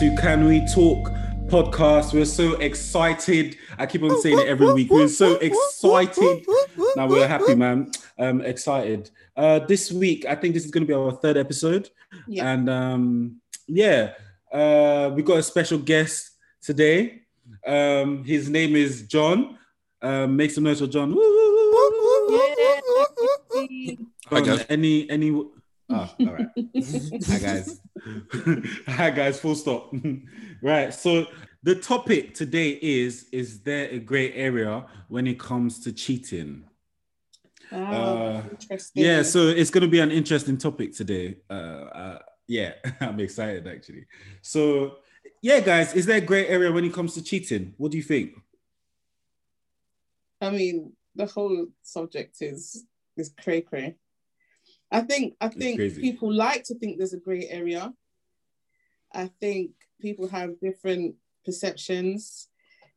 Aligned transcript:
welcome 0.00 0.16
back 0.16 0.22
to 0.22 0.22
Can 0.22 0.44
We 0.46 0.66
Talk 0.66 1.10
podcast. 1.48 2.12
We're 2.14 2.24
so 2.24 2.54
excited. 2.54 3.56
I 3.78 3.86
keep 3.86 4.02
on 4.02 4.20
saying 4.20 4.38
it 4.38 4.46
every 4.46 4.72
week. 4.72 4.90
We're 4.90 5.08
so 5.08 5.34
excited. 5.36 6.46
Now 6.96 7.06
we're 7.06 7.28
happy, 7.28 7.54
man. 7.54 7.90
Um, 8.18 8.40
excited. 8.40 9.10
Uh, 9.36 9.58
this 9.60 9.92
week, 9.92 10.24
I 10.26 10.34
think 10.34 10.54
this 10.54 10.64
is 10.64 10.70
going 10.70 10.84
to 10.84 10.86
be 10.86 10.94
our 10.94 11.12
third 11.12 11.36
episode, 11.36 11.90
Yeah. 12.26 12.50
and 12.52 12.70
um, 12.70 13.40
yeah, 13.66 14.14
uh, 14.52 15.10
we 15.14 15.22
got 15.22 15.38
a 15.38 15.42
special 15.42 15.78
guest 15.78 16.30
today. 16.62 17.22
Um, 17.66 18.24
his 18.24 18.48
name 18.48 18.76
is 18.76 19.02
John. 19.02 19.58
Um, 20.02 20.36
make 20.36 20.50
some 20.50 20.64
noise 20.64 20.80
for 20.80 20.86
John. 20.86 21.10
Woo, 21.10 21.16
woo, 21.16 21.72
woo, 21.72 21.92
woo, 21.92 23.68
woo. 23.68 23.96
Hi, 24.28 24.40
guys. 24.40 24.64
Any 24.68 25.10
any. 25.10 25.44
Ah, 25.90 26.14
all 26.20 26.26
right. 26.34 26.46
Hi 27.26 27.38
guys. 27.38 27.80
Hi 28.86 29.10
guys. 29.10 29.40
Full 29.40 29.54
stop. 29.56 29.92
right. 30.62 30.94
So 30.94 31.26
the 31.62 31.74
topic 31.74 32.34
today 32.34 32.78
is: 32.80 33.26
Is 33.32 33.60
there 33.62 33.88
a 33.88 33.98
grey 33.98 34.32
area 34.34 34.86
when 35.08 35.26
it 35.26 35.38
comes 35.38 35.80
to 35.80 35.92
cheating? 35.92 36.64
Oh, 37.72 37.76
Uh, 37.76 38.42
interesting. 38.50 39.04
Yeah. 39.04 39.22
So 39.22 39.48
it's 39.48 39.70
going 39.70 39.82
to 39.82 39.88
be 39.88 40.00
an 40.00 40.10
interesting 40.10 40.58
topic 40.58 40.94
today. 40.94 41.36
Uh, 41.48 41.52
uh, 41.52 42.18
yeah, 42.46 42.74
I'm 43.00 43.20
excited 43.20 43.66
actually. 43.66 44.06
So 44.42 44.96
yeah, 45.42 45.60
guys, 45.60 45.94
is 45.94 46.06
there 46.06 46.18
a 46.18 46.20
grey 46.20 46.46
area 46.46 46.70
when 46.70 46.84
it 46.84 46.92
comes 46.92 47.14
to 47.14 47.22
cheating? 47.22 47.74
What 47.78 47.90
do 47.90 47.96
you 47.96 48.02
think? 48.02 48.34
I 50.40 50.50
mean, 50.50 50.92
the 51.14 51.26
whole 51.26 51.66
subject 51.82 52.40
is 52.40 52.84
is 53.16 53.34
cray 53.42 53.60
cray. 53.60 53.96
I 54.92 55.00
think 55.02 55.36
I 55.40 55.48
think 55.48 55.78
people 55.96 56.32
like 56.32 56.64
to 56.64 56.74
think 56.74 56.98
there's 56.98 57.12
a 57.12 57.20
grey 57.20 57.46
area. 57.48 57.92
I 59.14 59.30
think 59.40 59.70
people 60.00 60.28
have 60.28 60.60
different 60.60 61.14
perceptions, 61.44 62.48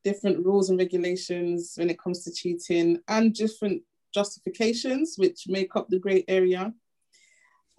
different 0.03 0.43
rules 0.45 0.69
and 0.69 0.79
regulations 0.79 1.73
when 1.77 1.89
it 1.89 1.99
comes 1.99 2.23
to 2.23 2.33
cheating, 2.33 2.99
and 3.07 3.33
different 3.33 3.83
justifications 4.13 5.15
which 5.17 5.47
make 5.47 5.75
up 5.75 5.87
the 5.89 5.99
grey 5.99 6.23
area. 6.27 6.73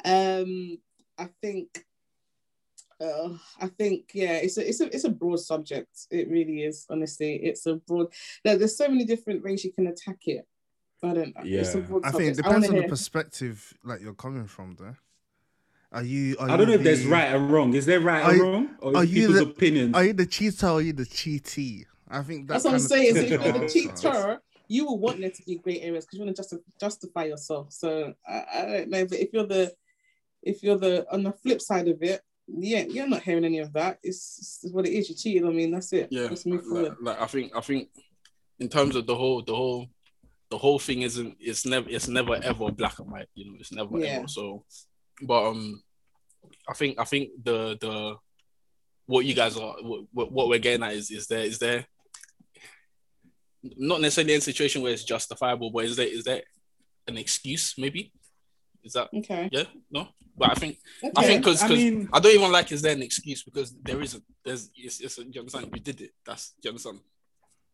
Um, 0.04 0.78
I 1.18 1.28
think. 1.40 1.84
Uh, 3.00 3.30
I 3.60 3.66
think 3.66 4.12
yeah, 4.14 4.34
it's 4.34 4.56
a 4.56 4.66
it's 4.68 4.80
a 4.80 4.94
it's 4.94 5.04
a 5.04 5.10
broad 5.10 5.40
subject. 5.40 6.06
It 6.12 6.30
really 6.30 6.62
is. 6.62 6.86
Honestly, 6.88 7.34
it's 7.42 7.66
a 7.66 7.74
broad. 7.74 8.06
There, 8.44 8.56
there's 8.56 8.78
so 8.78 8.88
many 8.88 9.04
different 9.04 9.42
ways 9.42 9.64
you 9.64 9.72
can 9.72 9.88
attack 9.88 10.18
it. 10.26 10.46
Uh, 11.04 11.10
I 11.10 11.14
don't. 11.14 11.36
know. 11.36 11.42
Yeah. 11.44 11.72
broad 11.86 12.04
I 12.04 12.10
think 12.10 12.30
it 12.32 12.36
depends 12.36 12.54
wanna 12.54 12.66
on 12.68 12.74
the 12.74 12.80
hear- 12.82 12.88
perspective 12.88 13.74
like 13.84 14.00
you're 14.00 14.14
coming 14.14 14.46
from 14.46 14.76
there. 14.78 14.98
Are 15.92 16.02
you? 16.02 16.36
Are 16.40 16.50
I 16.50 16.56
don't 16.56 16.66
know 16.66 16.72
you 16.72 16.78
if 16.80 16.84
there's 16.84 17.06
right 17.06 17.32
or 17.32 17.38
wrong. 17.38 17.72
Is 17.74 17.86
there 17.86 18.00
right 18.00 18.24
Are 18.24 18.34
or 18.40 18.42
wrong, 18.52 18.70
or 18.80 18.96
are 18.96 19.04
you 19.04 19.28
people's 19.28 19.38
the- 19.44 19.50
opinions? 19.50 19.94
Are 19.94 20.04
you 20.04 20.12
the 20.12 20.26
cheater 20.26 20.66
or 20.66 20.72
are 20.78 20.80
you 20.80 20.92
the 20.92 21.04
cheatee? 21.04 21.84
I 22.08 22.22
think 22.22 22.48
that 22.48 22.54
That's 22.54 22.64
what 22.64 22.74
I'm 22.74 22.80
saying. 22.80 23.14
So 23.14 23.20
if 23.20 23.30
you're 23.30 23.38
the 23.38 23.60
on- 23.60 23.68
cheater, 23.68 24.40
you 24.68 24.86
will 24.86 24.98
want 24.98 25.20
there 25.20 25.30
to 25.30 25.42
be 25.44 25.56
great 25.56 25.82
areas 25.82 26.04
because 26.04 26.18
you 26.18 26.24
want 26.24 26.34
to 26.36 26.42
justify 26.42 26.62
justify 26.80 27.24
yourself. 27.26 27.72
So 27.72 28.12
I, 28.28 28.44
I 28.54 28.62
don't 28.66 28.90
know, 28.90 29.06
but 29.06 29.18
if 29.20 29.32
you're 29.32 29.46
the 29.46 29.72
if 30.42 30.62
you're 30.62 30.78
the 30.78 31.06
on 31.12 31.22
the 31.22 31.32
flip 31.32 31.60
side 31.60 31.86
of 31.88 32.02
it, 32.02 32.20
yeah, 32.48 32.82
you're 32.82 33.08
not 33.08 33.22
hearing 33.22 33.44
any 33.44 33.60
of 33.60 33.72
that. 33.74 33.98
It's, 34.02 34.60
it's 34.64 34.72
what 34.74 34.86
it 34.86 34.92
is. 34.92 35.08
You 35.08 35.14
cheated 35.14 35.44
on 35.44 35.54
me, 35.56 35.64
and 35.64 35.74
that's 35.74 35.92
it. 35.92 36.08
Yeah, 36.10 36.22
Let's 36.24 36.44
move 36.44 36.64
forward. 36.64 36.96
like, 37.00 37.18
like 37.18 37.20
I 37.20 37.26
think 37.26 37.52
I 37.56 37.60
think 37.60 37.88
in 38.58 38.68
terms 38.68 38.96
of 38.96 39.06
the 39.06 39.14
whole 39.14 39.42
the 39.42 39.54
whole 39.54 39.86
the 40.50 40.58
whole 40.58 40.78
thing 40.78 41.02
isn't 41.02 41.36
it's 41.40 41.64
never 41.66 41.88
it's 41.88 42.08
never 42.08 42.34
ever 42.36 42.70
black 42.70 42.98
and 42.98 43.10
white. 43.10 43.28
You 43.34 43.46
know, 43.46 43.56
it's 43.58 43.72
never 43.72 43.98
Yeah. 43.98 44.06
ever. 44.18 44.28
So, 44.28 44.64
but 45.22 45.46
um, 45.48 45.82
I 46.68 46.74
think 46.74 46.98
I 46.98 47.04
think 47.04 47.30
the 47.42 47.76
the 47.80 48.16
what 49.06 49.24
you 49.24 49.34
guys 49.34 49.56
are 49.56 49.74
what, 50.12 50.32
what 50.32 50.48
we're 50.48 50.58
getting 50.58 50.82
at 50.84 50.92
is 50.94 51.10
is 51.10 51.26
there 51.26 51.44
is 51.44 51.58
there 51.58 51.86
not 53.62 54.00
necessarily 54.00 54.34
in 54.34 54.38
a 54.38 54.42
situation 54.42 54.82
where 54.82 54.92
it's 54.92 55.04
justifiable, 55.04 55.70
but 55.70 55.84
is 55.84 55.96
there 55.96 56.06
is 56.06 56.24
there 56.24 56.42
an 57.08 57.16
excuse 57.18 57.74
maybe? 57.78 58.12
Is 58.82 58.92
that 58.92 59.08
Okay. 59.14 59.48
yeah 59.50 59.64
no? 59.90 60.08
But 60.36 60.50
I 60.50 60.54
think 60.54 60.78
Okay. 61.02 61.12
I 61.16 61.24
think 61.24 61.42
because 61.44 61.62
I 61.62 61.68
mean- 61.68 62.08
I 62.12 62.20
don't 62.20 62.34
even 62.34 62.52
like 62.52 62.70
is 62.72 62.82
there 62.82 62.92
an 62.92 63.02
excuse 63.02 63.42
because 63.42 63.74
there 63.82 64.00
isn't. 64.02 64.22
There's 64.44 64.70
it's, 64.76 65.00
it's 65.00 65.16
you 65.18 65.40
understand 65.40 65.70
we 65.72 65.80
did 65.80 66.00
it. 66.02 66.10
That's 66.26 66.52
you 66.62 66.70
understand. 66.70 67.00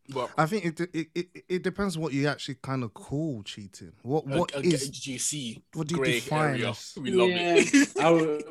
But 0.09 0.31
I 0.37 0.45
think 0.45 0.65
it, 0.65 0.79
it 0.93 1.07
it 1.15 1.27
it 1.47 1.63
depends 1.63 1.97
what 1.97 2.13
you 2.13 2.27
actually 2.27 2.55
kind 2.55 2.83
of 2.83 2.93
call 2.93 3.43
cheating. 3.43 3.93
What 4.01 4.27
what 4.27 4.53
is 4.63 4.89
do 4.89 5.11
you 5.11 5.19
see 5.19 5.63
what 5.73 5.87
do 5.87 5.95
you 5.95 6.03
define 6.03 6.55
area? 6.55 6.73
We 6.97 7.11
love 7.11 7.29
Yeah. 7.29 7.53
it. 7.57 7.89
I 7.99 8.09
was, 8.09 8.43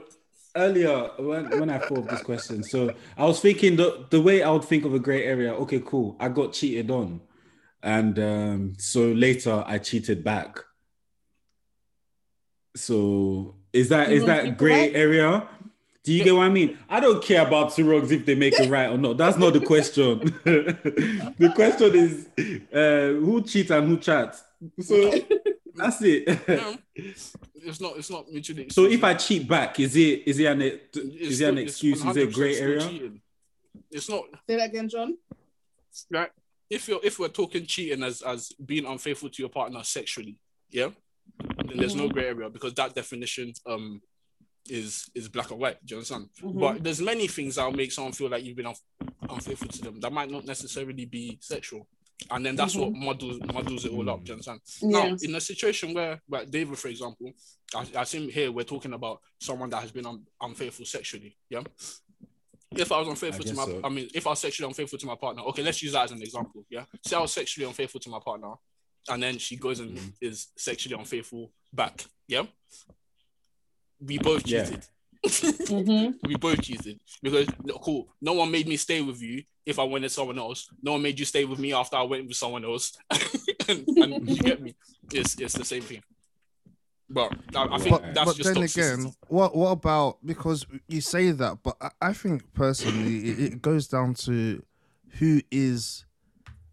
earlier 0.56 1.10
when, 1.18 1.58
when 1.58 1.70
I 1.70 1.78
thought 1.78 1.98
of 1.98 2.08
this 2.08 2.22
question, 2.22 2.62
so 2.62 2.94
I 3.16 3.24
was 3.24 3.40
thinking 3.40 3.76
the 3.76 4.06
the 4.10 4.20
way 4.20 4.42
I 4.42 4.50
would 4.50 4.64
think 4.64 4.84
of 4.84 4.94
a 4.94 4.98
grey 4.98 5.24
area. 5.24 5.52
Okay, 5.54 5.80
cool. 5.84 6.16
I 6.20 6.28
got 6.28 6.52
cheated 6.52 6.90
on, 6.90 7.20
and 7.82 8.18
um, 8.18 8.72
so 8.78 9.12
later 9.12 9.64
I 9.66 9.78
cheated 9.78 10.22
back. 10.24 10.60
So 12.76 13.56
is 13.72 13.88
that 13.88 14.10
You 14.10 14.16
is 14.16 14.24
that 14.26 14.56
grey 14.56 14.94
area? 14.94 15.48
Do 16.02 16.12
you 16.14 16.24
get 16.24 16.34
what 16.34 16.44
I 16.44 16.48
mean? 16.48 16.78
I 16.88 16.98
don't 17.00 17.22
care 17.22 17.46
about 17.46 17.74
two 17.74 17.88
wrongs 17.88 18.10
if 18.10 18.24
they 18.24 18.34
make 18.34 18.58
it 18.58 18.70
right 18.70 18.88
or 18.88 18.96
not. 18.96 19.18
That's 19.18 19.36
not 19.36 19.52
the 19.52 19.60
question. 19.60 20.18
the 20.44 21.52
question 21.54 21.94
is 21.94 22.26
uh, 22.72 23.20
who 23.20 23.42
cheats 23.42 23.70
and 23.70 23.86
who 23.86 23.98
chats. 23.98 24.42
So 24.80 25.12
that's 25.74 26.00
it. 26.02 26.40
Yeah. 26.48 26.74
It's 27.62 27.78
not. 27.78 27.98
It's 27.98 28.08
not 28.10 28.26
mutually. 28.32 28.68
So 28.70 28.86
if. 28.86 29.04
I 29.04 29.12
cheat 29.12 29.46
back, 29.46 29.78
is 29.78 29.94
it 29.94 30.22
is 30.26 30.38
it 30.38 30.46
an 30.46 30.62
is 30.62 30.78
It's 30.94 30.94
it 30.94 31.04
an 31.04 31.28
still- 31.28 31.58
excuse? 31.58 32.02
Is 32.02 32.16
it 32.16 32.28
a 32.28 32.32
grey 32.32 32.56
area? 32.58 32.80
cheating. 32.80 33.20
It's 33.90 34.08
not 34.08 34.24
Say 34.48 34.56
that 34.56 34.70
again, 34.70 34.88
John. 34.88 35.18
like 36.10 36.32
if 36.70 36.88
you're 36.88 37.00
if 37.04 37.18
we're 37.18 37.28
talking 37.28 37.66
cheating 37.66 38.02
as 38.02 38.22
as 38.22 38.50
being 38.64 38.86
unfaithful 38.86 39.28
to 39.28 39.42
your 39.42 39.50
partner 39.50 39.82
sexually, 39.84 40.38
yeah, 40.70 40.88
then 41.66 41.76
there's 41.76 41.94
no 41.94 42.08
Mhm. 42.08 42.12
grey 42.14 42.28
area 42.28 42.48
because 42.48 42.72
that 42.74 42.94
definition 42.94 43.52
um 43.66 44.00
is 44.68 45.10
is 45.14 45.28
black 45.28 45.50
or 45.52 45.56
white. 45.56 45.84
Do 45.84 45.94
you 45.94 45.98
understand? 45.98 46.28
Mhm. 46.42 46.60
But 46.60 46.84
there's 46.84 47.00
many 47.00 47.26
things 47.26 47.54
that'll 47.56 47.72
make 47.72 47.92
someone 47.92 48.12
feel 48.12 48.28
like 48.28 48.44
you've 48.44 48.56
been 48.56 48.66
unf- 48.66 48.80
unfaithful 49.28 49.68
to 49.68 49.82
them. 49.82 50.00
That 50.00 50.12
might 50.12 50.30
not 50.30 50.44
necessarily 50.44 51.04
be 51.06 51.38
sexual. 51.40 51.88
And 52.30 52.44
then 52.44 52.54
that's 52.54 52.76
what 52.76 52.92
muddles 52.92 53.40
muddles 53.52 53.86
it 53.86 53.92
all 53.92 54.08
up. 54.10 54.22
Do 54.24 54.30
you 54.30 54.34
understand? 54.34 54.60
Now, 54.82 55.16
in 55.22 55.34
a 55.34 55.40
situation 55.40 55.94
where, 55.94 56.20
where 56.26 56.44
David, 56.44 56.76
for 56.78 56.88
example, 56.88 57.32
I, 57.74 57.86
I 57.96 58.04
seem 58.04 58.28
here 58.28 58.52
we're 58.52 58.64
talking 58.64 58.92
about 58.92 59.20
someone 59.40 59.70
that 59.70 59.80
has 59.80 59.90
been 59.90 60.04
un, 60.04 60.26
unfaithful 60.42 60.84
sexually. 60.84 61.36
Yeah. 61.48 61.62
If 62.76 62.92
I 62.92 62.98
was 62.98 63.08
unfaithful 63.08 63.44
to 63.46 63.54
my, 63.54 63.64
so. 63.64 63.80
I 63.82 63.88
mean, 63.88 64.08
if 64.14 64.26
I 64.26 64.30
was 64.30 64.38
sexually 64.38 64.68
unfaithful 64.68 64.98
to 64.98 65.06
my 65.06 65.16
partner, 65.16 65.42
okay, 65.44 65.62
let's 65.62 65.82
use 65.82 65.92
that 65.92 66.04
as 66.04 66.12
an 66.12 66.22
example. 66.22 66.64
Yeah. 66.68 66.84
Say 67.04 67.16
I 67.16 67.20
was 67.20 67.32
sexually 67.32 67.66
unfaithful 67.66 68.00
to 68.00 68.10
my 68.10 68.20
partner, 68.20 68.52
and 69.08 69.22
then 69.22 69.38
she 69.38 69.56
goes 69.56 69.80
and 69.80 69.96
Mhm. 69.96 70.12
is 70.20 70.48
sexually 70.58 70.94
unfaithful 70.96 71.50
back. 71.72 72.04
Yeah. 72.28 72.44
We 74.00 74.18
both 74.18 74.46
Yeah. 74.46 74.64
cheated. 74.64 74.84
Mhm. 75.24 76.14
we 76.26 76.36
both 76.36 76.62
cheated 76.62 76.98
because 77.22 77.46
no, 77.62 77.74
cool. 77.74 78.08
No 78.20 78.32
one 78.32 78.50
made 78.50 78.66
me 78.66 78.76
stay 78.76 79.02
with 79.02 79.20
you 79.20 79.42
if 79.66 79.78
I 79.78 79.82
wanted 79.84 80.10
someone 80.10 80.38
else. 80.38 80.68
No 80.82 80.92
one 80.92 81.02
made 81.02 81.18
you 81.18 81.24
stay 81.26 81.44
with 81.44 81.58
me 81.58 81.72
after 81.74 81.96
I 81.96 82.02
went 82.02 82.26
with 82.26 82.36
someone 82.36 82.64
else. 82.64 82.96
and, 83.68 83.86
and 83.88 84.28
you 84.28 84.36
get 84.36 84.62
me? 84.62 84.74
It's 85.12 85.38
it's 85.38 85.54
the 85.54 85.64
same 85.64 85.82
thing. 85.82 86.02
But 87.12 87.32
I, 87.56 87.66
I 87.72 87.78
think 87.78 87.90
But- 88.00 88.14
that's 88.14 88.24
but 88.30 88.36
just 88.36 88.54
then 88.54 88.62
toxicity. 88.62 89.02
again, 89.04 89.14
what 89.28 89.54
what 89.56 89.70
about 89.72 90.18
because 90.24 90.64
you 90.88 91.00
say 91.00 91.32
that, 91.32 91.58
but 91.62 91.76
I, 91.80 91.90
I 92.00 92.12
think 92.14 92.54
personally 92.54 93.28
it, 93.30 93.38
it 93.54 93.62
goes 93.62 93.88
down 93.88 94.14
to 94.26 94.62
who 95.18 95.40
is 95.50 96.06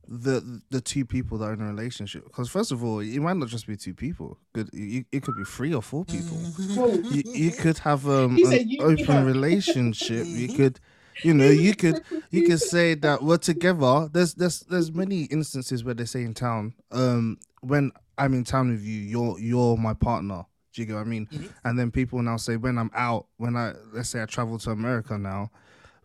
the 0.07 0.61
the 0.69 0.81
two 0.81 1.05
people 1.05 1.37
that 1.39 1.45
are 1.45 1.53
in 1.53 1.61
a 1.61 1.67
relationship. 1.67 2.23
Because 2.25 2.49
first 2.49 2.71
of 2.71 2.83
all, 2.83 2.99
it 2.99 3.19
might 3.19 3.37
not 3.37 3.49
just 3.49 3.67
be 3.67 3.75
two 3.75 3.93
people. 3.93 4.37
Could 4.53 4.69
you, 4.73 5.05
it 5.11 5.23
could 5.23 5.35
be 5.37 5.43
three 5.43 5.73
or 5.73 5.81
four 5.81 6.05
people. 6.05 6.37
Whoa. 6.37 6.93
You, 7.11 7.23
you 7.25 7.51
could 7.51 7.77
have 7.79 8.07
um 8.07 8.37
an 8.37 8.69
you- 8.69 8.81
open 8.81 9.05
yeah. 9.05 9.23
relationship. 9.23 10.25
You 10.27 10.49
could. 10.49 10.79
You 11.23 11.33
know, 11.33 11.49
you 11.49 11.75
could 11.75 12.03
you 12.29 12.43
could 12.43 12.61
say 12.75 12.93
that 12.93 13.23
we're 13.23 13.37
together. 13.37 14.07
There's 14.11 14.35
there's 14.35 14.59
there's 14.61 14.91
many 14.91 15.23
instances 15.23 15.83
where 15.83 15.95
they 15.95 16.05
say 16.05 16.21
in 16.21 16.35
town, 16.35 16.75
um, 16.91 17.39
when 17.61 17.91
I'm 18.19 18.35
in 18.35 18.43
town 18.43 18.69
with 18.69 18.83
you, 18.83 18.99
you're 19.01 19.39
you're 19.39 19.77
my 19.77 19.95
partner. 19.95 20.45
Do 20.73 20.81
you 20.83 20.85
get 20.85 20.93
what 20.93 21.01
I 21.01 21.05
mean? 21.05 21.25
Mhm. 21.33 21.49
And 21.63 21.79
then 21.79 21.89
people 21.89 22.21
now 22.21 22.37
say 22.37 22.55
when 22.55 22.77
I'm 22.77 22.91
out, 22.93 23.25
when 23.37 23.55
I 23.57 23.73
let's 23.93 24.09
say 24.09 24.21
I 24.21 24.25
travel 24.27 24.59
to 24.59 24.69
America 24.69 25.17
now, 25.17 25.49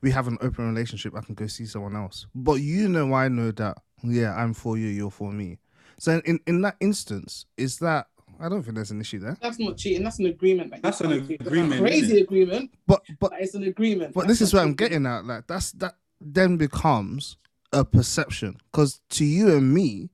we 0.00 0.10
have 0.12 0.28
an 0.28 0.38
open 0.40 0.66
relationship. 0.72 1.14
I 1.14 1.20
can 1.20 1.34
go 1.34 1.46
see 1.46 1.66
someone 1.66 1.94
else. 1.94 2.26
But 2.34 2.62
you 2.62 2.88
know, 2.88 3.12
I 3.12 3.28
know 3.28 3.50
that 3.50 3.76
yeah, 4.02 4.34
I'm 4.34 4.54
for 4.54 4.76
you, 4.76 4.86
you're 4.88 5.10
for 5.10 5.32
me. 5.32 5.58
So 5.98 6.20
in 6.24 6.40
in 6.46 6.62
that 6.62 6.76
instance, 6.80 7.46
is 7.56 7.78
that 7.78 8.06
I 8.40 8.48
don't 8.48 8.62
think 8.62 8.74
there's 8.74 8.90
an 8.90 9.00
issue 9.00 9.20
there. 9.20 9.36
That's 9.40 9.58
not 9.58 9.76
cheating. 9.76 10.02
That's 10.02 10.18
an 10.18 10.26
agreement. 10.26 10.70
that 10.70 10.76
you 10.78 10.82
That's 10.82 11.00
an 11.00 11.10
come. 11.10 11.26
That's 11.28 11.40
a 11.40 11.46
agreement, 11.46 11.80
Crazy 11.80 12.20
agreement. 12.20 12.70
But 12.86 13.02
but 13.20 13.30
But 13.30 13.40
it's 13.40 13.54
an 13.54 13.64
agreement. 13.64 14.14
But 14.14 14.26
That's 14.26 14.40
this 14.40 14.48
is 14.48 14.52
not 14.52 14.60
what 14.60 14.66
I'm 14.66 14.74
getting 14.74 15.06
at. 15.06 15.24
Like 15.24 15.46
that's 15.46 15.72
that 15.72 15.96
then 16.20 16.56
becomes 16.56 17.36
a 17.72 17.84
perception. 17.84 18.58
Because 18.70 19.00
to 19.10 19.24
you 19.24 19.56
and 19.56 19.72
me, 19.72 20.10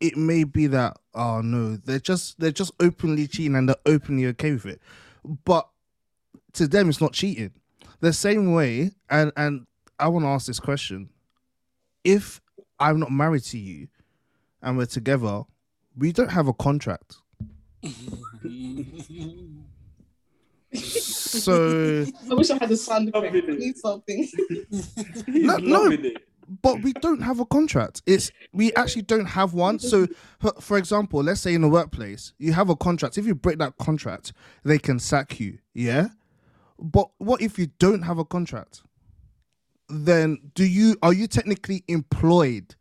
it 0.00 0.16
may 0.16 0.44
be 0.44 0.66
that 0.68 0.98
oh 1.14 1.40
no, 1.40 1.76
they're 1.76 1.98
just 1.98 2.38
they're 2.38 2.52
just 2.52 2.72
openly 2.80 3.26
cheating 3.26 3.56
and 3.56 3.68
they're 3.68 3.76
openly 3.86 4.26
okay 4.26 4.52
with 4.52 4.66
it. 4.66 4.80
But 5.44 5.68
to 6.54 6.66
them, 6.66 6.88
it's 6.88 7.00
not 7.00 7.12
cheating 7.12 7.52
the 8.00 8.12
same 8.12 8.52
way, 8.52 8.90
and 9.08 9.32
and 9.36 9.66
I 9.98 10.08
want 10.08 10.24
to 10.24 10.28
ask 10.28 10.46
this 10.46 10.60
question: 10.60 11.10
If 12.04 12.40
I'm 12.80 12.98
not 12.98 13.12
married 13.12 13.44
to 13.44 13.58
you, 13.58 13.88
and 14.62 14.76
we're 14.76 14.86
together, 14.86 15.42
we 15.96 16.12
don't 16.12 16.30
have 16.30 16.48
a 16.48 16.54
contract. 16.54 17.16
So, 20.72 22.06
I 22.30 22.34
wish 22.34 22.50
I 22.50 22.58
had 22.58 22.70
a 22.70 22.76
sound 22.76 23.08
effect. 23.08 23.34
Loving. 23.34 23.58
Need 23.58 23.76
something. 23.76 24.28
No, 25.28 25.56
no. 25.56 25.96
but 26.62 26.82
we 26.82 26.92
don't 26.94 27.22
have 27.22 27.40
a 27.40 27.44
contract. 27.44 28.02
It's 28.06 28.30
we 28.52 28.72
actually 28.74 29.02
don't 29.02 29.26
have 29.26 29.54
one. 29.54 29.78
So, 29.78 30.06
for, 30.38 30.52
for 30.60 30.78
example, 30.78 31.22
let's 31.22 31.40
say 31.40 31.54
in 31.54 31.62
the 31.62 31.68
workplace, 31.68 32.32
you 32.38 32.52
have 32.52 32.70
a 32.70 32.76
contract. 32.76 33.18
If 33.18 33.26
you 33.26 33.34
break 33.34 33.58
that 33.58 33.78
contract, 33.78 34.32
they 34.64 34.78
can 34.78 34.98
sack 34.98 35.38
you. 35.38 35.58
Yeah. 35.74 36.08
But 36.78 37.10
what 37.18 37.42
if 37.42 37.58
you 37.58 37.68
don't 37.78 38.02
have 38.02 38.18
a 38.18 38.24
contract? 38.24 38.82
Then 39.90 40.38
do 40.54 40.64
you 40.64 40.96
are 41.02 41.12
you 41.12 41.26
technically 41.26 41.84
employed 41.88 42.74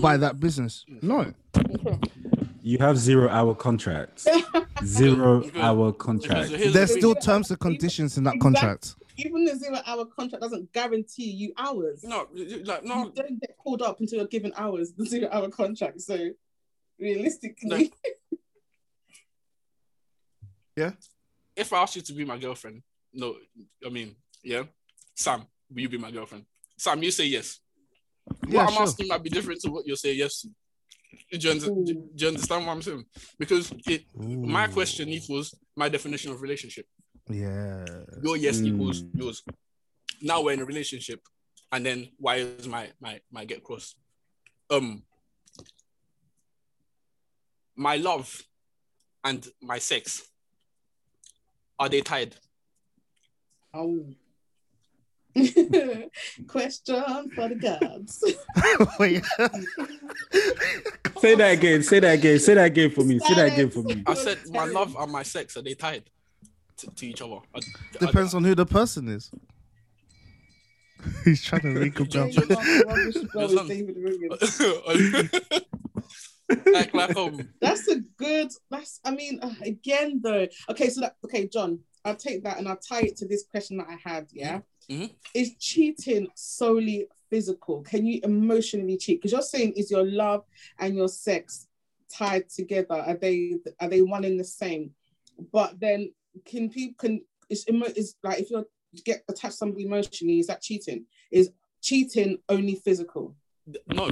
by 0.00 0.16
that 0.16 0.38
business? 0.40 0.84
No. 1.02 1.32
You 2.62 2.78
have 2.78 2.98
zero 2.98 3.28
hour 3.28 3.54
contracts. 3.54 4.26
Zero 4.84 5.42
hour 5.56 5.92
Because 5.92 6.04
contracts. 6.06 6.72
There's 6.72 6.92
still 6.92 7.14
terms 7.14 7.50
and 7.50 7.58
conditions 7.58 8.18
in 8.18 8.24
that 8.24 8.34
Exactly. 8.34 8.54
contract. 8.60 8.94
Even 9.16 9.44
the 9.44 9.56
zero 9.56 9.78
hour 9.86 10.04
contract 10.04 10.42
doesn't 10.42 10.72
guarantee 10.72 11.30
you 11.30 11.52
hours. 11.56 12.04
no, 12.04 12.28
like 12.32 12.82
You 12.82 12.88
no. 12.88 13.10
don't 13.14 13.40
get 13.40 13.56
called 13.58 13.82
up 13.82 13.98
until 14.00 14.18
you're 14.18 14.28
given 14.28 14.52
hours, 14.56 14.92
the 14.92 15.04
zero 15.06 15.28
hour 15.32 15.48
contract. 15.48 16.00
So 16.02 16.28
realistically, 17.00 17.92
Yeah. 20.76 20.92
If 21.56 21.72
I 21.72 21.78
asked 21.82 21.96
you 21.96 22.02
to 22.02 22.12
be 22.12 22.24
my 22.24 22.38
girlfriend, 22.38 22.82
no, 23.12 23.34
I 23.84 23.88
mean, 23.88 24.14
yeah, 24.44 24.62
Sam, 25.16 25.42
will 25.72 25.80
you 25.82 25.88
be 25.88 25.98
my 25.98 26.10
girlfriend? 26.10 26.44
Sam, 26.76 27.02
you 27.02 27.10
say 27.10 27.26
yes. 27.26 27.60
Yeah, 28.46 28.58
what 28.58 28.68
I'm 28.68 28.72
sure. 28.74 28.82
asking 28.82 29.08
might 29.08 29.22
be 29.22 29.30
different 29.30 29.60
to 29.62 29.70
what 29.70 29.86
you're 29.86 29.96
saying 29.96 30.18
yes 30.18 30.40
to. 30.42 30.48
Do 31.30 31.48
you, 31.48 31.94
do 32.14 32.24
you 32.24 32.28
understand 32.28 32.66
what 32.66 32.72
I'm 32.72 32.82
saying? 32.82 33.04
Because 33.38 33.72
it, 33.86 34.04
my 34.14 34.66
question 34.66 35.08
equals 35.08 35.54
my 35.76 35.88
definition 35.88 36.30
of 36.32 36.42
relationship. 36.42 36.86
Yeah. 37.28 37.84
Your 38.22 38.36
yes 38.36 38.60
equals 38.60 39.02
Mm. 39.02 39.18
yours. 39.18 39.42
Now 40.22 40.42
we're 40.42 40.52
in 40.52 40.60
a 40.60 40.64
relationship, 40.64 41.20
and 41.70 41.84
then 41.84 42.08
why 42.18 42.36
is 42.36 42.66
my 42.66 42.90
my 43.00 43.20
my 43.30 43.44
get 43.44 43.62
cross? 43.62 43.94
Um, 44.70 45.02
my 47.76 47.96
love 47.96 48.42
and 49.24 49.46
my 49.62 49.78
sex 49.78 50.28
are 51.78 51.88
they 51.88 52.00
tied? 52.00 52.34
oh. 53.74 54.04
Question 56.46 57.30
for 57.34 57.48
the 57.48 57.54
gods. 57.54 58.24
Wait. 58.98 59.24
Say 61.20 61.34
that 61.34 61.52
again. 61.52 61.82
Say 61.82 62.00
that 62.00 62.14
again. 62.18 62.38
Say 62.38 62.54
that 62.54 62.64
again 62.64 62.90
for 62.90 63.04
me. 63.04 63.18
Say 63.20 63.34
that 63.34 63.52
again 63.52 63.70
for 63.70 63.82
me. 63.82 64.02
I 64.06 64.14
said 64.14 64.38
my 64.50 64.64
love 64.64 64.96
and 64.98 65.12
my 65.12 65.22
sex 65.22 65.56
are 65.56 65.62
they 65.62 65.74
tied 65.74 66.04
to, 66.78 66.86
to 66.90 67.06
each 67.06 67.22
other? 67.22 67.34
Are- 67.54 67.60
Depends 68.00 68.34
on 68.34 68.44
who 68.44 68.54
the 68.54 68.66
person 68.66 69.08
is. 69.08 69.30
He's 71.24 71.44
trying 71.44 71.62
to 71.62 71.68
make 71.68 71.94
a 72.00 72.04
There 72.04 72.28
jump. 72.28 72.34
you 72.34 72.46
go, 72.46 72.54
rubbish 72.56 73.14
blow 73.14 73.46
There's 73.46 73.50
with 73.50 73.58
some- 73.58 73.68
David 73.68 73.96
Ringen. 73.96 74.30
like 76.72 76.94
like 76.94 77.16
um 77.16 77.48
That's 77.60 77.86
a 77.88 77.96
good. 78.16 78.48
That's. 78.70 79.00
I 79.04 79.10
mean, 79.12 79.38
uh, 79.42 79.54
again 79.62 80.20
though. 80.22 80.46
Okay, 80.70 80.88
so 80.88 81.02
that. 81.02 81.16
Okay, 81.24 81.46
John. 81.46 81.80
I'll 82.04 82.16
take 82.16 82.44
that 82.44 82.58
and 82.58 82.68
I'll 82.68 82.76
tie 82.78 83.02
it 83.02 83.16
to 83.18 83.26
this 83.28 83.44
question 83.50 83.76
that 83.78 83.88
I 83.88 83.96
had. 84.08 84.28
Yeah. 84.32 84.60
Mhm. 84.90 85.10
Is 85.34 85.54
cheating 85.58 86.28
solely 86.34 87.08
physical? 87.28 87.82
Can 87.82 88.06
you 88.06 88.20
emotionally 88.22 88.96
cheat? 88.96 89.20
Because 89.20 89.32
you're 89.32 89.42
saying 89.42 89.72
is 89.72 89.90
your 89.90 90.04
love 90.04 90.44
and 90.78 90.96
your 90.96 91.08
sex 91.08 91.68
tied 92.10 92.48
together? 92.48 92.94
Are 92.94 93.16
they 93.16 93.58
are 93.80 93.88
they 93.88 94.02
one 94.02 94.24
and 94.24 94.40
the 94.40 94.44
same? 94.44 94.94
But 95.52 95.78
then 95.78 96.12
can 96.44 96.70
people 96.70 96.94
can 96.98 97.24
is 97.48 97.68
emo 97.68 97.86
is 97.86 98.16
like 98.22 98.40
if 98.40 98.50
you're 98.50 98.66
get 99.04 99.22
attached 99.28 99.52
to 99.52 99.58
somebody 99.58 99.84
emotionally, 99.84 100.40
is 100.40 100.46
that 100.46 100.62
cheating? 100.62 101.04
Is 101.30 101.50
cheating 101.82 102.38
only 102.48 102.76
physical? 102.76 103.36
no 103.88 104.10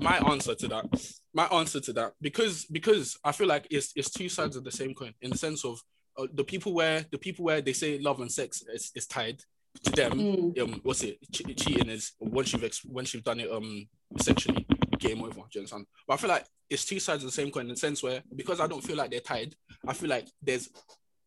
my 0.00 0.16
answer 0.30 0.54
to 0.54 0.66
that 0.68 0.86
my 1.32 1.44
answer 1.46 1.80
to 1.80 1.92
that 1.92 2.12
because 2.20 2.64
because 2.66 3.18
i 3.24 3.32
feel 3.32 3.46
like 3.46 3.66
it's 3.70 3.92
it's 3.96 4.10
two 4.10 4.28
sides 4.28 4.56
of 4.56 4.64
the 4.64 4.70
same 4.70 4.94
coin 4.94 5.12
in 5.20 5.30
the 5.30 5.36
sense 5.36 5.64
of 5.64 5.80
uh, 6.16 6.26
the 6.32 6.44
people 6.44 6.72
where 6.72 7.04
the 7.10 7.18
people 7.18 7.44
where 7.44 7.60
they 7.60 7.72
say 7.72 7.98
love 7.98 8.20
and 8.20 8.30
sex 8.32 8.62
is, 8.72 8.90
is 8.94 9.06
tied 9.06 9.42
to 9.82 9.90
them 9.90 10.12
Mm. 10.12 10.58
um 10.62 10.80
what's 10.82 11.02
it 11.02 11.18
che- 11.32 11.54
cheating 11.54 11.88
is 11.88 12.12
once 12.20 12.52
you've 12.52 12.64
ex- 12.64 12.84
once 12.84 13.12
you've 13.12 13.24
done 13.24 13.40
it 13.40 13.50
um 13.50 13.86
essentially 14.18 14.66
game 14.98 15.22
over 15.22 15.34
do 15.34 15.40
you 15.54 15.60
understand 15.60 15.86
but 16.06 16.14
i 16.14 16.16
feel 16.16 16.30
like 16.30 16.44
it's 16.70 16.84
two 16.84 16.98
sides 17.00 17.22
of 17.24 17.28
the 17.28 17.34
same 17.34 17.50
coin 17.50 17.62
in 17.66 17.70
the 17.70 17.76
sense 17.76 18.02
where 18.02 18.22
because 18.36 18.60
i 18.60 18.66
don't 18.66 18.84
feel 18.84 18.96
like 18.96 19.10
they're 19.10 19.20
tied 19.20 19.54
i 19.86 19.92
feel 19.92 20.08
like 20.08 20.26
there's 20.40 20.68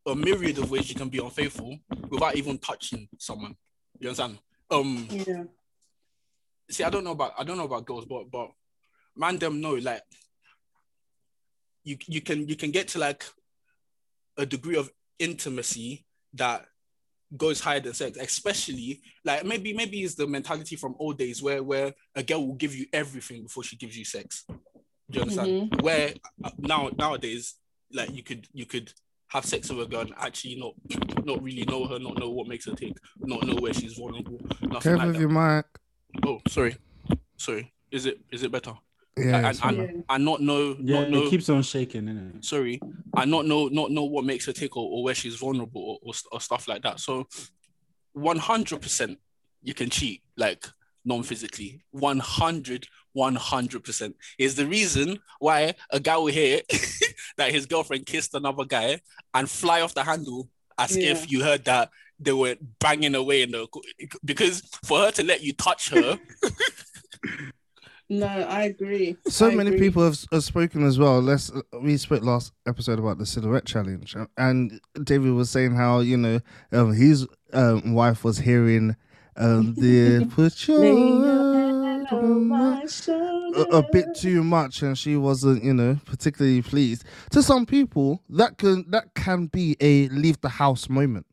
a 0.07 0.15
myriad 0.15 0.57
of 0.57 0.71
ways 0.71 0.89
you 0.89 0.95
can 0.95 1.09
be 1.09 1.19
unfaithful 1.19 1.77
without 2.09 2.35
even 2.35 2.57
touching 2.57 3.07
someone 3.19 3.55
you 3.99 4.07
understand 4.09 4.39
um 4.71 5.07
Yeah. 5.11 5.43
see, 6.69 6.83
I 6.83 6.89
don't 6.89 7.03
know 7.03 7.11
about 7.11 7.33
I 7.37 7.43
don't 7.43 7.57
know 7.57 7.65
about 7.65 7.85
girls, 7.85 8.05
but 8.05 8.29
but 8.31 8.49
man, 9.15 9.37
them 9.37 9.61
know 9.61 9.75
like 9.75 10.01
you 11.83 11.97
you 12.07 12.21
can 12.21 12.47
you 12.47 12.55
can 12.55 12.71
get 12.71 12.87
to 12.89 12.99
like 12.99 13.23
a 14.37 14.45
degree 14.45 14.75
of 14.77 14.89
intimacy 15.19 16.05
that 16.33 16.65
goes 17.35 17.59
higher 17.59 17.79
than 17.79 17.93
sex, 17.93 18.17
especially 18.17 19.01
like 19.25 19.43
maybe 19.45 19.73
maybe 19.73 20.01
it's 20.03 20.15
the 20.15 20.27
mentality 20.27 20.75
from 20.75 20.95
old 20.99 21.17
days 21.17 21.41
where 21.41 21.61
where 21.61 21.93
a 22.15 22.23
girl 22.23 22.47
will 22.47 22.55
give 22.55 22.75
you 22.75 22.85
everything 22.93 23.43
before 23.43 23.63
she 23.63 23.75
gives 23.75 23.97
you 23.97 24.05
sex. 24.05 24.45
Do 24.47 24.57
you 25.11 25.21
understand? 25.21 25.81
Where 25.81 26.13
uh, 26.43 26.51
now 26.57 26.89
nowadays, 26.97 27.55
like 27.91 28.11
you 28.13 28.23
could 28.23 28.47
you 28.53 28.65
could 28.65 28.93
have 29.29 29.45
sex 29.45 29.69
with 29.69 29.85
a 29.87 29.89
girl 29.89 30.01
and 30.01 30.13
actually 30.17 30.55
not 30.55 30.73
not 31.25 31.43
really 31.43 31.63
know 31.65 31.85
her, 31.85 31.99
not 31.99 32.17
know 32.19 32.29
what 32.29 32.47
makes 32.47 32.65
her 32.65 32.75
tick, 32.75 32.93
not 33.19 33.45
know 33.45 33.55
where 33.55 33.73
she's 33.73 33.93
vulnerable, 33.97 34.39
nothing 34.61 34.81
Careful 34.81 34.97
like 34.97 35.07
with 35.07 35.15
that. 35.15 35.21
your 35.21 35.29
mic. 35.29 35.65
Oh, 36.25 36.39
sorry, 36.47 36.77
sorry. 37.37 37.73
Is 37.91 38.05
it 38.05 38.19
is 38.31 38.43
it 38.43 38.51
better? 38.51 38.73
Yeah. 39.17 39.37
and, 39.37 39.47
it's 39.47 39.61
and, 39.63 39.79
alright. 40.09 40.21
Not 40.21 40.41
know 40.41 40.75
Yeah, 40.79 41.01
not 41.01 41.09
know 41.09 41.23
it 41.25 41.29
keeps 41.29 41.49
on 41.49 41.63
shaking, 41.63 42.03
innit? 42.03 42.43
sorry 42.45 42.79
I 43.15 43.25
not 43.25 43.45
know 43.45 43.67
not 43.67 43.91
know 43.91 44.03
what 44.03 44.25
makes 44.25 44.45
her 44.45 44.53
tick 44.53 44.75
or, 44.77 44.87
or 44.89 45.03
where 45.03 45.15
she's 45.15 45.35
vulnerable 45.35 45.81
or, 45.81 45.97
or, 46.01 46.13
or 46.31 46.41
stuff 46.41 46.67
like 46.67 46.83
that. 46.83 46.99
So 46.99 47.27
100% 48.15 49.17
you 49.63 49.73
can 49.73 49.89
cheat 49.89 50.21
like 50.35 50.65
non-physically 51.05 51.81
100 51.91 52.87
100% 53.15 54.13
is 54.37 54.55
the 54.55 54.67
reason 54.67 55.17
why 55.39 55.73
a 55.91 55.99
guy 55.99 56.17
will 56.17 56.27
hear 56.27 56.61
that 57.37 57.51
his 57.51 57.65
girlfriend 57.65 58.05
kissed 58.05 58.35
another 58.35 58.63
guy 58.65 58.99
and 59.33 59.49
fly 59.49 59.81
off 59.81 59.93
the 59.95 60.03
handle 60.03 60.49
as 60.77 60.95
Yeah. 60.95 61.11
if 61.11 61.31
you 61.31 61.43
heard 61.43 61.65
that 61.65 61.89
they 62.19 62.33
were 62.33 62.55
banging 62.79 63.15
away 63.15 63.41
in 63.43 63.51
the 63.51 63.67
because 64.25 64.61
for 64.83 64.99
her 64.99 65.11
to 65.11 65.23
let 65.23 65.41
you 65.41 65.53
touch 65.53 65.89
her 65.89 66.19
No, 68.09 68.27
I 68.27 68.63
agree. 68.63 69.17
So 69.27 69.49
I 69.49 69.55
many 69.55 69.69
agree. 69.69 69.79
people 69.87 70.03
have, 70.03 70.17
have 70.31 70.43
spoken 70.43 70.85
as 70.85 70.97
well. 70.97 71.21
Let's 71.21 71.51
we 71.81 71.97
spoke 71.97 72.23
last 72.23 72.53
episode 72.65 72.99
about 72.99 73.17
the 73.17 73.25
silhouette 73.25 73.65
challenge, 73.65 74.15
and 74.37 74.79
David 75.03 75.33
was 75.33 75.49
saying 75.49 75.75
how 75.75 75.99
you 75.99 76.15
know 76.17 76.39
um, 76.71 76.93
his 76.93 77.27
um, 77.53 77.93
wife 77.93 78.23
was 78.23 78.37
hearing 78.37 78.95
um, 79.35 79.73
the 79.77 80.25
put 80.33 80.67
your 80.67 80.79
Lay 80.79 80.87
your 80.87 81.53
hand 81.53 81.83
hand 81.83 82.07
on 82.11 82.25
on 82.25 82.47
my 82.47 82.79
my 82.81 82.85
shoulder. 82.85 83.65
a, 83.71 83.77
a 83.77 83.83
bit 83.91 84.13
too 84.15 84.43
much 84.43 84.81
and 84.81 84.97
she 84.97 85.15
wasn't 85.17 85.63
you 85.63 85.73
know 85.73 85.99
particularly 86.05 86.61
pleased 86.61 87.03
to 87.31 87.43
some 87.43 87.65
people 87.65 88.23
that 88.29 88.57
can 88.57 88.85
that 88.89 89.13
can 89.15 89.47
be 89.47 89.75
a 89.81 90.07
leave 90.09 90.39
the 90.41 90.49
house 90.49 90.89
moment 90.89 91.25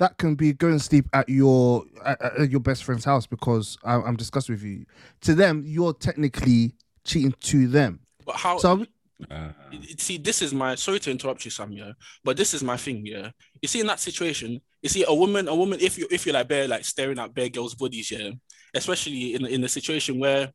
that 0.00 0.16
can 0.18 0.34
be 0.34 0.52
go 0.52 0.68
and 0.68 0.82
sleep 0.82 1.06
at 1.12 1.28
your 1.28 1.84
at, 2.04 2.20
at 2.22 2.50
your 2.50 2.60
best 2.60 2.84
friend's 2.84 3.04
house 3.04 3.26
because 3.26 3.78
I, 3.84 3.94
i'm 3.94 4.16
discussing 4.16 4.54
with 4.54 4.64
you 4.64 4.86
to 5.22 5.34
them 5.34 5.62
you're 5.64 5.92
technically 5.92 6.74
cheating 7.04 7.34
to 7.40 7.68
them 7.68 8.00
but 8.26 8.36
how 8.36 8.58
so 8.58 8.84
Uh, 9.30 9.52
see, 9.98 10.16
this 10.16 10.40
is 10.40 10.54
my 10.54 10.74
sorry 10.74 10.98
to 10.98 11.10
interrupt 11.10 11.44
you, 11.44 11.50
Sam. 11.50 11.72
Yeah, 11.72 11.92
but 12.24 12.38
this 12.38 12.54
is 12.54 12.62
my 12.62 12.78
thing. 12.78 13.04
Yeah, 13.04 13.30
you 13.60 13.68
see, 13.68 13.80
in 13.80 13.86
that 13.86 14.00
situation, 14.00 14.60
you 14.80 14.88
see 14.88 15.04
a 15.06 15.14
woman, 15.14 15.46
a 15.46 15.54
woman, 15.54 15.78
if 15.78 15.98
you 15.98 16.06
if 16.10 16.24
you're 16.24 16.32
like 16.32 16.48
bare 16.48 16.66
like 16.66 16.86
staring 16.86 17.18
at 17.18 17.34
bare 17.34 17.50
girls' 17.50 17.74
bodies, 17.74 18.10
yeah, 18.10 18.30
especially 18.72 19.34
in 19.34 19.44
in 19.44 19.62
a 19.64 19.68
situation 19.68 20.18
where 20.18 20.50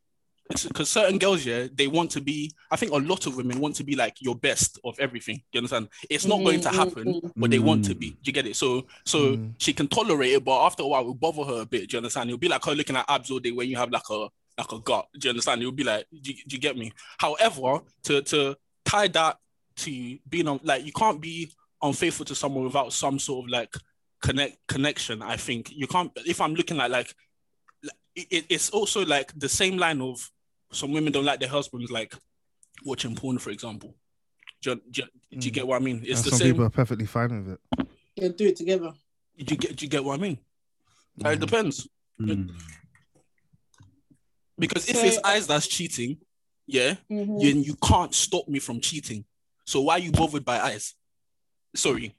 because 0.49 0.89
certain 0.89 1.17
girls, 1.17 1.45
yeah, 1.45 1.67
they 1.73 1.87
want 1.87 2.11
to 2.11 2.21
be. 2.21 2.51
I 2.69 2.75
think 2.75 2.91
a 2.91 2.97
lot 2.97 3.25
of 3.25 3.35
women 3.35 3.59
want 3.59 3.75
to 3.77 3.83
be 3.83 3.95
like 3.95 4.21
your 4.21 4.35
best 4.35 4.79
of 4.83 4.95
everything. 4.99 5.41
You 5.51 5.59
understand? 5.59 5.89
It's 6.09 6.25
not 6.25 6.43
going 6.43 6.61
to 6.61 6.69
Mm, 6.69 6.71
mm, 6.71 6.75
happen, 6.75 7.05
mm. 7.05 7.31
but 7.35 7.49
they 7.49 7.59
want 7.59 7.85
to 7.85 7.95
Mm. 7.95 7.99
be. 7.99 8.09
Do 8.11 8.17
you 8.25 8.33
get 8.33 8.45
it? 8.45 8.55
So 8.55 8.85
so 9.05 9.37
Mm. 9.37 9.55
she 9.57 9.73
can 9.73 9.87
tolerate 9.87 10.33
it, 10.33 10.43
but 10.45 10.63
after 10.63 10.83
a 10.83 10.87
while, 10.87 11.01
it 11.01 11.05
will 11.05 11.13
bother 11.15 11.43
her 11.43 11.61
a 11.61 11.65
bit. 11.65 11.89
Do 11.89 11.95
you 11.95 11.99
understand? 11.99 12.29
It'll 12.29 12.37
be 12.37 12.47
like 12.47 12.63
her 12.65 12.75
looking 12.75 12.95
at 12.95 13.05
abs 13.09 13.31
all 13.31 13.39
day 13.39 13.51
when 13.51 13.67
you 13.69 13.75
have 13.77 13.89
like 13.89 14.07
a 14.09 14.27
like 14.57 14.71
a 14.71 14.79
gut. 14.79 15.07
Do 15.19 15.27
you 15.27 15.29
understand? 15.31 15.61
It 15.61 15.65
will 15.65 15.71
be 15.71 15.83
like, 15.83 16.05
do 16.21 16.31
you, 16.31 16.37
do 16.47 16.55
you 16.55 16.61
get 16.61 16.77
me? 16.77 16.91
However, 17.17 17.79
to 18.03 18.21
to 18.21 18.55
tie 18.85 19.07
that 19.09 19.37
to 19.77 20.17
being 20.29 20.47
on 20.47 20.59
like 20.63 20.85
you 20.85 20.91
can't 20.93 21.19
be 21.19 21.51
unfaithful 21.81 22.25
to 22.25 22.35
someone 22.35 22.63
without 22.65 22.93
some 22.93 23.17
sort 23.19 23.45
of 23.45 23.49
like 23.51 23.73
connect 24.21 24.57
connection. 24.67 25.21
I 25.23 25.37
think 25.37 25.71
you 25.71 25.87
can't. 25.87 26.11
If 26.17 26.39
I'm 26.39 26.53
looking 26.55 26.79
at 26.79 26.89
like, 26.91 27.13
like, 27.83 27.93
it, 28.15 28.45
it's 28.49 28.69
also 28.69 29.05
like 29.05 29.33
the 29.37 29.49
same 29.49 29.77
line 29.77 30.01
of 30.01 30.31
some 30.71 30.91
women 30.91 31.11
don't 31.13 31.25
like 31.25 31.39
their 31.39 31.49
husbands 31.49 31.91
like 31.91 32.13
watching 32.83 33.15
porn, 33.15 33.37
for 33.39 33.49
example. 33.51 33.95
Do 34.61 34.71
you, 34.71 34.81
do 34.91 35.01
you, 35.29 35.39
do 35.39 35.45
you 35.45 35.51
get 35.51 35.67
what 35.67 35.75
I 35.81 35.83
mean? 35.83 36.01
It's 36.03 36.19
And 36.19 36.25
the 36.25 36.29
some 36.31 36.39
same. 36.39 36.51
people 36.53 36.65
are 36.65 36.69
perfectly 36.69 37.05
fine 37.05 37.45
with 37.45 37.53
it. 37.77 37.87
Yeah, 38.15 38.29
do 38.29 38.45
it 38.47 38.55
together. 38.55 38.93
Do 39.37 39.45
you 39.53 39.57
get? 39.57 39.75
Do 39.75 39.85
you 39.85 39.89
get 39.89 40.03
what 40.03 40.17
I 40.19 40.21
mean? 40.21 40.37
Uh, 41.23 41.29
It 41.29 41.39
depends 41.39 41.87
Mm. 42.21 42.49
because 44.57 44.87
if 44.89 44.95
So- 44.95 45.03
it's 45.05 45.17
eyes 45.23 45.47
that's 45.47 45.67
cheating, 45.67 46.17
yeah, 46.65 46.95
Mhm. 47.11 47.41
then 47.41 47.63
you 47.63 47.75
can't 47.75 48.13
stop 48.15 48.47
me 48.47 48.59
from 48.59 48.79
cheating. 48.79 49.25
So 49.65 49.81
why 49.81 49.95
are 49.95 49.99
you 49.99 50.11
bothered 50.13 50.45
by 50.45 50.61
eyes? 50.61 50.93
Sorry. 51.75 52.15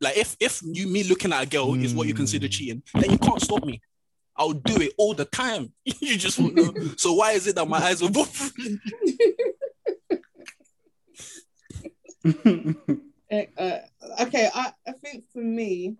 Like 0.00 0.16
if 0.16 0.36
if 0.38 0.62
you 0.62 0.86
me 0.86 1.02
looking 1.04 1.32
at 1.32 1.42
a 1.42 1.46
girl 1.46 1.74
is 1.74 1.92
what 1.94 2.06
you 2.06 2.14
consider 2.14 2.46
Mm. 2.46 2.50
cheating, 2.52 2.82
then 2.94 3.10
you 3.10 3.18
can't 3.18 3.40
stop 3.42 3.64
me. 3.64 3.80
I'll 4.36 4.52
do 4.52 4.80
it 4.82 4.92
all 4.98 5.14
the 5.14 5.24
time. 5.24 5.72
you 5.84 6.16
just 6.16 6.38
won't 6.38 6.54
know. 6.54 6.72
So 6.96 7.14
why 7.14 7.32
is 7.32 7.46
it 7.46 7.54
that 7.56 7.68
my 7.68 7.78
eyes 7.78 8.02
are 8.02 8.10
both? 8.10 8.52
Eh, 13.30 13.46
uh, 13.58 13.78
okay, 14.20 14.48
I, 14.54 14.72
I 14.86 14.92
think 14.92 15.24
for 15.32 15.40
me, 15.40 15.96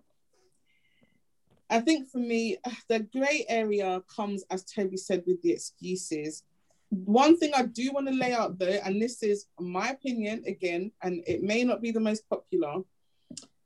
I 1.69 1.79
think 1.79 2.07
for 2.09 2.19
me, 2.19 2.57
the 2.89 2.99
grey 2.99 3.45
area 3.49 4.01
comes, 4.13 4.43
as 4.49 4.63
Toby 4.63 4.97
said, 4.97 5.23
with 5.25 5.41
the 5.41 5.51
excuses. 5.51 6.43
One 6.89 7.37
thing 7.37 7.51
I 7.55 7.63
do 7.63 7.91
want 7.91 8.07
to 8.07 8.13
lay 8.13 8.31
out 8.31 8.57
though, 8.59 8.79
and 8.85 9.01
this 9.01 9.23
is 9.23 9.47
my 9.59 9.89
opinion 9.89 10.43
again, 10.47 10.91
and 11.01 11.23
it 11.27 11.43
may 11.43 11.63
not 11.63 11.81
be 11.81 11.91
the 11.91 11.99
most 11.99 12.29
popular, 12.29 12.83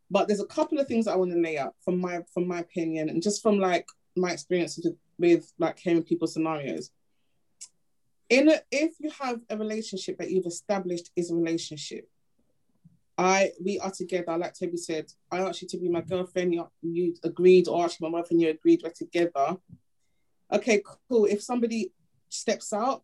but 0.10 0.28
there's 0.28 0.40
a 0.40 0.46
couple 0.46 0.80
of 0.80 0.88
things 0.88 1.06
I 1.06 1.16
want 1.16 1.32
to 1.32 1.40
lay 1.40 1.58
out 1.58 1.76
from 1.84 2.00
my 2.00 2.22
from 2.34 2.48
my 2.48 2.60
opinion, 2.60 3.10
and 3.10 3.22
just 3.22 3.44
from 3.44 3.60
like 3.60 3.86
my 4.16 4.32
experiences 4.32 4.92
with, 5.18 5.52
like 5.58 5.80
hearing 5.80 6.04
people's 6.04 6.34
scenarios. 6.34 6.92
In 8.30 8.50
a, 8.50 8.62
if 8.72 8.94
you 9.00 9.10
have 9.20 9.40
a 9.50 9.58
relationship 9.58 10.18
that 10.20 10.30
you've 10.30 10.46
established 10.46 11.10
is 11.16 11.32
a 11.32 11.36
relationship, 11.36 12.08
I 13.18 13.52
we 13.64 13.80
are 13.80 13.92
together. 13.92 14.38
Like 14.38 14.54
Toby 14.54 14.78
said, 14.78 15.12
I 15.30 15.40
asked 15.40 15.62
you 15.62 15.68
to 15.70 15.78
be 15.78 15.90
my 15.90 16.02
girlfriend. 16.02 16.54
You, 16.54 16.70
you 16.82 17.16
agreed, 17.24 17.68
or 17.68 17.84
actually 17.84 18.10
my 18.10 18.20
wife 18.20 18.32
and 18.32 18.40
you 18.40 18.50
agreed. 18.50 18.82
We're 18.82 18.92
together. 18.92 19.58
Okay, 20.52 20.82
cool. 21.10 21.26
If 21.26 21.42
somebody 21.44 21.92
steps 22.30 22.72
out, 22.72 23.04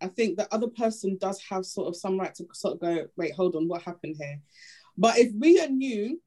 I 0.00 0.06
think 0.06 0.36
the 0.36 0.52
other 0.54 0.68
person 0.68 1.18
does 1.20 1.42
have 1.50 1.66
sort 1.66 1.88
of 1.88 1.96
some 1.96 2.18
right 2.18 2.34
to 2.36 2.46
sort 2.52 2.74
of 2.74 2.80
go, 2.80 3.08
wait, 3.16 3.34
hold 3.34 3.56
on, 3.56 3.66
what 3.66 3.82
happened 3.82 4.16
here? 4.18 4.40
But 4.96 5.18
if 5.18 5.32
we 5.34 5.60
are 5.60 5.68
new 5.68 6.20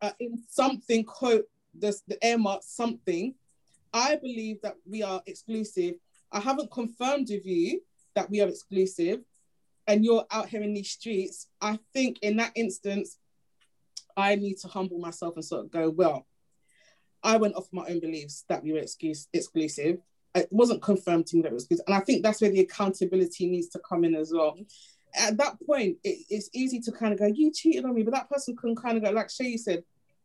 uh, 0.00 0.12
in 0.20 0.42
something, 0.48 1.04
quote 1.04 1.46
the 1.76 1.98
the 2.06 2.22
air 2.24 2.38
mark 2.38 2.62
something, 2.64 3.34
I 3.92 4.16
believe 4.16 4.60
that 4.62 4.76
we 4.88 5.02
are 5.02 5.22
exclusive. 5.26 5.94
I 6.32 6.40
haven't 6.40 6.70
confirmed 6.70 7.28
with 7.30 7.46
you 7.46 7.82
that 8.14 8.30
we 8.30 8.40
are 8.40 8.48
exclusive 8.48 9.20
and 9.88 10.04
you're 10.04 10.26
out 10.30 10.48
here 10.48 10.62
in 10.62 10.74
these 10.74 10.90
streets, 10.90 11.48
I 11.62 11.78
think 11.94 12.18
in 12.20 12.36
that 12.36 12.52
instance, 12.54 13.18
I 14.16 14.34
need 14.34 14.58
to 14.58 14.68
humble 14.68 14.98
myself 14.98 15.34
and 15.34 15.44
sort 15.44 15.64
of 15.64 15.70
go, 15.70 15.88
well, 15.88 16.26
I 17.22 17.38
went 17.38 17.54
off 17.54 17.72
my 17.72 17.86
own 17.88 17.98
beliefs 17.98 18.44
that 18.48 18.62
we 18.62 18.72
were 18.72 18.80
excuse, 18.80 19.28
exclusive. 19.32 19.98
It 20.34 20.48
wasn't 20.50 20.82
confirmed 20.82 21.26
to 21.28 21.36
me 21.36 21.42
that 21.42 21.52
it 21.52 21.54
was 21.54 21.64
exclusive. 21.64 21.84
And 21.86 21.96
I 21.96 22.00
think 22.00 22.22
that's 22.22 22.42
where 22.42 22.50
the 22.50 22.60
accountability 22.60 23.48
needs 23.48 23.68
to 23.68 23.80
come 23.80 24.04
in 24.04 24.14
as 24.14 24.30
well. 24.32 24.58
At 25.18 25.38
that 25.38 25.56
point, 25.66 25.96
it, 26.04 26.26
it's 26.28 26.50
easy 26.52 26.80
to 26.80 26.92
kind 26.92 27.14
of 27.14 27.18
go, 27.18 27.26
you 27.26 27.50
cheated 27.50 27.86
on 27.86 27.94
me, 27.94 28.02
but 28.02 28.12
that 28.12 28.28
person 28.28 28.56
can 28.56 28.76
kind 28.76 28.98
of 28.98 29.04
go, 29.04 29.10
like 29.10 29.30
Shay 29.30 29.56
said, 29.56 29.84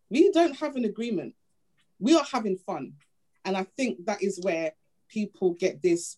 we 0.09 0.29
don't 0.31 0.57
have 0.57 0.75
an 0.75 0.83
agreement. 0.83 1.35
We 1.99 2.15
are 2.15 2.25
having 2.29 2.57
fun. 2.57 2.93
And 3.45 3.57
I 3.57 3.65
think 3.77 4.05
that 4.05 4.23
is 4.23 4.39
where 4.41 4.73
people 5.09 5.53
get 5.53 5.81
this 5.81 6.17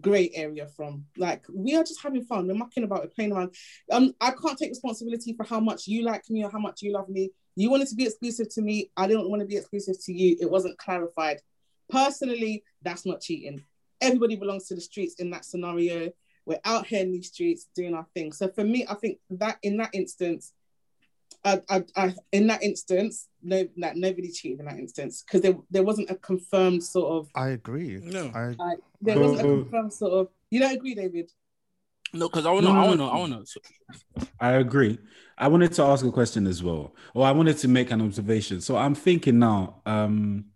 grey 0.00 0.30
area 0.34 0.66
from. 0.66 1.06
Like 1.16 1.44
we 1.52 1.76
are 1.76 1.84
just 1.84 2.02
having 2.02 2.24
fun. 2.24 2.46
We're 2.46 2.54
mucking 2.54 2.84
about. 2.84 3.02
We're 3.02 3.08
playing 3.08 3.32
around. 3.32 3.54
Um, 3.90 4.14
I 4.20 4.32
can't 4.32 4.58
take 4.58 4.70
responsibility 4.70 5.32
for 5.34 5.44
how 5.44 5.60
much 5.60 5.86
you 5.86 6.02
like 6.02 6.28
me 6.28 6.44
or 6.44 6.50
how 6.50 6.58
much 6.58 6.82
you 6.82 6.92
love 6.92 7.08
me. 7.08 7.30
You 7.56 7.70
wanted 7.70 7.88
to 7.88 7.96
be 7.96 8.04
exclusive 8.04 8.48
to 8.54 8.62
me. 8.62 8.90
I 8.96 9.06
didn't 9.06 9.30
want 9.30 9.40
to 9.40 9.46
be 9.46 9.56
exclusive 9.56 9.96
to 10.04 10.12
you. 10.12 10.36
It 10.40 10.50
wasn't 10.50 10.78
clarified. 10.78 11.40
Personally, 11.90 12.62
that's 12.82 13.06
not 13.06 13.20
cheating. 13.20 13.64
Everybody 14.00 14.36
belongs 14.36 14.68
to 14.68 14.74
the 14.74 14.80
streets 14.80 15.14
in 15.14 15.30
that 15.30 15.44
scenario. 15.44 16.12
We're 16.46 16.60
out 16.64 16.86
here 16.86 17.02
in 17.02 17.12
these 17.12 17.28
streets 17.28 17.68
doing 17.74 17.94
our 17.94 18.06
thing. 18.14 18.32
So 18.32 18.48
for 18.48 18.64
me, 18.64 18.86
I 18.88 18.94
think 18.94 19.18
that 19.30 19.58
in 19.62 19.78
that 19.78 19.90
instance, 19.92 20.52
I, 21.44 21.62
I, 21.68 21.84
I, 21.96 22.14
in 22.32 22.46
that 22.48 22.62
instance, 22.62 23.28
no, 23.42 23.66
that 23.76 23.96
nobody 23.96 24.30
cheated 24.30 24.60
in 24.60 24.66
that 24.66 24.78
instance 24.78 25.22
because 25.22 25.40
there, 25.40 25.56
there 25.70 25.82
wasn't 25.82 26.10
a 26.10 26.16
confirmed 26.16 26.82
sort 26.82 27.12
of 27.12 27.28
I 27.34 27.50
agree. 27.50 28.00
No. 28.02 28.30
I 28.34 28.54
like 28.58 28.78
there 29.00 29.18
wasn't 29.18 29.40
a 29.40 29.44
confirmed 29.44 29.92
sort 29.92 30.12
of. 30.12 30.28
You 30.50 30.60
don't 30.60 30.74
agree, 30.74 30.94
David? 30.94 31.30
No, 32.12 32.28
because 32.28 32.46
I 32.46 32.50
wanna, 32.50 32.68
No, 32.68 32.72
no, 32.72 32.78
I 32.78 32.82
no. 32.82 32.88
wanna, 32.88 33.06
I 33.06 33.18
wanna. 33.18 33.44
I 34.40 34.52
agree. 34.52 34.98
I 35.36 35.48
wanted 35.48 35.72
to 35.74 35.82
ask 35.84 36.04
a 36.04 36.10
question 36.10 36.46
as 36.46 36.62
well, 36.62 36.94
or 37.14 37.26
I 37.26 37.30
wanted 37.30 37.58
to 37.58 37.68
make 37.68 37.90
an 37.90 38.00
observation. 38.00 38.60
So 38.60 38.76
I'm 38.76 38.94
thinking 38.94 39.38
now. 39.38 39.82
Um, 39.86 40.46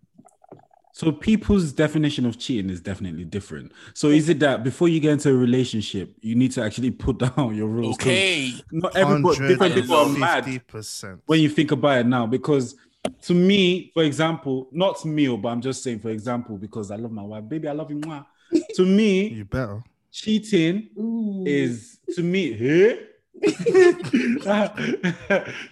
so 0.95 1.11
people's 1.11 1.73
definition 1.73 2.27
of 2.27 2.39
cheating 2.39 2.71
is 2.71 2.81
definitely 2.81 3.25
different. 3.25 3.73
So 3.95 4.09
is 4.09 4.29
it 4.29 4.39
that 4.41 4.63
before 4.63 4.89
you 4.89 5.01
get 5.01 5.13
into 5.13 5.31
a 5.31 5.35
relationship, 5.35 6.15
you 6.21 6.35
need 6.35 6.53
to 6.53 6.63
actually 6.63 6.91
put 7.07 7.19
down 7.19 7.55
your 7.57 7.69
rules? 7.69 7.97
okay. 7.97 8.53
Not 8.71 8.95
everybody, 8.97 9.39
different 9.49 9.75
people 9.75 9.97
are 9.97 10.09
mad 10.09 10.67
percent. 10.69 11.23
when 11.27 11.41
you 11.41 11.49
think 11.49 11.73
about 11.73 12.01
it 12.01 12.07
now. 12.07 12.27
Because 12.27 12.77
to 13.23 13.35
me, 13.35 13.91
for 13.95 14.03
example, 14.03 14.69
not 14.71 15.03
me, 15.05 15.29
oh, 15.29 15.39
but 15.39 15.49
I'm 15.49 15.63
just 15.63 15.83
saying, 15.83 16.01
for 16.01 16.11
example, 16.11 16.59
because 16.59 16.91
I 16.91 16.97
love 16.97 17.11
my 17.11 17.23
wife, 17.23 17.49
baby, 17.49 17.69
I 17.69 17.73
love 17.73 17.91
you. 17.91 17.99
mwah. 17.99 18.27
To 18.77 18.85
me, 18.85 19.29
You 19.29 19.45
better. 19.47 19.83
cheating 20.11 20.91
Ooh. 20.99 21.43
is 21.47 21.99
to 22.15 22.23
me 22.23 22.53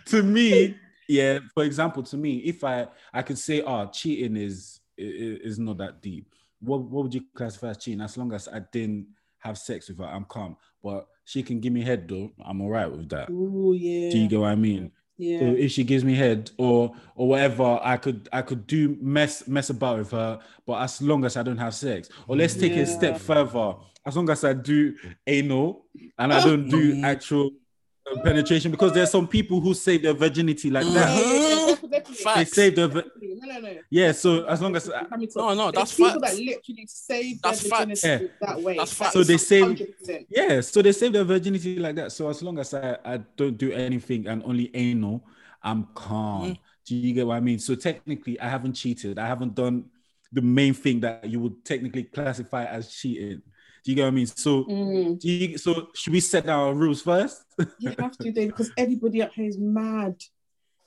to 0.07 0.23
me 0.23 0.77
yeah 1.09 1.39
for 1.55 1.65
example 1.65 2.03
to 2.03 2.17
me 2.17 2.37
if 2.39 2.65
i 2.65 2.87
i 3.13 3.23
could 3.23 3.39
say 3.39 3.63
oh 3.63 3.87
cheating 3.93 4.37
is 4.37 4.49
i- 4.49 4.67
i- 4.67 4.80
is 5.01 5.59
not 5.59 5.79
that 5.79 6.03
deep 6.03 6.33
what 6.61 6.83
what 6.83 7.05
would 7.05 7.15
you 7.15 7.23
classify 7.35 7.71
as 7.71 7.79
cheating 7.79 8.01
as 8.01 8.17
long 8.17 8.33
as 8.33 8.49
i 8.49 8.61
didn't 8.73 9.07
have 9.39 9.57
sex 9.57 9.89
with 9.89 9.99
her 9.99 10.05
i'm 10.05 10.25
calm 10.25 10.57
but 10.83 11.07
she 11.25 11.43
can 11.43 11.61
give 11.61 11.73
me 11.73 11.83
head 11.83 12.07
though 12.09 12.31
i'm 12.45 12.61
all 12.61 12.71
right 12.71 12.91
with 12.91 13.09
that 13.09 13.31
Ooh, 13.31 13.75
yeah. 13.79 14.11
do 14.11 14.19
you 14.19 14.29
get 14.29 14.41
what 14.41 14.51
i 14.51 14.55
mean 14.55 14.93
yeah. 15.21 15.41
so 15.41 15.47
if 15.47 15.71
she 15.73 15.85
gives 15.85 16.03
me 16.03 16.15
head 16.15 16.51
or 16.57 16.95
or 17.15 17.29
whatever, 17.29 17.79
I 17.83 17.99
could 17.99 18.29
I 18.33 18.41
could 18.41 18.67
do 18.67 18.97
mess 19.03 19.47
mess 19.47 19.69
about 19.69 19.99
with 19.99 20.11
her, 20.13 20.41
but 20.67 20.81
as 20.81 21.03
long 21.03 21.27
as 21.27 21.37
I 21.37 21.43
don't 21.43 21.59
have 21.59 21.75
sex. 21.75 22.09
Or 22.27 22.37
let's 22.37 22.55
take 22.55 22.73
it 22.73 22.81
a 22.81 22.87
step 22.87 23.19
further. 23.19 23.75
As 24.07 24.17
long 24.17 24.31
as 24.31 24.45
I 24.45 24.55
do 24.55 24.95
anal 25.27 25.85
and 26.19 26.33
I 26.33 26.43
don't 26.43 26.71
do 26.71 27.03
actual 27.05 27.51
penetration, 28.25 28.71
because 28.71 28.93
there's 28.93 29.11
some 29.11 29.27
people 29.29 29.61
who 29.61 29.75
save 29.75 30.03
their 30.03 30.15
virginity 30.15 30.71
like 30.71 30.85
that. 30.87 30.95
yeah, 30.95 31.17
yeah, 31.17 31.75
Mhm. 31.75 31.91
definitely, 31.91 31.91
definitely. 31.91 32.35
They 32.35 32.45
save 32.51 32.77
their 32.77 32.89
vi- 32.89 33.05
No, 33.23 33.47
no, 33.55 33.61
no. 33.61 33.79
yeah. 33.91 34.13
So 34.13 34.45
as 34.45 34.61
long 34.61 34.77
as 34.77 34.89
I, 34.91 35.03
Let. 35.03 35.37
No, 35.37 35.55
no, 35.55 35.71
There's 35.71 35.73
that's 35.75 35.95
people 35.95 36.21
facts. 36.21 36.37
that 36.37 36.43
literally 36.43 36.87
save 36.89 37.43
That's 37.43 37.61
their 37.63 37.71
facts. 37.71 38.03
virginity 38.03 38.31
that 38.41 38.61
way. 38.63 38.77
That's 38.77 38.93
facts. 38.93 39.13
So 39.13 39.23
they 39.25 39.37
save- 39.39 39.65
100%. 39.65 40.27
yeah, 40.31 40.61
so 40.61 40.83
they 40.83 40.93
save 40.93 41.13
their 41.13 41.25
virginity 41.25 41.77
like 41.79 41.97
that. 41.97 42.13
So 42.13 42.29
as 42.29 42.43
long 42.43 42.59
as 42.59 42.75
I, 42.75 42.97
I 43.05 43.19
don't 43.37 43.57
do 43.57 43.73
anything 43.73 44.27
and 44.27 44.43
only 44.45 44.71
anal, 44.75 45.25
I'm 45.63 45.87
calm. 45.95 46.57
Do 46.87 46.97
you 46.97 47.13
get 47.15 47.27
what 47.27 47.37
I 47.37 47.41
mean? 47.41 47.59
So 47.59 47.75
technically, 47.75 48.41
I 48.41 48.49
haven't 48.49 48.73
cheated. 48.75 49.19
I 49.19 49.27
haven't 49.27 49.55
done 49.55 49.85
the 50.33 50.43
main 50.43 50.75
thing 50.75 51.01
that 51.01 51.25
you 51.29 51.41
would 51.41 51.65
technically 51.65 52.05
classify 52.05 52.65
as 52.65 52.93
cheating. 52.93 53.43
Do 53.85 53.91
you 53.93 53.97
get 53.97 54.03
what 54.03 54.09
I 54.09 54.11
mean? 54.13 54.27
So, 54.27 54.65
Mm, 54.65 55.19
do 55.21 55.29
you, 55.29 55.59
so 55.59 55.89
should 55.95 56.13
we 56.13 56.21
set 56.21 56.49
our 56.49 56.75
rules 56.75 57.03
first? 57.03 57.43
you 57.79 57.95
have 57.99 58.17
to, 58.19 58.31
Dave, 58.33 58.49
because 58.49 58.71
everybody 58.77 59.23
out 59.23 59.33
here 59.33 59.47
is 59.49 59.59
mad. 59.59 60.17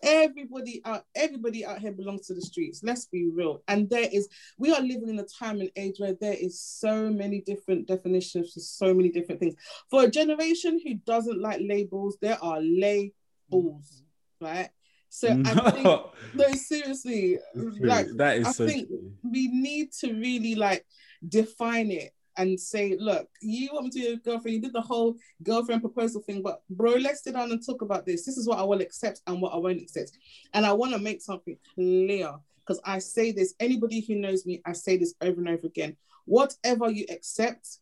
Everybody 0.02 0.82
out, 0.84 1.06
everybody 1.16 1.66
out 1.66 1.80
here 1.80 1.94
belongs 1.94 2.28
to 2.28 2.34
the 2.34 2.42
streets. 2.42 2.82
Let's 2.84 3.06
be 3.06 3.30
real. 3.30 3.64
And 3.70 3.90
there 3.90 4.10
is, 4.12 4.28
we 4.58 4.74
are 4.74 4.82
living 4.82 5.08
in 5.08 5.18
a 5.20 5.24
time 5.24 5.62
and 5.62 5.72
age 5.78 5.96
where 5.98 6.14
there 6.20 6.34
is 6.34 6.60
so 6.60 7.10
many 7.10 7.40
different 7.40 7.88
definitions 7.88 8.52
for 8.54 8.60
so 8.60 8.94
many 8.94 9.10
different 9.10 9.40
things. 9.40 9.56
For 9.90 10.04
a 10.04 10.12
generation 10.12 10.82
who 10.86 10.96
doesn't 10.96 11.42
like 11.42 11.62
labels, 11.64 12.18
there 12.22 12.38
are 12.44 12.60
labels, 12.62 14.04
right? 14.42 14.70
So 15.08 15.30
I 15.30 15.72
think 15.72 15.86
No, 15.86 16.12
no, 16.34 16.52
seriously, 16.54 17.38
like 17.80 18.08
that 18.18 18.38
is 18.40 18.48
I 18.48 18.52
so 18.52 18.68
think 18.68 18.88
true. 18.90 19.12
we 19.24 19.48
need 19.48 19.94
to 20.02 20.12
really 20.12 20.56
like 20.56 20.86
define 21.26 21.92
it 21.92 22.12
and 22.38 22.60
say, 22.60 22.96
look, 23.00 23.28
you 23.42 23.70
want 23.74 23.86
me 23.86 23.90
to 23.92 24.00
be 24.00 24.06
your 24.06 24.16
girlfriend, 24.18 24.56
you 24.56 24.62
did 24.62 24.74
the 24.74 24.82
whole 24.82 25.16
girlfriend 25.44 25.82
proposal 25.82 26.22
thing, 26.22 26.42
but 26.42 26.62
bro, 26.70 26.94
let's 26.94 27.24
sit 27.24 27.34
down 27.34 27.52
and 27.52 27.66
talk 27.66 27.82
about 27.82 28.06
this. 28.06 28.25
This 28.25 28.38
is 28.38 28.48
what 28.48 28.60
I 28.60 28.63
will 28.63 28.82
accept 28.82 29.22
and 29.28 29.42
what 29.42 29.54
I 29.54 29.58
won't 29.58 29.82
accept. 29.82 30.12
And 30.54 30.66
I 30.66 30.74
want 30.74 30.94
to 30.94 31.00
make 31.00 31.22
something 31.22 31.58
clear 31.75 32.34
because 32.60 32.82
I 32.86 33.00
say 33.00 33.32
this, 33.32 33.54
anybody 33.60 34.02
who 34.02 34.16
knows 34.16 34.46
me, 34.46 34.62
I 34.66 34.74
say 34.74 34.98
this 34.98 35.13
over 35.22 35.40
and 35.40 35.50
over 35.50 35.68
again. 35.68 35.98
Whatever 36.25 36.90
you 36.90 37.06
accept 37.10 37.80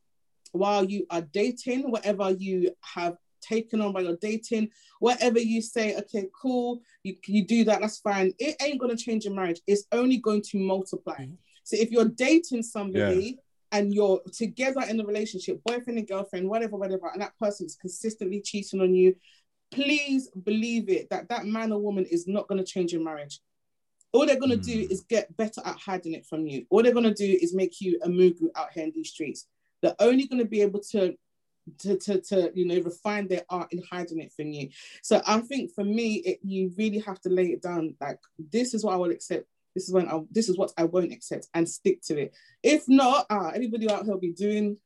while 0.51 0.84
you 0.84 1.05
are 1.10 1.22
dating, 1.22 1.91
whatever 1.91 2.31
you 2.31 2.72
have 2.81 3.17
taken 3.41 3.81
on 3.81 3.93
by 3.93 4.01
your 4.01 4.17
dating, 4.17 4.70
whatever 5.00 5.39
you 5.39 5.62
say, 5.62 5.96
okay, 5.98 6.27
cool, 6.39 6.81
you, 7.03 7.15
you 7.25 7.46
do 7.46 7.63
that, 7.63 7.81
that's 7.81 8.00
fine. 8.00 8.34
It 8.39 8.55
ain't 8.62 8.79
gonna 8.79 8.96
change 8.96 9.25
your 9.25 9.34
marriage. 9.34 9.62
It's 9.67 9.86
only 9.91 10.17
going 10.17 10.41
to 10.43 10.58
multiply. 10.58 11.25
Mhm. 11.25 11.38
So 11.63 11.77
if 11.77 11.91
you're 11.91 12.05
dating 12.05 12.63
somebody 12.63 13.38
and 13.71 13.93
you're 13.93 14.21
together 14.33 14.81
in 14.89 14.99
a 14.99 15.05
relationship, 15.05 15.61
boyfriend 15.63 15.99
and 15.99 16.07
girlfriend, 16.07 16.49
whatever, 16.49 16.75
whatever, 16.75 17.09
and 17.13 17.21
that 17.21 17.37
person's 17.39 17.75
consistently 17.75 18.41
cheating 18.41 18.81
on 18.81 18.93
you, 18.93 19.15
please 19.71 20.29
believe 20.43 20.89
it 20.89 21.09
that 21.09 21.29
that 21.29 21.45
man 21.45 21.71
or 21.71 21.79
woman 21.79 22.05
is 22.05 22.27
not 22.27 22.47
going 22.47 22.57
to 22.63 22.65
change 22.65 22.91
your 22.91 23.03
marriage. 23.03 23.39
All 24.13 24.25
they're 24.25 24.39
going 24.39 24.51
to 24.51 24.57
do 24.57 24.87
Mm. 24.87 24.91
is 24.91 25.01
get 25.07 25.35
better 25.37 25.61
at 25.63 25.77
hiding 25.77 26.13
it 26.13 26.25
from 26.25 26.45
you. 26.45 26.65
All 26.69 26.83
they're 26.83 26.91
going 26.91 27.05
to 27.05 27.13
do 27.13 27.37
is 27.41 27.53
make 27.53 27.79
you 27.79 27.97
a 28.03 28.09
mugu 28.09 28.49
out 28.55 28.73
here 28.73 28.83
in 28.83 28.91
these 28.93 29.09
streets. 29.09 29.47
They're 29.81 29.95
only 29.99 30.27
going 30.27 30.39
to 30.39 30.49
be 30.49 30.61
able 30.61 30.81
to, 30.91 31.15
to, 31.79 31.97
to, 31.97 32.19
to, 32.19 32.51
you 32.53 32.65
know, 32.65 32.81
refine 32.81 33.29
their 33.29 33.43
art 33.49 33.71
in 33.71 33.81
hiding 33.89 34.19
it 34.19 34.33
from 34.33 34.51
you. 34.51 34.69
So 35.01 35.21
I 35.25 35.39
think 35.39 35.71
for 35.73 35.85
me, 35.85 36.15
it, 36.15 36.39
you 36.43 36.73
really 36.77 36.99
have 36.99 37.21
to 37.21 37.29
lay 37.29 37.47
it 37.47 37.61
down. 37.61 37.95
Like 38.01 38.19
this 38.37 38.73
is 38.73 38.83
what 38.83 38.93
I 38.93 38.97
will 38.97 39.11
accept. 39.11 39.45
This 39.75 39.87
is 39.87 39.93
when 39.93 40.07
I, 40.07 40.19
this 40.31 40.49
is 40.49 40.57
what 40.57 40.71
I 40.77 40.83
won't 40.83 41.11
accept, 41.11 41.47
and 41.53 41.67
stick 41.67 42.01
to 42.03 42.19
it. 42.19 42.33
If 42.61 42.87
not, 42.89 43.25
ah, 43.29 43.51
everybody 43.53 43.89
out 43.89 44.03
here 44.03 44.13
will 44.13 44.19
be 44.19 44.33
doing. 44.33 44.77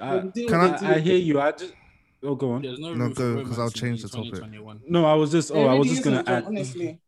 I, 0.00 0.14
will 0.16 0.22
be 0.22 0.30
doing 0.30 0.48
Can 0.48 0.60
I- 0.60 0.76
they 0.78 0.86
I, 0.86 0.94
I 0.94 0.98
hear 0.98 1.16
you. 1.16 1.40
I 1.40 1.52
just 1.52 1.74
oh 2.22 2.34
go 2.34 2.52
on. 2.52 2.62
There's 2.62 2.78
no, 2.78 2.94
No, 2.94 3.04
room 3.04 3.14
for 3.14 3.34
go, 3.34 3.44
'cause 3.44 3.58
I'll 3.58 3.70
change 3.70 4.02
the 4.02 4.08
topic. 4.08 4.42
No, 4.88 5.04
I 5.06 5.14
was 5.14 5.30
just 5.30 5.50
oh 5.52 5.54
There 5.54 5.68
I 5.68 5.74
was 5.74 5.88
just 5.88 6.02
gonna 6.02 6.24
add 6.26 6.44
honestly. 6.44 7.00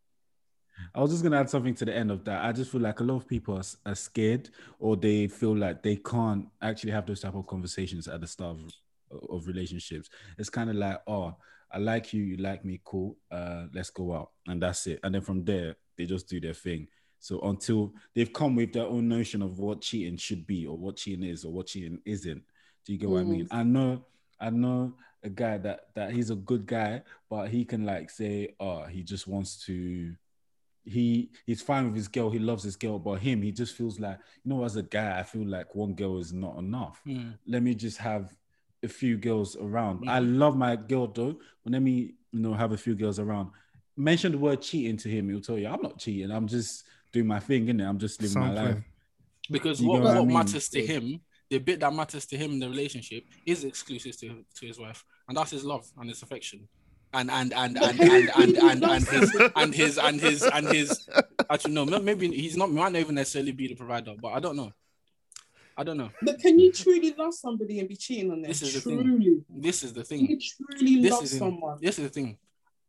I 0.95 1.01
was 1.01 1.11
just 1.11 1.23
gonna 1.23 1.41
add 1.41 1.51
something 1.51 1.75
to 1.75 1.85
the 1.85 1.97
end 1.97 2.11
of 2.11 2.25
that. 2.25 2.45
I 2.45 2.53
just 2.53 2.71
feel 2.71 2.81
like 2.81 3.01
a 3.01 3.03
lot 3.03 3.17
of 3.17 3.27
people 3.27 3.57
are, 3.57 3.91
are 3.91 3.95
scared 3.95 4.51
or 4.79 4.95
they 4.97 5.27
feel 5.27 5.57
like 5.57 5.83
they 5.83 5.97
can't 5.97 6.47
actually 6.63 6.93
have 6.93 7.07
those 7.07 7.21
type 7.21 7.35
of 7.35 7.47
conversations 7.47 8.07
at 8.09 8.21
the 8.21 8.27
start 8.27 8.59
of, 9.11 9.21
of 9.31 9.47
relationships. 9.47 10.09
It's 10.39 10.51
kind 10.51 10.71
of 10.71 10.77
like, 10.77 11.01
oh, 11.07 11.35
I 11.73 11.79
like 11.79 12.13
you, 12.13 12.23
you 12.23 12.37
like 12.37 12.65
me, 12.65 12.81
cool. 12.85 13.17
Uh, 13.31 13.67
let's 13.75 13.91
go 13.91 14.15
out, 14.15 14.31
and 14.47 14.63
that's 14.63 14.87
it. 14.87 15.01
And 15.03 15.15
then 15.15 15.23
from 15.23 15.45
there, 15.45 15.77
they 15.97 16.05
just 16.07 16.29
do 16.29 16.41
their 16.41 16.55
thing. 16.55 16.87
So 17.27 17.41
until 17.41 17.93
they've 18.15 18.33
come 18.33 18.55
with 18.55 18.73
their 18.73 18.87
own 18.87 19.09
notion 19.09 19.43
of 19.43 19.59
what 19.59 19.81
cheating 19.81 20.17
should 20.17 20.47
be, 20.47 20.65
or 20.65 20.77
what 20.77 20.95
cheating 20.95 21.25
is, 21.25 21.45
or 21.45 21.53
what 21.53 21.67
cheating 21.67 21.99
isn't. 22.05 22.41
Do 22.85 22.93
you 22.93 22.99
get 23.01 23.09
what 23.09 23.23
I 23.23 23.25
mean? 23.25 23.49
I 23.51 23.65
know, 23.65 24.05
I 24.39 24.51
know 24.51 24.95
a 25.25 25.29
guy 25.29 25.59
that 25.59 25.89
that 25.97 26.13
he's 26.13 26.31
a 26.31 26.37
good 26.37 26.67
guy, 26.67 27.03
but 27.29 27.49
he 27.49 27.65
can 27.65 27.85
like 27.85 28.11
say, 28.11 28.55
oh, 28.61 28.85
he 28.85 29.03
just 29.03 29.27
wants 29.27 29.65
to 29.67 30.15
he 30.85 31.33
he's 31.47 31.61
fine 31.61 31.87
with 31.87 31.97
his 31.97 32.07
girl, 32.07 32.31
he 32.31 32.39
loves 32.39 32.63
his 32.63 32.77
girl, 32.77 33.01
but 33.01 33.15
him, 33.15 33.43
he 33.43 33.51
just 33.51 33.75
feels 33.75 33.99
like, 33.99 34.21
you 34.45 34.51
know, 34.53 34.63
as 34.63 34.77
a 34.77 34.85
guy, 34.85 35.19
I 35.19 35.25
feel 35.25 35.49
like 35.49 35.75
one 35.75 35.95
girl 35.95 36.19
is 36.21 36.33
not 36.33 36.59
enough. 36.59 37.01
Hmm. 37.03 37.31
Let 37.45 37.65
me 37.65 37.75
just 37.75 37.99
have 37.99 38.37
a 38.85 38.89
few 38.89 39.17
girls 39.17 39.57
around. 39.57 40.09
I 40.09 40.21
Mhm. 40.21 40.39
love 40.39 40.57
my 40.57 40.77
girl 40.77 41.09
though, 41.09 41.41
but 41.65 41.73
let 41.73 41.83
me, 41.83 42.15
you 42.31 42.39
know, 42.39 42.55
have 42.55 42.71
a 42.71 42.77
few 42.77 42.95
girls 42.95 43.19
around. 43.19 43.51
Mention 43.97 44.31
the 44.31 44.39
word 44.39 44.63
cheating 44.63 44.97
to 44.99 45.09
him, 45.09 45.29
he'll 45.29 45.41
tell 45.41 45.59
you, 45.59 45.67
I'm 45.67 45.83
not 45.83 45.99
cheating, 45.99 46.31
I'm 46.31 46.47
just 46.47 46.85
doing 47.13 47.27
my 47.27 47.41
thing, 47.41 47.67
innit? 47.67 47.89
I'm 47.89 47.99
just 47.99 48.21
living 48.21 48.41
my 48.41 48.55
Something. 48.55 48.65
life. 48.77 48.85
Because 49.51 49.81
You 49.81 49.89
what, 49.89 49.97
get 49.99 50.05
what 50.05 50.17
I 50.17 50.21
mean? 50.25 50.33
matters 50.33 50.69
to 50.71 50.85
him, 50.85 51.21
the 51.51 51.59
bit 51.59 51.81
that 51.81 51.93
matters 51.93 52.27
to 52.27 52.37
him 52.37 52.53
in 52.53 52.59
the 52.59 52.69
relationship 52.69 53.25
is 53.47 53.65
exclusive 53.65 54.17
to, 54.19 54.45
to 54.57 54.67
his 54.67 54.79
wife, 54.79 55.05
and 55.29 55.37
that's 55.37 55.53
his 55.53 55.65
love 55.65 55.87
and 55.99 56.09
his 56.09 56.23
affection. 56.23 56.69
And 57.15 57.31
and 57.31 57.53
and 57.55 57.75
But 57.77 57.99
and 58.01 58.29
and 58.31 58.31
and 58.59 58.59
and, 58.59 58.81
love 58.83 58.91
and 58.91 59.07
his 59.07 59.33
and 59.57 59.75
his 59.75 59.99
and 59.99 60.21
his 60.21 60.43
and 60.43 60.67
his 60.69 61.09
actually 61.49 61.73
no 61.75 61.85
maybe 61.87 62.29
he's 62.35 62.57
not 62.57 62.71
might 62.71 62.93
not 62.93 62.99
even 63.01 63.15
necessarily 63.15 63.53
be 63.53 63.69
the 63.69 63.75
provider 63.77 64.13
but 64.21 64.31
I 64.33 64.41
don't 64.41 64.57
know 64.57 64.73
I 65.79 65.85
don't 65.85 65.97
know 65.97 66.11
But 66.21 66.41
can 66.41 66.59
you 66.59 66.73
truly 66.73 67.15
love 67.17 67.33
somebody 67.33 67.79
and 67.79 67.89
be 67.89 67.95
cheating 67.97 68.33
on 68.33 68.43
them? 68.43 68.49
This 68.51 68.61
is 68.63 68.75
the 68.75 68.81
thing. 68.81 69.45
this 69.49 69.83
is 69.85 69.93
the 69.93 70.01
Can 70.03 70.19
thing 70.19 70.31
you 70.31 70.39
truly 70.79 71.03
This 71.03 71.13
love 71.13 71.23
in- 71.23 71.27
someone? 71.29 71.79
this 71.81 71.99
is 71.99 72.05
the 72.05 72.11
thing 72.11 72.37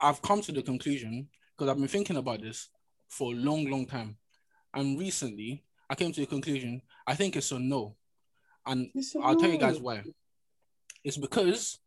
I've 0.02 0.22
come 0.22 0.42
to 0.42 0.52
the 0.52 0.64
conclusion 0.64 1.28
because 1.56 1.70
I've 1.70 1.78
been 1.78 1.88
thinking 1.88 2.18
about 2.18 2.42
this 2.42 2.70
for 3.10 3.34
a 3.34 3.36
long 3.36 3.70
long 3.70 3.86
time 3.86 4.18
and 4.74 5.00
recently 5.00 5.64
I 5.90 5.96
came 5.96 6.12
to 6.12 6.20
the 6.22 6.28
conclusion 6.28 6.82
I 7.06 7.16
think 7.16 7.36
it's 7.36 7.52
a 7.52 7.60
no 7.60 7.96
and 8.66 8.90
a 8.96 9.20
I'll 9.24 9.36
tell 9.36 9.50
you 9.50 9.58
guys 9.58 9.80
why. 9.80 10.04
It's 11.04 11.18
because 11.18 11.80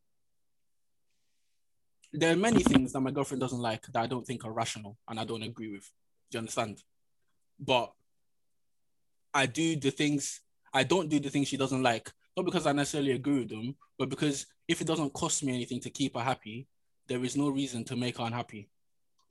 there 2.12 2.33
are 2.33 2.37
many 2.37 2.62
things 2.62 2.92
that 2.92 3.00
my 3.00 3.11
girlfriend 3.11 3.40
doesn't 3.40 3.61
like 3.61 3.83
that 3.92 4.00
I 4.00 4.06
don't 4.06 4.26
think 4.26 4.44
are 4.44 4.52
rational 4.52 4.96
and 5.09 5.20
I 5.20 5.24
don't 5.24 5.42
agree 5.42 5.70
with. 5.70 5.88
Do 6.30 6.37
you 6.37 6.38
understand? 6.40 6.83
But 7.59 7.92
I 9.35 9.46
do 9.46 9.76
the 9.76 9.90
things 9.90 10.40
I 10.72 10.85
don't 10.85 11.09
do 11.09 11.20
the 11.20 11.30
things 11.30 11.48
she 11.48 11.56
doesn't 11.56 11.83
like, 11.83 12.11
not 12.37 12.46
because 12.46 12.66
I 12.66 12.72
necessarily 12.72 13.12
agree 13.12 13.40
with 13.40 13.50
them, 13.50 13.74
but 13.98 14.09
because 14.09 14.46
if 14.68 14.80
it 14.80 14.87
doesn't 14.87 15.12
cost 15.12 15.42
me 15.42 15.52
anything 15.52 15.80
to 15.80 15.90
keep 15.90 16.16
her 16.16 16.22
happy, 16.22 16.68
there 17.09 17.24
is 17.24 17.37
no 17.37 17.48
reason 17.48 17.85
to 17.85 17.96
make 17.96 18.18
her 18.18 18.24
unhappy. 18.24 18.68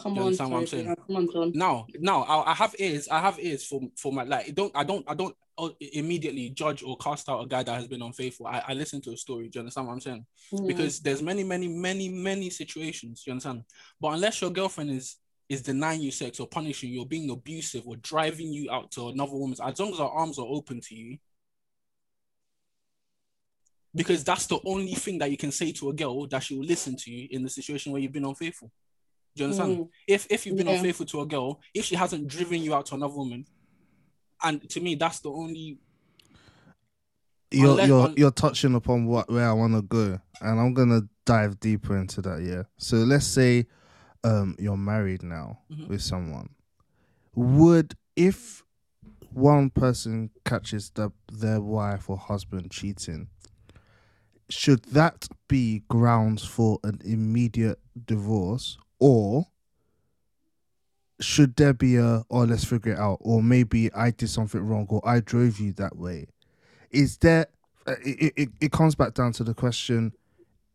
Come 0.01 0.15
you 0.15 0.21
on, 0.21 0.25
understand 0.27 0.51
what 0.51 0.59
I'm 0.59 0.67
saying? 0.67 0.95
Come 1.07 1.15
on, 1.15 1.31
John. 1.31 1.51
Now, 1.53 1.85
now 1.99 2.23
I, 2.23 2.51
I 2.51 2.53
have 2.53 2.73
ears. 2.79 3.09
I 3.09 3.19
have 3.19 3.37
ears 3.39 3.65
for 3.65 3.81
for 3.97 4.13
my 4.13 4.23
like. 4.23 4.55
Don't 4.55 4.71
I 4.73 4.83
don't 4.83 5.03
I 5.09 5.13
don't 5.13 5.35
uh, 5.57 5.69
immediately 5.79 6.49
judge 6.51 6.83
or 6.83 6.95
cast 6.97 7.27
out 7.27 7.43
a 7.43 7.47
guy 7.47 7.63
that 7.63 7.75
has 7.75 7.87
been 7.87 8.01
unfaithful. 8.01 8.47
I, 8.47 8.63
I 8.69 8.73
listen 8.73 9.01
to 9.01 9.11
a 9.11 9.17
story. 9.17 9.49
Do 9.49 9.57
you 9.57 9.61
understand 9.61 9.87
what 9.87 9.93
I'm 9.93 10.01
saying? 10.01 10.25
Mm. 10.53 10.67
because 10.67 10.99
there's 11.01 11.21
many, 11.21 11.43
many, 11.43 11.67
many, 11.67 12.07
many 12.07 12.49
situations. 12.49 13.23
You 13.27 13.31
understand? 13.31 13.63
But 13.99 14.13
unless 14.13 14.41
your 14.41 14.51
girlfriend 14.51 14.91
is 14.91 15.17
is 15.49 15.61
denying 15.63 16.01
you 16.01 16.11
sex 16.11 16.39
or 16.39 16.47
punishing 16.47 16.91
you 16.91 17.01
or 17.01 17.07
being 17.07 17.29
abusive 17.29 17.85
or 17.85 17.97
driving 17.97 18.53
you 18.53 18.71
out 18.71 18.91
to 18.91 19.09
another 19.09 19.33
woman's, 19.33 19.59
as 19.59 19.79
long 19.79 19.91
as 19.91 19.97
her 19.97 20.05
arms 20.05 20.39
are 20.39 20.45
open 20.47 20.79
to 20.79 20.95
you, 20.95 21.17
because 23.95 24.23
that's 24.23 24.45
the 24.45 24.59
only 24.65 24.93
thing 24.93 25.17
that 25.17 25.31
you 25.31 25.37
can 25.37 25.51
say 25.51 25.71
to 25.71 25.89
a 25.89 25.93
girl 25.93 26.27
that 26.27 26.43
she 26.43 26.55
will 26.55 26.65
listen 26.65 26.95
to 26.95 27.11
you 27.11 27.27
in 27.31 27.43
the 27.43 27.49
situation 27.49 27.91
where 27.91 27.99
you've 27.99 28.13
been 28.13 28.25
unfaithful. 28.25 28.71
Do 29.39 29.43
you 29.45 29.49
understand? 29.51 29.77
Mm. 29.77 29.89
If 30.07 30.27
if 30.29 30.45
you've 30.45 30.57
been 30.57 30.67
Yeah. 30.67 30.73
unfaithful 30.75 31.05
to 31.07 31.21
a 31.21 31.25
girl, 31.25 31.61
if 31.73 31.85
she 31.85 31.95
hasn't 31.95 32.27
driven 32.27 32.61
you 32.61 32.73
out 32.75 32.85
to 32.87 32.95
another 32.95 33.13
woman, 33.15 33.45
and 34.43 34.69
to 34.69 34.81
me, 34.81 34.95
that's 34.95 35.19
the 35.21 35.31
only 35.31 35.79
you're 37.51 37.71
Unless- 37.71 37.87
you're 37.87 38.01
un- 38.01 38.13
you're 38.17 38.31
touching 38.31 38.75
upon 38.75 39.05
what 39.05 39.29
where 39.29 39.47
I 39.49 39.53
want 39.53 39.73
to 39.73 39.81
go, 39.81 40.19
and 40.41 40.59
I'm 40.59 40.73
gonna 40.73 41.01
dive 41.25 41.59
deeper 41.59 41.97
into 41.97 42.21
that. 42.23 42.43
Yeah. 42.43 42.63
So 42.77 42.97
let's 42.97 43.25
say, 43.25 43.67
um, 44.23 44.55
you're 44.59 44.77
married 44.77 45.23
now 45.23 45.59
Mhm. 45.71 45.87
with 45.87 46.01
someone. 46.01 46.49
Would 47.33 47.95
if 48.15 48.63
one 49.31 49.69
person 49.69 50.31
catches 50.43 50.89
the, 50.89 51.11
their 51.31 51.61
wife 51.61 52.09
or 52.09 52.17
husband 52.17 52.71
cheating, 52.71 53.29
should 54.49 54.83
that 54.85 55.27
be 55.47 55.83
grounds 55.87 56.43
for 56.43 56.79
an 56.83 56.99
immediate 57.05 57.79
divorce, 58.05 58.77
or 58.99 59.47
should 61.19 61.55
there 61.55 61.73
be 61.73 61.97
a 61.97 62.23
or 62.29 62.45
let's 62.45 62.63
figure 62.63 62.93
it 62.93 62.99
out, 62.99 63.17
or 63.21 63.43
maybe 63.43 63.91
I 63.93 64.11
did 64.11 64.29
something 64.29 64.61
wrong, 64.61 64.87
or 64.89 65.01
I 65.07 65.19
drove 65.19 65.59
you 65.59 65.73
that 65.73 65.97
way? 65.97 66.27
is 66.91 67.17
there 67.17 67.47
uh, 67.87 67.95
it, 68.05 68.33
it, 68.35 68.49
it 68.61 68.71
comes 68.71 68.95
back 68.95 69.13
down 69.13 69.31
to 69.33 69.43
the 69.43 69.53
question 69.53 70.11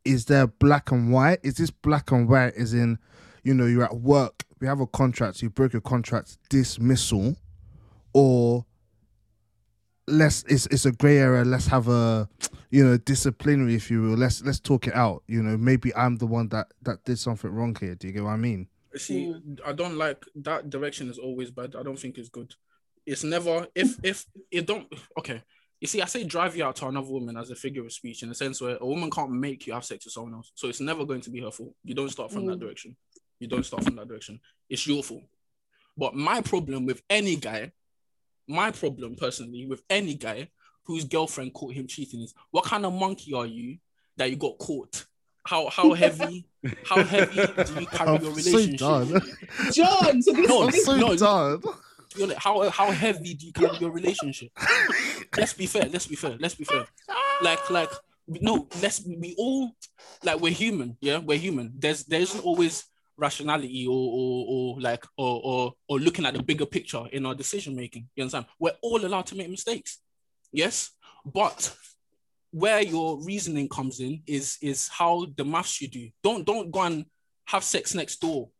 is 0.05 0.27
there 0.27 0.47
black 0.47 0.91
and 0.91 1.13
white 1.13 1.39
is 1.43 1.55
this 1.55 1.71
black 1.71 2.11
and 2.11 2.29
white 2.29 2.55
as 2.55 2.75
in 2.75 2.99
you 3.43 3.55
know 3.55 3.67
you're 3.67 3.85
at 3.85 3.97
work 3.97 4.45
we 4.61 4.67
have 4.67 4.81
a 4.81 4.87
contract 4.87 5.43
you 5.43 5.51
broke 5.51 5.75
a 5.75 5.81
contract 5.81 6.39
dismissal 6.49 7.37
or 8.13 8.65
let's 10.07 10.43
it's, 10.49 10.67
it's 10.67 10.85
a 10.87 10.93
gray 10.93 11.19
area 11.19 11.45
let's 11.45 11.67
have 11.67 11.89
a 11.89 12.29
you 12.71 12.85
know 12.85 12.97
disciplinary 12.99 13.75
if 13.75 13.91
you 13.91 14.03
will 14.03 14.17
let's 14.17 14.43
let's 14.43 14.61
talk 14.61 14.87
it 14.87 14.95
out 14.95 15.23
you 15.27 15.43
know 15.43 15.57
maybe 15.57 15.95
i'm 15.95 16.17
the 16.17 16.27
one 16.27 16.49
that 16.49 16.67
that 16.83 17.03
did 17.05 17.19
something 17.19 17.51
wrong 17.51 17.75
here 17.81 17.95
do 17.95 18.07
you 18.07 18.13
get 18.13 18.23
what 18.23 18.31
i 18.31 18.37
mean 18.37 18.69
See, 18.97 19.35
I 19.67 19.73
don't 19.73 19.97
like 19.99 20.25
that 20.37 20.71
direction 20.71 21.11
is 21.11 21.19
always 21.19 21.51
bad. 21.51 21.75
I 21.75 21.83
don't 21.83 21.99
think 21.99 22.17
it's 22.17 22.29
good. 22.29 22.55
It's 23.05 23.25
never 23.25 23.67
if 23.75 23.99
if 24.05 24.25
it 24.53 24.69
don't 24.69 24.87
okay. 25.19 25.43
You 25.81 25.89
see, 25.89 26.01
I 26.01 26.05
say 26.05 26.23
drive 26.23 26.55
you 26.57 26.63
out 26.65 26.77
to 26.77 26.87
another 26.87 27.09
woman 27.11 27.37
as 27.37 27.51
a 27.51 27.57
figure 27.57 27.85
of 27.85 27.93
speech 27.93 28.23
in 28.23 28.31
a 28.31 28.35
sense 28.37 28.61
where 28.61 28.79
a 28.81 28.87
woman 28.87 29.11
can't 29.11 29.33
make 29.33 29.67
you 29.67 29.73
have 29.73 29.85
sex 29.85 30.05
with 30.05 30.13
someone 30.13 30.35
else. 30.35 30.53
So 30.55 30.69
it's 30.69 30.81
never 30.81 31.05
going 31.05 31.23
to 31.23 31.31
be 31.31 31.41
her 31.41 31.51
fault. 31.51 31.75
You 31.83 31.97
don't 31.97 32.09
start 32.09 32.31
from 32.31 32.47
that 32.47 32.59
Mm. 32.59 32.61
direction. 32.61 32.97
You 33.41 33.49
don't 33.49 33.67
start 33.67 33.83
from 33.83 33.97
that 33.97 34.07
direction. 34.07 34.39
It's 34.71 34.87
your 34.87 35.03
fault. 35.03 35.25
But 35.97 36.15
my 36.15 36.41
problem 36.41 36.87
with 36.87 37.03
any 37.11 37.35
guy, 37.35 37.73
my 38.49 38.71
problem 38.71 39.15
personally 39.17 39.67
with 39.67 39.83
any 39.91 40.15
guy 40.15 40.49
whose 40.85 41.05
girlfriend 41.05 41.55
caught 41.55 41.73
him 41.75 41.87
cheating 41.87 42.21
is 42.21 42.35
what 42.51 42.65
kind 42.65 42.85
of 42.85 42.93
monkey 42.93 43.33
are 43.35 43.47
you 43.47 43.79
that 44.17 44.31
you 44.31 44.37
got 44.37 44.59
caught? 44.59 45.07
How 45.47 45.69
how 45.69 45.93
heavy 46.03 46.47
how 46.85 47.03
heavy 47.03 47.47
do 47.65 47.81
you 47.81 47.87
carry 47.87 48.19
your 48.19 48.33
i'm 48.33 48.41
so 48.41 48.51
relationship? 48.51 48.79
done 48.79 49.21
John, 49.73 50.23
so 50.23 50.33
this, 50.33 50.49
No, 50.49 50.63
i'm 50.65 50.73
so 50.73 50.97
no, 50.97 51.17
done 51.17 51.63
You're 52.17 52.29
like, 52.29 52.39
how 52.39 52.69
how 52.71 52.91
heavy 52.91 53.35
do 53.35 53.47
you 53.47 53.53
carry 53.53 53.77
your 53.79 53.91
relationship? 53.91 54.51
let's 55.37 55.53
be 55.53 55.67
fair. 55.67 55.87
Let's 55.91 56.07
be 56.07 56.15
fair. 56.17 56.37
Let's 56.39 56.55
be 56.55 56.65
fair. 56.65 56.87
Like 57.43 57.69
like 57.71 57.91
no. 58.29 58.69
Let's 58.81 59.05
we 59.05 59.35
all 59.37 59.73
like 60.23 60.41
we're 60.41 60.53
human. 60.53 60.97
Yeah, 61.01 61.19
we're 61.19 61.39
human. 61.39 61.73
There's 61.77 62.05
there 62.05 62.21
isn't 62.21 62.41
always 62.45 62.85
rationality 63.17 63.87
or 63.87 63.93
or, 63.97 64.47
or 64.49 64.81
like 64.81 65.05
or, 65.17 65.41
or 65.45 65.73
or 65.89 65.99
looking 66.01 66.27
at 66.27 66.35
the 66.35 66.43
bigger 66.43 66.67
picture 66.67 67.05
in 67.13 67.27
our 67.27 67.35
decision 67.35 67.75
making. 67.77 68.09
You 68.17 68.23
understand? 68.25 68.47
We're 68.59 68.73
all 68.83 69.05
allowed 69.05 69.27
to 69.27 69.37
make 69.37 69.51
mistakes. 69.51 70.01
Yes, 70.53 70.91
but 71.25 71.75
where 72.51 72.81
your 72.83 73.21
reasoning 73.25 73.69
comes 73.69 74.01
in 74.01 74.23
is 74.27 74.59
is 74.63 74.89
how 74.89 75.27
the 75.37 75.45
maths 75.45 75.81
you 75.81 75.89
do. 75.89 76.09
Don't 76.23 76.45
don't 76.45 76.71
go 76.71 76.83
and 76.83 77.07
have 77.47 77.65
sex 77.65 77.95
next 77.95 78.21
door. 78.21 78.51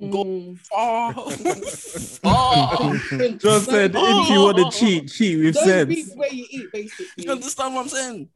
Go 0.00 0.24
Mm. 0.24 0.58
far, 0.60 1.12
far. 2.22 2.94
John 3.38 3.60
said, 3.62 3.92
if 3.96 4.30
you 4.30 4.40
want 4.42 4.56
to 4.58 4.70
cheat, 4.78 5.10
cheat 5.10 5.38
with 5.44 5.54
Don't 5.56 5.64
sense. 5.64 5.88
reap 5.88 6.06
where 6.14 6.32
you 6.32 6.46
eat, 6.50 6.66
basically. 6.72 7.24
You 7.24 7.32
understand 7.32 7.74
what 7.74 7.80
I'm 7.82 7.88
saying? 7.88 8.28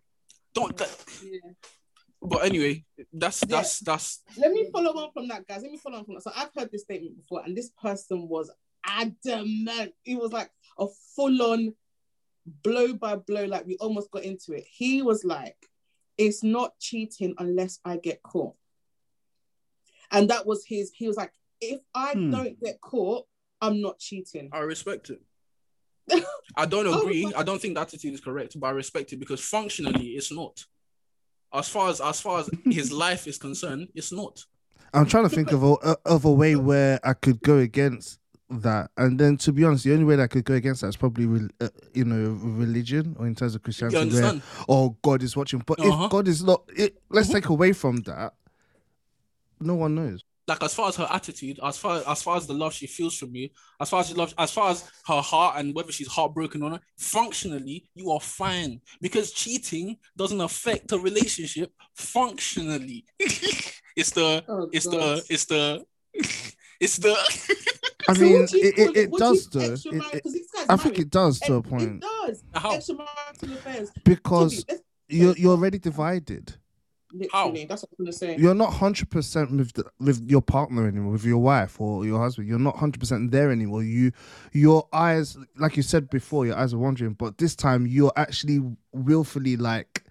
Don't. 0.55 0.77
That, 0.77 0.91
Yeah. 1.23 1.39
But 2.23 2.45
anyway, 2.45 2.85
that's 3.13 3.41
that's 3.41 3.81
that's 3.81 4.23
Let 4.37 4.53
me 4.53 4.69
follow 4.73 4.91
on 4.93 5.13
from 5.13 5.29
that, 5.29 5.47
guys. 5.47 5.63
Let 5.63 5.71
me 5.73 5.79
follow 5.79 5.99
on 5.99 6.05
from 6.05 6.15
that. 6.15 6.23
So 6.23 6.33
I've 6.35 6.51
heard 6.57 6.71
this 6.71 6.83
statement 6.83 7.17
before, 7.17 7.43
and 7.45 7.57
this 7.57 7.71
person 7.81 8.29
was 8.29 8.51
adamant. 8.87 9.93
It 10.05 10.19
was 10.19 10.33
like 10.33 10.51
a 10.79 10.87
full-on 11.17 11.75
blow 12.63 12.95
by 12.95 13.17
blow, 13.17 13.45
like 13.45 13.67
we 13.67 13.77
almost 13.77 14.11
got 14.11 14.25
into 14.25 14.53
it. 14.53 14.65
He 14.71 15.03
was 15.03 15.25
like, 15.25 15.57
"It's 16.19 16.43
not 16.43 16.79
cheating 16.79 17.35
unless 17.39 17.79
I 17.85 17.97
get 17.99 18.23
caught," 18.23 18.55
and 20.11 20.29
that 20.31 20.47
was 20.47 20.65
his. 20.65 20.93
He 20.95 21.07
was 21.09 21.17
like, 21.17 21.33
"If 21.61 21.81
I 21.95 22.13
Hmm. 22.13 22.31
don't 22.31 22.61
get 22.61 22.81
caught, 22.81 23.27
I'm 23.61 23.81
not 23.81 23.99
cheating." 23.99 24.49
I 24.53 24.59
respect 24.61 25.11
it. 25.11 25.21
I 26.57 26.67
don't 26.67 26.87
Oh, 26.87 27.01
agree. 27.03 27.25
but- 27.25 27.37
I 27.37 27.43
don't 27.43 27.61
think 27.61 27.75
that 27.77 27.89
attitude 27.89 28.15
is 28.15 28.21
correct, 28.21 28.59
but 28.59 28.67
I 28.67 28.71
respect 28.71 29.13
it 29.13 29.17
because 29.19 29.41
functionally 29.41 30.11
it's 30.11 30.33
not. 30.33 30.65
As 31.55 31.69
far 31.69 31.91
as 31.91 32.01
as 32.01 32.21
far 32.21 32.41
as 32.41 32.51
his 32.65 32.91
life 33.05 33.27
is 33.27 33.39
concerned, 33.39 33.89
it's 33.95 34.13
not. 34.13 34.45
I'm 34.95 35.07
trying 35.07 35.25
to 35.25 35.35
think 35.35 35.53
of 35.53 35.63
a 35.63 35.97
of 36.07 36.25
a 36.25 36.33
way 36.33 36.57
where 36.57 37.01
I 37.03 37.15
could 37.15 37.41
go 37.43 37.59
against 37.59 38.19
that, 38.51 38.91
and 38.99 39.19
then 39.19 39.39
to 39.39 39.53
be 39.53 39.65
honest, 39.65 39.85
the 39.85 39.93
only 39.95 40.05
way 40.05 40.17
that 40.17 40.25
I 40.25 40.27
could 40.27 40.45
go 40.45 40.55
against 40.55 40.83
that 40.83 40.89
is 40.89 40.97
probably 40.97 41.25
re- 41.27 41.49
uh, 41.61 41.69
you 41.95 42.05
know 42.05 42.33
religion 42.33 43.17
or 43.19 43.27
in 43.27 43.35
terms 43.35 43.55
of 43.55 43.63
Christianity, 43.63 43.97
where 43.97 44.05
understand? 44.25 44.43
oh 44.69 44.97
God 45.03 45.23
is 45.23 45.37
watching. 45.37 45.63
But 45.65 45.81
Uh-huh. 45.81 46.05
if 46.05 46.11
God 46.11 46.29
is 46.29 46.43
not, 46.45 46.63
it, 46.77 47.01
let's 47.11 47.29
take 47.31 47.49
away 47.49 47.73
from 47.73 47.99
that. 48.03 48.35
No 49.61 49.75
one 49.77 49.95
knows. 49.95 50.25
Like 50.53 50.63
as 50.65 50.75
far 50.75 50.91
as 50.91 50.97
her 50.97 51.09
attitude, 51.11 51.59
as 51.65 51.79
far 51.79 52.03
as 52.07 52.23
far 52.23 52.37
as 52.37 52.47
the 52.47 52.53
love 52.53 52.75
she 52.75 52.87
feels 52.87 53.17
from 53.17 53.35
you, 53.35 53.49
as 53.81 53.89
far 53.89 54.01
as 54.01 54.09
she 54.09 54.15
loves, 54.15 54.35
as 54.37 54.51
far 54.53 54.71
as 54.71 54.85
her 55.07 55.23
heart 55.23 55.55
and 55.59 55.75
whether 55.75 55.91
she's 55.91 56.09
heartbroken 56.09 56.63
or 56.63 56.69
not, 56.69 56.83
functionally 56.99 57.89
you 57.95 58.11
are 58.11 58.21
fine 58.21 58.79
because 59.01 59.33
cheating 59.33 59.97
doesn't 60.15 60.43
affect 60.43 60.93
a 60.93 60.99
relationship 60.99 61.73
functionally. 61.95 63.07
it's 63.97 64.11
the 64.11 64.45
Oh, 64.47 64.69
it's 64.75 64.87
God. 64.87 64.93
the 65.01 65.25
it's 65.31 65.45
the 65.47 65.85
it's 66.81 66.97
the 66.99 67.15
I 68.09 68.13
mean, 68.19 68.41
what 68.43 68.51
do 68.51 68.59
it, 68.59 68.79
it, 68.79 68.97
it 68.97 69.11
What 69.11 69.19
do 69.21 69.25
you- 69.25 69.33
does 69.35 69.47
though. 69.49 69.73
extra 69.73 69.93
It- 69.95 70.03
it- 70.17 70.23
'cause 70.23 70.33
these 70.35 70.49
I 70.69 70.77
think 70.77 70.99
it 70.99 71.09
does 71.09 71.41
to 71.41 71.55
a 71.55 71.63
point 71.63 71.83
It 71.83 72.01
does. 72.01 72.43
How? 72.53 72.77
Extramarital 72.77 73.53
affairs. 73.55 73.91
because 74.05 74.67
you're 75.09 75.35
you're 75.39 75.53
already 75.53 75.79
divided. 75.79 76.57
Literally, 77.15 77.65
that's 77.67 77.83
what 77.83 77.91
I'm 77.99 78.05
gonna 78.07 78.13
say. 78.13 78.37
You're 78.37 78.55
not 78.55 78.73
hundred 78.73 79.11
percent 79.11 79.51
with 79.51 79.73
the, 79.75 79.85
with 80.01 80.29
your 80.29 80.41
partner 80.43 80.87
anymore, 80.89 81.13
with 81.13 81.25
your 81.25 81.39
wife 81.39 81.81
or 81.81 82.05
your 82.07 82.19
husband. 82.19 82.49
You're 82.49 82.59
not 82.59 82.77
hundred 82.77 83.01
percent 83.01 83.31
there 83.31 83.51
anymore. 83.51 83.83
You, 83.83 84.13
your 84.53 84.89
eyes, 84.93 85.37
like 85.57 85.77
you 85.77 85.83
said 85.83 86.09
before, 86.11 86.47
your 86.47 86.57
eyes 86.57 86.73
are 86.73 86.79
wandering. 86.79 87.13
But 87.15 87.39
this 87.39 87.55
time, 87.55 87.87
you're 87.87 88.13
actually 88.17 88.61
willfully 88.93 89.57
like 89.57 90.05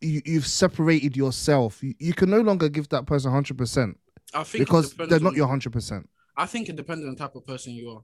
you, 0.00 0.22
you've 0.24 0.46
separated 0.46 1.16
yourself. 1.16 1.82
You, 1.82 1.94
you 1.98 2.14
can 2.14 2.30
no 2.30 2.40
longer 2.40 2.68
give 2.68 2.88
that 2.90 3.04
person 3.06 3.30
hundred 3.30 3.58
percent 3.58 3.98
I 4.32 4.42
think 4.44 4.64
because 4.66 4.94
they're 4.94 5.16
on- 5.18 5.22
not 5.24 5.34
your 5.34 5.46
hundred 5.48 5.72
percent. 5.72 6.08
I 6.36 6.46
think 6.46 6.68
it 6.70 6.76
depends 6.76 7.04
on 7.04 7.10
the 7.10 7.16
type 7.16 7.34
of 7.34 7.46
person 7.46 7.74
you 7.74 7.90
are. 7.90 8.02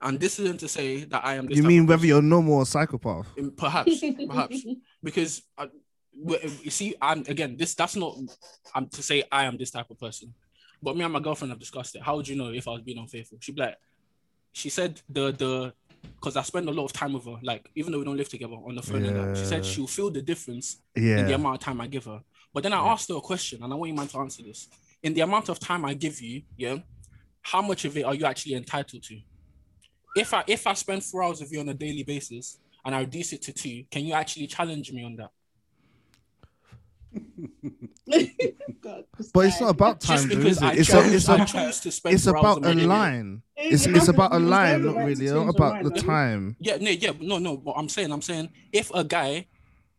And 0.00 0.18
this 0.18 0.38
isn't 0.38 0.60
to 0.60 0.68
say 0.68 1.04
that 1.04 1.24
I 1.24 1.34
am 1.34 1.46
this 1.46 1.56
You 1.56 1.62
mean 1.62 1.82
of 1.82 1.88
whether 1.88 1.98
person. 1.98 2.08
you're 2.08 2.22
normal 2.22 2.54
or 2.54 2.66
psychopath? 2.66 3.28
Perhaps 3.56 4.02
perhaps 4.26 4.64
because 5.02 5.42
I, 5.56 5.62
w- 5.64 5.80
Eh, 6.30 6.48
you 6.62 6.70
see 6.70 6.94
i'm 7.02 7.20
again 7.26 7.56
this 7.56 7.74
that's 7.74 7.96
not 7.96 8.16
i'm 8.74 8.86
to 8.88 9.02
say 9.02 9.24
i 9.32 9.44
am 9.44 9.56
this 9.56 9.70
type 9.70 9.90
of 9.90 9.98
person 9.98 10.32
but 10.82 10.96
me 10.96 11.02
and 11.02 11.12
my 11.12 11.20
girlfriend 11.20 11.50
have 11.50 11.58
discussed 11.58 11.94
it 11.96 12.02
how 12.02 12.16
would 12.16 12.28
you 12.28 12.36
know 12.36 12.50
if 12.52 12.68
i 12.68 12.70
was 12.70 12.82
being 12.82 12.98
unfaithful 12.98 13.36
she'd 13.40 13.56
be 13.56 13.62
like 13.62 13.76
she 14.52 14.68
said 14.68 15.00
the 15.08 15.32
the 15.32 15.72
because 16.16 16.36
i 16.36 16.42
spend 16.42 16.68
a 16.68 16.70
lot 16.70 16.84
of 16.84 16.92
time 16.92 17.12
with 17.14 17.24
her 17.24 17.36
like 17.42 17.68
even 17.74 17.90
though 17.90 17.98
we 17.98 18.04
don't 18.04 18.16
live 18.16 18.28
together 18.28 18.54
on 18.54 18.74
the 18.76 18.82
phone 18.82 19.04
and 19.04 19.16
that, 19.16 19.36
she 19.36 19.44
said 19.44 19.64
she'll 19.64 19.86
feel 19.88 20.10
the 20.10 20.22
difference 20.22 20.82
yeah. 20.94 21.18
in 21.18 21.26
the 21.26 21.34
amount 21.34 21.56
of 21.56 21.60
time 21.60 21.80
i 21.80 21.86
give 21.86 22.04
her 22.04 22.20
but 22.52 22.62
then 22.62 22.72
i 22.72 22.76
Yeah. 22.76 22.92
asked 22.92 23.08
her 23.08 23.16
a 23.16 23.20
question 23.20 23.62
and 23.62 23.72
i 23.72 23.76
want 23.76 23.88
you 23.90 23.96
man 23.96 24.06
to 24.08 24.18
answer 24.18 24.42
this 24.42 24.68
in 25.02 25.14
the 25.14 25.20
amount 25.22 25.48
of 25.48 25.58
time 25.58 25.84
i 25.84 25.94
give 25.94 26.20
you 26.20 26.42
yeah 26.56 26.76
how 27.42 27.60
much 27.60 27.84
of 27.84 27.96
it 27.96 28.04
are 28.04 28.14
you 28.14 28.24
actually 28.24 28.54
entitled 28.54 29.02
to 29.02 29.18
if 30.16 30.32
i 30.32 30.44
if 30.46 30.66
i 30.66 30.74
spend 30.74 31.02
four 31.02 31.24
hours 31.24 31.40
with 31.40 31.50
you 31.52 31.58
on 31.60 31.68
a 31.68 31.74
daily 31.74 32.04
basis 32.04 32.58
and 32.86 32.94
I 32.94 33.00
reduce 33.00 33.32
it 33.32 33.40
to 33.42 33.52
two, 33.54 33.84
can 33.90 34.04
you 34.04 34.12
actually 34.12 34.46
challenge 34.46 34.92
me 34.92 35.02
on 35.04 35.16
that? 35.16 35.30
God, 38.82 39.04
but 39.32 39.46
it's 39.46 39.60
not 39.60 39.70
about 39.70 40.00
time, 40.00 40.28
though, 40.28 40.36
is 40.40 40.62
I 40.62 40.72
it? 40.72 40.78
It's 40.80 40.88
a, 40.90 41.02
choose, 41.02 41.14
it's 41.14 41.28
a, 41.28 41.44
choose 41.44 41.80
to 41.80 41.90
spend 41.90 42.14
it's 42.14 42.26
about 42.26 42.62
a 42.64 42.68
on 42.68 42.74
my 42.76 42.80
day. 42.82 42.86
line. 42.86 43.42
It 43.56 43.72
It's 43.72 43.86
it's 43.86 44.08
about 44.08 44.34
a 44.34 44.38
line, 44.38 44.84
not 44.84 44.96
really 44.96 45.26
not 45.26 45.48
about 45.48 45.82
the 45.82 45.90
time. 45.90 46.56
Yeah, 46.60 46.76
no, 46.76 46.90
yeah, 46.90 47.12
no, 47.20 47.38
no. 47.38 47.56
But 47.56 47.72
I'm 47.72 47.88
saying, 47.88 48.12
I'm 48.12 48.22
saying, 48.22 48.50
if 48.72 48.90
a 48.94 49.04
guy, 49.04 49.46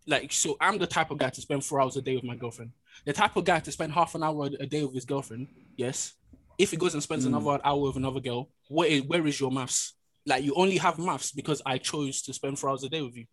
like, 0.05 0.31
so 0.31 0.55
I'm 0.61 0.77
the 0.77 0.87
type 0.87 1.09
of 1.11 1.17
guy 1.17 1.29
to 1.29 1.41
spend 1.41 1.63
four 1.65 1.81
hours 1.81 1.97
a 1.97 2.01
day 2.01 2.15
with 2.15 2.23
my 2.23 2.35
girlfriend. 2.35 2.71
The 3.05 3.13
type 3.13 3.35
of 3.35 3.43
guy 3.43 3.59
to 3.59 3.71
spend 3.71 3.91
half 3.93 4.13
an 4.15 4.23
hour 4.23 4.49
a 4.59 4.65
day 4.65 4.83
with 4.83 4.93
his 4.93 5.05
girlfriend. 5.05 5.47
Yes. 5.75 6.13
If 6.57 6.71
he 6.71 6.77
goes 6.77 6.93
and 6.93 7.03
spends 7.03 7.25
Mm. 7.25 7.35
another 7.35 7.59
hour 7.65 7.79
with 7.81 7.97
another 7.97 8.19
girl, 8.21 8.49
where 8.69 8.87
is, 8.87 9.01
where 9.03 9.25
is 9.27 9.39
your 9.39 9.51
maths? 9.51 9.93
Like, 10.25 10.43
you 10.43 10.53
only 10.55 10.77
have 10.77 10.97
maths 10.99 11.31
because 11.31 11.61
I 11.65 11.77
chose 11.79 12.21
to 12.23 12.33
spend 12.33 12.57
four 12.59 12.69
hours 12.69 12.83
a 12.83 12.89
day 12.89 13.01
with 13.01 13.15
you. 13.17 13.25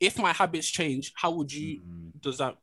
If 0.00 0.18
my 0.18 0.32
habits 0.32 0.68
change, 0.68 1.12
how 1.14 1.30
would 1.32 1.52
you? 1.52 1.80
Does 2.20 2.38
that? 2.38 2.56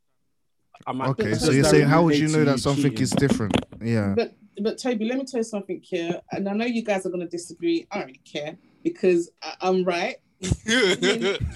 Am 0.87 1.01
I, 1.01 1.07
Okay, 1.09 1.33
so 1.35 1.51
you're 1.51 1.63
saying 1.63 1.87
how 1.87 2.03
would 2.03 2.17
you 2.17 2.27
know 2.29 2.43
that 2.45 2.59
something 2.59 2.83
cheating? 2.91 3.01
is 3.03 3.11
different? 3.11 3.53
Yeah. 3.81 4.13
But 4.15 4.35
but 4.61 4.77
Toby, 4.77 5.05
let 5.05 5.17
me 5.17 5.25
tell 5.25 5.39
you 5.39 5.43
something 5.43 5.79
here, 5.81 6.19
and 6.31 6.47
I 6.49 6.53
know 6.53 6.65
you 6.65 6.83
guys 6.83 7.05
are 7.05 7.09
gonna 7.09 7.27
disagree. 7.27 7.87
I 7.91 7.99
don't 7.99 8.07
really 8.07 8.21
care 8.25 8.57
because 8.83 9.29
I, 9.41 9.55
I'm 9.61 9.83
right. 9.83 10.15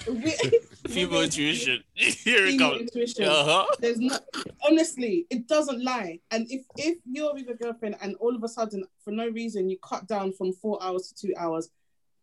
We- 0.08 0.60
Female 0.88 1.22
intuition. 1.22 1.82
Here 1.94 2.44
it 2.46 2.50
Female 2.52 2.70
comes. 2.72 2.80
intuition. 2.82 3.24
Uh-huh. 3.24 3.64
There's 3.80 3.98
not 3.98 4.22
honestly, 4.68 5.26
it 5.30 5.48
doesn't 5.48 5.82
lie. 5.82 6.20
And 6.30 6.46
if 6.50 6.66
if 6.76 6.98
you're 7.10 7.32
with 7.32 7.48
a 7.48 7.54
girlfriend 7.54 7.96
and 8.02 8.14
all 8.16 8.34
of 8.36 8.42
a 8.44 8.48
sudden, 8.48 8.84
for 9.02 9.10
no 9.10 9.26
reason, 9.28 9.70
you 9.70 9.78
cut 9.82 10.06
down 10.06 10.32
from 10.32 10.52
four 10.52 10.78
hours 10.82 11.08
to 11.08 11.26
two 11.28 11.34
hours, 11.38 11.70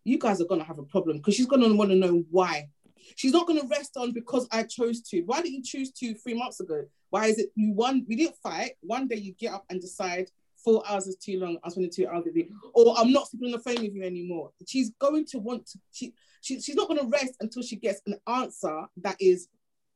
you 0.04 0.20
guys 0.20 0.40
are 0.42 0.46
gonna 0.46 0.64
have 0.64 0.78
a 0.78 0.84
problem 0.84 1.18
because 1.18 1.34
she's 1.36 1.48
gonna 1.48 1.74
want 1.74 1.90
to 1.90 1.96
know 1.96 2.24
why. 2.30 2.70
She's 3.16 3.34
not 3.34 3.48
gonna 3.48 3.68
rest 3.70 3.98
on 3.98 4.12
because 4.12 4.48
I 4.52 4.64
chose 4.64 5.02
to. 5.10 5.22
Why 5.22 5.42
did 5.42 5.54
you 5.54 5.64
choose 5.64 5.92
to 5.94 6.14
three 6.16 6.34
months 6.34 6.60
ago? 6.60 6.86
Why 7.10 7.28
is 7.28 7.38
it 7.38 7.52
you 7.56 7.74
one? 7.74 8.06
We 8.08 8.16
didn't 8.16 8.38
fight. 8.42 8.74
One 8.82 9.08
day 9.08 9.18
you 9.18 9.34
get 9.34 9.54
up 9.54 9.66
and 9.70 9.82
decide 9.82 10.30
four 10.64 10.84
hours 10.88 11.08
is 11.08 11.16
too 11.16 11.40
long. 11.40 11.58
I'm 11.64 11.72
spending 11.72 11.92
two 11.92 12.08
hours 12.08 12.26
with 12.26 12.36
you, 12.36 12.48
or 12.74 12.96
I'm 12.98 13.12
not 13.12 13.30
sleeping 13.30 13.54
on 13.54 13.60
the 13.60 13.60
phone 13.60 13.84
with 13.84 13.94
you 13.94 14.04
anymore. 14.04 14.52
She's 14.68 14.92
going 15.00 15.26
to 15.28 15.40
want 15.40 15.66
to. 15.68 15.80
She, 15.92 16.14
she 16.42 16.60
she's 16.60 16.76
not 16.76 16.88
gonna 16.88 17.06
rest 17.06 17.36
until 17.40 17.64
she 17.64 17.76
gets 17.76 18.02
an 18.06 18.16
answer 18.28 18.86
that 18.98 19.18
is 19.20 19.48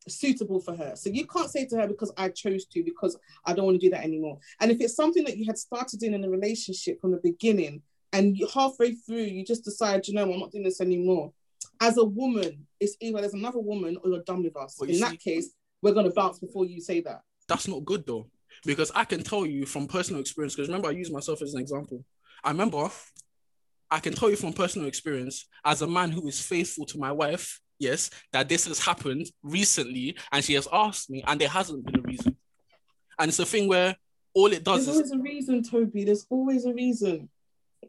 suitable 0.07 0.59
for 0.59 0.75
her. 0.75 0.95
So 0.95 1.09
you 1.09 1.25
can't 1.25 1.49
say 1.49 1.65
to 1.65 1.77
her 1.77 1.87
because 1.87 2.11
I 2.17 2.29
chose 2.29 2.65
to, 2.67 2.83
because 2.83 3.17
I 3.45 3.53
don't 3.53 3.65
want 3.65 3.79
to 3.79 3.85
do 3.87 3.91
that 3.91 4.03
anymore. 4.03 4.39
And 4.59 4.71
if 4.71 4.79
it's 4.79 4.95
something 4.95 5.23
that 5.25 5.37
you 5.37 5.45
had 5.45 5.57
started 5.57 6.03
in 6.03 6.13
in 6.13 6.23
a 6.23 6.29
relationship 6.29 7.01
from 7.01 7.11
the 7.11 7.19
beginning, 7.23 7.81
and 8.13 8.37
halfway 8.53 8.93
through 8.93 9.23
you 9.23 9.43
just 9.43 9.63
decide, 9.63 10.07
you 10.07 10.13
know, 10.13 10.23
I'm 10.23 10.39
not 10.39 10.51
doing 10.51 10.63
this 10.63 10.81
anymore. 10.81 11.33
As 11.81 11.97
a 11.97 12.03
woman, 12.05 12.65
it's 12.79 12.95
either 13.01 13.19
there's 13.21 13.33
another 13.33 13.59
woman 13.59 13.97
or 14.03 14.09
you're 14.09 14.23
done 14.23 14.43
with 14.43 14.55
us. 14.57 14.77
Well, 14.79 14.89
in 14.89 14.99
that 14.99 15.19
case, 15.19 15.51
we're 15.81 15.93
gonna 15.93 16.11
bounce 16.11 16.39
before 16.39 16.65
you 16.65 16.81
say 16.81 17.01
that. 17.01 17.21
that's 17.47 17.67
not 17.67 17.85
good 17.85 18.05
though 18.07 18.25
because 18.65 18.91
i 18.95 19.03
can 19.05 19.21
tell 19.21 19.45
you 19.45 19.65
from 19.65 19.85
personal 19.85 20.19
experience 20.21 20.55
because 20.55 20.67
remember 20.69 20.87
i 20.87 20.91
use 20.91 21.11
myself 21.11 21.41
as 21.43 21.53
an 21.53 21.61
example 21.61 22.03
i 22.43 22.49
remember 22.49 22.89
i 23.91 23.99
can 23.99 24.13
tell 24.13 24.29
you 24.29 24.35
from 24.35 24.51
personal 24.53 24.87
experience 24.87 25.47
as 25.63 25.81
a 25.83 25.87
man 25.87 26.09
who 26.09 26.27
is 26.27 26.41
faithful 26.41 26.85
to 26.85 26.97
my 26.97 27.11
wife 27.11 27.59
yes 27.77 28.09
that 28.31 28.49
this 28.49 28.65
has 28.65 28.79
happened 28.79 29.27
recently 29.43 30.17
and 30.31 30.43
she 30.43 30.53
has 30.55 30.67
asked 30.73 31.09
me 31.09 31.23
and 31.27 31.39
there 31.39 31.49
hasn't 31.49 31.85
been 31.85 31.99
a 31.99 32.01
reason 32.01 32.35
and 33.19 33.29
it's 33.29 33.39
a 33.39 33.45
thing 33.45 33.67
where 33.67 33.95
all 34.33 34.51
it 34.51 34.63
does 34.63 34.85
There's 34.85 34.97
is 34.97 35.11
always 35.11 35.11
a 35.11 35.23
reason, 35.33 35.63
Toby. 35.63 36.03
There's 36.03 36.25
always 36.29 36.65
a 36.65 36.73
reason. 36.73 37.29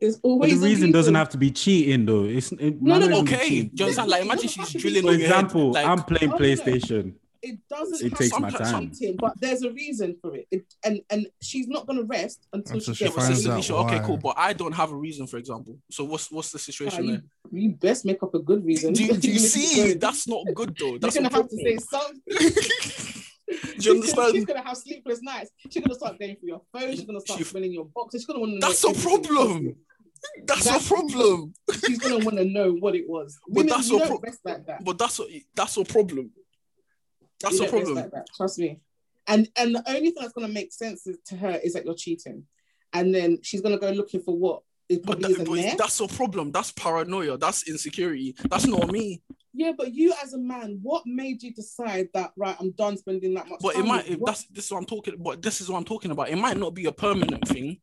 There's 0.00 0.16
But 0.16 0.28
always 0.28 0.60
the 0.60 0.66
a 0.66 0.68
reason 0.70 0.92
doesn't 0.92 1.14
have 1.14 1.28
to 1.30 1.38
be 1.38 1.50
cheating, 1.50 2.04
though. 2.06 2.24
It's 2.24 2.52
it, 2.52 2.80
No, 2.82 2.98
no, 2.98 3.06
no, 3.08 3.20
okay 3.20 3.48
cheating. 3.48 3.70
do 3.74 3.76
you 3.76 3.84
understand 3.84 4.10
like 4.10 4.22
imagine 4.22 4.48
she's 4.48 4.56
doesn't 4.56 4.62
have 4.64 4.72
to 4.72 4.78
drilling 4.78 5.02
For 5.02 5.12
in 5.14 5.20
your 5.20 5.28
head, 5.28 5.44
example, 5.44 5.72
like 5.72 5.86
I'm 5.86 6.02
playing 6.02 6.32
Oh, 6.32 6.36
no, 6.36 6.38
no. 6.38 6.44
PlayStation. 6.44 7.14
it 7.42 7.58
doesn't 7.68 8.06
It 8.06 8.16
takes 8.16 8.38
my 8.40 8.50
time. 8.50 8.90
cheating, 8.90 9.16
but 9.20 9.32
there's 9.40 9.62
a 9.62 9.70
reason 9.72 10.16
for 10.20 10.34
it. 10.34 10.46
it 10.50 10.64
and 10.84 11.00
and 11.10 11.26
she's 11.40 11.68
not 11.68 11.86
gonna 11.86 12.02
rest 12.02 12.40
until, 12.52 12.76
Until 12.76 12.94
she 12.94 12.98
she 12.98 13.04
yeah, 13.04 13.10
gets 13.10 13.16
but 13.16 13.46
finds 13.46 13.70
out 13.70 13.86
okay 13.86 14.00
cool 14.04 14.16
but 14.16 14.34
i 14.36 14.52
don't 14.52 14.72
have 14.72 14.90
a 14.90 14.96
reason 14.96 15.26
for 15.28 15.36
example 15.36 15.78
so 15.90 16.02
what's 16.04 16.30
what's 16.32 16.50
the 16.50 16.58
situation 16.58 17.06
there 17.06 17.22
you, 17.52 17.60
you 17.64 17.68
best 17.70 18.04
make 18.04 18.20
up 18.22 18.34
a 18.34 18.40
good 18.40 18.64
reason. 18.64 18.92
do, 18.94 19.04
you- 19.04 19.16
do 19.16 19.30
you 19.30 19.38
see 19.54 19.92
that's 19.94 20.26
not 20.26 20.44
good 20.54 20.74
though 20.80 20.86
You're 20.90 20.98
that's 20.98 21.14
gonna 21.16 21.30
have 21.32 21.48
to 21.48 21.56
say 21.56 21.76
something. 21.78 23.05
do 23.48 23.56
you 23.80 23.90
understand 23.92 24.34
She's 24.34 24.44
gonna 24.44 24.62
have 24.64 24.76
sleepless 24.76 25.22
nights. 25.22 25.50
She's 25.70 25.82
gonna 25.82 25.94
start 25.94 26.18
going 26.18 26.36
through 26.36 26.48
your 26.48 26.62
phone. 26.72 26.90
She's 26.92 27.04
gonna 27.04 27.20
start 27.20 27.38
She- 27.38 27.44
smelling 27.44 27.72
your 27.72 27.84
box. 27.86 28.14
She's 28.14 28.24
gonna 28.26 28.40
want 28.40 28.52
to. 28.54 28.58
That's 28.60 28.84
a 28.84 28.92
problem. 28.92 29.76
That's, 30.46 30.64
That's- 30.64 30.84
a 30.84 30.94
problem. 30.94 31.54
She's 31.86 31.98
gonna 31.98 32.24
want 32.24 32.38
to 32.38 32.44
know 32.44 32.72
what 32.72 32.94
it 32.96 33.08
was. 33.08 33.38
But 33.46 33.54
Women, 33.56 33.68
that's 33.70 33.86
a 33.88 33.98
don't 33.98 34.08
pro- 34.08 34.20
rest 34.20 34.40
like 34.44 34.66
that. 34.66 34.84
But 34.84 34.98
that's 34.98 35.20
a 35.20 35.24
that's 35.54 35.76
a 35.76 35.84
problem. 35.84 36.30
That's 37.40 37.54
You 37.54 37.60
the 37.64 37.68
problem. 37.68 37.94
like 37.94 38.10
that, 38.12 38.26
trust 38.36 38.58
me. 38.58 38.80
And 39.28 39.48
and 39.56 39.74
the 39.74 39.82
only 39.88 40.10
thing 40.10 40.14
that's 40.20 40.32
gonna 40.32 40.48
make 40.48 40.72
sense 40.72 41.06
is- 41.06 41.18
to 41.26 41.36
her 41.36 41.60
is 41.62 41.74
that 41.74 41.84
you're 41.84 41.94
cheating, 41.94 42.44
and 42.92 43.14
then 43.14 43.38
she's 43.42 43.60
gonna 43.60 43.78
go 43.78 43.90
looking 43.90 44.22
for 44.22 44.36
what 44.36 44.62
it 44.88 45.02
But, 45.04 45.18
probably 45.20 45.22
that, 45.22 45.30
isn't 45.32 45.44
but 45.44 45.54
there. 45.62 45.74
that's 45.76 45.98
the 45.98 46.06
problem. 46.08 46.50
That's 46.52 46.72
paranoia. 46.72 47.36
That's 47.38 47.68
insecurity. 47.68 48.34
That's 48.48 48.66
not 48.66 48.90
me. 48.90 49.22
Yeah, 49.58 49.72
but 49.76 49.94
you 49.94 50.12
as 50.22 50.34
a 50.34 50.38
man, 50.38 50.78
what 50.82 51.06
made 51.06 51.42
you 51.42 51.52
decide 51.54 52.08
that 52.12 52.32
right? 52.36 52.54
I'm 52.60 52.72
done 52.72 52.96
spending 52.98 53.32
that 53.34 53.48
much 53.48 53.60
But 53.62 53.74
time. 53.74 53.84
it 53.84 53.86
might. 53.88 54.06
If 54.08 54.18
that's 54.24 54.44
this 54.48 54.66
is 54.66 54.70
what 54.70 54.78
I'm 54.78 54.84
talking. 54.86 55.14
But 55.18 55.40
this 55.40 55.60
is 55.62 55.68
what 55.70 55.78
I'm 55.78 55.84
talking 55.84 56.10
about. 56.10 56.28
It 56.28 56.36
might 56.36 56.58
not 56.58 56.74
be 56.74 56.84
a 56.84 56.92
permanent 56.92 57.48
thing, 57.48 57.80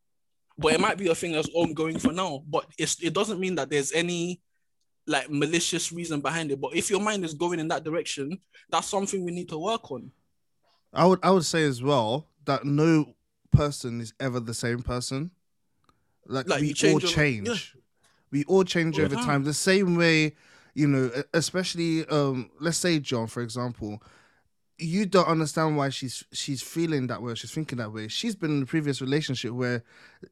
but 0.58 0.74
it 0.74 0.80
might 0.80 0.98
be 1.00 1.08
a 1.08 1.16
thing 1.16 1.32
that's 1.32 1.50
ongoing 1.54 1.98
for 1.98 2.14
now. 2.14 2.44
But 2.48 2.68
it's 2.78 3.02
it 3.02 3.14
doesn't 3.14 3.40
mean 3.40 3.56
that 3.56 3.70
there's 3.72 3.92
any 3.92 4.42
like 5.08 5.30
malicious 5.32 5.92
reason 5.92 6.22
behind 6.22 6.52
it. 6.52 6.62
But 6.62 6.76
if 6.76 6.90
your 6.92 7.02
mind 7.02 7.26
is 7.26 7.34
going 7.34 7.60
in 7.60 7.68
that 7.70 7.84
direction, 7.84 8.38
that's 8.70 8.88
something 8.88 9.26
we 9.26 9.32
need 9.32 9.50
to 9.50 9.58
work 9.58 9.92
on. 9.92 10.12
I 10.94 11.06
would 11.08 11.20
I 11.24 11.32
would 11.32 11.46
say 11.46 11.64
as 11.64 11.82
well 11.82 12.28
that 12.46 12.66
no 12.66 13.16
person 13.52 14.00
is 14.00 14.14
ever 14.20 14.40
the 14.40 14.54
same 14.54 14.84
person. 14.84 15.32
Like, 16.28 16.48
Like, 16.48 16.62
we 16.62 16.68
you 16.68 16.74
change 16.76 17.04
all 17.04 17.10
over- 17.10 17.16
change. 17.16 17.48
yeah. 17.48 17.82
We 18.32 18.44
all 18.46 18.64
change 18.64 18.96
All 18.96 19.00
the 19.00 19.06
over 19.08 19.16
time. 19.16 19.26
time. 19.26 19.44
The 19.44 19.54
same 19.54 19.96
way, 19.96 20.36
you 20.74 20.88
know, 20.88 21.12
especially 21.34 22.06
um 22.08 22.50
let's 22.60 22.78
say 22.78 23.00
John, 23.00 23.28
for 23.28 23.42
example, 23.42 24.02
you 24.80 25.06
don't 25.06 25.28
understand 25.28 25.78
why 25.78 25.90
she's 25.90 26.24
she's 26.32 26.62
feeling 26.62 27.08
that 27.08 27.22
way, 27.22 27.36
she's 27.36 27.52
thinking 27.52 27.78
that 27.78 27.94
way. 27.94 28.08
She's 28.08 28.36
been 28.36 28.58
in 28.58 28.64
a 28.64 28.66
previous 28.66 29.02
relationship 29.02 29.52
where 29.52 29.84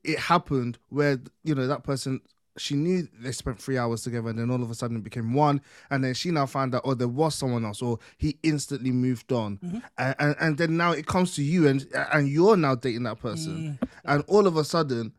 it 0.04 0.17
happened 0.19 0.77
where 0.89 1.19
you 1.43 1.54
know 1.56 1.67
that 1.67 1.84
person 1.84 2.21
she 2.58 2.75
knew 2.75 3.08
they 3.17 3.32
spent 3.32 3.62
three 3.62 3.77
hours 3.77 4.01
together 4.04 4.27
and 4.30 4.38
then 4.38 4.51
all 4.51 4.62
of 4.62 4.69
a 4.69 4.75
sudden 4.75 4.97
it 4.97 5.04
became 5.04 5.34
one 5.34 5.62
and 5.89 6.04
then 6.04 6.13
she 6.13 6.32
now 6.32 6.45
found 6.45 6.75
out 6.75 6.82
oh 6.84 6.93
there 6.93 7.08
was 7.08 7.34
someone 7.34 7.63
else 7.63 7.82
or 7.82 7.97
he 8.17 8.38
instantly 8.43 8.91
moved 8.91 9.32
on 9.32 9.58
Mm-hmm. 9.63 9.77
and, 9.97 10.15
and 10.19 10.36
and 10.39 10.58
then 10.58 10.75
now 10.75 10.91
it 10.91 11.06
comes 11.06 11.34
to 11.36 11.43
you 11.43 11.65
and 11.67 11.88
and 12.12 12.27
you're 12.27 12.58
now 12.58 12.75
dating 12.75 13.04
that 13.04 13.19
person 13.19 13.77
Mm. 13.82 13.88
and 14.04 14.23
all 14.27 14.47
of 14.47 14.58
a 14.58 14.65
sudden 14.65 15.13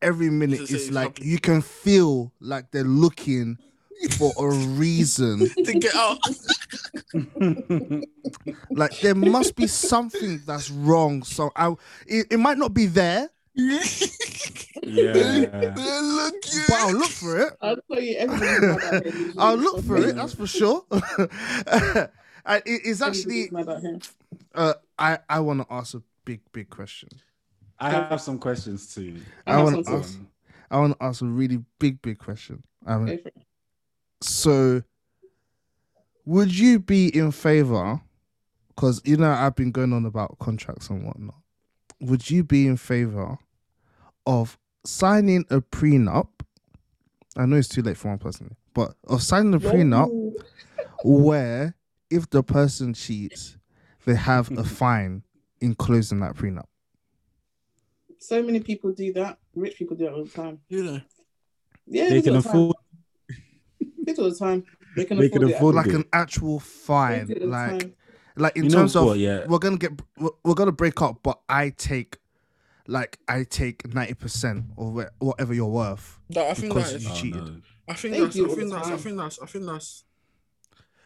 every 0.00 0.30
minute 0.30 0.60
It's 0.62 0.70
it's 0.72 0.90
like 0.90 1.16
company. 1.16 1.26
you 1.28 1.38
can 1.38 1.60
feel 1.60 2.32
like 2.40 2.70
they're 2.70 2.82
looking 2.84 3.58
for 4.18 4.32
a 4.38 4.54
reason 4.54 5.48
to 5.64 5.72
get 5.74 5.94
out. 5.94 6.18
like 8.70 8.98
there 9.00 9.14
must 9.14 9.56
be 9.56 9.66
something 9.66 10.40
that's 10.46 10.70
wrong 10.70 11.22
so 11.22 11.50
i 11.56 11.68
it, 12.06 12.26
it 12.30 12.36
might 12.38 12.58
not 12.58 12.72
be 12.74 12.86
there 12.86 13.28
Yeah. 13.54 15.12
They're 15.12 16.02
looking. 16.02 16.60
but 16.68 16.76
i'll 16.78 16.92
look 16.94 17.10
for 17.10 17.40
it 17.40 17.52
I'll 17.60 17.76
tell 17.90 18.00
you 18.02 18.16
everybody's 18.16 18.60
mad 18.62 18.94
out 18.94 19.06
here. 19.06 19.32
i'll 19.38 19.56
look 19.56 19.84
for 19.84 19.96
it 19.98 20.14
that's 20.16 20.34
for 20.34 20.46
sure 20.46 20.84
it, 20.90 22.10
it's 22.64 23.00
actually 23.02 23.44
Everybody's 23.46 23.82
mad 23.82 23.82
here. 23.82 23.98
uh 24.54 24.74
i 24.98 25.18
i 25.28 25.40
want 25.40 25.60
to 25.60 25.66
ask 25.74 25.94
a 25.94 26.02
big 26.24 26.40
big 26.52 26.68
question 26.70 27.08
I 27.80 27.90
have 27.90 28.20
some 28.20 28.38
questions 28.40 28.92
too. 28.92 29.20
I 29.46 29.52
I 29.54 29.62
wanna 29.62 29.82
ask- 29.86 30.18
i 30.70 30.78
want 30.80 30.98
to 30.98 31.04
ask 31.04 31.22
a 31.22 31.26
really 31.26 31.62
big 31.78 32.02
big 32.02 32.18
question 32.18 32.62
um, 32.86 33.06
Go 33.06 33.16
for 33.18 33.28
it. 33.28 33.34
So, 34.20 34.82
would 36.24 36.56
you 36.56 36.78
be 36.78 37.14
in 37.16 37.30
favor? 37.32 38.00
Because 38.68 39.00
you 39.04 39.16
know 39.16 39.30
I've 39.30 39.56
been 39.56 39.72
going 39.72 39.92
on 39.92 40.04
about 40.06 40.38
contracts 40.38 40.88
and 40.90 41.04
whatnot. 41.04 41.34
Would 42.00 42.30
you 42.30 42.44
be 42.44 42.66
in 42.66 42.76
favor 42.76 43.38
of 44.26 44.58
signing 44.84 45.44
a 45.50 45.60
prenup? 45.60 46.28
I 47.36 47.46
know 47.46 47.56
it's 47.56 47.68
too 47.68 47.82
late 47.82 47.96
for 47.96 48.08
one 48.08 48.18
person, 48.18 48.56
but 48.74 48.94
of 49.06 49.22
signing 49.22 49.54
a 49.54 49.60
prenup 49.60 50.08
Whoa. 50.10 50.34
where 51.04 51.74
if 52.10 52.28
the 52.30 52.42
person 52.42 52.94
cheats, 52.94 53.56
they 54.04 54.14
have 54.14 54.50
a 54.56 54.64
fine 54.82 55.22
in 55.60 55.74
closing 55.74 56.20
that 56.20 56.34
prenup. 56.34 56.66
So 58.18 58.42
many 58.42 58.60
people 58.60 58.92
do 58.92 59.12
that. 59.14 59.38
Rich 59.54 59.76
people 59.76 59.96
do 59.96 60.06
it 60.06 60.12
all 60.12 60.24
the 60.24 60.30
time. 60.30 60.60
You 60.68 60.82
know. 60.84 61.00
Yeah, 61.86 62.08
They 62.10 62.20
do 62.20 62.22
can 62.22 62.34
it 62.34 62.36
all 62.36 62.42
the 62.42 62.48
time. 62.48 62.56
afford. 62.56 62.76
They 64.08 64.14
do 64.14 64.22
all 64.24 64.30
the 64.30 64.36
time. 64.36 64.64
They 64.96 65.04
can 65.04 65.18
They 65.18 65.26
afford 65.26 65.42
can 65.42 65.50
it. 65.50 65.74
Like 65.74 65.86
an 65.88 66.04
actual 66.12 66.60
fine, 66.60 67.26
do 67.26 67.32
it 67.34 67.42
all 67.42 67.48
the 67.48 67.52
like 67.52 67.80
time. 67.80 67.92
like 68.36 68.56
in 68.56 68.64
You 68.64 68.70
terms 68.70 68.96
of 68.96 69.04
what, 69.06 69.18
yeah. 69.18 69.44
we're 69.46 69.58
gonna 69.58 69.76
get 69.76 69.92
we're, 70.16 70.30
we're 70.44 70.54
gonna 70.54 70.72
break 70.72 71.00
up, 71.02 71.20
but 71.22 71.38
I 71.48 71.70
take 71.70 72.16
like 72.86 73.18
I 73.28 73.44
take 73.44 73.92
ninety 73.94 74.14
percent 74.14 74.64
of 74.78 74.94
wha- 74.94 75.10
whatever 75.18 75.52
you're 75.52 75.66
worth 75.66 76.18
That, 76.30 76.50
I 76.50 76.54
think 76.54 76.74
because 76.74 76.92
that 76.92 76.96
is, 77.02 77.22
you 77.22 77.34
Oh, 77.34 77.38
no. 77.40 77.56
I 77.88 77.94
think 77.94 78.14
They 78.14 78.20
that's, 78.20 78.36
I 78.38 78.48
think 78.48 78.70
that's, 78.72 78.88
I 78.88 78.96
think 78.96 79.16
that's, 79.18 79.38
I 79.40 79.46
think 79.46 79.66
that's. 79.66 80.04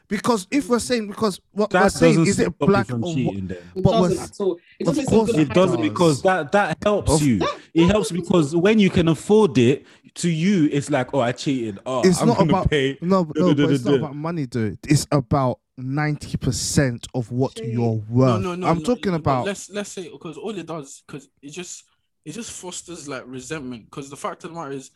Because 0.08 0.46
if 0.50 0.68
we're 0.68 0.78
saying 0.78 1.08
because 1.08 1.40
what 1.52 1.72
we're 1.72 1.88
saying 1.88 2.26
is 2.26 2.38
it 2.38 2.58
black 2.58 2.86
from 2.88 3.02
or 3.04 3.14
cheating 3.14 3.48
what? 3.48 3.56
It 3.56 3.82
But 3.82 3.90
doesn't 3.92 4.18
at 4.30 4.40
all. 4.40 4.58
It 4.78 4.86
of 4.88 4.94
doesn't 4.94 5.06
course 5.10 5.34
It 5.34 5.48
doesn't 5.48 5.80
because 5.80 6.22
that 6.22 6.52
that 6.52 6.76
helps 6.82 7.12
Of- 7.12 7.22
you. 7.22 7.40
It 7.72 7.86
helps 7.86 8.12
because 8.12 8.54
when 8.54 8.78
you 8.78 8.90
can 8.90 9.08
afford 9.08 9.56
it, 9.58 9.86
to 10.14 10.30
you 10.30 10.68
it's 10.72 10.90
like, 10.90 11.14
oh, 11.14 11.20
I 11.20 11.32
cheated. 11.32 11.78
Oh, 11.86 12.02
It's 12.04 12.20
I'm 12.20 12.28
not 12.28 12.42
about 12.42 12.70
pay. 12.70 12.98
no, 13.00 13.24
but- 13.24 13.36
no, 13.40 13.54
but 13.54 13.70
it's 13.70 13.84
not 13.84 13.94
about 13.94 14.16
money, 14.16 14.46
dude. 14.46 14.78
It's 14.86 15.06
about 15.10 15.60
ninety 15.76 16.36
percent 16.36 17.06
of 17.14 17.30
what 17.32 17.56
Shit. 17.56 17.68
you're 17.68 18.02
worth. 18.08 18.40
no, 18.42 18.50
no. 18.50 18.54
no. 18.54 18.66
I'm 18.66 18.78
no, 18.78 18.84
talking 18.84 19.12
but 19.12 19.18
about 19.18 19.46
Let's 19.46 19.70
let's 19.70 19.90
say 19.90 20.10
because 20.10 20.36
all 20.36 20.56
it 20.56 20.66
does 20.66 21.02
because 21.06 21.28
it 21.40 21.50
just 21.50 21.84
it 22.24 22.32
just 22.32 22.52
fosters 22.52 23.08
like 23.08 23.24
resentment. 23.26 23.86
Because 23.86 24.10
the 24.10 24.16
fact 24.16 24.44
of 24.44 24.50
the 24.50 24.56
matter 24.56 24.72
is, 24.72 24.90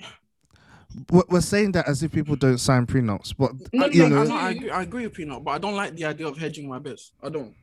we're 1.10 1.22
we're 1.28 1.40
saying 1.40 1.72
that 1.72 1.88
as 1.88 2.02
if 2.02 2.12
people 2.12 2.36
don't 2.36 2.58
sign 2.58 2.86
prenups, 2.86 3.34
but 3.36 3.52
No, 3.72 3.86
you 3.86 4.04
I, 4.04 4.08
know, 4.08 4.36
I, 4.36 4.46
I 4.46 4.50
agree, 4.50 4.70
I 4.70 4.82
agree 4.82 5.06
with 5.06 5.14
Peanut, 5.14 5.44
but 5.44 5.52
I 5.52 5.58
don't 5.58 5.76
like 5.76 5.94
the 5.94 6.04
idea 6.06 6.26
of 6.26 6.36
hedging 6.36 6.68
my 6.68 6.78
bets. 6.78 7.12
I 7.22 7.28
don't 7.28 7.54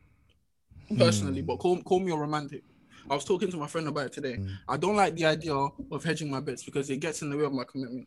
personally, 0.96 1.40
hmm. 1.40 1.46
but 1.46 1.58
call 1.58 1.82
call 1.82 2.00
me 2.00 2.12
a 2.12 2.16
romantic. 2.16 2.62
I 3.10 3.14
was 3.14 3.24
talking 3.24 3.50
to 3.50 3.56
my 3.56 3.66
friend 3.66 3.88
about 3.88 4.06
it 4.06 4.12
today. 4.12 4.36
Mm. 4.36 4.50
I 4.68 4.76
don't 4.76 4.96
like 4.96 5.14
the 5.16 5.24
idea 5.26 5.54
of 5.54 6.04
hedging 6.04 6.30
my 6.30 6.40
bets 6.40 6.64
because 6.64 6.90
it 6.90 6.98
gets 6.98 7.22
in 7.22 7.30
the 7.30 7.36
way 7.36 7.44
of 7.44 7.52
my 7.52 7.64
commitment. 7.64 8.06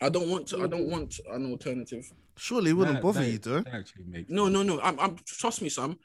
I 0.00 0.08
don't 0.08 0.28
want 0.28 0.48
to. 0.48 0.62
I 0.62 0.66
don't 0.66 0.88
want 0.90 1.20
an 1.30 1.50
alternative. 1.50 2.04
surely 2.36 2.70
it 2.70 2.74
wouldn't 2.74 2.96
That- 2.96 3.02
bother 3.02 3.20
that- 3.20 3.30
you, 3.30 3.38
though. 3.38 3.62
actually 3.72 4.04
makes 4.08 4.28
No, 4.30 4.48
no, 4.48 4.62
no. 4.64 4.80
I'm, 4.80 4.98
I'm 4.98 5.16
trust 5.24 5.62
me, 5.62 5.68
Sam. 5.68 5.96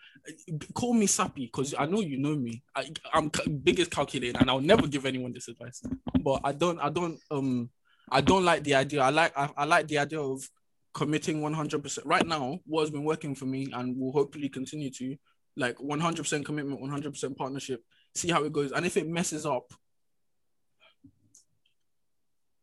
Call 0.75 0.93
me 0.93 1.07
sappy 1.07 1.45
because 1.47 1.73
I 1.77 1.85
know 1.87 2.01
you 2.01 2.17
know 2.19 2.35
me. 2.35 2.61
I, 2.75 2.91
I'm 3.13 3.31
c- 3.35 3.49
biggest 3.49 3.89
calculator, 3.89 4.37
and 4.39 4.49
I'll 4.49 4.61
never 4.61 4.85
give 4.87 5.05
anyone 5.07 5.33
this 5.33 5.47
advice. 5.47 5.81
But 6.21 6.41
I 6.43 6.51
don't, 6.51 6.79
I 6.79 6.89
don't, 6.89 7.19
um, 7.31 7.69
I 8.11 8.21
don't 8.21 8.45
like 8.45 8.63
the 8.63 8.75
idea. 8.75 9.01
I 9.01 9.09
like, 9.09 9.35
I, 9.35 9.49
I 9.57 9.65
like 9.65 9.87
the 9.87 9.97
idea 9.97 10.21
of 10.21 10.47
committing 10.93 11.41
100. 11.41 11.81
percent 11.81 12.05
Right 12.05 12.25
now, 12.27 12.59
what 12.67 12.81
has 12.81 12.91
been 12.91 13.03
working 13.03 13.33
for 13.33 13.45
me, 13.45 13.67
and 13.73 13.97
will 13.99 14.11
hopefully 14.11 14.49
continue 14.49 14.91
to, 14.91 15.15
like 15.57 15.81
100 15.81 16.21
percent 16.21 16.45
commitment, 16.45 16.79
100 16.79 17.11
percent 17.11 17.35
partnership. 17.37 17.83
See 18.15 18.29
how 18.31 18.43
it 18.43 18.51
goes, 18.51 18.71
and 18.71 18.85
if 18.85 18.97
it 18.97 19.07
messes 19.07 19.45
up, 19.45 19.71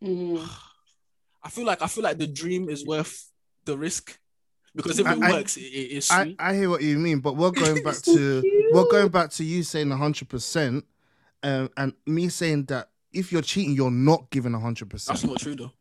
Mhm. 0.02 0.46
I 1.42 1.48
feel 1.50 1.64
like 1.64 1.80
I 1.82 1.86
feel 1.86 2.04
like 2.04 2.18
the 2.18 2.26
dream 2.26 2.68
is 2.68 2.84
worth 2.84 3.30
the 3.64 3.76
risk 3.78 4.18
because 4.74 4.98
if 4.98 5.06
I- 5.06 5.14
it 5.14 5.18
works, 5.18 5.56
it, 5.56 5.60
it- 5.62 5.90
it's 5.96 6.10
I, 6.10 6.24
sweet. 6.24 6.36
I 6.38 6.54
hear 6.54 6.68
what 6.70 6.82
you 6.82 6.98
mean, 6.98 7.20
but 7.20 7.36
we're 7.36 7.50
going 7.52 7.82
back 7.82 7.94
So 8.04 8.14
to 8.16 8.68
we're 8.72 8.90
going 8.90 9.08
back 9.08 9.30
to 9.32 9.44
you 9.44 9.62
saying 9.62 9.90
hundred 9.90 10.28
percent, 10.28 10.84
um, 11.42 11.70
and 11.76 11.94
me 12.06 12.28
saying 12.28 12.64
that 12.66 12.90
if 13.12 13.32
you're 13.32 13.42
cheating, 13.42 13.74
you're 13.74 13.90
not 13.90 14.28
giving 14.30 14.52
hundred 14.52 14.90
percent. 14.90 15.16
That's 15.18 15.30
not 15.30 15.38
true 15.38 15.54
though. 15.56 15.72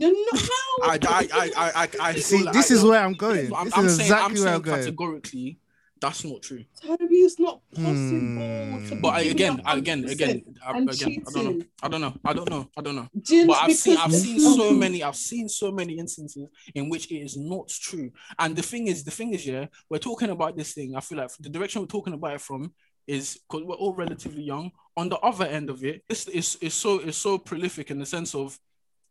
No, 0.00 0.10
no, 0.10 0.24
how? 0.32 0.90
I, 0.90 0.98
I, 1.08 1.28
I, 1.32 1.50
I, 1.56 1.82
I, 1.84 1.88
I 2.00 2.14
See, 2.16 2.42
like 2.44 2.52
this 2.54 2.70
I 2.70 2.74
is 2.74 2.80
don't- 2.82 2.90
where 2.90 3.00
I'm 3.02 3.14
going. 3.14 3.52
I'm, 3.54 3.64
This 3.64 3.76
I'm 3.78 3.86
is 3.86 3.96
saying, 3.96 4.12
I'm 4.12 4.30
exactly 4.32 4.40
where 4.44 4.54
I'm 4.54 4.62
going. 4.62 4.78
categorically, 4.78 5.58
that's 6.00 6.24
not 6.24 6.42
true. 6.42 6.64
Toby, 6.80 7.16
it's 7.16 7.38
not 7.38 7.60
possible. 7.74 7.90
Hmm. 7.94 9.00
But 9.00 9.08
I, 9.08 9.20
again, 9.22 9.60
again, 9.66 10.04
again, 10.04 10.42
I, 10.64 10.78
again, 10.78 11.22
I 11.26 11.30
don't 11.32 11.58
know. 11.58 11.64
I 11.82 11.88
don't 11.88 12.00
know, 12.00 12.14
I 12.24 12.32
don't 12.32 12.50
know, 12.50 12.68
I 12.76 12.80
don't 12.80 12.96
know. 12.96 13.08
But 13.46 13.56
I've 13.62 13.74
seen, 13.74 13.96
I've 13.96 14.14
seen 14.14 14.40
so 14.40 14.72
many, 14.72 15.02
I've 15.02 15.16
seen 15.16 15.48
so 15.48 15.70
many 15.70 15.98
instances 15.98 16.48
in 16.74 16.88
which 16.88 17.10
it 17.10 17.16
is 17.16 17.36
not 17.36 17.68
true. 17.68 18.10
And 18.38 18.56
the 18.56 18.62
thing 18.62 18.86
is, 18.86 19.04
the 19.04 19.10
thing 19.10 19.34
is, 19.34 19.46
yeah, 19.46 19.66
we're 19.88 19.98
talking 19.98 20.30
about 20.30 20.56
this 20.56 20.72
thing. 20.72 20.96
I 20.96 21.00
feel 21.00 21.18
like 21.18 21.30
the 21.38 21.48
direction 21.48 21.82
we're 21.82 21.88
talking 21.88 22.14
about 22.14 22.34
it 22.34 22.40
from 22.40 22.72
is 23.06 23.38
because 23.48 23.64
we're 23.64 23.74
all 23.76 23.94
relatively 23.94 24.42
young. 24.42 24.70
On 24.96 25.08
the 25.08 25.18
other 25.18 25.46
end 25.46 25.70
of 25.70 25.84
it, 25.84 26.04
this 26.08 26.26
is 26.28 26.56
is 26.60 26.74
so 26.74 26.98
is 26.98 27.16
so 27.16 27.38
prolific 27.38 27.90
in 27.90 27.98
the 27.98 28.06
sense 28.06 28.34
of, 28.34 28.58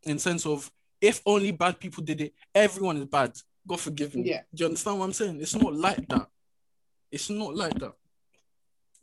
in 0.03 0.19
sense 0.19 0.45
of, 0.45 0.71
if 1.01 1.21
only 1.25 1.51
bad 1.51 1.79
people 1.79 2.03
did 2.03 2.21
it, 2.21 2.33
everyone 2.53 2.97
is 2.97 3.05
bad. 3.05 3.31
God 3.67 3.79
forgive 3.79 4.15
me. 4.15 4.29
Yeah. 4.29 4.41
Do 4.53 4.63
you 4.63 4.65
understand 4.67 4.99
what 4.99 5.05
I'm 5.05 5.13
saying? 5.13 5.39
It's 5.41 5.55
not 5.55 5.73
like 5.73 6.07
that. 6.09 6.27
It's 7.11 7.29
not 7.29 7.55
like 7.55 7.73
that. 7.79 7.93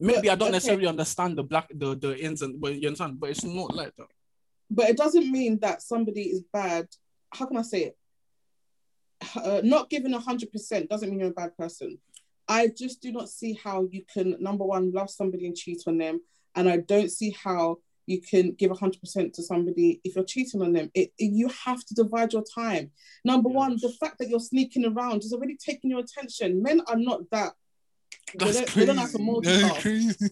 Maybe 0.00 0.28
I 0.28 0.34
don't 0.34 0.48
okay. 0.48 0.52
necessarily 0.56 0.86
understand 0.86 1.38
the 1.38 1.42
black 1.42 1.68
the 1.74 1.94
the 1.96 2.18
ins 2.18 2.42
and 2.42 2.60
but 2.60 2.74
you 2.74 2.88
understand, 2.88 3.20
but 3.20 3.30
it's 3.30 3.44
not 3.44 3.74
like 3.74 3.94
that. 3.96 4.08
but 4.70 4.88
it 4.88 4.96
doesn't 4.96 5.30
mean 5.30 5.58
that 5.60 5.82
somebody 5.82 6.22
is 6.22 6.42
bad. 6.52 6.88
How 7.32 7.46
can 7.46 7.56
I 7.56 7.62
say 7.62 7.84
it? 7.84 7.96
Uh, 9.36 9.60
not 9.64 9.88
giving 9.88 10.12
a 10.14 10.18
hundred 10.18 10.52
percent 10.52 10.88
doesn't 10.90 11.08
mean 11.08 11.20
you're 11.20 11.28
a 11.30 11.32
bad 11.32 11.56
person. 11.56 11.98
I 12.48 12.68
just 12.68 13.00
do 13.00 13.10
not 13.12 13.30
see 13.30 13.58
how 13.64 13.88
you 13.90 14.04
can 14.12 14.36
number 14.40 14.64
one 14.64 14.92
love 14.92 15.08
somebody 15.08 15.46
and 15.46 15.56
cheat 15.56 15.82
on 15.86 15.96
them, 15.98 16.20
and 16.54 16.68
I 16.68 16.78
don't 16.78 17.10
see 17.10 17.30
how 17.42 17.78
you 18.06 18.20
can 18.20 18.52
give 18.52 18.70
100% 18.70 19.32
to 19.32 19.42
somebody 19.42 19.98
if 20.04 20.14
you're 20.14 20.26
cheating 20.26 20.60
on 20.60 20.74
them 20.74 20.90
it, 20.92 21.10
it- 21.18 21.32
you 21.32 21.48
have 21.64 21.82
to 21.86 21.94
divide 21.94 22.34
your 22.34 22.44
time 22.54 22.90
number 23.24 23.48
Yeah. 23.48 23.56
one 23.56 23.78
the 23.80 23.88
fact 23.98 24.18
that 24.18 24.28
you're 24.28 24.40
sneaking 24.40 24.84
around 24.84 25.24
is 25.24 25.32
already 25.32 25.56
taking 25.56 25.88
your 25.88 26.00
attention 26.00 26.62
men 26.62 26.82
are 26.86 26.98
not 26.98 27.20
that 27.30 27.54
That's 28.36 28.56
don't, 28.56 28.68
crazy. 28.68 28.80
they 28.80 28.86
don't 28.86 28.96
have 28.98 29.12
to 29.12 29.18
That's 29.18 29.74
multitask 29.74 29.80
crazy. 29.80 30.30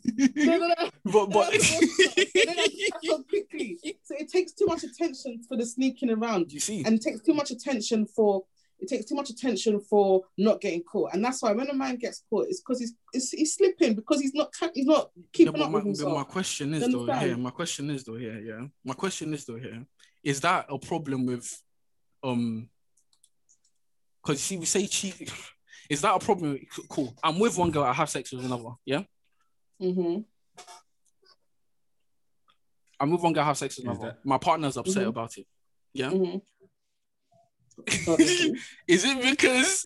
But 1.04 1.26
but 1.26 1.52
They 1.52 1.58
don't 1.58 1.58
have 1.58 1.60
to 1.60 1.60
multitask. 1.60 2.32
They 2.32 2.44
don't 2.44 2.58
have 2.58 2.66
to 2.66 2.92
catch 2.92 3.28
quickly 3.28 3.78
so 4.02 4.14
it 4.18 4.28
takes 4.30 4.52
too 4.52 4.66
much 4.66 4.82
attention 4.84 5.42
for 5.48 5.56
the 5.56 5.66
sneaking 5.66 6.10
around 6.10 6.52
you 6.52 6.60
see, 6.60 6.82
and 6.84 6.94
it 6.96 7.02
takes 7.02 7.20
too 7.20 7.34
much 7.34 7.50
attention 7.50 8.06
for 8.06 8.44
it 8.80 8.88
takes 8.88 9.04
too 9.04 9.14
much 9.14 9.30
attention 9.30 9.78
for 9.80 10.22
not 10.38 10.60
getting 10.60 10.82
caught 10.82 11.14
and 11.14 11.24
that's 11.24 11.40
why 11.42 11.52
when 11.52 11.68
a 11.68 11.74
man 11.74 11.96
gets 11.96 12.24
caught 12.28 12.46
it's 12.48 12.60
because 12.60 12.80
he's, 12.80 12.94
he's 13.12 13.30
he's 13.30 13.54
slipping 13.54 13.94
because 13.94 14.20
he's 14.20 14.34
not 14.34 14.50
he's 14.74 14.86
not 14.86 15.10
Yeah, 15.14 15.22
keeping 15.32 15.52
but 15.52 15.62
up 15.62 15.70
my, 15.70 15.76
with 15.76 15.84
himself 15.84 16.16
my 16.16 16.24
question 16.24 16.74
is 16.74 16.82
You 16.82 16.92
though 16.92 17.00
understand? 17.02 17.26
here. 17.26 17.36
My 17.36 17.50
question 17.50 17.90
is 17.90 18.04
though 18.04 18.16
here. 18.16 18.40
Yeah. 18.40 18.66
My 18.84 18.94
question 18.94 19.32
is 19.34 19.44
though 19.44 19.58
here. 19.58 19.84
Is 20.24 20.40
that 20.40 20.66
a 20.68 20.78
problem 20.78 21.26
with 21.26 21.62
um? 22.24 22.68
Because 24.24 24.40
see, 24.40 24.56
we 24.56 24.66
say 24.66 24.86
cheat. 24.86 25.32
Is 25.92 26.00
that 26.00 26.14
a 26.14 26.18
problem? 26.18 26.58
Cool. 26.88 27.14
I'm 27.22 27.38
with 27.38 27.58
one 27.58 27.70
girl. 27.70 27.82
I 27.82 27.92
have 27.92 28.08
sex 28.08 28.32
with 28.32 28.44
another. 28.46 28.70
Yeah. 28.86 29.02
hmm 29.78 30.20
I'm 32.98 33.10
with 33.10 33.20
one 33.20 33.34
girl. 33.34 33.42
I 33.42 33.46
have 33.48 33.58
sex 33.58 33.76
with 33.76 33.86
another. 33.86 34.06
that- 34.06 34.24
My 34.24 34.38
partner's 34.38 34.78
upset 34.78 35.04
Mhm. 35.04 35.08
about 35.08 35.36
it. 35.36 35.46
Yeah. 35.92 36.10
hmm 36.10 36.36
is 38.88 39.04
it 39.04 39.22
because 39.30 39.84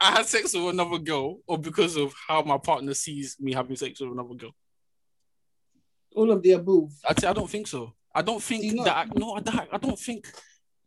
I 0.00 0.12
had 0.12 0.26
sex 0.26 0.54
with 0.54 0.68
another 0.68 0.98
girl, 0.98 1.38
or 1.46 1.58
because 1.58 1.96
of 1.96 2.14
how 2.28 2.42
my 2.42 2.56
partner 2.58 2.94
sees 2.94 3.36
me 3.40 3.52
having 3.52 3.76
sex 3.76 4.00
with 4.00 4.10
another 4.12 4.34
girl? 4.34 4.52
all 6.14 6.30
of 6.30 6.42
the 6.42 6.52
above 6.52 6.90
I'd 7.06 7.20
say 7.20 7.28
I 7.28 7.34
don't 7.34 7.50
think 7.50 7.66
so. 7.66 7.92
I 8.14 8.22
don't 8.22 8.42
think 8.42 8.62
Do 8.74 8.84
that. 8.84 8.96
I, 8.96 9.04
no, 9.18 9.34
I, 9.36 9.68
I 9.72 9.76
don't 9.76 9.98
think. 9.98 10.26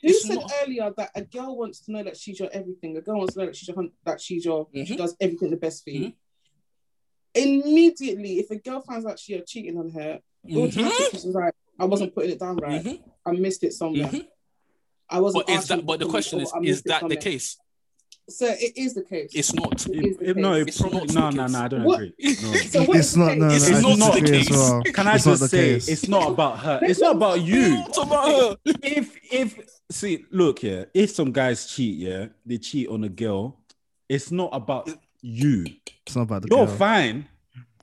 Who 0.01 0.13
said 0.13 0.35
not- 0.35 0.51
earlier 0.63 0.93
that 0.97 1.11
a 1.15 1.21
girl 1.23 1.57
wants 1.57 1.81
to 1.81 1.91
know 1.91 2.03
that 2.03 2.15
she's 2.17 2.39
your 2.39 2.49
everything? 2.51 2.95
A 2.97 3.01
girl 3.01 3.17
wants 3.17 3.33
to 3.33 3.39
know 3.39 3.45
that 3.47 3.55
she's 3.55 3.67
your 3.67 3.87
that 4.05 4.21
she's 4.21 4.45
your 4.45 4.67
she 4.73 4.83
Mhm. 4.85 4.97
does 4.97 5.15
everything 5.19 5.49
the 5.51 5.57
best 5.57 5.83
for 5.83 5.89
you. 5.89 6.07
Mhm. 6.07 6.13
Immediately, 7.35 8.39
if 8.39 8.49
a 8.49 8.55
girl 8.55 8.81
finds 8.81 9.05
out 9.05 9.27
you're 9.27 9.41
cheating 9.41 9.77
on 9.77 9.89
her, 9.91 10.21
Mhm. 10.47 11.11
she's 11.11 11.25
like, 11.25 11.53
"I 11.77 11.85
wasn't 11.85 12.13
putting 12.13 12.31
it 12.31 12.39
down 12.39 12.57
right. 12.57 12.83
Mhm. 12.83 13.03
I 13.25 13.31
missed 13.33 13.63
it 13.63 13.73
somewhere. 13.73 14.07
Mhm. 14.07 14.27
I 15.09 15.19
wasn't." 15.19 15.45
But 15.45 15.53
is 15.55 15.67
that? 15.67 15.85
But 15.85 15.99
the 15.99 16.07
question 16.07 16.39
is, 16.39 16.51
Is 16.63 16.81
that 16.83 17.07
the 17.07 17.17
case? 17.17 17.57
So 18.29 18.45
it 18.47 18.73
is 18.77 18.93
the 18.93 19.03
case. 19.03 19.31
It's 19.33 19.53
not. 19.53 19.85
It 19.87 19.95
It- 19.95 20.05
is 20.05 20.17
the 20.17 20.29
it- 20.31 20.37
no, 20.37 20.51
case. 20.53 20.61
it 20.61 20.67
It's 20.69 20.81
probably 20.81 20.99
not 21.13 21.33
no, 21.33 21.47
the 21.47 21.51
no, 21.51 21.59
no. 21.59 21.65
I 21.65 21.67
don't 21.67 21.83
What? 21.83 21.95
agree. 22.01 22.13
No. 22.19 22.53
So 22.53 22.93
It's 22.93 23.15
not. 23.15 23.37
No, 23.37 23.47
no, 23.47 23.53
It's 23.55 23.69
I 23.69 23.81
not 23.95 24.13
the 24.15 24.21
case. 24.21 24.49
well. 24.49 24.81
Can 24.83 25.07
I 25.07 25.15
It's 25.15 25.25
not 25.25 25.37
just 25.39 25.51
say 25.51 25.73
case. 25.73 25.87
it's 25.87 26.07
not 26.07 26.29
about 26.31 26.59
her? 26.59 26.79
It's 26.83 26.99
not 26.99 27.15
about 27.15 27.41
you. 27.41 27.83
It's 27.87 27.97
about 27.97 28.27
her. 28.29 28.57
if 28.83 29.17
if 29.31 29.59
see, 29.91 30.25
look 30.31 30.59
here, 30.59 30.89
if 30.93 31.11
some 31.11 31.31
guys 31.31 31.65
cheat, 31.67 31.97
yeah, 31.97 32.27
they 32.45 32.57
cheat 32.57 32.87
on 32.89 33.03
a 33.03 33.09
girl. 33.09 33.57
It's 34.09 34.31
not 34.31 34.49
about 34.53 34.89
you. 35.21 35.65
It's 36.05 36.15
not 36.15 36.23
about 36.23 36.41
the 36.43 36.47
You're 36.49 36.65
girl. 36.65 36.75
fine. 36.75 37.27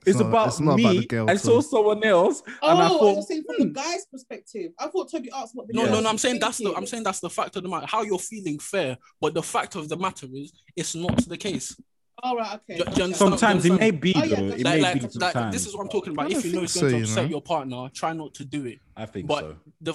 It's, 0.07 0.19
not- 0.19 0.27
about 0.29 0.47
it's 0.47 0.59
not 0.59 0.75
me. 0.77 0.83
about 0.83 0.95
the 1.01 1.05
girl 1.07 1.29
I 1.29 1.33
at 1.33 1.39
saw 1.41 1.61
someone 1.61 2.03
else, 2.03 2.41
Oh, 2.61 2.71
and 2.71 2.81
I 2.81 2.87
thought, 2.87 2.95
I 2.95 2.99
thought, 2.99 3.15
was 3.17 3.27
saying 3.27 3.43
from 3.45 3.55
the 3.59 3.65
hmm, 3.65 3.71
guy's 3.73 4.05
perspective. 4.05 4.71
I 4.79 4.87
thought 4.87 5.11
Toby 5.11 5.29
asked 5.35 5.55
what 5.55 5.67
the 5.67 5.73
No, 5.73 5.83
Yeah. 5.85 5.91
no, 5.91 5.99
no. 6.01 6.09
I'm 6.09 6.17
saying 6.17 6.39
that's 6.39 6.57
the. 6.57 6.73
I'm 6.75 6.85
saying 6.87 7.03
that's 7.03 7.19
the 7.19 7.29
fact 7.29 7.55
of 7.55 7.63
the 7.63 7.69
matter. 7.69 7.85
How 7.87 8.01
you're 8.03 8.17
feeling 8.19 8.57
fair, 8.59 8.97
but 9.21 9.33
the 9.33 9.43
fact 9.43 9.75
of 9.75 9.89
the 9.89 9.97
matter 9.97 10.27
is, 10.33 10.51
it's 10.75 10.95
not 10.95 11.17
the 11.27 11.37
case. 11.37 11.75
All 12.23 12.35
right, 12.35 12.55
okay. 12.55 12.77
Do- 12.77 12.83
do 12.83 12.89
you 12.89 12.91
okay. 12.93 13.03
understand? 13.03 13.17
sometimes 13.39 13.65
it 13.65 13.73
may 13.73 13.91
be 13.91 14.13
Oh, 14.15 14.23
yeah, 14.23 14.35
though. 14.37 14.45
It 14.47 14.63
Like, 14.63 14.63
may 14.63 14.81
like, 14.81 14.93
be 14.95 14.99
like, 15.01 15.11
sometimes. 15.11 15.53
this 15.53 15.67
is 15.67 15.75
what 15.75 15.83
I'm 15.83 15.89
talking 15.89 16.13
about. 16.13 16.31
If 16.31 16.45
you 16.45 16.53
know 16.53 16.63
it's 16.63 16.73
going 16.79 16.89
so, 16.89 16.89
to 16.89 16.97
you 16.97 17.03
upset 17.03 17.23
know. 17.25 17.29
your 17.29 17.41
partner, 17.41 17.89
try 17.93 18.13
not 18.13 18.33
to 18.35 18.45
do 18.45 18.65
it. 18.65 18.79
I 18.95 19.05
think 19.05 19.27
But 19.27 19.39
so. 19.41 19.55
the 19.81 19.93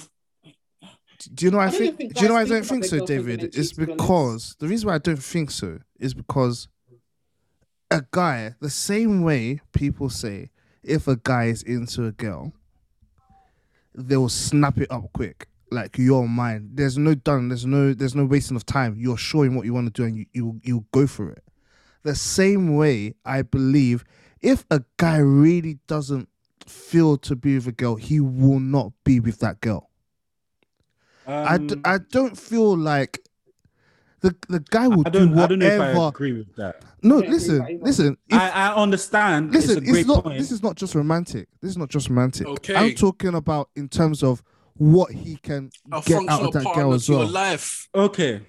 Do 1.35 1.45
you 1.47 1.51
know? 1.51 1.59
why 1.59 1.65
I 1.65 1.67
I 1.67 1.71
don't 1.71 1.79
think. 1.81 1.97
think 1.99 2.15
do 2.15 2.23
you 2.23 2.29
know? 2.29 2.37
I 2.37 2.45
don't 2.45 2.49
think 2.65 2.67
think 2.67 2.85
so, 2.85 2.91
their 2.91 3.07
girlfriends 3.07 3.27
when 3.27 3.37
David. 3.39 3.55
It's 3.57 3.69
cheat, 3.71 3.75
to 3.79 3.87
be 3.87 3.93
honest. 3.93 3.99
because 3.99 4.57
the 4.61 4.69
reason 4.69 4.89
why 4.89 4.95
I 4.95 4.99
don't 4.99 5.23
think 5.23 5.51
so 5.51 5.79
is 5.99 6.15
because 6.15 6.69
a 7.93 8.07
guy, 8.11 8.55
the 8.61 8.71
same 8.71 9.23
way 9.23 9.61
people 9.73 10.11
say, 10.11 10.51
if 10.83 11.07
a 11.07 11.17
guy 11.17 11.45
is 11.45 11.63
into 11.63 12.07
a 12.07 12.13
girl, 12.13 12.53
they'll 13.95 14.29
snap 14.29 14.79
it 14.79 14.91
up 14.91 15.13
quick. 15.13 15.49
Like 15.71 15.97
you're 15.97 16.27
mine. 16.29 16.71
There's 16.75 16.99
no 16.99 17.15
done. 17.15 17.49
There's 17.49 17.65
no. 17.65 17.95
There's 17.95 18.15
no 18.15 18.27
wasting 18.27 18.57
of 18.57 18.67
time. 18.67 18.97
You're 18.99 19.17
showing 19.17 19.55
what 19.55 19.65
you 19.65 19.73
want 19.73 19.87
to 19.87 20.03
do, 20.03 20.05
and 20.07 20.17
you 20.19 20.27
you 20.33 20.61
you 20.63 20.85
go 20.93 21.07
for 21.07 21.31
it. 21.31 21.43
The 22.03 22.15
same 22.15 22.77
way, 22.77 23.15
I 23.25 23.41
believe, 23.43 24.05
if 24.43 24.67
a 24.71 24.83
guy 24.99 25.17
really 25.17 25.79
doesn't 25.87 26.29
feel 26.67 27.17
to 27.19 27.35
be 27.37 27.55
with 27.55 27.69
a 27.69 27.73
girl, 27.73 27.95
he 27.95 28.21
will 28.21 28.61
not 28.61 28.93
be 29.05 29.19
with 29.19 29.39
that 29.39 29.61
girl. 29.63 29.89
I, 31.27 31.57
d- 31.59 31.75
Um, 31.75 31.83
I 31.85 31.99
don't 31.99 32.37
feel 32.37 32.77
like 32.77 33.22
the 34.23 34.35
the 34.49 34.61
guy 34.71 34.89
will 34.89 35.03
I 35.07 35.11
don't. 35.11 35.35
do 35.35 35.41
I 35.41 35.47
don't 35.47 35.59
know 35.59 35.67
if 35.67 35.73
I 35.81 35.89
whatever. 35.89 36.09
agree 36.09 36.33
with 36.33 36.55
that. 36.57 36.83
No, 37.03 37.23
Yeah, 37.23 37.31
listen, 37.31 37.63
either. 37.63 37.85
listen. 37.85 38.17
If, 38.29 38.39
I, 38.39 38.49
I 38.51 38.75
understand. 38.75 39.53
listen, 39.53 39.79
it's 39.79 39.89
a 39.89 39.93
great 39.93 40.07
not. 40.07 40.25
point. 40.25 40.39
This 40.39 40.51
is 40.53 40.63
not 40.63 40.77
just 40.77 40.95
romantic. 40.95 41.49
This 41.61 41.73
is 41.73 41.77
not 41.77 41.89
just 41.91 42.09
romantic. 42.09 42.47
Okay. 42.47 42.75
I'm 42.75 42.95
talking 42.95 43.35
about 43.35 43.69
in 43.77 43.89
terms 43.89 44.23
of 44.23 44.43
what 44.75 45.11
he 45.13 45.37
can 45.37 45.71
a 45.93 46.01
get 46.07 46.27
out 46.29 46.43
of 46.43 46.53
that 46.53 46.75
girl 46.75 46.95
as 46.95 47.07
to 47.07 47.13
your 47.13 47.21
well. 47.23 47.29
life. 47.31 47.89
okay. 47.95 48.41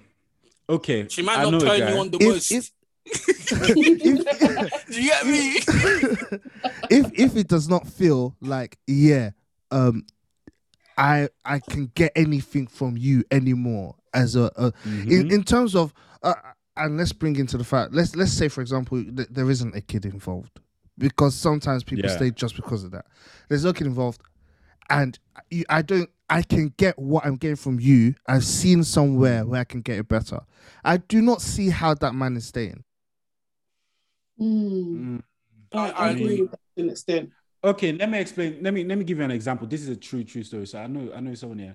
Okay. 0.68 1.06
She 1.08 1.20
might 1.22 1.38
I 1.40 1.50
not 1.50 1.60
turn 1.60 1.78
you 1.78 1.98
on 2.00 2.10
the 2.10 2.18
If- 2.20 2.50
if- 2.52 2.70
Do 3.74 3.80
you 5.02 5.10
get 5.10 5.26
me? 5.26 5.56
if 6.90 7.10
if 7.18 7.36
it 7.36 7.48
does 7.48 7.68
not 7.68 7.86
feel 7.86 8.34
like 8.40 8.78
yeah, 8.86 9.30
um, 9.70 10.06
I 10.96 11.28
I 11.44 11.58
can 11.58 11.90
get 11.94 12.12
anything 12.16 12.66
from 12.66 12.96
you 12.96 13.24
anymore 13.30 13.96
as 14.14 14.36
a, 14.36 14.50
a 14.56 14.72
in, 14.84 15.28
Mhm. 15.28 15.32
in 15.32 15.42
terms 15.44 15.74
of 15.74 15.92
uh, 16.22 16.34
and 16.76 16.96
let's 16.96 17.12
bring 17.12 17.36
into 17.36 17.56
the 17.58 17.64
fact 17.64 17.92
let's 17.92 18.16
let's 18.16 18.32
say 18.32 18.48
for 18.48 18.60
example 18.60 19.02
th- 19.04 19.28
there 19.30 19.50
isn't 19.50 19.74
a 19.76 19.80
kid 19.80 20.04
involved 20.06 20.60
because 20.98 21.34
sometimes 21.34 21.84
people 21.84 22.08
Yeah. 22.08 22.16
stay 22.16 22.30
just 22.30 22.56
because 22.56 22.84
of 22.84 22.90
that 22.92 23.06
there's 23.48 23.64
no 23.64 23.72
kid 23.72 23.86
involved 23.86 24.20
and 24.90 25.18
you, 25.50 25.64
i 25.68 25.82
don't 25.82 26.08
i 26.30 26.42
can 26.42 26.72
get 26.76 26.98
what 26.98 27.24
i'm 27.26 27.36
getting 27.36 27.56
from 27.56 27.78
you 27.80 28.14
i've 28.28 28.44
seen 28.44 28.84
somewhere 28.84 29.44
where 29.44 29.60
i 29.60 29.64
can 29.64 29.80
get 29.80 29.98
it 29.98 30.08
better 30.08 30.40
i 30.84 30.96
do 30.96 31.20
not 31.20 31.40
see 31.42 31.68
how 31.70 31.94
that 31.94 32.14
man 32.14 32.36
is 32.36 32.46
staying 32.46 32.82
Mm. 34.40 34.96
Mm. 34.96 35.22
I, 35.72 35.78
I- 35.78 35.90
I 35.90 36.06
I 36.06 36.10
agree 36.10 36.24
agree. 36.24 36.40
with 36.42 36.50
that 36.50 36.60
to 36.76 36.82
an 36.82 36.90
extent. 36.90 37.30
Okay, 37.62 37.92
let 37.92 38.10
me 38.10 38.18
explain. 38.20 38.58
Let 38.62 38.74
me 38.74 38.84
let 38.84 38.98
me 38.98 39.04
give 39.04 39.18
you 39.18 39.24
an 39.24 39.30
example. 39.30 39.66
This 39.66 39.82
is 39.82 39.88
a 39.88 39.96
true 39.96 40.22
true 40.24 40.42
story. 40.42 40.66
So 40.66 40.78
I 40.78 40.86
know 40.86 41.12
I 41.14 41.20
know 41.20 41.34
someone 41.34 41.58
here. 41.58 41.74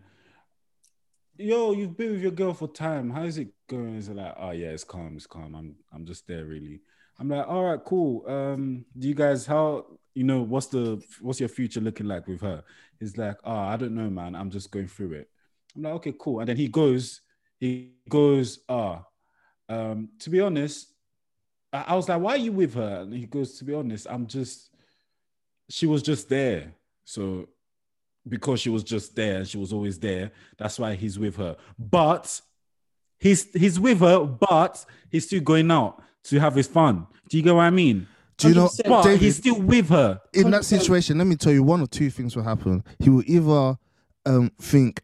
Yo, 1.41 1.71
you've 1.71 1.95
been 1.95 2.11
with 2.11 2.21
your 2.21 2.31
girl 2.31 2.53
for 2.53 2.67
time. 2.67 3.09
How 3.09 3.23
is 3.23 3.37
it 3.37 3.47
going? 3.69 3.95
It's 3.95 4.09
like, 4.09 4.35
oh 4.37 4.51
yeah, 4.51 4.71
it's 4.71 4.83
calm, 4.83 5.15
it's 5.15 5.25
calm. 5.25 5.55
I'm 5.55 5.73
I'm 5.93 6.05
just 6.05 6.27
there 6.27 6.43
really. 6.43 6.81
I'm 7.17 7.29
like, 7.29 7.47
all 7.47 7.63
right, 7.63 7.79
cool. 7.85 8.29
Um, 8.29 8.83
do 8.97 9.07
you 9.07 9.15
guys 9.15 9.45
how 9.45 9.85
you 10.13 10.25
know 10.25 10.41
what's 10.41 10.67
the 10.67 11.01
what's 11.21 11.39
your 11.39 11.47
future 11.47 11.79
looking 11.79 12.07
like 12.07 12.27
with 12.27 12.41
her? 12.41 12.61
He's 12.99 13.17
like, 13.17 13.37
oh, 13.45 13.55
I 13.55 13.77
don't 13.77 13.95
know, 13.95 14.09
man. 14.09 14.35
I'm 14.35 14.49
just 14.49 14.69
going 14.69 14.89
through 14.89 15.13
it. 15.13 15.29
I'm 15.77 15.83
like, 15.83 15.93
okay, 15.93 16.13
cool. 16.19 16.41
And 16.41 16.49
then 16.49 16.57
he 16.57 16.67
goes, 16.67 17.21
he 17.57 17.93
goes, 18.09 18.59
ah, 18.67 19.05
um, 19.69 20.09
to 20.19 20.29
be 20.29 20.41
honest, 20.41 20.93
I, 21.71 21.85
I 21.87 21.95
was 21.95 22.09
like, 22.09 22.19
why 22.19 22.31
are 22.31 22.37
you 22.37 22.51
with 22.51 22.73
her? 22.73 23.03
And 23.03 23.13
he 23.13 23.27
goes, 23.27 23.57
to 23.59 23.63
be 23.63 23.73
honest, 23.73 24.07
I'm 24.09 24.27
just 24.27 24.71
she 25.69 25.85
was 25.85 26.01
just 26.01 26.27
there. 26.27 26.73
So 27.05 27.47
because 28.29 28.59
she 28.61 28.69
was 28.69 28.83
just 28.83 29.15
there, 29.15 29.43
she 29.45 29.57
was 29.57 29.73
always 29.73 29.99
there. 29.99 30.31
That's 30.57 30.77
why 30.79 30.95
he's 30.95 31.17
with 31.19 31.35
her. 31.37 31.55
But 31.77 32.41
he's 33.19 33.51
he's 33.53 33.79
with 33.79 33.99
her, 33.99 34.25
but 34.25 34.85
he's 35.09 35.25
still 35.25 35.41
going 35.41 35.69
out 35.71 36.01
to 36.25 36.39
have 36.39 36.55
his 36.55 36.67
fun. 36.67 37.07
Do 37.29 37.37
you 37.37 37.43
get 37.43 37.55
what 37.55 37.63
I 37.63 37.69
mean? 37.69 38.07
do 38.37 38.47
you 38.47 38.55
know 38.55 38.69
But 38.85 39.03
David, 39.03 39.19
he's 39.21 39.35
still 39.35 39.59
with 39.61 39.89
her. 39.89 40.21
in 40.33 40.49
that 40.51 40.63
situation 40.63 41.17
let 41.17 41.27
me 41.27 41.35
tell 41.35 41.51
you 41.51 41.61
one 41.61 41.81
or 41.81 41.87
two 41.87 42.09
things 42.09 42.37
will 42.37 42.43
happen 42.43 42.85
he 42.99 43.09
will 43.09 43.23
either 43.27 43.77
um 44.25 44.49
think 44.61 45.01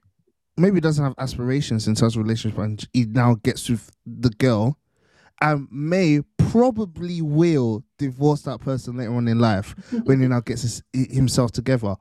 maybe 0.55 0.75
he 0.75 0.79
doesn't 0.79 1.03
have 1.03 1.13
aspirations 1.17 1.85
in 1.85 1.95
terms 1.95 2.15
of 2.15 2.23
relationship 2.23 2.57
and 2.59 2.87
he 2.93 3.03
now 3.03 3.35
gets 3.43 3.67
with 3.69 3.91
the 4.05 4.29
girl 4.29 4.79
and 5.41 5.67
may 5.69 6.21
probably 6.37 7.21
will 7.21 7.83
divorce 7.97 8.43
that 8.43 8.61
person 8.61 8.95
later 8.95 9.13
on 9.13 9.27
in 9.27 9.37
life 9.37 9.75
when 10.05 10.21
he 10.21 10.27
now 10.29 10.39
gets 10.39 10.61
his, 10.61 10.81
himself 10.93 11.51
together 11.51 11.93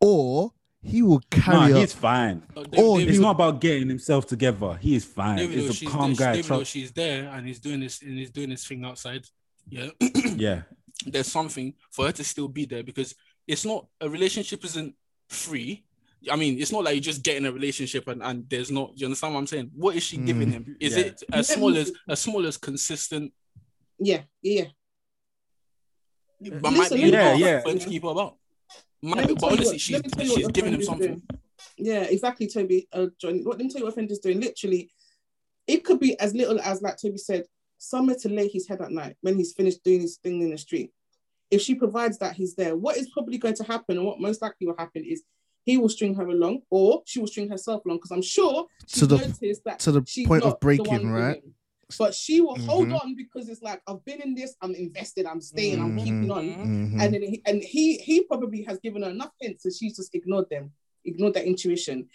or 0.00 0.50
he 0.82 1.02
will 1.02 1.20
Nah, 1.36 1.42
carry 1.68 1.80
he's 1.80 1.92
fine. 1.92 2.42
Oh, 2.56 2.62
David- 2.64 2.78
Oh, 2.80 2.98
David- 2.98 3.10
It's 3.14 3.20
not 3.20 3.30
about 3.32 3.60
getting 3.60 3.88
himself 3.88 4.26
together. 4.26 4.78
He 4.80 4.94
is 4.94 5.04
fine. 5.04 5.36
David 5.38 5.58
He's 5.58 5.70
a 5.70 5.72
she's 5.74 5.88
calm 5.88 6.14
there, 6.14 6.26
guy. 6.26 6.32
David 6.36 6.46
Trust- 6.46 6.70
she's 6.70 6.92
there 6.92 7.28
and 7.30 7.46
he's 7.46 7.58
doing 7.60 7.80
this 7.80 8.00
and 8.02 8.18
he's 8.18 8.30
doing 8.30 8.50
this 8.50 8.66
thing 8.66 8.84
outside. 8.84 9.26
Yeah. 9.68 9.90
Yeah. 10.36 10.62
There's 11.06 11.28
something 11.32 11.74
for 11.90 12.06
her 12.06 12.12
to 12.12 12.24
still 12.24 12.48
be 12.48 12.64
there 12.66 12.82
because 12.82 13.14
it's 13.46 13.64
not 13.64 13.86
a 14.00 14.08
relationship 14.08 14.64
isn't 14.64 14.94
free. 15.28 15.84
I 16.30 16.36
mean, 16.36 16.58
it's 16.60 16.72
not 16.72 16.84
like 16.84 16.94
you 16.94 17.00
just 17.00 17.22
get 17.22 17.36
in 17.38 17.46
a 17.46 17.52
relationship 17.52 18.06
and, 18.08 18.22
and 18.22 18.44
there's 18.50 18.70
not 18.70 18.92
you 18.96 19.06
understand 19.06 19.32
what 19.34 19.40
I'm 19.40 19.46
saying? 19.46 19.70
What 19.74 19.96
is 19.96 20.02
she 20.02 20.18
giving 20.18 20.48
Mm. 20.48 20.52
him? 20.52 20.76
Is 20.80 20.96
Yeah. 20.96 21.04
it 21.04 21.22
as 21.32 21.48
small 21.48 21.74
as 21.76 21.90
as 22.08 22.20
small 22.20 22.46
as 22.46 22.56
consistent 22.58 23.32
Yeah, 23.98 24.22
yeah. 24.42 24.64
but 26.40 26.62
might 26.70 26.90
Listen, 26.90 26.96
be 26.98 27.10
let 27.10 27.34
me 27.36 27.42
Yeah, 27.44 27.62
yeah. 27.66 27.72
to 27.78 27.78
keep 27.88 28.02
her 28.02 28.08
about? 28.10 28.36
My, 29.02 29.16
Let 29.18 29.28
me 29.28 29.34
but 29.34 29.40
tell 29.40 29.48
you 29.50 29.54
honestly, 29.56 29.72
what- 29.74 29.80
she's 29.80 29.92
let 29.94 30.04
me 30.04 30.10
tell 30.10 30.24
you 30.24 30.30
what 30.32 30.38
she's 30.40 30.48
giving 30.48 30.74
him 30.74 30.82
something. 30.82 31.06
doing. 31.08 31.22
Yeah, 31.78 32.02
exactly, 32.02 32.46
Toby. 32.46 32.86
Uh, 32.92 33.06
John, 33.18 33.42
what 33.44 33.56
let 33.58 33.64
me 33.64 33.70
tell 33.70 33.80
you 33.80 33.84
what 33.86 33.94
friend 33.94 34.10
is 34.10 34.18
doing. 34.18 34.40
Literally, 34.40 34.90
it 35.66 35.84
could 35.84 35.98
be 36.00 36.18
as 36.20 36.34
little 36.34 36.60
as 36.60 36.82
like 36.82 36.96
Toby 37.00 37.16
said, 37.18 37.44
somewhere 37.78 38.16
to 38.20 38.28
lay 38.28 38.48
his 38.48 38.68
head 38.68 38.80
at 38.82 38.90
night 38.90 39.16
when 39.22 39.36
he's 39.36 39.52
finished 39.54 39.82
doing 39.84 40.00
his 40.02 40.18
thing 40.18 40.42
in 40.42 40.50
the 40.50 40.58
street. 40.58 40.92
If 41.50 41.62
she 41.62 41.74
provides 41.74 42.18
that, 42.18 42.34
he's 42.36 42.54
there. 42.54 42.76
What 42.76 42.96
is 42.96 43.08
probably 43.10 43.38
going 43.38 43.54
to 43.54 43.64
happen, 43.64 43.96
and 43.96 44.06
what 44.06 44.20
most 44.20 44.42
likely 44.42 44.66
will 44.66 44.76
happen, 44.78 45.04
is 45.04 45.22
he 45.64 45.78
will 45.78 45.88
string 45.88 46.14
her 46.14 46.26
along, 46.26 46.62
or 46.70 47.02
she 47.06 47.20
will 47.20 47.26
string 47.26 47.48
herself 47.48 47.84
along. 47.84 47.98
Because 47.98 48.10
I'm 48.12 48.22
sure 48.22 48.66
she's 48.86 49.00
To 49.00 49.06
the- 49.06 49.16
noticed 49.18 49.64
that 49.64 49.78
to 49.80 49.92
the 49.92 50.04
she's 50.06 50.26
point 50.26 50.42
of 50.42 50.50
not 50.50 50.60
the 50.60 50.66
one 50.66 50.76
breaking, 50.76 51.10
right? 51.10 51.36
winning. 51.36 51.54
But 51.98 52.14
she 52.14 52.40
will 52.40 52.58
hold 52.58 52.88
Mhm. 52.88 53.00
on 53.02 53.14
because 53.16 53.48
it's 53.48 53.62
like 53.62 53.82
I've 53.86 54.04
been 54.04 54.20
in 54.22 54.34
this, 54.34 54.54
I'm 54.62 54.74
invested, 54.74 55.26
I'm 55.26 55.40
staying, 55.40 55.80
I'm 55.80 55.92
Mhm. 55.92 56.04
keeping 56.04 56.30
on 56.30 56.44
Mhm. 56.44 57.00
and 57.00 57.14
then 57.14 57.22
he, 57.22 57.42
and 57.46 57.62
he 57.62 57.98
he 57.98 58.22
probably 58.24 58.62
has 58.62 58.78
given 58.78 59.02
her 59.02 59.10
enough 59.10 59.32
hints 59.40 59.64
and 59.64 59.74
she's 59.74 59.96
just 59.96 60.14
ignored 60.14 60.48
them 60.50 60.72
ignored 61.06 61.32
that 61.32 61.46
intuition 61.46 62.06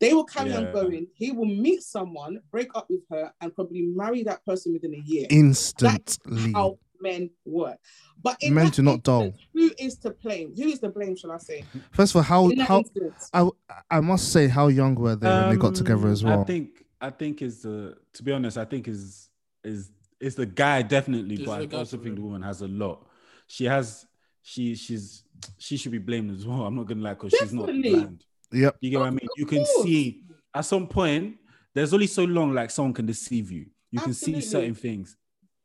they 0.00 0.12
will 0.12 0.24
carry 0.24 0.50
Yeah. 0.50 0.58
on 0.58 0.70
going 0.72 1.06
he 1.14 1.32
will 1.32 1.46
meet 1.46 1.82
someone 1.82 2.40
break 2.50 2.68
up 2.74 2.90
with 2.90 3.00
her 3.08 3.32
and 3.40 3.54
probably 3.54 3.80
marry 3.80 4.22
that 4.24 4.44
person 4.44 4.74
within 4.74 4.94
a 4.94 4.98
year 4.98 5.26
Instantly. 5.30 6.52
how 6.52 6.78
men 7.00 7.30
work 7.46 7.78
but 8.22 8.36
in 8.42 8.52
Men 8.54 8.70
do 8.70 8.82
not 8.82 9.02
dull. 9.02 9.32
who 9.54 9.70
is 9.78 9.96
to 9.98 10.10
blame 10.22 10.54
who 10.54 10.64
is 10.68 10.78
to 10.80 10.88
blame 10.90 11.16
shall 11.16 11.32
i 11.32 11.38
say 11.38 11.64
First 11.92 12.12
of 12.12 12.16
all, 12.16 12.22
how 12.22 12.50
how 12.60 12.78
instance 12.80 13.30
I 13.32 13.48
I 13.90 14.00
must 14.00 14.30
say 14.30 14.48
how 14.48 14.68
young 14.68 14.94
were 14.94 15.16
they 15.16 15.28
when 15.28 15.48
they 15.50 15.56
got 15.56 15.74
together 15.74 16.06
Um, 16.06 16.12
as 16.12 16.22
well. 16.22 16.42
I 16.42 16.44
think 16.44 16.83
I 17.04 17.10
think 17.10 17.42
is 17.42 17.62
the 17.62 17.96
to 18.14 18.22
be 18.22 18.32
honest, 18.32 18.56
I 18.58 18.64
think 18.64 18.88
is 18.88 19.28
is 19.62 19.90
is 20.20 20.34
the 20.34 20.46
guy 20.46 20.82
definitely, 20.82 21.36
It's 21.36 21.44
but 21.44 21.74
I 21.74 21.76
also 21.78 21.98
think 21.98 22.14
the 22.16 22.22
woman 22.22 22.42
has 22.42 22.62
a 22.62 22.68
lot. 22.68 23.06
She 23.46 23.64
has 23.66 24.06
she 24.42 24.74
she's 24.74 25.24
she 25.58 25.76
should 25.76 25.92
be 25.92 25.98
blamed 25.98 26.30
as 26.36 26.46
well. 26.46 26.62
I'm 26.66 26.74
not 26.76 26.86
gonna 26.86 27.02
lie, 27.02 27.14
because 27.14 27.32
she's 27.38 27.52
not 27.52 27.66
Definitely. 27.66 27.90
bland. 27.90 28.24
Yep. 28.52 28.76
You 28.80 28.90
get 28.90 29.00
what 29.00 29.06
I 29.08 29.10
mean? 29.10 29.28
You 29.36 29.46
can 29.46 29.64
see 29.82 30.22
at 30.54 30.64
some 30.64 30.86
point 30.86 31.36
there's 31.74 31.92
only 31.92 32.06
so 32.06 32.24
long 32.24 32.54
like 32.54 32.70
someone 32.70 32.94
can 32.94 33.06
deceive 33.06 33.50
you. 33.50 33.66
You 33.90 34.00
can 34.00 34.14
see 34.14 34.40
certain 34.40 34.74
things. 34.74 35.16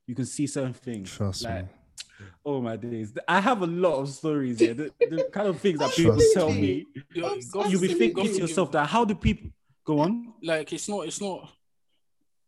You 0.07 0.15
can 0.15 0.25
see 0.25 0.47
certain 0.47 0.73
things. 0.73 1.11
Trust 1.11 1.43
like, 1.43 1.63
me. 1.63 1.69
Oh 2.45 2.61
my 2.61 2.75
days! 2.75 3.13
I 3.27 3.39
have 3.39 3.61
a 3.61 3.67
lot 3.67 3.95
of 4.01 4.09
stories 4.09 4.59
here. 4.59 4.73
The, 4.73 4.91
the 4.99 5.29
kind 5.31 5.47
of 5.47 5.59
things 5.59 5.79
that 5.79 5.91
people 5.95 6.13
Trust 6.15 6.33
tell 6.33 6.49
me. 6.51 6.61
me, 6.61 7.03
Yo, 7.13 7.33
Abs- 7.33 7.49
go- 7.51 7.65
you'll 7.65 7.79
be 7.81 7.93
thinking 7.93 8.25
to 8.25 8.37
yourself 8.39 8.71
that 8.71 8.87
how 8.87 9.05
do 9.05 9.15
people 9.15 9.49
go 9.85 9.99
on? 9.99 10.28
Like 10.43 10.73
it's 10.73 10.89
not 10.89 11.01
it's 11.07 11.21
not 11.21 11.49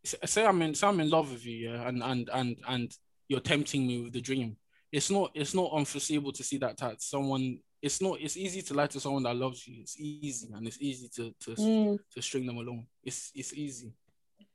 say 0.03 0.45
I'm 0.45 0.61
in 0.61 0.73
say 0.75 0.87
I'm 0.87 0.99
in 0.99 1.09
love 1.09 1.31
with 1.31 1.45
you, 1.45 1.69
yeah, 1.69 1.87
and 1.87 2.01
and 2.03 2.29
and 2.33 2.57
and 2.67 2.91
you're 3.27 3.39
tempting 3.39 3.85
me 3.87 4.01
with 4.01 4.13
the 4.13 4.21
dream. 4.21 4.57
It's 4.91 5.09
not 5.09 5.31
it's 5.33 5.53
not 5.53 5.71
unforeseeable 5.73 6.31
to 6.33 6.43
see 6.43 6.57
that 6.57 6.77
that 6.77 7.01
someone 7.01 7.59
it's 7.81 8.01
not 8.01 8.19
it's 8.19 8.37
easy 8.37 8.61
to 8.63 8.73
lie 8.73 8.87
to 8.87 8.99
someone 8.99 9.23
that 9.23 9.35
loves 9.35 9.67
you. 9.67 9.81
It's 9.81 9.99
easy 9.99 10.49
and 10.53 10.67
it's 10.67 10.81
easy 10.81 11.07
to 11.15 11.33
to, 11.41 11.51
Mm. 11.61 11.97
to 12.13 12.21
string 12.21 12.45
them 12.45 12.57
along. 12.57 12.87
It's 13.03 13.31
it's 13.35 13.53
easy. 13.53 13.93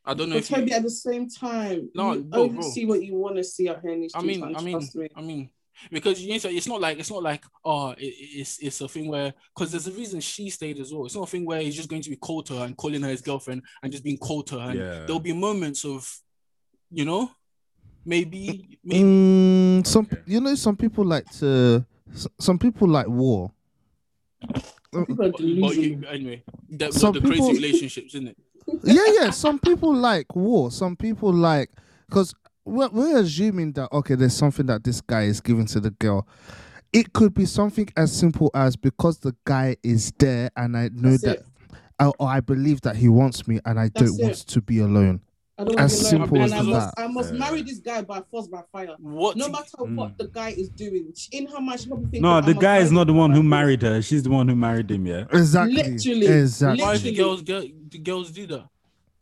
I 0.05 0.15
don't 0.15 0.29
know 0.29 0.37
but 0.37 0.45
if 0.45 0.51
you, 0.51 0.57
Toby, 0.59 0.73
at 0.73 0.83
the 0.85 0.91
same 0.91 1.29
time 1.29 1.91
No, 1.95 2.13
you 2.13 2.23
bro, 2.23 2.43
only 2.43 2.55
bro. 2.59 2.71
see 2.71 2.87
what 2.87 3.03
you 3.03 3.17
want 3.17 3.37
to 3.37 3.45
see 3.45 3.69
out 3.69 3.81
here 3.83 3.91
I 4.15 4.23
mean, 4.23 4.43
I 4.45 4.63
mean, 4.63 4.79
me. 4.95 5.09
I 5.17 5.21
mean, 5.21 5.51
because 5.91 6.21
you 6.21 6.33
need 6.33 6.41
to, 6.41 6.51
it's 6.51 6.67
not 6.69 6.81
like 6.81 6.99
it's 6.99 7.11
not 7.11 7.23
like 7.23 7.45
oh, 7.65 7.91
it, 7.91 8.15
it's 8.19 8.59
it's 8.59 8.81
a 8.81 8.89
thing 8.89 9.09
where 9.09 9.33
because 9.55 9.71
there's 9.73 9.87
a 9.87 9.93
reason 9.93 10.21
she 10.21 10.51
stayed 10.51 10.79
as 10.79 10.93
well. 10.93 11.07
It's 11.07 11.15
not 11.17 11.25
a 11.29 11.31
thing 11.31 11.45
where 11.45 11.61
he's 11.61 11.77
just 11.77 11.89
going 11.89 12.03
to 12.03 12.11
be 12.11 12.17
cold 12.17 12.47
to 12.47 12.59
her 12.59 12.65
and 12.65 12.77
calling 12.77 13.03
her 13.03 13.09
his 13.09 13.23
girlfriend 13.23 13.63
and 13.83 13.93
just 13.93 14.05
being 14.05 14.19
cold 14.19 14.47
to 14.49 14.59
her. 14.59 14.71
And 14.71 14.81
Yeah. 14.81 15.05
there'll 15.07 15.21
be 15.21 15.33
moments 15.33 15.85
of, 15.85 16.11
you 16.91 17.05
know, 17.05 17.31
maybe 18.05 18.79
maybe 18.85 19.03
Mm, 19.05 19.87
some 19.87 20.05
Okay. 20.11 20.23
you 20.27 20.41
know 20.41 20.55
some 20.55 20.77
people 20.77 21.05
like 21.05 21.31
to 21.39 21.85
some 22.39 22.59
people 22.59 22.89
like 22.89 23.09
war. 23.09 23.53
People 24.93 25.27
are 25.27 25.31
but, 25.31 25.39
but 25.61 25.77
you, 25.77 26.03
anyway, 26.09 26.43
the, 26.71 26.91
Some 26.93 27.13
the 27.13 27.21
crazy 27.21 27.53
relationships, 27.53 28.15
isn't 28.15 28.29
it? 28.29 28.37
yeah, 28.85 29.07
yeah. 29.21 29.31
Some 29.31 29.59
people 29.59 29.95
like 29.95 30.35
war. 30.35 30.71
Some 30.71 30.97
people 30.97 31.33
like 31.33 31.71
because 32.09 32.35
we're, 32.67 32.89
we're 32.89 33.19
assuming 33.21 33.73
that 33.73 33.91
okay, 33.93 34.15
there's 34.17 34.35
something 34.37 34.67
that 34.67 34.85
this 34.85 35.01
guy 35.01 35.23
is 35.23 35.41
giving 35.41 35.67
to 35.67 35.81
the 35.81 35.91
girl. 35.91 36.27
It 36.93 37.13
could 37.13 37.35
be 37.35 37.47
something 37.47 37.89
as 37.97 38.13
simple 38.17 38.51
as 38.55 38.77
because 38.77 39.19
the 39.19 39.35
guy 39.45 39.77
is 39.83 40.13
there 40.19 40.51
and 40.57 40.77
I 40.77 40.89
know 40.93 41.11
That's 41.17 41.23
that. 41.23 41.43
I, 41.99 42.07
or 42.19 42.29
I 42.29 42.41
believe 42.41 42.83
that 42.83 42.97
he 42.97 43.09
wants 43.09 43.49
me 43.49 43.59
and 43.65 43.79
I 43.81 43.85
That's 43.95 44.11
don't 44.13 44.21
it. 44.21 44.23
want 44.23 44.35
to 44.49 44.61
be 44.61 44.79
alone. 44.81 45.21
I 45.59 45.65
don't 45.65 45.81
As 45.81 45.95
want 45.95 46.07
simple 46.07 46.43
as 46.43 46.53
and 46.53 46.61
I 46.61 46.63
must, 46.63 46.97
that. 46.97 47.03
I 47.03 47.07
must 47.09 47.33
Yeah. 47.33 47.39
marry 47.39 47.63
this 47.63 47.79
guy 47.79 48.03
by 48.03 48.21
force 48.31 48.47
by 48.47 48.61
fire. 48.71 48.95
What? 48.99 49.37
No 49.39 49.49
matter 49.49 49.65
Mm. 49.81 49.95
what 49.97 50.19
the 50.19 50.29
guy 50.29 50.51
is 50.51 50.69
doing, 50.69 51.13
in 51.33 51.47
her 51.47 51.61
mind, 51.63 51.81
she 51.81 51.87
probably 51.89 52.05
thinking, 52.05 52.23
No, 52.23 52.33
"I 52.33 52.41
the 52.43 52.53
guy 52.53 52.79
is 52.79 52.93
not 52.93 53.07
the 53.07 53.15
one 53.15 53.31
who 53.31 53.43
married 53.43 53.81
her. 53.81 54.03
She's 54.03 54.23
the 54.23 54.29
one 54.31 54.47
who 54.49 54.55
married 54.55 54.91
him. 54.91 55.07
Yeah. 55.07 55.25
Exactly. 55.33 55.83
Literally. 55.83 56.27
Exactly. 56.27 56.83
why 56.85 56.99
do 56.99 57.05
Literally. 57.11 57.17
girls 57.17 57.43
girl, 57.43 57.65
do 57.89 57.99
girls 57.99 58.31
do 58.33 58.47
that? 58.49 58.65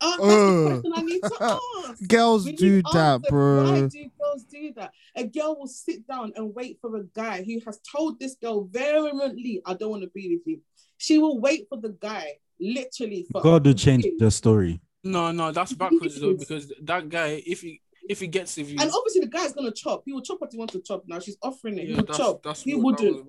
Oh, 0.07 0.11
that's 0.11 0.23
Uh. 0.23 0.63
the 0.63 0.81
question 0.81 0.93
I 0.95 1.03
need 1.03 1.23
to 1.23 1.37
ask. 2.01 2.09
Girls 2.09 2.45
We 2.45 2.53
do 2.53 2.83
that, 2.93 2.95
answers. 2.97 3.31
Why 3.33 3.81
bro. 3.81 3.89
do 3.89 4.11
girls 4.21 4.45
do 4.45 4.73
that? 4.77 4.93
A 5.17 5.25
girl 5.25 5.57
will 5.59 5.67
sit 5.67 6.07
down 6.07 6.33
and 6.37 6.55
wait 6.55 6.79
for 6.81 6.95
a 6.97 7.05
guy 7.15 7.43
who 7.43 7.61
has 7.67 7.81
told 7.91 8.19
this 8.21 8.35
girl 8.37 8.65
vehemently, 8.65 9.63
"I 9.65 9.75
don't 9.75 9.91
want 9.91 10.03
to 10.03 10.11
be 10.11 10.37
with 10.37 10.47
you." 10.47 10.61
She 10.97 11.19
will 11.19 11.41
wait 11.41 11.67
for 11.69 11.79
the 11.79 11.91
guy, 11.91 12.27
literally 12.61 13.27
for 13.31 13.41
God 13.43 13.67
will 13.67 13.75
change 13.75 14.07
the 14.19 14.31
story. 14.31 14.81
No, 15.03 15.33
no, 15.33 15.53
that's 15.53 15.73
backwards 15.73 16.21
though 16.21 16.35
because 16.35 16.73
that 16.83 17.09
guy, 17.09 17.43
if 17.47 17.61
he 17.63 17.81
if 18.09 18.21
he 18.21 18.27
gets 18.27 18.57
with 18.57 18.71
you, 18.71 18.77
And 18.81 18.91
obviously, 18.91 19.21
the 19.23 19.29
guy's 19.29 19.53
gonna 19.53 19.73
chop. 19.73 20.03
He 20.05 20.13
will 20.13 20.21
chop 20.23 20.41
what 20.41 20.53
he 20.53 20.59
wants 20.59 20.73
to 20.75 20.81
chop. 20.81 21.05
Now 21.07 21.21
she's 21.21 21.37
offering 21.43 21.79
it. 21.79 21.87
he 21.87 21.91
yeah, 21.93 21.97
will 21.99 22.05
that's 22.07 22.19
chop. 22.19 22.43
that's 22.43 22.63
he 22.63 22.75
what- 22.75 23.01
wouldn't. 23.01 23.27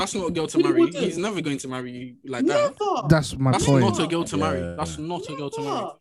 Was 0.00 0.12
bad, 0.14 0.20
though. 0.22 0.22
That's 0.22 0.24
not 0.24 0.28
a 0.28 0.32
girl 0.32 0.46
to 0.46 0.56
He 0.58 0.62
marry. 0.62 0.80
wouldn't. 0.80 1.04
He's 1.04 1.18
never 1.18 1.40
going 1.40 1.58
to 1.58 1.68
marry 1.68 1.90
you 1.92 2.16
like 2.24 2.46
that. 2.46 3.06
That's 3.08 3.36
my 3.38 3.52
That's 3.52 3.66
point. 3.66 3.80
not 3.84 4.00
a 4.00 4.06
girl 4.06 4.24
to 4.24 4.36
marry. 4.36 4.60
Yeah. 4.60 4.74
That's 4.78 4.98
not 4.98 5.28
a 5.28 5.36
girl 5.36 5.50
to 5.50 5.60
marry. 5.60 5.74
Never. 5.76 5.92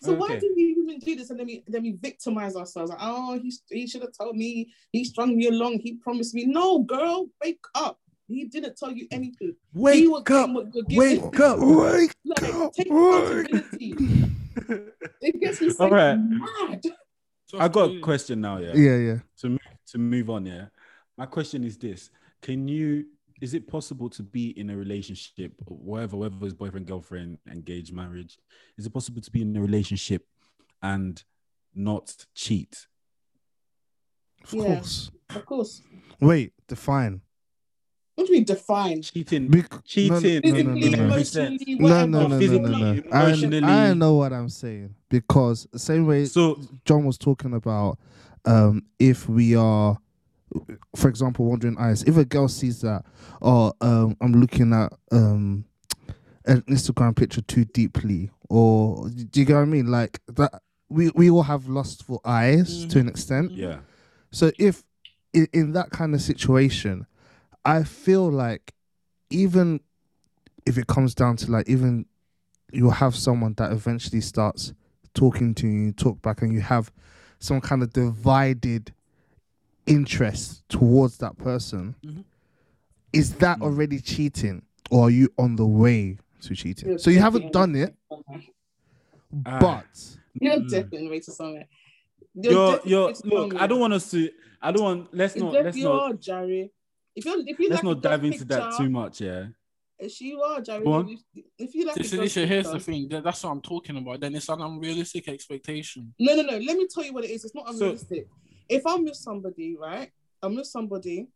So 0.00 0.14
why 0.14 0.26
Okay. 0.30 0.40
do 0.40 0.52
we 0.56 0.62
even 0.62 0.98
do 0.98 1.16
this 1.16 1.28
and 1.30 1.38
then 1.38 1.46
we 1.46 1.62
then 1.66 1.82
we 1.82 1.92
victimize 1.92 2.56
ourselves? 2.56 2.90
Like, 2.90 2.98
oh, 3.02 3.38
he 3.38 3.52
he 3.70 3.86
should 3.86 4.00
have 4.02 4.12
told 4.18 4.34
me. 4.36 4.72
He 4.92 5.04
strung 5.04 5.36
me 5.36 5.48
along. 5.48 5.80
He 5.80 5.94
promised 5.96 6.34
me. 6.34 6.46
No, 6.46 6.78
girl, 6.80 7.26
wake 7.44 7.60
up. 7.74 7.98
He 8.28 8.44
didn't 8.46 8.76
tell 8.78 8.92
you 8.92 9.06
anything. 9.10 9.54
he 9.74 10.06
was 10.06 10.20
Wake 10.20 10.30
up! 10.30 10.50
what 10.50 10.74
you're 10.74 10.84
giving. 10.84 11.22
Wake 11.30 11.40
up! 11.40 11.58
Wake 11.60 12.12
Like, 12.24 12.42
up! 12.54 12.72
take 12.74 12.88
Wake 12.90 13.46
accountability. 13.52 13.94
It 15.22 15.40
gets 15.40 15.60
me 15.60 15.70
so 15.70 15.84
All 15.84 15.90
right. 15.90 16.16
mad. 16.16 16.82
So 17.46 17.58
I 17.58 17.68
got 17.68 17.90
a 17.90 18.00
question 18.00 18.40
now. 18.42 18.58
Yeah. 18.58 18.72
Yeah, 18.74 18.96
yeah. 18.96 19.18
To 19.40 19.58
to 19.88 19.98
move 19.98 20.28
on. 20.30 20.46
Yeah. 20.46 20.66
My 21.16 21.26
question 21.26 21.64
is 21.64 21.76
this: 21.78 22.10
Can 22.42 22.68
you? 22.68 23.06
Is 23.40 23.54
it 23.54 23.68
possible 23.68 24.10
to 24.10 24.22
be 24.22 24.50
in 24.58 24.70
a 24.70 24.76
relationship, 24.76 25.52
whatever, 25.66 26.16
whether 26.16 26.34
it's 26.42 26.54
boyfriend, 26.54 26.86
girlfriend, 26.86 27.38
engaged, 27.50 27.92
marriage? 27.92 28.36
Is 28.76 28.86
it 28.86 28.90
possible 28.92 29.20
to 29.20 29.30
be 29.30 29.42
in 29.42 29.56
a 29.56 29.60
relationship 29.60 30.26
and 30.82 31.22
not 31.74 32.26
cheat? 32.34 32.86
Of 34.44 34.54
Yeah. 34.54 34.62
course. 34.76 35.10
Of 35.34 35.46
course. 35.46 35.82
Wait, 36.20 36.52
define. 36.66 37.20
What 38.16 38.26
do 38.26 38.32
you 38.32 38.38
mean 38.38 38.44
define? 38.44 39.02
Cheating, 39.02 39.46
Bec- 39.48 39.84
cheating, 39.84 40.10
no, 40.10 40.18
no, 40.18 40.28
no, 40.28 40.40
Physically, 40.40 40.62
no, 40.80 40.86
in 40.86 40.92
no. 40.92 41.04
every 41.04 41.24
sense. 41.24 41.62
emotionally, 41.62 41.74
No, 41.78 42.06
no, 42.06 42.26
no, 42.26 42.38
no, 42.40 42.58
no, 42.58 42.78
no. 42.94 43.02
emotionally. 43.02 43.62
I, 43.62 43.90
I 43.90 43.94
know 43.94 44.14
what 44.14 44.32
I'm 44.32 44.48
saying 44.48 44.96
because 45.08 45.68
the 45.72 45.78
same 45.78 46.04
way 46.06 46.24
So 46.24 46.60
John 46.84 47.04
was 47.04 47.16
talking 47.16 47.54
about, 47.54 47.98
um, 48.44 48.86
if 48.98 49.28
we 49.28 49.54
are, 49.54 49.98
for 50.96 51.08
example, 51.08 51.46
wandering 51.46 51.76
eyes. 51.78 52.02
If 52.04 52.16
a 52.16 52.24
girl 52.24 52.48
sees 52.48 52.80
that, 52.82 53.04
or 53.40 53.72
um, 53.80 54.16
I'm 54.20 54.32
looking 54.32 54.72
at 54.72 54.92
um, 55.12 55.64
an 56.44 56.62
Instagram 56.62 57.16
picture 57.16 57.42
too 57.42 57.64
deeply, 57.64 58.30
or 58.48 59.08
do 59.08 59.40
you 59.40 59.46
get 59.46 59.54
what 59.54 59.62
I 59.62 59.64
mean? 59.66 59.86
Like 59.86 60.20
that, 60.28 60.62
we 60.88 61.10
we 61.14 61.30
all 61.30 61.42
have 61.42 61.68
lustful 61.68 62.20
eyes 62.24 62.86
to 62.86 62.98
an 62.98 63.08
extent. 63.08 63.52
yeah, 63.52 63.78
So 64.30 64.50
if 64.58 64.84
in, 65.32 65.48
in 65.52 65.72
that 65.72 65.90
kind 65.90 66.14
of 66.14 66.20
situation, 66.22 67.06
I 67.64 67.82
feel 67.84 68.30
like 68.30 68.72
even 69.30 69.80
if 70.64 70.78
it 70.78 70.86
comes 70.86 71.14
down 71.14 71.36
to 71.36 71.50
like 71.50 71.68
even 71.68 72.06
you'll 72.72 72.90
have 72.90 73.14
someone 73.14 73.54
that 73.56 73.72
eventually 73.72 74.20
starts 74.20 74.72
talking 75.14 75.54
to 75.54 75.66
you, 75.66 75.92
talk 75.92 76.20
back, 76.22 76.42
and 76.42 76.52
you 76.52 76.60
have 76.60 76.92
some 77.38 77.60
kind 77.60 77.82
of 77.82 77.92
divided 77.92 78.92
interest 79.88 80.62
towards 80.68 81.18
that 81.18 81.36
person. 81.38 81.94
Mhm. 82.04 82.24
Is 83.12 83.34
that 83.36 83.58
Mm. 83.58 83.62
already 83.62 84.00
cheating, 84.00 84.62
or 84.90 85.04
are 85.04 85.10
you 85.10 85.28
on 85.38 85.56
the 85.56 85.66
way 85.66 86.18
to 86.42 86.54
cheating? 86.54 86.90
You're 86.90 86.98
so 86.98 87.10
you 87.10 87.18
haven't 87.20 87.52
done 87.52 87.74
it, 87.74 87.94
Ah. 88.10 89.58
but 89.60 90.16
You're 90.40 90.56
Mm. 90.56 90.70
definitely 90.70 91.06
on 91.06 91.10
way 91.10 91.20
to 91.20 91.32
somewhere. 91.32 91.66
you're 92.34 92.80
you're 92.84 93.08
on 93.08 93.12
the 93.24 93.28
look. 93.34 93.54
I 93.56 93.66
don't 93.66 93.80
want 93.80 93.92
us 93.94 94.10
to. 94.12 94.30
I 94.62 94.70
don't 94.72 94.82
want. 94.82 95.14
Let's 95.14 95.34
It's 95.34 95.42
not. 95.42 95.52
def- 95.52 95.64
Let's 95.64 95.76
you 95.76 95.84
not. 95.84 96.20
Jerry. 96.20 96.70
If 97.16 97.24
you're, 97.24 97.40
if 97.48 97.58
you 97.58 97.68
Let's 97.70 97.82
like 97.82 97.94
not 97.96 98.02
dive 98.02 98.20
girl 98.20 98.32
into 98.32 98.44
that 98.44 98.74
too 98.76 98.88
much. 98.88 99.20
Yeah. 99.20 99.46
If 99.98 100.20
you 100.20 100.40
are, 100.42 100.60
Jerry. 100.60 100.84
If, 101.34 101.44
if 101.58 101.74
you 101.74 101.84
like 101.86 101.96
a 101.96 101.98
This, 101.98 102.12
girl 102.12 102.20
this, 102.20 102.34
here's 102.34 102.70
the 102.70 102.78
thing. 102.78 103.08
that- 103.08 103.24
That's 103.24 103.42
what 103.42 103.50
I'm 103.50 103.60
talking 103.60 103.96
about. 103.96 104.20
Then 104.20 104.36
it's 104.36 104.48
an 104.48 104.60
unrealistic 104.60 105.26
expectation. 105.28 106.14
No, 106.20 106.36
no, 106.36 106.42
no. 106.42 106.58
Let 106.58 106.76
me 106.76 106.86
tell 106.86 107.04
you 107.04 107.12
what 107.12 107.24
it 107.24 107.30
is. 107.30 107.44
It's 107.44 107.54
not 107.54 107.66
So- 107.66 107.72
unrealistic. 107.74 108.28
If 108.68 108.86
I'm 108.86 109.04
with 109.04 109.16
somebody, 109.16 109.76
right? 109.76 110.10
I'm 110.42 110.54
with 110.54 110.66
somebody, 110.66 111.28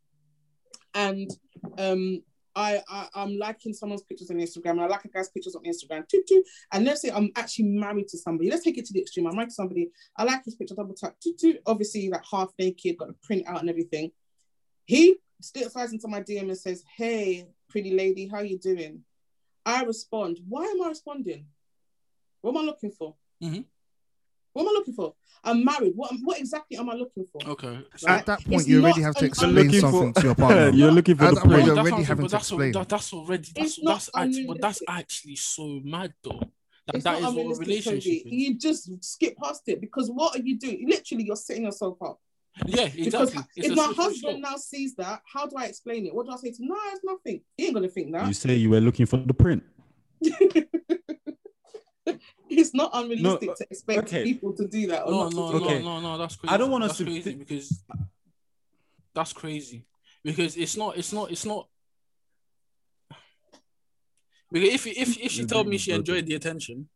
and 0.95 1.30
um, 1.78 2.22
I, 2.55 2.83
I 2.89 3.09
I'm 3.14 3.37
liking 3.37 3.72
someone's 3.72 4.03
pictures 4.03 4.30
on 4.30 4.37
Instagram, 4.37 4.80
I 4.80 4.87
like 4.87 5.05
a 5.05 5.09
guy's 5.09 5.30
pictures 5.30 5.55
on 5.55 5.64
Instagram, 5.64 6.07
toot, 6.09 6.26
toot, 6.26 6.45
and 6.72 6.85
let's 6.85 7.03
say 7.03 7.11
I'm 7.11 7.30
actually 7.37 7.66
married 7.66 8.09
to 8.09 8.18
somebody. 8.18 8.51
Let's 8.51 8.64
take 8.64 8.78
it 8.78 8.85
to 8.87 8.93
the 8.93 9.01
extreme. 9.01 9.26
I'm 9.26 9.35
married 9.35 9.49
to 9.51 9.55
somebody. 9.55 9.91
I 10.16 10.24
like 10.24 10.45
his 10.45 10.55
picture, 10.55 10.74
double 10.74 10.95
tap, 10.95 11.16
toot, 11.20 11.39
toot. 11.39 11.61
Obviously, 11.66 12.09
like 12.09 12.24
half 12.30 12.51
naked, 12.59 12.99
got 12.99 13.09
the 13.09 13.14
print 13.22 13.45
out 13.47 13.61
and 13.61 13.70
everything. 13.70 14.11
He 14.85 15.16
slides 15.41 15.93
into 15.93 16.09
my 16.09 16.20
DM 16.20 16.43
and 16.43 16.59
says, 16.59 16.85
"Hey, 16.97 17.47
pretty 17.68 17.93
lady, 17.93 18.28
how 18.28 18.41
you 18.41 18.59
doing?" 18.59 19.05
I 19.64 19.85
respond. 19.85 20.41
Why 20.49 20.64
am 20.64 20.83
I 20.83 20.89
responding? 20.89 21.47
What 22.41 22.51
am 22.51 22.59
I 22.59 22.64
looking 22.64 22.91
for? 22.91 23.14
Mhm. 23.43 23.64
What 24.53 24.62
am 24.62 24.68
I 24.68 24.72
looking 24.72 24.94
for? 24.94 25.14
I'm 25.44 25.64
married. 25.64 25.92
What 25.96 26.12
what 26.22 26.38
exactly 26.38 26.76
am 26.76 26.88
I 26.90 26.94
looking 26.94 27.26
for? 27.32 27.40
Okay. 27.53 27.68
Right. 28.05 28.18
At 28.20 28.26
that 28.26 28.44
point, 28.44 28.61
It's 28.61 28.68
you 28.68 28.82
already 28.82 29.03
have 29.03 29.14
to 29.16 29.24
explain 29.24 29.55
looking 29.55 29.80
for- 29.80 29.90
something 29.90 30.12
to 30.14 30.22
your 30.22 30.34
partner. 30.34 30.68
You're 30.74 30.92
looking 30.92 31.16
for 31.16 31.24
At 31.24 31.34
the 31.34 31.40
point, 31.40 31.53
print. 31.53 31.66
you're 31.66 31.78
already 31.78 31.96
what 31.96 32.05
having 32.05 32.26
to 32.26 32.30
but 32.30 32.30
that's, 32.30 32.44
explain. 32.50 32.72
that, 32.72 32.88
that's 32.88 33.12
already 33.12 33.48
that's 33.57 33.80
that's 33.82 34.11
actually 34.14 34.46
but 34.46 34.61
that's 34.61 34.82
actually 34.88 35.36
so 35.36 35.80
mad 35.84 36.14
though. 36.22 36.40
That, 36.86 36.94
It's 36.96 37.05
that 37.05 37.22
what 37.22 37.57
a 37.57 37.59
relationship 37.61 38.22
You 38.26 38.59
just 38.59 39.05
skip 39.05 39.36
past 39.36 39.62
it 39.66 39.80
because 39.80 40.09
what 40.11 40.36
are 40.36 40.42
you 40.42 40.59
doing? 40.59 40.84
Literally, 40.88 41.24
you're 41.24 41.36
setting 41.36 41.64
yourself 41.64 41.96
up. 42.03 42.20
Yeah, 42.66 42.88
Because 42.94 43.30
exactly. 43.30 43.44
It's 43.57 43.68
if 43.68 43.76
my 43.76 43.84
husband 43.84 44.16
slope. 44.18 44.40
now 44.42 44.57
sees 44.57 44.94
that, 44.96 45.22
how 45.32 45.46
do 45.46 45.57
I 45.57 45.66
explain 45.66 46.07
it? 46.07 46.14
What 46.14 46.26
do 46.26 46.32
I 46.32 46.36
say 46.36 46.50
to 46.50 46.62
him? 46.62 46.68
No, 46.68 46.76
it's 46.92 47.00
nothing. 47.03 47.40
He 47.57 47.64
ain't 47.66 47.74
gonna 47.74 47.88
think 47.88 48.12
that. 48.12 48.26
You 48.28 48.34
say 48.34 48.55
you 48.57 48.68
were 48.70 48.80
looking 48.80 49.07
for 49.07 49.16
the 49.16 49.32
print. 49.32 49.62
it's 52.59 52.74
not 52.74 52.90
unrealistic 52.94 53.48
No, 53.48 53.55
to 53.55 53.66
expect 53.70 53.98
okay. 54.09 54.24
people 54.24 54.53
to 54.55 54.66
do 54.68 54.86
that. 54.88 55.03
Or 55.05 55.11
No, 55.11 55.22
not 55.24 55.32
no, 55.34 55.53
to 55.53 55.59
do 55.59 55.64
no, 55.64 55.70
Okay. 55.70 55.82
no, 55.82 56.00
no, 56.00 56.18
that's 56.18 56.36
crazy. 56.36 56.53
I 56.55 56.57
don't 56.57 56.70
want 56.70 56.84
us 56.84 56.90
That's 56.90 56.98
to 56.98 57.05
crazy 57.05 57.20
thi- 57.32 57.36
because 57.36 57.84
that's 59.14 59.32
crazy 59.32 59.84
because 60.24 60.57
it's 60.57 60.76
not, 60.76 60.96
it's 60.96 61.12
not, 61.12 61.30
it's 61.30 61.44
not. 61.44 61.68
Because 64.50 64.68
if 64.74 64.86
if 64.86 65.18
if 65.18 65.32
she 65.32 65.44
told 65.46 65.66
me 65.66 65.78
she 65.78 65.92
enjoyed 65.92 66.26
the 66.26 66.34
attention, 66.34 66.88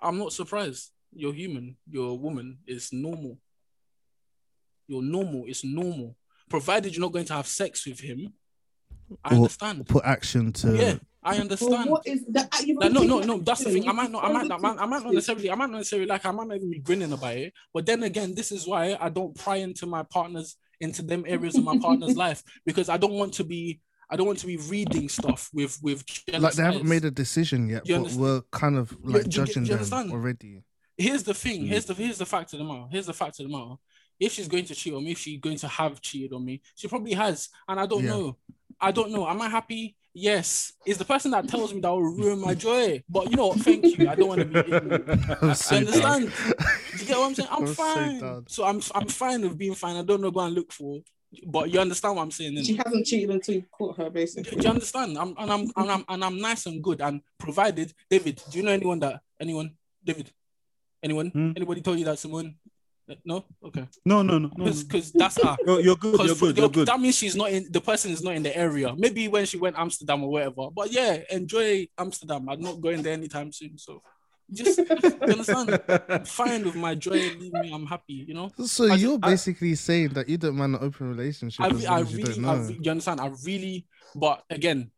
I'm 0.00 0.18
not 0.18 0.32
surprised. 0.32 0.92
You're 1.12 1.32
human. 1.32 1.76
You're 1.90 2.10
a 2.10 2.14
woman. 2.14 2.58
It's 2.66 2.92
normal. 2.92 3.38
You're 4.86 5.02
normal. 5.02 5.44
It's 5.48 5.64
normal. 5.64 6.16
Provided 6.48 6.94
you're 6.94 7.00
not 7.04 7.12
going 7.12 7.24
to 7.26 7.32
have 7.34 7.46
sex 7.48 7.84
with 7.86 7.98
him, 8.00 8.32
I 9.24 9.30
Or 9.32 9.36
understand. 9.38 9.86
Put 9.88 10.04
action 10.04 10.52
to. 10.54 10.76
Yeah, 10.76 10.94
I 11.26 11.32
Well, 11.32 11.40
understand. 11.42 11.90
what 11.90 12.06
is 12.06 12.24
that? 12.30 12.48
You've 12.64 12.78
Like, 12.78 12.92
no, 12.92 13.02
no, 13.02 13.18
no. 13.20 13.38
That's 13.38 13.64
the 13.64 13.70
thing. 13.72 13.88
I 13.88 13.92
might 13.92 14.10
not, 14.10 14.24
I 14.24 14.32
might, 14.32 14.46
not, 14.46 14.58
I 14.58 14.62
might, 14.62 14.78
I 14.82 14.86
might 14.86 15.02
not 15.02 15.12
necessarily, 15.12 15.50
I 15.50 15.54
might 15.56 15.70
not 15.70 15.78
necessarily 15.78 16.06
like, 16.06 16.24
I 16.24 16.30
might 16.30 16.46
not 16.46 16.56
even 16.56 16.70
be 16.70 16.78
grinning 16.78 17.12
about 17.12 17.36
it. 17.36 17.52
But 17.74 17.84
then 17.86 18.02
again, 18.04 18.34
this 18.34 18.52
is 18.52 18.66
why 18.66 18.96
I 19.00 19.08
don't 19.08 19.34
pry 19.36 19.56
into 19.56 19.86
my 19.86 20.04
partner's, 20.04 20.56
into 20.80 21.02
them 21.02 21.24
areas 21.26 21.56
of 21.56 21.64
my 21.64 21.76
partner's 21.86 22.16
life 22.16 22.42
because 22.64 22.88
I 22.88 22.96
don't 22.96 23.14
want 23.14 23.34
to 23.34 23.44
be, 23.44 23.80
I 24.08 24.14
don't 24.16 24.26
want 24.26 24.38
to 24.38 24.46
be 24.46 24.56
reading 24.56 25.08
stuff 25.08 25.50
with 25.52 25.78
with. 25.82 26.06
jealous 26.06 26.42
Like 26.42 26.52
they 26.54 26.62
haven't 26.62 26.82
eyes. 26.82 26.88
made 26.88 27.04
a 27.04 27.10
decision 27.10 27.68
yet, 27.68 27.88
You 27.88 27.94
but 27.94 27.98
understand? 27.98 28.22
we're 28.22 28.40
kind 28.52 28.78
of 28.78 28.96
like 29.02 29.24
you- 29.24 29.28
judging 29.30 29.64
do 29.64 29.72
you 29.72 29.78
them 29.78 30.12
already. 30.12 30.62
Here's 30.96 31.24
the 31.24 31.34
thing. 31.34 31.64
Mm. 31.64 31.68
Here's 31.68 31.84
the 31.86 31.94
here's 31.94 32.18
the 32.18 32.24
fact 32.26 32.52
of 32.52 32.60
the 32.60 32.64
matter. 32.64 32.86
Here's 32.90 33.06
the 33.06 33.12
fact 33.12 33.40
of 33.40 33.46
the 33.46 33.52
matter. 33.52 33.74
If 34.20 34.32
she's 34.32 34.48
going 34.48 34.64
to 34.66 34.74
cheat 34.74 34.94
on 34.94 35.04
me, 35.04 35.10
if 35.12 35.18
she's 35.18 35.40
going 35.40 35.58
to 35.58 35.68
have 35.68 36.00
cheated 36.00 36.32
on 36.32 36.44
me, 36.44 36.62
she 36.74 36.88
probably 36.88 37.12
has, 37.12 37.48
and 37.68 37.78
I 37.80 37.84
don't 37.84 38.02
Yeah. 38.04 38.10
know. 38.10 38.36
I 38.80 38.92
don't 38.92 39.10
know. 39.10 39.26
Am 39.28 39.40
I 39.40 39.48
happy? 39.48 39.96
Yes. 40.18 40.72
Is 40.86 40.96
the 40.96 41.04
person 41.04 41.30
that 41.32 41.46
tells 41.48 41.74
me 41.74 41.80
that 41.80 41.90
will 41.90 42.02
ruin 42.02 42.40
my 42.40 42.54
joy. 42.54 43.02
But 43.08 43.30
you 43.30 43.36
know 43.36 43.48
what? 43.48 43.60
Thank 43.60 43.98
you. 43.98 44.08
I 44.08 44.14
don't 44.14 44.28
want 44.28 44.40
to 44.40 44.62
be. 44.62 44.72
I'm 45.42 45.50
I 45.70 45.76
understand. 45.76 46.32
Do 46.96 47.02
you 47.02 47.06
get 47.06 47.18
what 47.18 47.26
I'm 47.26 47.34
saying? 47.34 47.48
I'm 47.52 47.60
I'm 47.62 47.66
so 47.66 47.74
fine. 47.74 48.20
done. 48.20 48.44
So, 48.48 48.64
I'm 48.64 48.80
I'm 48.94 49.08
fine 49.08 49.42
with 49.42 49.58
being 49.58 49.74
fine. 49.74 49.96
I 49.96 50.02
don't 50.02 50.22
know 50.22 50.30
what 50.30 50.44
I 50.44 50.48
look 50.48 50.72
for, 50.72 51.00
but 51.46 51.70
you 51.70 51.80
understand 51.80 52.16
what 52.16 52.22
I'm 52.22 52.30
saying. 52.30 52.64
She 52.64 52.76
hasn't 52.76 53.04
cheated 53.04 53.30
until 53.30 53.56
you 53.56 53.64
caught 53.70 53.98
her, 53.98 54.08
basically. 54.08 54.56
do 54.56 54.62
you 54.62 54.70
understand? 54.70 55.18
I'm 55.18 55.34
and 55.38 55.52
I'm 55.52 55.70
and 55.76 55.90
I'm 55.90 56.04
and 56.08 56.24
I'm 56.24 56.38
nice 56.40 56.64
and 56.64 56.82
good. 56.82 57.02
And 57.02 57.20
provided 57.38 57.92
David, 58.08 58.42
do 58.50 58.58
you 58.58 58.64
know 58.64 58.72
anyone 58.72 58.98
that 59.00 59.20
anyone 59.38 59.72
David, 60.02 60.30
anyone 61.02 61.28
Hmm? 61.28 61.52
anybody 61.56 61.82
told 61.82 61.98
you 61.98 62.06
that 62.06 62.18
someone? 62.18 62.54
No, 63.24 63.44
okay, 63.64 63.86
No, 64.04 64.22
no, 64.22 64.38
no, 64.38 64.50
no. 64.56 64.64
no. 64.64 64.72
because 64.72 65.12
that's 65.12 65.40
her. 65.40 65.56
You're, 65.64 65.80
you're 65.80 65.96
good. 65.96 66.18
You're 66.26 66.34
good. 66.34 66.56
You're 66.56 66.68
good. 66.68 66.88
that 66.88 66.98
means 67.00 67.14
she's 67.16 67.36
not 67.36 67.50
in. 67.52 67.66
The 67.70 67.80
person 67.80 68.10
is 68.10 68.20
not 68.22 68.34
in 68.34 68.42
the 68.42 68.56
area. 68.56 68.94
Maybe 68.96 69.28
when 69.28 69.46
she 69.46 69.56
went 69.58 69.78
Amsterdam 69.78 70.24
or 70.24 70.30
whatever. 70.30 70.70
But 70.74 70.90
yeah, 70.90 71.18
enjoy 71.30 71.86
Amsterdam. 71.96 72.48
I'm 72.48 72.60
not 72.60 72.80
going 72.80 73.02
there 73.02 73.12
anytime 73.12 73.52
soon. 73.52 73.78
So 73.78 74.02
just 74.52 74.78
you 74.78 74.86
understand. 75.22 75.80
I'm 76.08 76.24
fine 76.24 76.64
with 76.64 76.74
my 76.74 76.96
joy. 76.96 77.12
Leave 77.38 77.52
me. 77.52 77.72
I'm 77.72 77.86
happy. 77.86 78.24
You 78.26 78.34
know. 78.34 78.50
So 78.64 78.90
I- 78.90 78.96
you're 78.96 79.18
I- 79.22 79.30
basically 79.30 79.76
saying 79.76 80.10
that 80.14 80.28
you 80.28 80.36
don't 80.36 80.56
mind 80.56 80.74
an 80.74 80.82
open 80.82 81.08
relationship 81.08 81.60
I, 81.64 81.68
as 81.68 81.84
long 81.84 81.92
I 81.98 82.00
as 82.00 82.10
you 82.10 82.16
really, 82.18 82.32
don't 82.32 82.42
know. 82.42 82.56
re- 82.56 82.78
you 82.82 82.90
understand? 82.90 83.20
I 83.20 83.30
really, 83.44 83.86
but 84.16 84.42
again, 84.50 84.90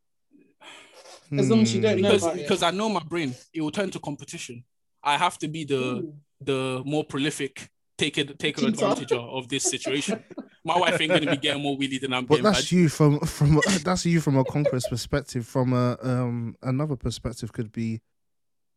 As 1.31 1.51
long 1.51 1.61
as 1.61 1.75
you 1.75 1.83
don't 1.83 1.97
Hmm. 1.99 2.03
know 2.05 2.13
because 2.13 2.27
it. 2.27 2.37
because 2.43 2.63
I 2.63 2.71
know 2.71 2.89
my 2.89 3.03
brain, 3.03 3.35
it 3.53 3.61
will 3.61 3.71
turn 3.71 3.91
to 3.91 3.99
competition. 4.01 4.65
I 5.03 5.19
have 5.19 5.37
to 5.39 5.49
be 5.49 5.65
the 5.65 5.77
Ooh. 5.79 6.15
the 6.41 6.83
more 6.87 7.05
prolific 7.05 7.69
taker 7.99 8.24
taker 8.24 8.61
Cheater. 8.62 8.68
advantage 8.72 9.12
of, 9.12 9.20
of 9.28 9.49
this 9.49 9.64
situation. 9.64 10.24
My 10.64 10.78
wife 10.78 11.01
ain't 11.01 11.11
gonna 11.12 11.30
be 11.30 11.36
getting 11.36 11.62
more 11.62 11.76
wheelie 11.76 12.01
than 12.01 12.12
I'm 12.14 12.26
But 12.26 12.36
getting. 12.36 12.44
that's 12.44 12.62
bad. 12.62 12.72
you 12.72 12.88
from 12.88 13.20
from 13.20 13.61
that's 13.84 14.07
you 14.07 14.20
from 14.20 14.36
a 14.38 14.44
conquest 14.44 14.88
perspective. 14.90 15.46
From 15.46 15.72
a 15.72 15.99
um 16.03 16.57
another 16.62 16.96
perspective 16.96 17.53
could 17.53 17.72
be, 17.72 18.01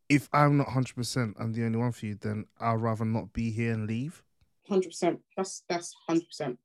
if 0.10 0.28
I'm 0.34 0.58
not 0.58 0.70
hundred 0.70 0.96
percent, 0.96 1.36
I'm 1.40 1.54
the 1.54 1.64
only 1.66 1.78
one 1.80 1.92
for 1.92 2.06
you. 2.08 2.16
Then 2.16 2.46
I'd 2.60 2.74
rather 2.82 3.06
not 3.06 3.32
be 3.34 3.52
here 3.52 3.74
and 3.74 3.88
leave. 3.88 4.24
Hundred 4.68 4.90
percent. 4.90 5.20
That's 5.38 5.64
that's 5.70 5.94
hundred 6.08 6.28
percent. 6.28 6.60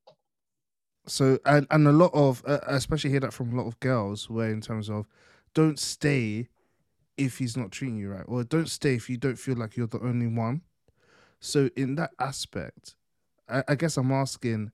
So 1.07 1.38
and 1.44 1.66
and 1.70 1.86
a 1.86 1.92
lot 1.92 2.11
of 2.14 2.42
uh, 2.46 2.59
especially 2.66 3.11
hear 3.11 3.20
that 3.20 3.32
from 3.32 3.52
a 3.52 3.57
lot 3.62 3.68
of 3.68 3.78
girls, 3.80 4.28
where 4.28 4.50
in 4.50 4.61
terms 4.61 4.90
of, 4.90 5.07
don't 5.54 5.78
stay, 5.78 6.48
if 7.16 7.38
he's 7.38 7.57
not 7.57 7.70
treating 7.70 7.96
you 7.96 8.11
right, 8.11 8.24
or 8.26 8.42
don't 8.44 8.68
stay 8.68 8.94
if 8.94 9.09
you 9.09 9.16
don't 9.16 9.38
feel 9.38 9.57
like 9.57 9.76
you're 9.76 9.86
the 9.86 10.00
only 10.00 10.26
one. 10.26 10.62
So 11.47 11.70
in 11.76 11.94
that 11.94 12.11
aspect, 12.18 12.97
I, 13.49 13.62
I 13.68 13.74
guess 13.76 13.97
I'm 13.97 14.11
asking. 14.11 14.72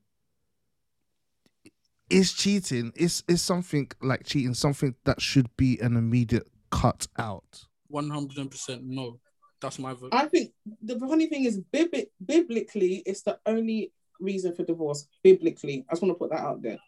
Is 2.09 2.33
cheating 2.33 2.93
is 2.97 3.23
is 3.29 3.43
something 3.43 3.91
like 4.03 4.25
cheating 4.25 4.55
something 4.55 4.95
that 5.05 5.21
should 5.21 5.55
be 5.57 5.79
an 5.81 5.97
immediate 5.97 6.49
cut 6.71 7.07
out? 7.19 7.67
One 7.89 8.09
hundred 8.11 8.51
percent 8.51 8.85
no. 8.85 9.19
That's 9.61 9.79
my 9.79 9.93
vote. 9.93 10.11
I 10.13 10.27
think 10.27 10.53
the 10.83 10.99
funny 10.99 11.27
thing 11.27 11.45
is, 11.45 11.61
bibli- 11.73 12.09
biblically, 12.25 13.03
it's 13.07 13.23
the 13.23 13.39
only 13.47 13.93
reason 14.19 14.55
for 14.55 14.65
divorce. 14.65 15.07
Biblically, 15.23 15.85
I 15.89 15.93
just 15.93 16.03
want 16.03 16.15
to 16.15 16.19
put 16.19 16.31
that 16.31 16.41
out 16.41 16.63
there. 16.63 16.79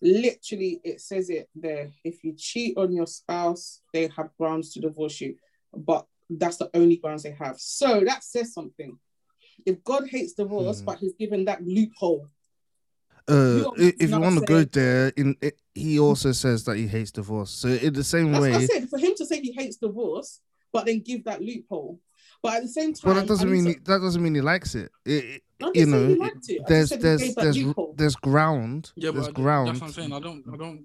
Literally, 0.00 0.80
it 0.82 1.00
says 1.00 1.30
it 1.30 1.48
there. 1.54 1.90
If 2.04 2.24
you 2.24 2.34
cheat 2.36 2.76
on 2.76 2.92
your 2.92 3.06
spouse, 3.06 3.80
they 3.92 4.10
have 4.16 4.30
grounds 4.38 4.72
to 4.72 4.80
divorce 4.80 5.20
you, 5.20 5.36
but 5.72 6.06
that's 6.28 6.56
the 6.56 6.70
only 6.74 6.96
grounds 6.96 7.22
they 7.22 7.36
have. 7.38 7.58
So 7.58 8.02
that 8.04 8.24
says 8.24 8.52
something. 8.52 8.98
If 9.66 9.82
God 9.84 10.08
hates 10.08 10.32
divorce, 10.34 10.78
Hmm. 10.80 10.86
but 10.86 10.98
He's 10.98 11.14
given 11.14 11.44
that 11.46 11.62
loophole, 11.64 12.26
Uh, 13.28 13.34
You 13.78 13.92
if 13.98 14.08
you 14.10 14.20
want 14.20 14.38
to 14.38 14.44
go 14.44 14.62
there, 14.62 15.08
in 15.16 15.36
it, 15.42 15.58
he 15.74 15.98
also 15.98 16.30
says 16.30 16.62
that 16.64 16.76
he 16.76 16.86
hates 16.86 17.10
divorce. 17.10 17.50
So 17.50 17.68
in 17.68 17.92
the 17.92 18.04
same 18.04 18.30
that's 18.30 18.40
what 18.40 18.52
I 18.52 18.56
way, 18.58 18.66
said. 18.66 18.88
For 18.88 18.98
him 19.00 19.14
to 19.16 19.26
say 19.26 19.40
he 19.40 19.50
hates 19.52 19.76
divorce, 19.78 20.40
but 20.72 20.86
then 20.86 21.00
give 21.00 21.24
that 21.24 21.42
loophole, 21.42 21.98
but 22.40 22.54
at 22.54 22.62
the 22.62 22.68
same 22.68 22.94
time, 22.94 23.02
well, 23.12 23.20
that 23.20 23.26
doesn't 23.26 23.48
I 23.48 23.50
need 23.52 23.62
mean 23.64 23.74
he, 23.74 23.80
that 23.84 23.98
doesn't 23.98 24.22
mean 24.22 24.34
he 24.36 24.40
likes 24.42 24.76
it. 24.76 24.92
It- 25.04 25.42
it- 25.58 25.74
you 25.74 25.86
know, 25.86 26.06
he 26.06 26.12
it- 26.12 26.18
liked 26.20 26.48
it. 26.48 26.60
I 26.60 26.68
there's 26.68 26.90
there's 26.90 27.34
there's 27.34 27.58
loophole. 27.58 27.94
there's 27.98 28.14
ground. 28.14 28.92
Yeah, 28.94 29.10
there's 29.10 29.26
but 29.26 29.34
ground. 29.34 29.68
that's 29.70 29.80
what 29.80 29.86
I'm 29.88 29.92
saying. 29.92 30.12
I 30.12 30.20
don't, 30.20 30.44
I 30.52 30.56
don't 30.56 30.84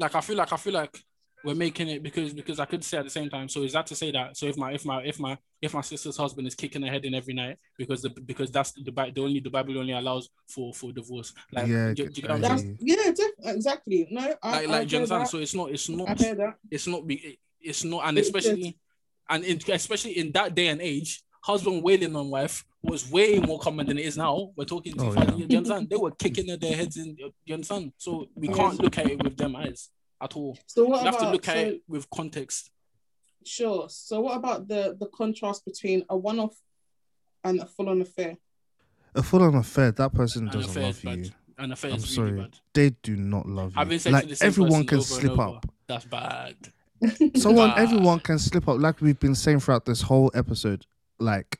like. 0.00 0.14
I 0.16 0.20
feel 0.22 0.36
like 0.38 0.52
I 0.52 0.56
feel 0.56 0.72
like 0.74 1.04
we're 1.44 1.54
making 1.54 1.88
it 1.88 2.02
because 2.02 2.34
because 2.34 2.60
I 2.60 2.66
could 2.66 2.84
say 2.84 2.98
at 2.98 3.04
the 3.04 3.10
same 3.10 3.30
time. 3.30 3.48
So 3.48 3.62
is 3.62 3.72
that 3.72 3.86
to 3.86 3.94
say 3.94 4.10
that? 4.12 4.36
So 4.36 4.46
if 4.46 4.56
my 4.56 4.72
if 4.72 4.84
my 4.84 5.02
if 5.02 5.18
my 5.18 5.38
if 5.62 5.72
my 5.74 5.80
sister's 5.80 6.16
husband 6.16 6.46
is 6.46 6.54
kicking 6.54 6.82
her 6.82 6.88
head 6.88 7.04
in 7.04 7.14
every 7.14 7.34
night 7.34 7.56
because 7.78 8.02
the 8.02 8.10
because 8.10 8.50
that's 8.50 8.72
the 8.72 8.92
Bi- 8.92 9.10
the 9.10 9.22
only 9.22 9.40
the 9.40 9.50
Bible 9.50 9.78
only 9.78 9.92
allows 9.92 10.28
for 10.48 10.72
for 10.74 10.92
divorce. 10.92 11.32
Like 11.52 11.66
Yeah, 11.68 11.88
do, 11.94 11.94
do 11.94 12.02
you 12.02 12.10
get 12.10 12.30
what 12.30 12.30
I'm 12.32 12.44
I 12.44 12.48
That's 12.48 12.64
yeah, 12.80 13.10
def- 13.12 13.54
exactly. 13.56 14.08
No, 14.10 14.20
I, 14.20 14.26
Like 14.26 14.38
I 14.42 14.50
like 14.50 14.66
do 14.66 14.66
hear 14.66 14.76
you 14.76 14.96
understand? 14.98 15.22
that. 15.22 15.28
So 15.30 15.38
it's 15.38 15.54
not 15.54 15.70
it's 15.70 15.88
I 15.88 15.94
not 15.94 16.18
hear 16.20 16.34
that. 16.34 16.54
it's 16.70 16.86
not 16.86 17.06
be 17.06 17.38
it's 17.60 17.84
not 17.84 18.06
and 18.08 18.18
especially 18.18 18.78
and 19.28 19.44
in, 19.44 19.60
especially 19.72 20.18
in 20.18 20.32
that 20.32 20.54
day 20.54 20.68
and 20.68 20.80
age 20.80 21.22
husband 21.42 21.82
wailing 21.82 22.14
on 22.16 22.28
wife 22.30 22.64
was 22.82 23.10
way 23.10 23.38
more 23.38 23.58
common 23.58 23.86
than 23.86 23.98
it 23.98 24.04
is 24.04 24.16
now 24.16 24.50
we're 24.56 24.64
talking 24.64 24.94
to 24.94 25.04
Oh, 25.06 25.12
five 25.12 25.28
yeah. 25.38 25.46
you 25.48 25.56
understand 25.56 25.88
they 25.88 25.96
were 25.96 26.10
kicking 26.10 26.46
their 26.58 26.76
heads 26.76 26.96
in 26.98 27.16
you 27.44 27.54
understand 27.54 27.92
so 27.96 28.26
we 28.34 28.48
can't 28.48 28.78
look 28.82 28.96
at 28.98 29.06
it 29.06 29.22
with 29.22 29.36
them 29.38 29.56
eyes 29.56 29.88
at 30.20 30.36
all 30.36 30.56
So 30.66 30.84
what 30.84 31.00
you 31.00 31.06
have 31.06 31.18
to 31.20 31.30
look 31.30 31.48
at 31.48 31.54
so, 31.54 31.60
it 31.60 31.82
with 31.88 32.08
context 32.10 32.70
sure? 33.44 33.86
So 33.88 34.20
what 34.20 34.36
about 34.36 34.68
the 34.68 34.96
the 34.98 35.06
contrast 35.06 35.64
between 35.64 36.04
a 36.10 36.16
one-off 36.16 36.56
and 37.44 37.60
a 37.60 37.66
full-on 37.66 38.00
affair? 38.02 38.36
A 39.14 39.22
full 39.22 39.42
on 39.42 39.54
affair, 39.56 39.90
that 39.92 40.12
person 40.14 40.46
an 40.46 40.52
doesn't 40.52 40.70
affair 40.70 40.90
is 40.90 41.04
love 41.04 41.16
bad 41.16 41.26
you. 41.26 41.32
an 41.58 41.72
affair 41.72 41.90
I'm 41.90 41.96
is 41.96 42.14
sorry. 42.14 42.32
really 42.32 42.42
bad 42.44 42.58
They 42.74 42.90
do 43.02 43.16
not 43.16 43.46
love 43.46 43.72
you. 43.72 43.78
having 43.78 43.98
sex 43.98 44.12
like 44.12 44.22
with 44.24 44.30
the 44.30 44.36
same 44.36 44.46
everyone 44.48 44.86
can 44.86 44.98
over 44.98 45.04
slip 45.06 45.32
over, 45.32 45.42
up. 45.42 45.66
that's 45.86 46.04
bad 46.04 46.56
Someone, 47.36 47.70
Bad. 47.70 47.78
everyone 47.78 48.20
can 48.20 48.38
slip 48.38 48.68
up. 48.68 48.78
Like 48.78 49.00
we've 49.00 49.18
been 49.18 49.34
saying 49.34 49.60
throughout 49.60 49.86
this 49.86 50.02
whole 50.02 50.30
episode. 50.34 50.84
Like 51.18 51.58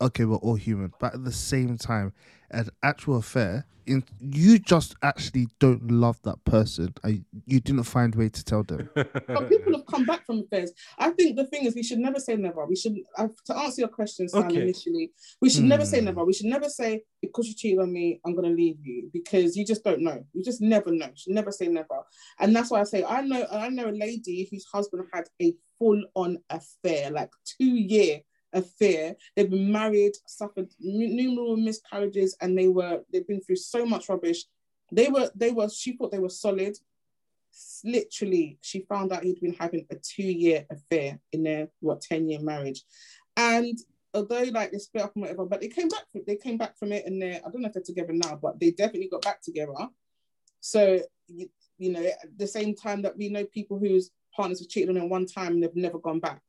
okay, 0.00 0.24
we're 0.24 0.36
all 0.38 0.54
human, 0.54 0.92
but 0.98 1.12
at 1.14 1.24
the 1.24 1.30
same 1.32 1.76
time, 1.76 2.14
an 2.52 2.68
actual 2.82 3.16
affair, 3.16 3.66
in 3.84 4.04
you 4.20 4.60
just 4.60 4.94
actually 5.02 5.48
don't 5.58 5.90
love 5.90 6.20
that 6.22 6.44
person, 6.44 6.94
and 7.02 7.24
you 7.46 7.58
didn't 7.58 7.82
find 7.82 8.14
a 8.14 8.18
way 8.18 8.28
to 8.28 8.44
tell 8.44 8.62
them. 8.62 8.88
But 8.94 9.48
people 9.48 9.72
have 9.72 9.86
come 9.86 10.04
back 10.04 10.24
from 10.24 10.40
affairs. 10.40 10.70
I 10.98 11.10
think 11.10 11.36
the 11.36 11.46
thing 11.46 11.64
is, 11.64 11.74
we 11.74 11.82
should 11.82 11.98
never 11.98 12.20
say 12.20 12.36
never. 12.36 12.64
We 12.66 12.76
should, 12.76 12.94
uh, 13.18 13.26
to 13.46 13.56
answer 13.56 13.80
your 13.80 13.88
question, 13.88 14.28
Sam, 14.28 14.44
Okay. 14.44 14.62
initially, 14.62 15.10
we 15.40 15.50
should 15.50 15.64
never 15.64 15.84
say 15.84 15.98
Hmm. 15.98 16.04
never. 16.06 16.24
We 16.24 16.32
should 16.32 16.46
never 16.46 16.68
say, 16.68 17.02
because 17.20 17.48
you 17.48 17.54
cheated 17.54 17.80
on 17.80 17.92
me, 17.92 18.20
I'm 18.24 18.34
going 18.36 18.48
to 18.48 18.54
leave 18.54 18.78
you, 18.84 19.10
because 19.12 19.56
you 19.56 19.64
just 19.64 19.82
don't 19.82 20.02
know. 20.02 20.24
You 20.32 20.44
just 20.44 20.60
never 20.60 20.92
know. 20.92 21.06
You 21.06 21.16
should 21.16 21.34
never 21.34 21.50
say 21.50 21.66
never. 21.66 22.02
And 22.38 22.54
that's 22.54 22.70
why 22.70 22.80
I 22.80 22.84
say, 22.84 23.02
I 23.04 23.22
know, 23.22 23.44
I 23.50 23.68
know 23.68 23.88
a 23.90 23.98
lady 24.06 24.46
whose 24.48 24.64
husband 24.72 25.06
had 25.12 25.24
a 25.40 25.54
full 25.78 26.00
on 26.14 26.38
affair, 26.50 27.10
like 27.10 27.30
two 27.58 27.64
year 27.64 28.20
affair. 28.52 29.16
They've 29.34 29.50
been 29.50 29.72
married, 29.72 30.12
suffered 30.26 30.68
numerous 30.80 31.58
miscarriages, 31.58 32.36
and 32.40 32.56
they 32.56 32.68
were, 32.68 33.00
they've 33.12 33.26
been 33.26 33.40
through 33.40 33.56
so 33.56 33.84
much 33.86 34.08
rubbish. 34.08 34.44
They 34.90 35.08
were, 35.08 35.30
they 35.34 35.50
were, 35.50 35.68
she 35.68 35.96
thought 35.96 36.12
they 36.12 36.18
were 36.18 36.28
solid 36.28 36.76
literally 37.84 38.58
she 38.60 38.80
found 38.88 39.12
out 39.12 39.22
he'd 39.22 39.40
been 39.40 39.56
having 39.58 39.84
a 39.90 39.96
two-year 39.96 40.64
affair 40.70 41.18
in 41.32 41.42
their 41.42 41.68
what 41.80 42.00
10-year 42.00 42.40
marriage 42.40 42.82
and 43.36 43.78
although 44.14 44.44
like 44.44 44.72
they 44.72 44.78
split 44.78 45.04
up 45.04 45.12
and 45.14 45.22
whatever 45.22 45.44
but 45.44 45.60
they 45.60 45.68
came 45.68 45.88
back 45.88 46.04
from 46.10 46.22
they 46.26 46.36
came 46.36 46.56
back 46.56 46.78
from 46.78 46.92
it 46.92 47.04
and 47.06 47.20
they're 47.20 47.40
i 47.46 47.50
don't 47.50 47.60
know 47.60 47.68
if 47.68 47.74
they're 47.74 47.82
together 47.82 48.12
now 48.12 48.38
but 48.40 48.58
they 48.58 48.70
definitely 48.70 49.08
got 49.08 49.22
back 49.22 49.42
together 49.42 49.72
so 50.60 51.00
you, 51.28 51.48
you 51.78 51.92
know 51.92 52.02
at 52.02 52.38
the 52.38 52.46
same 52.46 52.74
time 52.74 53.02
that 53.02 53.16
we 53.16 53.28
know 53.28 53.44
people 53.44 53.78
whose 53.78 54.10
partners 54.34 54.60
have 54.60 54.68
cheated 54.68 54.88
on 54.88 54.94
them 54.94 55.10
one 55.10 55.26
time 55.26 55.52
and 55.52 55.62
they've 55.62 55.76
never 55.76 55.98
gone 55.98 56.20
back 56.20 56.40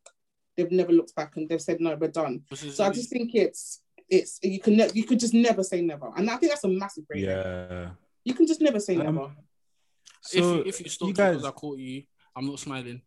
they've 0.56 0.72
never 0.72 0.91
looked 0.91 1.16
back 1.16 1.36
and 1.38 1.47
they've 1.49 1.62
said 1.62 1.80
no 1.80 1.95
we're 1.95 2.08
done 2.08 2.41
so 2.54 2.84
i 2.86 2.89
just 2.89 3.10
think 3.10 3.34
it's 3.36 3.82
it's 4.10 4.39
you 4.43 4.60
can 4.60 4.76
ne- 4.78 4.91
you 4.93 5.04
could 5.06 5.20
just 5.20 5.34
never 5.34 5.64
say 5.64 5.82
never 5.82 6.12
and 6.18 6.30
i 6.30 6.36
think 6.38 6.51
that's 6.51 6.64
a 6.64 6.68
massive 6.68 7.08
break 7.08 7.24
Yeah. 7.24 7.89
you 8.24 8.34
can 8.34 8.45
just 8.47 8.62
never 8.62 8.80
say 8.80 8.95
Um, 8.97 9.16
never 9.16 9.32
So 10.22 10.38
if 10.38 10.43
you, 10.43 10.64
if 10.72 10.80
you 10.82 10.89
stop 10.89 11.08
you 11.08 11.14
because 11.14 11.36
guys, 11.38 11.45
I 11.45 11.51
caught 11.51 11.78
you, 11.80 12.04
I'm 12.36 12.45
not 12.45 12.60
smiling. 12.60 13.01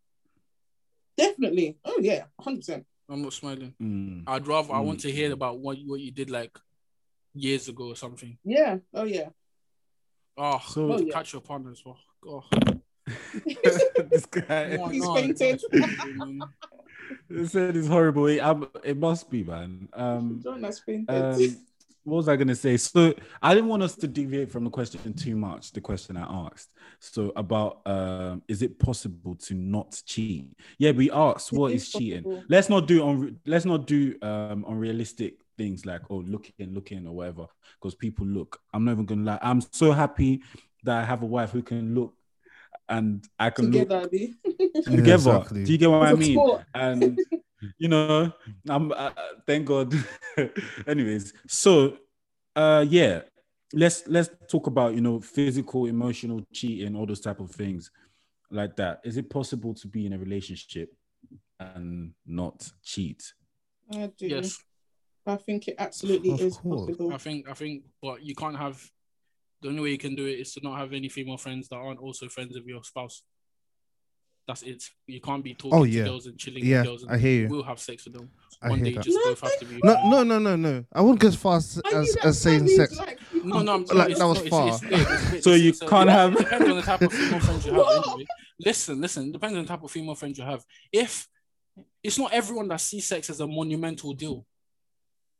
definitely 1.16 1.78
oh 1.84 1.98
yeah 2.00 2.24
100% 2.40 2.84
I'm 3.08 3.22
not 3.22 3.32
smiling. 3.32 3.72
Mm. 3.80 4.24
I'd 4.26 4.46
rather 4.48 4.72
I 4.74 4.80
want 4.80 4.98
Mm. 4.98 5.02
to 5.02 5.10
hear 5.12 5.32
about 5.32 5.60
what 5.60 5.78
you- 5.78 5.88
what 5.90 6.00
you 6.00 6.10
did 6.10 6.28
like 6.28 6.58
years 7.34 7.68
ago 7.68 7.84
or 7.92 7.96
something. 7.96 8.36
yeah 8.44 8.78
oh 8.94 9.04
yeah 9.04 9.28
Oh, 10.38 10.60
So- 10.68 10.92
Oh, 10.92 10.98
yeah. 10.98 11.12
catch 11.14 11.32
your 11.32 11.40
partners. 11.40 11.82
Oh, 11.86 11.96
God. 12.22 12.80
this 14.10 14.26
guy 14.26 14.76
Why 14.76 14.92
He's 14.92 15.02
not? 15.04 15.16
fainted. 15.18 15.62
They 17.28 17.46
said 17.46 17.76
it's 17.76 17.88
horrible. 17.88 18.26
It, 18.26 18.42
it 18.84 18.96
must 18.96 19.30
be, 19.30 19.44
man. 19.44 19.88
Um, 19.92 20.40
John 20.42 20.62
has 20.62 20.80
fainted. 20.80 21.10
um, 21.10 21.56
what 22.06 22.18
was 22.18 22.28
I 22.28 22.36
going 22.36 22.48
to 22.48 22.54
say? 22.54 22.76
So 22.76 23.12
I 23.42 23.52
didn't 23.52 23.68
want 23.68 23.82
us 23.82 23.96
to 23.96 24.06
deviate 24.06 24.50
from 24.50 24.62
the 24.62 24.70
question 24.70 25.12
too 25.12 25.34
much. 25.34 25.72
The 25.72 25.80
question 25.80 26.16
I 26.16 26.46
asked. 26.46 26.70
So 27.00 27.32
about 27.34 27.80
um, 27.84 28.42
is 28.46 28.62
it 28.62 28.78
possible 28.78 29.34
to 29.34 29.54
not 29.54 30.00
cheat? 30.06 30.56
Yeah, 30.78 30.92
we 30.92 31.10
asked 31.10 31.52
what 31.52 31.72
is 31.72 31.82
is 31.82 31.92
cheating. 31.92 32.22
possible. 32.22 32.44
Let's 32.48 32.68
not 32.68 32.86
do 32.86 33.02
on. 33.02 33.40
Let's 33.44 33.64
not 33.64 33.86
do 33.86 34.16
um 34.22 34.64
unrealistic 34.68 35.40
things 35.58 35.84
like 35.84 36.02
oh 36.08 36.18
looking, 36.18 36.72
looking 36.72 37.06
or 37.08 37.12
whatever. 37.12 37.46
Because 37.80 37.96
people 37.96 38.24
look. 38.24 38.60
I'm 38.72 38.84
not 38.84 38.92
even 38.92 39.06
gonna 39.06 39.24
lie. 39.24 39.38
I'm 39.42 39.60
so 39.60 39.90
happy 39.90 40.42
that 40.84 41.02
I 41.02 41.04
have 41.04 41.22
a 41.22 41.26
wife 41.26 41.50
who 41.50 41.62
can 41.62 41.94
look, 41.94 42.14
and 42.88 43.24
I 43.38 43.50
can 43.50 43.66
look 43.70 43.88
Together, 43.88 44.04
Abby. 44.04 44.34
Yeah, 44.86 44.96
together. 44.96 45.14
exactly. 45.36 45.64
Do 45.64 45.72
you 45.72 45.78
get 45.78 45.90
what 45.90 46.02
I 46.02 46.10
It's 46.10 46.16
a 46.18 46.20
mean? 46.20 46.34
sport. 46.38 46.62
And 46.74 47.18
you 47.78 47.88
know, 47.88 48.32
I'm 48.68 48.92
uh, 48.92 49.10
thank 49.46 49.66
God. 49.66 49.92
Anyways, 50.86 51.32
so 51.48 51.96
uh 52.54 52.84
yeah, 52.88 53.22
let's 53.72 54.06
let's 54.06 54.30
talk 54.48 54.66
about 54.66 54.94
you 54.94 55.00
know 55.00 55.20
physical, 55.20 55.86
emotional 55.86 56.44
cheating, 56.52 56.94
all 56.96 57.06
those 57.06 57.20
type 57.20 57.40
of 57.40 57.50
things 57.50 57.90
like 58.50 58.76
that. 58.76 59.00
Is 59.04 59.16
it 59.16 59.28
possible 59.30 59.74
to 59.74 59.88
be 59.88 60.06
in 60.06 60.12
a 60.12 60.18
relationship 60.18 60.92
and 61.58 62.12
not 62.26 62.70
cheat? 62.84 63.32
I 63.92 64.10
do. 64.18 64.26
yes, 64.28 64.58
I 65.26 65.36
think 65.36 65.68
it 65.68 65.76
absolutely 65.78 66.32
Of 66.32 66.40
is 66.40 66.56
course. 66.58 66.82
possible. 66.86 67.12
I 67.12 67.18
think 67.18 67.48
I 67.48 67.54
think, 67.54 67.84
but 68.02 68.22
you 68.22 68.34
can't 68.34 68.56
have. 68.56 68.80
The 69.62 69.68
only 69.68 69.82
way 69.82 69.90
you 69.90 69.98
can 69.98 70.14
do 70.14 70.26
it 70.26 70.38
is 70.38 70.52
to 70.54 70.60
not 70.62 70.78
have 70.78 70.92
any 70.92 71.08
female 71.08 71.38
friends 71.38 71.68
that 71.68 71.76
aren't 71.76 71.98
also 72.00 72.28
friends 72.28 72.56
of 72.56 72.66
your 72.66 72.84
spouse. 72.84 73.22
That's 74.46 74.62
it. 74.62 74.84
You 75.08 75.20
can't 75.20 75.42
be 75.42 75.54
talking 75.54 75.76
Oh, 75.78 75.84
to 75.84 76.04
girls 76.04 76.26
and 76.26 76.38
chilling 76.38 76.64
Yeah, 76.64 76.78
with 76.82 76.86
girls. 76.86 77.02
And 77.02 77.10
I 77.12 77.18
hear 77.18 77.42
you. 77.42 77.48
We'll 77.48 77.64
have 77.64 77.80
sex 77.80 78.04
with 78.04 78.14
them. 78.14 78.30
I 78.62 78.68
One 78.68 78.78
hear 78.78 78.84
day 78.84 78.90
you 78.90 78.96
that. 78.96 79.04
just 79.04 79.16
No, 79.16 79.24
both 79.24 79.40
have 79.40 79.58
to 79.58 79.64
be. 79.66 79.80
No, 79.82 80.08
no, 80.08 80.22
no, 80.22 80.38
no, 80.38 80.56
no. 80.56 80.84
I 80.92 81.00
wouldn't 81.00 81.18
go 81.20 81.28
as 81.28 81.34
far 81.34 81.56
as, 81.56 81.80
as, 81.92 82.16
as 82.22 82.40
saying 82.40 82.68
sex. 82.68 82.96
like- 82.96 83.18
No, 83.42 83.62
no, 83.62 83.74
I'm 83.74 83.84
Like, 83.86 84.16
that 84.16 84.24
was 84.26 84.38
not- 84.44 84.48
far. 84.48 84.68
It's, 84.68 84.82
it's, 84.84 84.92
it's, 84.92 85.32
it's, 85.32 85.44
So 85.44 85.54
you 85.54 85.70
it's- 85.70 85.88
can't 85.90 86.08
have- 86.10 86.36
Depends 86.36 86.68
on 86.70 86.76
the 86.76 86.82
type 86.82 87.02
of 87.02 87.12
female 87.12 87.40
friends 87.40 87.66
you 87.66 87.72
have. 87.72 87.86
Anyway, 88.06 88.26
listen, 88.60 89.00
listen. 89.00 89.32
Depends 89.32 89.56
on 89.56 89.62
the 89.64 89.68
type 89.68 89.82
of 89.82 89.90
female 89.90 90.14
friends 90.14 90.38
you 90.38 90.44
have. 90.44 90.64
If 90.92 91.26
it's 92.04 92.18
not 92.18 92.32
everyone 92.32 92.68
that 92.68 92.80
sees 92.80 93.06
sex 93.08 93.28
as 93.30 93.40
a 93.40 93.46
monumental 93.48 94.12
deal, 94.14 94.46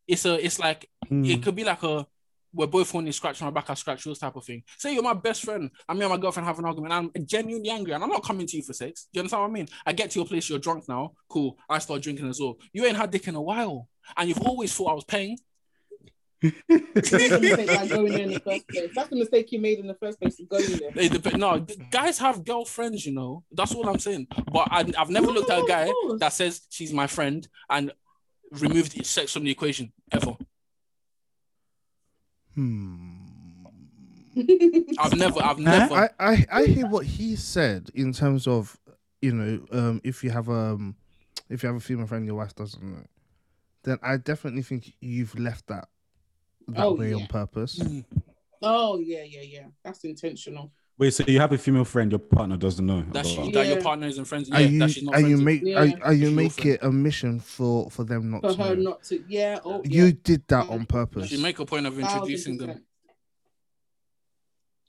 it's 0.08 0.24
a. 0.24 0.44
It's 0.44 0.58
like 0.58 0.88
Hmm. 1.08 1.24
it 1.24 1.42
could 1.44 1.54
be 1.54 1.62
like 1.64 1.82
a. 1.84 2.06
We're 2.56 2.66
both 2.66 2.94
on 2.94 3.12
scratch 3.12 3.42
my 3.42 3.50
back, 3.50 3.68
I 3.68 3.74
scratch 3.74 4.06
yours 4.06 4.18
type 4.18 4.34
of 4.34 4.44
thing. 4.44 4.62
Say 4.78 4.94
you're 4.94 5.02
my 5.02 5.12
best 5.12 5.44
friend, 5.44 5.70
and 5.88 5.98
me 5.98 6.04
and 6.04 6.12
my 6.12 6.18
girlfriend 6.18 6.46
have 6.46 6.58
an 6.58 6.64
argument. 6.64 6.92
I'm 6.92 7.26
genuinely 7.26 7.68
angry, 7.68 7.92
and 7.92 8.02
I'm 8.02 8.08
not 8.08 8.24
coming 8.24 8.46
to 8.46 8.56
you 8.56 8.62
for 8.62 8.72
sex. 8.72 9.08
Do 9.12 9.18
you 9.18 9.20
understand 9.20 9.42
what 9.42 9.50
I 9.50 9.52
mean? 9.52 9.68
I 9.84 9.92
get 9.92 10.10
to 10.12 10.18
your 10.18 10.26
place, 10.26 10.48
you're 10.48 10.58
drunk 10.58 10.88
now. 10.88 11.12
Cool. 11.28 11.58
I 11.68 11.78
start 11.78 12.00
drinking 12.02 12.28
as 12.28 12.40
well. 12.40 12.56
You 12.72 12.86
ain't 12.86 12.96
had 12.96 13.10
dick 13.10 13.28
in 13.28 13.34
a 13.34 13.42
while, 13.42 13.88
and 14.16 14.28
you've 14.28 14.40
always 14.40 14.74
thought 14.74 14.90
I 14.90 14.94
was 14.94 15.04
paying. 15.04 15.38
That's 16.42 17.10
the 17.10 17.38
mistake 17.40 17.66
by 17.68 17.86
going 17.88 18.12
there 18.12 18.22
in 18.22 18.32
the 18.32 18.40
first 18.40 18.68
place. 18.68 18.90
That's 18.94 19.08
the 19.08 19.16
mistake 19.16 19.52
you 19.52 19.60
made 19.60 19.78
in 19.78 19.86
the 19.86 19.94
first 19.94 20.20
place 20.20 20.40
going 20.48 20.64
there. 20.94 21.08
Dep- 21.08 21.34
no, 21.34 21.66
guys 21.90 22.18
have 22.18 22.44
girlfriends, 22.44 23.04
you 23.04 23.12
know. 23.12 23.44
That's 23.52 23.74
all 23.74 23.88
I'm 23.88 23.98
saying. 23.98 24.28
But 24.50 24.68
I, 24.70 24.90
I've 24.98 25.10
never 25.10 25.26
looked 25.26 25.50
at 25.50 25.62
a 25.62 25.66
guy 25.66 25.92
that 26.18 26.32
says 26.32 26.66
she's 26.70 26.92
my 26.92 27.06
friend 27.06 27.46
and 27.68 27.92
removed 28.50 29.04
sex 29.04 29.32
from 29.32 29.44
the 29.44 29.50
equation 29.50 29.92
ever. 30.12 30.36
Hmm. 32.56 33.16
I've 34.98 35.16
never, 35.16 35.42
I've 35.42 35.58
never. 35.58 35.94
I, 35.94 36.08
I 36.18 36.46
I 36.50 36.64
hear 36.64 36.86
what 36.86 37.06
he 37.06 37.36
said 37.36 37.90
in 37.94 38.12
terms 38.12 38.46
of 38.46 38.78
you 39.22 39.32
know 39.32 39.66
um 39.72 40.00
if 40.04 40.24
you 40.24 40.30
have 40.30 40.48
um 40.48 40.96
if 41.48 41.62
you 41.62 41.68
have 41.68 41.76
a 41.76 41.80
female 41.80 42.06
friend 42.06 42.26
your 42.26 42.34
wife 42.34 42.54
doesn't 42.54 42.82
know, 42.82 43.04
then 43.84 43.98
I 44.02 44.16
definitely 44.16 44.62
think 44.62 44.92
you've 45.00 45.38
left 45.38 45.66
that 45.68 45.88
that 46.68 46.86
Oh, 46.86 46.94
way 46.94 47.10
yeah. 47.10 47.16
on 47.16 47.26
purpose. 47.26 47.78
Mm. 47.78 48.04
oh 48.62 48.98
yeah, 48.98 49.22
yeah, 49.22 49.42
yeah. 49.42 49.66
That's 49.84 50.04
intentional. 50.04 50.72
Wait, 50.98 51.12
so 51.12 51.22
you 51.26 51.38
have 51.38 51.52
a 51.52 51.58
female 51.58 51.84
friend, 51.84 52.10
your 52.10 52.18
partner 52.18 52.56
doesn't 52.56 52.86
know. 52.86 53.02
that, 53.12 53.26
she, 53.26 53.36
about- 53.36 53.52
that 53.52 53.66
your 53.66 53.76
Yeah. 53.76 53.82
partner 53.82 54.06
isn't 54.06 54.24
friends. 54.24 54.48
Yeah, 54.48 54.58
and 54.58 54.72
you 54.72 54.78
that 54.78 54.90
she's 54.90 55.02
not 55.02 55.14
and 55.16 55.28
you 55.28 55.36
friends. 55.36 55.44
make 55.44 55.62
Yeah. 55.62 55.82
and, 55.82 56.02
and 56.02 56.18
you 56.18 56.26
She's 56.28 56.36
make 56.36 56.64
it 56.66 56.82
a 56.82 56.90
mission 56.90 57.38
for 57.40 57.90
for 57.90 58.04
them 58.04 58.30
not 58.30 58.40
For 58.42 58.52
to 58.52 58.62
her 58.62 58.76
know. 58.76 58.82
not 58.82 59.02
to, 59.04 59.22
yeah. 59.28 59.58
Oh, 59.64 59.82
You 59.84 60.06
yeah. 60.06 60.12
did 60.24 60.48
that 60.48 60.70
on 60.70 60.86
purpose. 60.86 61.30
You 61.30 61.38
make 61.40 61.58
a 61.58 61.66
point 61.66 61.86
of 61.86 61.98
introducing 61.98 62.56
them. 62.56 62.80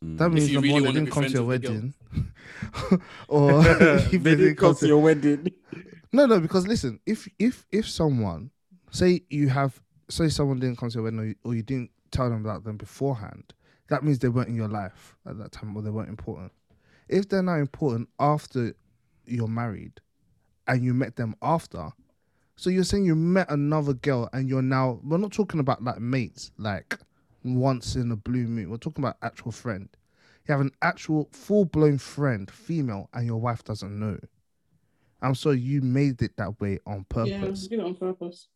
That 0.02 0.30
means 0.30 0.48
you 0.50 0.62
number 0.62 0.68
really 0.68 0.82
one, 0.82 0.94
they 0.94 1.00
didn't 1.02 1.12
come 1.12 1.24
to 1.26 1.30
your 1.32 1.44
wedding, 1.46 1.94
or 3.28 3.66
if 3.66 4.12
they 4.12 4.36
didn't 4.36 4.56
come 4.56 4.76
to 4.76 4.88
your 4.88 5.00
wedding. 5.02 5.52
No, 6.14 6.26
no, 6.26 6.40
because 6.40 6.68
listen, 6.68 7.00
if 7.06 7.28
if 7.40 7.66
if 7.72 7.90
someone 7.90 8.52
say 8.92 9.24
you 9.30 9.50
have 9.50 9.82
say 10.10 10.30
someone 10.30 10.60
didn't 10.60 10.78
come 10.78 10.90
to 10.90 10.94
your 10.96 11.04
wedding 11.04 11.20
or 11.20 11.26
you, 11.26 11.36
or 11.44 11.56
you 11.56 11.64
didn't 11.64 11.90
tell 12.12 12.30
them 12.30 12.46
about 12.46 12.64
them 12.64 12.78
beforehand, 12.78 13.54
that 13.90 14.04
means 14.04 14.20
they 14.20 14.30
weren't 14.30 14.50
in 14.50 14.56
your 14.56 14.68
life 14.68 15.16
at 15.26 15.38
that 15.38 15.52
time 15.52 15.76
or 15.76 15.82
they 15.82 15.90
weren't 15.90 16.10
important. 16.10 16.52
If 17.08 17.30
they're 17.30 17.42
now 17.42 17.56
important 17.56 18.10
after 18.20 18.74
you're 19.26 19.48
married 19.48 20.02
and 20.68 20.84
you 20.84 20.94
met 20.94 21.16
them 21.16 21.36
after, 21.42 21.92
so 22.56 22.70
you're 22.70 22.84
saying 22.84 23.06
you 23.06 23.16
met 23.16 23.50
another 23.50 23.94
girl 23.94 24.30
and 24.34 24.50
you're 24.50 24.62
now 24.62 25.00
we're 25.04 25.18
not 25.18 25.32
talking 25.32 25.60
about 25.60 25.84
like 25.84 26.00
mates, 26.00 26.52
like 26.58 26.98
once 27.44 27.96
in 27.96 28.12
a 28.12 28.16
blue 28.16 28.48
moon. 28.48 28.70
We're 28.70 28.78
talking 28.78 29.04
about 29.04 29.18
actual 29.22 29.52
friend. 29.52 29.88
You 30.48 30.54
have 30.54 30.62
an 30.62 30.72
actual 30.82 31.30
full 31.32 31.66
blown 31.66 31.98
friend, 31.98 32.50
female, 32.50 33.10
and 33.14 33.26
your 33.26 33.38
wife 33.38 33.64
doesn't 33.64 33.98
know. 33.98 34.18
I'm 35.22 35.36
sorry 35.36 35.60
you 35.60 35.82
made 35.82 36.22
it 36.22 36.38
that 36.38 36.60
way 36.60 36.80
on 36.86 37.06
purpose. 37.10 37.32
Yeah, 37.32 37.70
did 37.70 37.80
it 37.80 37.86
on 37.86 37.96
purpose. 37.96 38.48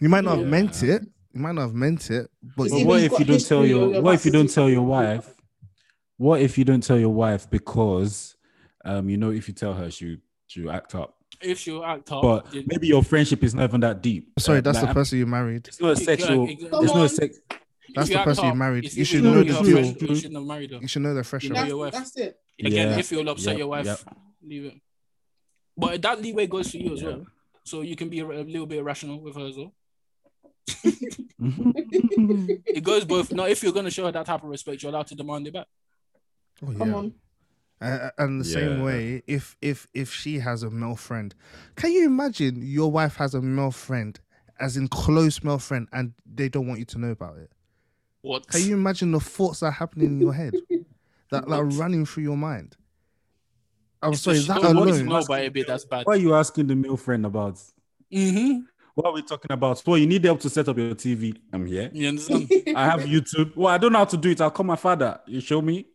You 0.00 0.08
might 0.08 0.24
not 0.24 0.38
have 0.38 0.46
meant 0.46 0.82
it. 0.82 1.02
You 1.32 1.40
might 1.40 1.54
not 1.54 1.62
have 1.62 1.74
meant 1.74 2.10
it, 2.10 2.30
but 2.56 2.70
But 2.70 2.84
what 2.86 3.02
if 3.02 3.12
you 3.18 3.24
don't 3.24 3.38
tell 3.44 3.62
history 3.62 3.72
or 3.74 3.90
your 3.92 4.02
what 4.02 4.14
if 4.14 4.24
you 4.24 4.32
don't 4.32 4.50
tell 4.50 4.68
your 4.68 4.82
wife? 4.82 5.34
What 6.16 6.40
if 6.40 6.58
you 6.58 6.64
don't 6.64 6.82
tell 6.82 6.98
your 6.98 7.10
wife 7.14 7.48
because 7.50 8.36
um 8.84 9.08
you 9.08 9.16
know 9.16 9.30
if 9.30 9.46
you 9.48 9.54
tell 9.54 9.74
her 9.74 9.90
she 9.90 10.18
she'll 10.46 10.70
act 10.70 10.94
up. 10.94 11.14
If 11.40 11.66
you 11.66 11.84
act 11.84 12.10
up, 12.10 12.22
But 12.22 12.50
then- 12.50 12.64
maybe 12.66 12.88
your 12.88 13.02
friendship 13.04 13.44
is 13.44 13.54
not 13.54 13.64
even 13.64 13.80
that 13.80 14.02
deep. 14.02 14.32
sorry, 14.38 14.60
that's 14.60 14.80
the 14.80 14.86
person 14.88 15.18
you 15.18 15.26
married. 15.26 15.68
It's 15.68 15.80
not 15.80 15.92
a 15.92 15.96
sexual. 15.96 16.48
ex- 16.48 16.62
It's 16.62 16.94
not 16.94 17.04
a 17.04 17.08
sex. 17.08 17.38
That's 17.94 18.08
the 18.08 18.16
act 18.16 18.24
person 18.24 18.46
you 18.46 18.54
married. 18.54 18.92
You 18.92 19.04
should 19.04 19.22
know 19.22 19.34
your 19.40 19.44
the 19.44 19.62
deal. 19.62 19.78
or 19.78 19.80
You 19.82 20.14
shouldn't 20.16 20.34
have 20.34 20.44
married 20.44 20.70
her. 20.72 20.78
You 20.78 20.88
should 20.88 21.02
know 21.02 21.14
the 21.14 21.22
threshold. 21.24 21.52
know 21.52 21.60
That's, 21.60 21.68
your 21.68 21.78
wife. 21.78 21.92
that's 21.92 22.16
it. 22.16 22.40
Again, 22.58 22.88
Yeah. 22.90 22.98
if 22.98 23.12
you'll 23.12 23.28
upset 23.28 23.52
Yep, 23.52 23.58
your 23.58 23.68
wife, 23.68 23.86
yep. 23.86 23.98
leave 24.42 24.64
it. 24.64 24.74
But 25.76 26.02
that 26.02 26.20
leeway 26.20 26.46
goes 26.48 26.70
for 26.70 26.78
you 26.78 26.92
as 26.94 27.02
Yeah. 27.02 27.08
well. 27.08 27.26
So 27.64 27.82
you 27.82 27.94
can 27.96 28.08
be 28.08 28.18
a, 28.20 28.26
a 28.26 28.42
little 28.42 28.66
bit 28.66 28.78
irrational 28.78 29.20
with 29.20 29.36
her 29.36 29.46
as 29.46 29.56
well. 29.56 29.72
It 31.40 32.82
goes 32.84 33.04
both. 33.04 33.32
Now, 33.32 33.46
if 33.46 33.62
you're 33.62 33.72
gonna 33.72 33.90
show 33.90 34.06
her 34.06 34.12
that 34.12 34.26
type 34.26 34.42
of 34.42 34.48
respect, 34.48 34.82
you're 34.82 34.90
allowed 34.90 35.06
to 35.08 35.14
demand 35.14 35.46
it 35.46 35.52
back. 35.54 35.66
Oh, 36.62 36.72
Come 36.76 36.94
on. 36.94 37.14
Uh, 37.80 38.10
and 38.18 38.40
the 38.40 38.44
same 38.44 38.82
way, 38.82 39.22
if 39.28 39.56
if 39.62 39.86
if 39.94 40.12
she 40.12 40.40
has 40.40 40.64
a 40.64 40.70
male 40.70 40.96
friend, 40.96 41.34
can 41.76 41.92
you 41.92 42.06
imagine 42.06 42.60
your 42.60 42.90
wife 42.90 43.16
has 43.16 43.34
a 43.34 43.40
male 43.40 43.70
friend, 43.70 44.18
as 44.58 44.76
in 44.76 44.88
close 44.88 45.44
male 45.44 45.58
friend, 45.60 45.86
and 45.92 46.12
they 46.26 46.48
don't 46.48 46.66
want 46.66 46.80
you 46.80 46.84
to 46.86 46.98
know 46.98 47.10
about 47.10 47.38
it? 47.38 47.52
What? 48.22 48.48
Can 48.48 48.62
you 48.62 48.74
imagine 48.74 49.12
the 49.12 49.20
thoughts 49.20 49.60
that 49.60 49.66
are 49.66 49.72
happening 49.72 50.06
in 50.08 50.20
your 50.20 50.32
head, 50.34 50.54
that, 51.30 51.46
that 51.48 51.54
are 51.54 51.64
running 51.64 52.04
through 52.04 52.24
your 52.24 52.36
mind? 52.36 52.76
I'm 54.02 54.14
So 54.14 54.32
sorry, 54.32 54.40
she 54.40 54.48
that 54.48 54.60
don't 54.62 54.76
alone. 54.76 55.06
Know 55.06 55.18
about 55.18 55.40
it, 55.40 55.66
that's 55.66 55.84
bad. 55.84 56.04
What 56.04 56.16
are 56.16 56.20
you 56.20 56.34
asking 56.34 56.66
the 56.66 56.74
male 56.74 56.96
friend 56.96 57.24
about? 57.26 57.60
Mm-hmm. 58.12 58.60
What 58.98 59.06
are 59.06 59.12
we 59.12 59.22
talking 59.22 59.52
about? 59.52 59.80
Well, 59.86 59.96
you 59.96 60.08
need 60.08 60.24
help 60.24 60.40
to 60.40 60.50
set 60.50 60.68
up 60.68 60.76
your 60.76 60.92
TV. 60.92 61.36
I'm 61.52 61.64
here. 61.66 61.88
You 61.92 62.08
understand? 62.08 62.50
I 62.74 62.84
have 62.84 63.02
YouTube. 63.02 63.54
Well, 63.56 63.72
I 63.72 63.78
don't 63.78 63.92
know 63.92 64.00
how 64.00 64.04
to 64.06 64.16
do 64.16 64.28
it. 64.28 64.40
I'll 64.40 64.50
call 64.50 64.66
my 64.66 64.74
father. 64.74 65.20
You 65.24 65.40
show 65.40 65.62
me. 65.62 65.86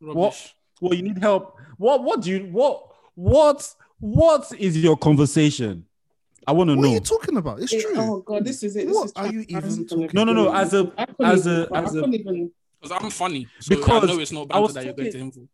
Rubbish. 0.00 0.16
What? 0.16 0.52
Well, 0.80 0.94
you 0.94 1.04
need 1.04 1.18
help. 1.18 1.56
What? 1.78 2.02
What 2.02 2.20
do 2.22 2.30
you? 2.32 2.40
What? 2.50 2.82
What? 3.14 3.72
What 4.00 4.52
is 4.58 4.76
your 4.82 4.96
conversation? 4.96 5.84
I 6.44 6.50
want 6.50 6.70
to 6.70 6.74
know. 6.74 6.80
What 6.80 6.88
are 6.88 6.94
you 6.94 6.98
talking 7.00 7.36
about? 7.36 7.60
It's 7.60 7.72
It- 7.72 7.82
true. 7.82 7.92
oh 7.96 8.20
god, 8.22 8.44
this 8.44 8.64
is 8.64 8.74
it. 8.74 8.88
This 8.88 8.96
What 8.96 9.04
is 9.04 9.12
are 9.14 9.32
you 9.32 9.44
even 9.46 9.86
talking 9.86 10.10
No, 10.12 10.24
no, 10.24 10.32
no, 10.32 10.52
as 10.52 10.74
a- 10.74 10.92
I 10.98 11.06
couldn't 11.06 11.32
as 11.32 11.46
even- 11.46 11.60
a- 11.60 11.74
I 11.74 11.82
as 11.84 11.94
a- 11.94 12.00
Because 12.08 13.02
I'm 13.04 13.10
funny. 13.10 13.46
So 13.60 13.76
Because 13.76 14.02
I 14.02 14.06
know 14.08 14.18
it's 14.18 14.32
not 14.32 14.40
I 14.50 14.58
banter 14.58 14.62
was 14.62 14.74
you're 14.74 14.94
going 14.94 15.12
to 15.12 15.12
talking- 15.12 15.42
him. 15.42 15.48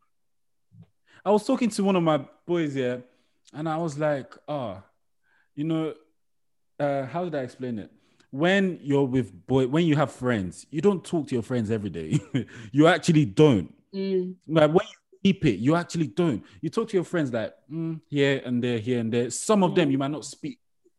I 1.22 1.30
was 1.32 1.46
talking 1.46 1.68
to 1.68 1.84
one 1.84 1.96
of 1.96 2.02
my 2.02 2.24
boys 2.46 2.72
here, 2.72 3.04
and 3.52 3.68
I 3.68 3.76
was 3.76 3.98
like, 3.98 4.34
"Ah, 4.48 4.82
you 5.54 5.64
know, 5.64 5.92
uh, 6.78 7.06
how 7.06 7.24
did 7.24 7.34
I 7.34 7.40
explain 7.42 7.78
it? 7.78 7.90
When 8.30 8.78
you're 8.82 9.04
with 9.06 9.46
boy, 9.46 9.66
when 9.66 9.86
you 9.86 9.96
have 9.96 10.12
friends, 10.12 10.66
you 10.70 10.80
don't 10.80 11.02
talk 11.04 11.28
to 11.28 11.34
your 11.34 11.42
friends 11.42 11.70
every 11.70 11.90
day. 11.90 12.18
you 12.72 12.86
actually 12.86 13.24
don't. 13.24 13.74
Mm, 13.94 14.34
Like 14.46 14.68
when 14.70 14.86
you 14.86 15.32
keep 15.32 15.44
it, 15.46 15.58
you 15.58 15.74
actually 15.74 16.08
don't. 16.08 16.44
You 16.60 16.68
talk 16.68 16.88
to 16.90 16.96
your 16.96 17.04
friends 17.04 17.32
like 17.32 17.54
mm, 17.70 18.00
here 18.08 18.42
and 18.44 18.62
there, 18.62 18.78
here 18.78 19.00
and 19.00 19.10
there. 19.12 19.30
Some 19.30 19.62
of 19.62 19.74
them 19.74 19.88
Mm. 19.88 19.92
you 19.92 19.98
might 19.98 20.10
not 20.10 20.24
speak 20.26 20.58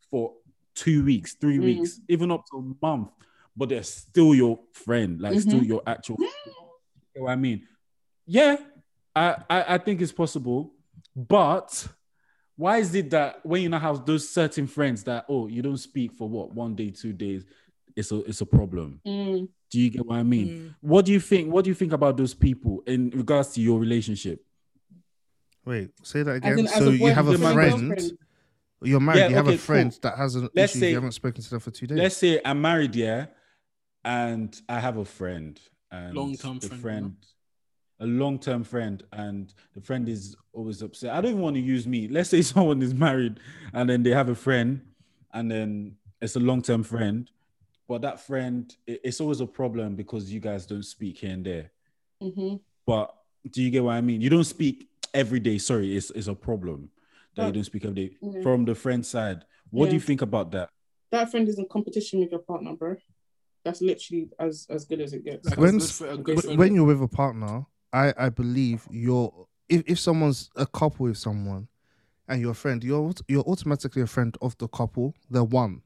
for 0.09 0.33
two 0.73 1.05
weeks, 1.05 1.35
three 1.35 1.57
Mm. 1.59 1.63
weeks, 1.63 1.99
even 2.09 2.31
up 2.31 2.43
to 2.51 2.57
a 2.57 2.85
month, 2.85 3.09
but 3.55 3.69
they're 3.69 3.83
still 3.83 4.33
your 4.33 4.59
friend, 4.73 5.21
like 5.21 5.39
still 5.39 5.61
Mhm. 5.61 5.67
your 5.67 5.81
actual. 5.85 6.17
You 6.19 6.25
know 7.15 7.23
what 7.25 7.31
I 7.31 7.35
mean? 7.35 7.67
Yeah, 8.25 8.57
I, 9.15 9.35
I 9.49 9.75
I 9.75 9.77
think 9.77 10.01
it's 10.01 10.11
possible, 10.11 10.73
but 11.15 11.87
why 12.59 12.79
is 12.79 12.93
it 12.93 13.09
that 13.11 13.39
when 13.45 13.61
you 13.61 13.69
now 13.69 13.79
have 13.79 14.05
those 14.05 14.27
certain 14.27 14.67
friends 14.67 15.05
that 15.05 15.25
oh 15.29 15.47
you 15.47 15.61
don't 15.61 15.77
speak 15.77 16.11
for 16.11 16.27
what 16.27 16.53
one 16.53 16.75
day, 16.75 16.89
two 16.89 17.13
days, 17.13 17.45
it's 17.95 18.11
a 18.11 18.17
it's 18.25 18.41
a 18.41 18.45
problem. 18.45 18.99
mm. 19.07 19.47
Do 19.71 19.79
you 19.79 19.89
get 19.89 20.05
what 20.05 20.17
I 20.17 20.23
mean? 20.23 20.47
Mm. 20.47 20.75
What 20.81 21.05
do 21.05 21.13
you 21.13 21.21
think? 21.21 21.53
What 21.53 21.63
do 21.63 21.69
you 21.69 21.75
think 21.75 21.93
about 21.93 22.17
those 22.17 22.33
people 22.33 22.83
in 22.85 23.11
regards 23.11 23.53
to 23.53 23.61
your 23.61 23.79
relationship? 23.79 24.43
Wait, 25.65 25.91
say 26.03 26.21
that 26.23 26.31
again. 26.33 26.59
in- 26.59 26.67
so 26.67 26.89
you 26.89 27.07
have 27.07 27.27
a 27.29 27.31
and 27.31 27.39
friend. 27.39 28.01
You're 28.81 28.99
married. 28.99 29.19
Yeah, 29.19 29.27
you 29.29 29.35
have 29.35 29.47
okay, 29.47 29.55
a 29.55 29.59
friend 29.59 29.91
cool. 29.91 29.99
that 30.03 30.17
has 30.17 30.35
an 30.35 30.49
Let's 30.53 30.73
issue. 30.73 30.79
say- 30.79 30.89
you 30.89 30.95
haven't 30.95 31.11
spoken 31.13 31.41
to 31.43 31.49
them 31.49 31.59
for 31.61 31.71
two 31.71 31.87
days. 31.87 31.97
Let's 31.97 32.17
say 32.17 32.41
I'm 32.43 32.61
married, 32.61 32.93
yeah, 32.95 33.27
and 34.03 34.59
I 34.67 34.79
have 34.81 34.97
a 34.97 35.05
friend, 35.05 35.57
and 35.91 36.13
Long-term 36.15 36.59
the 36.59 36.67
friend, 36.67 36.81
friend, 36.81 37.15
a 37.99 38.05
long-term 38.05 38.63
friend, 38.63 39.03
and 39.13 39.53
the 39.75 39.81
friend 39.81 40.07
is 40.07 40.35
always 40.53 40.81
upset. 40.81 41.11
I 41.13 41.21
don't 41.21 41.31
even 41.31 41.41
want 41.41 41.55
to 41.55 41.61
use 41.61 41.85
me. 41.87 42.07
Let's 42.07 42.29
say 42.29 42.41
someone 42.53 42.81
is 42.81 42.93
married, 42.93 43.39
and 43.73 43.89
then 43.89 44.03
they 44.03 44.11
have 44.11 44.29
a 44.29 44.35
friend, 44.35 44.81
and 45.33 45.49
then 45.51 45.95
it's 46.21 46.35
a 46.35 46.39
long-term 46.39 46.83
friend, 46.83 47.29
but 47.87 48.01
that 48.01 48.19
friend, 48.19 48.75
it's 48.87 49.19
always 49.21 49.41
a 49.41 49.47
problem 49.47 49.95
because 49.95 50.31
you 50.31 50.39
guys 50.39 50.65
don't 50.65 50.83
speak 50.83 51.19
here 51.19 51.31
and 51.31 51.45
there. 51.45 51.71
Mhm. 52.21 52.59
But 52.85 53.13
do 53.51 53.61
you 53.61 53.69
get 53.69 53.83
what 53.83 53.93
I 53.93 54.01
mean? 54.01 54.21
You 54.21 54.29
don't 54.29 54.43
speak 54.43 54.89
every 55.13 55.39
day. 55.39 55.57
Sorry, 55.57 55.95
it's 55.95 56.09
it's 56.11 56.27
a 56.27 56.35
problem 56.35 56.89
that 57.35 57.47
you 57.47 57.53
don't 57.53 57.63
speak 57.63 57.85
every 57.85 57.95
day. 57.95 58.17
Yeah. 58.21 58.41
From 58.41 58.65
the 58.65 58.75
friend 58.75 59.05
side, 59.05 59.45
what 59.69 59.89
do 59.89 59.95
you 59.95 59.99
think 60.01 60.21
about 60.21 60.51
that? 60.51 60.69
That 61.11 61.31
friend 61.31 61.47
is 61.47 61.57
in 61.57 61.67
competition 61.67 62.19
with 62.19 62.31
your 62.31 62.41
partner, 62.41 62.73
bro. 62.75 62.95
That's 63.63 63.81
literally 63.81 64.29
as 64.39 64.67
as 64.69 64.85
good 64.85 65.01
as 65.01 65.13
it 65.13 65.23
gets. 65.23 65.49
Like 65.49 65.57
When- 65.59 65.77
good 65.77 65.89
fri- 65.89 66.17
good 66.17 66.57
when 66.57 66.75
you're 66.75 66.85
with 66.85 67.01
a 67.01 67.07
partner, 67.07 67.65
I 67.93 68.13
I 68.17 68.29
believe 68.29 68.87
you're 68.89 69.47
if, 69.67 69.83
if 69.87 69.99
someone's 69.99 70.49
a 70.55 70.65
couple 70.65 71.05
with 71.07 71.17
someone 71.17 71.67
and 72.27 72.41
you're 72.41 72.51
a 72.51 72.55
friend, 72.55 72.83
you're 72.83 73.13
you're 73.27 73.43
automatically 73.43 74.01
a 74.01 74.07
friend 74.07 74.35
of 74.41 74.57
the 74.57 74.67
couple. 74.67 75.15
They're 75.29 75.43
one. 75.43 75.81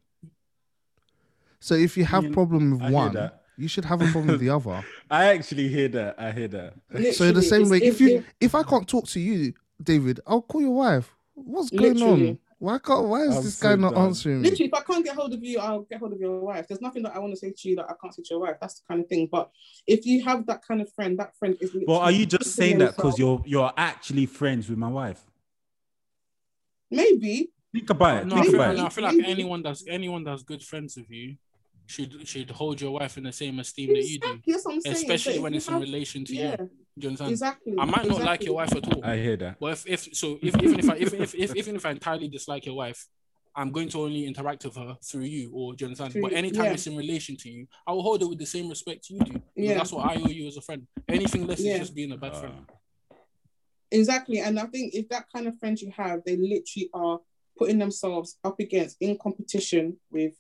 So 1.60 1.76
if 1.76 1.96
you 1.98 2.06
have 2.06 2.24
mean, 2.24 2.34
problem 2.34 2.72
with 2.72 2.82
hear 2.82 2.92
one, 2.92 3.32
you 3.58 3.68
should 3.68 3.86
have 3.86 4.02
a 4.02 4.06
problem 4.12 4.28
with 4.28 4.40
the 4.42 4.50
other. 4.58 4.84
I 5.10 5.26
actually 5.26 5.70
hear 5.70 5.88
that. 5.90 6.16
I 6.20 6.32
hear 6.32 6.48
that. 6.50 6.74
so 7.14 7.32
the 7.32 7.42
same 7.42 7.70
way, 7.70 7.78
if 7.78 8.02
you 8.02 8.18
if- 8.18 8.26
if 8.42 8.56
I 8.56 8.64
can't 8.64 8.88
talk 8.88 9.08
to 9.08 9.20
you, 9.20 9.54
David, 9.82 10.20
I'll 10.28 10.42
call 10.42 10.62
your 10.62 10.76
wife. 10.76 11.14
What's 11.36 11.70
going 11.70 12.02
on? 12.02 12.40
Literally. 12.60 12.80
Why 12.80 12.80
can't? 12.80 13.08
Why 13.08 13.22
is 13.24 13.38
I'm 13.38 13.44
this 13.44 13.58
so 13.58 13.70
guy 13.70 13.76
not 13.76 13.94
done. 13.94 14.06
answering 14.06 14.42
me? 14.42 14.50
Literally, 14.50 14.68
if 14.68 14.74
I 14.74 14.82
can't 14.82 15.06
get 15.06 15.16
hold 15.16 15.34
of 15.34 15.44
you, 15.44 15.60
I'll 15.60 15.82
get 15.82 16.00
hold 16.00 16.14
of 16.14 16.20
your 16.20 16.40
wife. 16.40 16.68
There's 16.68 16.82
nothing 16.82 17.04
that 17.04 17.16
I 17.16 17.20
want 17.20 17.34
to 17.34 17.38
say 17.38 17.54
to 17.56 17.70
you 17.70 17.76
that 17.78 17.86
I 17.90 17.94
can't 18.02 18.14
say 18.14 18.22
to 18.24 18.28
your 18.32 18.40
wife. 18.40 18.58
That's 18.62 18.76
the 18.76 18.82
kind 18.88 19.02
of 19.02 19.08
thing. 19.08 19.28
But 19.32 19.52
if 19.88 20.06
you 20.06 20.24
have 20.24 20.46
that 20.48 20.66
kind 20.66 20.82
of 20.82 20.92
friend, 20.94 21.18
that 21.20 21.36
friend 21.38 21.56
is. 21.62 21.72
But 21.86 22.00
are 22.00 22.12
you 22.12 22.26
just 22.26 22.54
saying 22.56 22.78
that 22.80 22.96
because 22.96 23.18
you're 23.20 23.42
you're 23.46 23.72
actually 23.78 24.26
friends 24.26 24.70
with 24.70 24.78
my 24.78 24.90
wife? 24.90 25.22
maybe? 26.92 27.50
Think 27.74 27.90
about 27.90 28.22
it. 28.22 28.28
No, 28.28 28.36
I 28.36 28.42
Think 28.42 28.52
feel, 28.52 28.62
about 28.62 28.76
no, 28.78 28.86
I 28.86 28.90
feel 28.90 29.04
like 29.04 29.16
Maybe. 29.16 29.32
anyone 29.32 29.64
that's 29.64 29.84
anyone 29.88 30.24
that's 30.24 30.44
good 30.44 30.62
friends 30.62 30.96
with 30.96 31.10
you 31.10 31.38
should 31.88 32.28
should 32.28 32.50
hold 32.52 32.80
your 32.80 32.92
wife 32.92 33.18
in 33.18 33.24
the 33.24 33.32
same 33.32 33.58
esteem 33.60 33.90
that 33.96 34.04
you 34.08 34.20
do, 34.20 34.28
Exactly, 34.30 34.54
that's 34.54 34.66
what 34.66 34.74
I'm 34.76 34.82
saying. 34.82 34.96
especially 34.98 35.34
But 35.34 35.42
when 35.42 35.54
if 35.54 35.58
it's 35.58 35.68
you 35.68 35.76
in 35.76 35.82
have- 35.82 35.90
relation 35.90 36.26
to 36.26 36.36
Yeah, 36.36 36.56
you. 36.60 36.70
Do 36.98 37.06
you 37.06 37.10
understand? 37.10 37.32
exactly. 37.32 37.76
I 37.80 37.86
might 37.86 38.06
not 38.08 38.22
like 38.22 38.44
your 38.44 38.56
wife 38.56 38.76
at 38.76 38.94
all. 38.94 39.04
I 39.04 39.18
hear 39.18 39.38
that. 39.38 39.60
But 39.60 39.72
if, 39.74 39.88
if 39.88 40.16
so, 40.16 40.38
if 40.42 40.56
even 40.62 40.80
if 40.80 40.90
I 40.90 40.96
if, 40.96 41.14
if, 41.14 41.36
if 41.36 41.56
even 41.56 41.76
if 41.76 41.86
I 41.86 41.92
entirely 41.92 42.28
dislike 42.28 42.66
your 42.66 42.76
wife, 42.76 43.08
I'm 43.56 43.72
going 43.72 43.90
to 43.90 44.02
only 44.02 44.26
interact 44.26 44.66
with 44.66 44.76
her 44.76 44.98
through 45.04 45.24
you, 45.24 45.52
or 45.54 45.74
do 45.74 45.86
you 45.86 45.88
understand? 45.88 46.14
Through 46.14 46.24
but 46.24 46.34
anytime 46.34 46.66
yeah. 46.66 46.74
it's 46.74 46.88
in 46.88 46.96
relation 46.96 47.36
to 47.38 47.50
you, 47.50 47.68
I 47.88 47.94
will 47.94 48.04
hold 48.04 48.22
it 48.22 48.26
with 48.30 48.40
the 48.40 48.46
same 48.46 48.70
respect 48.70 49.10
you 49.10 49.20
do. 49.20 49.42
Yeah. 49.56 49.76
That's 49.76 49.92
what 49.92 50.06
I 50.06 50.22
owe 50.22 50.28
you 50.28 50.48
as 50.48 50.58
a 50.58 50.62
friend. 50.62 50.86
Anything 51.08 51.48
less 51.48 51.60
Yeah. 51.60 51.74
is 51.74 51.80
just 51.80 51.96
being 51.96 52.12
a 52.12 52.18
bad 52.18 52.36
friend. 52.38 52.56
Uh, 52.70 52.74
Exactly. 53.94 54.40
And 54.40 54.60
I 54.60 54.66
think 54.66 54.96
if 54.96 55.08
that 55.10 55.26
kind 55.32 55.48
of 55.48 55.58
friend 55.60 55.80
you 55.80 55.92
have, 55.96 56.22
they 56.26 56.36
literally 56.36 56.90
are 56.96 57.20
putting 57.58 57.78
themselves 57.78 58.38
up 58.44 58.60
against 58.60 58.98
in 59.00 59.18
competition 59.20 59.98
with 60.10 60.34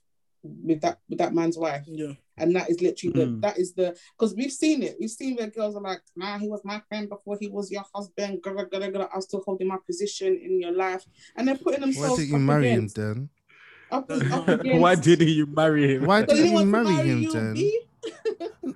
with 0.44 0.82
that 0.82 1.00
with 1.10 1.20
that 1.20 1.34
man's 1.34 1.58
wife. 1.58 1.84
Yeah. 1.88 2.14
And 2.38 2.56
that 2.56 2.70
is 2.70 2.82
literally 2.82 3.14
the 3.14 3.26
Mm. 3.26 3.42
that 3.42 3.58
is 3.58 3.74
the 3.74 3.96
because 4.18 4.36
we've 4.36 4.52
seen 4.52 4.84
it. 4.84 4.98
We've 5.00 5.10
seen 5.10 5.36
where 5.36 5.48
girls 5.48 5.76
are 5.76 5.82
like, 5.82 6.02
nah, 6.16 6.38
he 6.38 6.48
was 6.48 6.62
my 6.64 6.82
friend 6.90 7.08
before 7.08 7.38
he 7.40 7.48
was 7.48 7.72
your 7.72 7.86
husband. 7.94 8.42
Gah, 8.42 8.52
I'm 9.14 9.22
still 9.22 9.44
holding 9.46 9.68
my 9.68 9.78
position 9.86 10.40
in 10.44 10.60
your 10.60 10.74
life. 10.74 11.06
And 11.36 11.48
they're 11.48 11.58
putting 11.58 11.82
themselves. 11.82 12.10
Why 12.12 12.18
themselves 12.18 12.20
did 12.20 12.30
you 12.30 12.36
up 12.36 12.42
marry 12.42 12.70
him 12.70 12.78
against, 12.78 12.96
then? 12.96 13.30
Up, 13.92 14.10
up 14.10 14.48
against, 14.48 14.82
Why 14.82 14.96
didn't 14.96 15.28
you 15.30 15.46
marry 15.46 15.96
him? 15.96 16.06
Why 16.06 16.24
didn't 16.24 16.52
you 16.52 16.66
marry 16.66 16.86
marry 16.86 17.10
him 17.10 17.22
you, 17.24 17.32
then? 17.32 17.72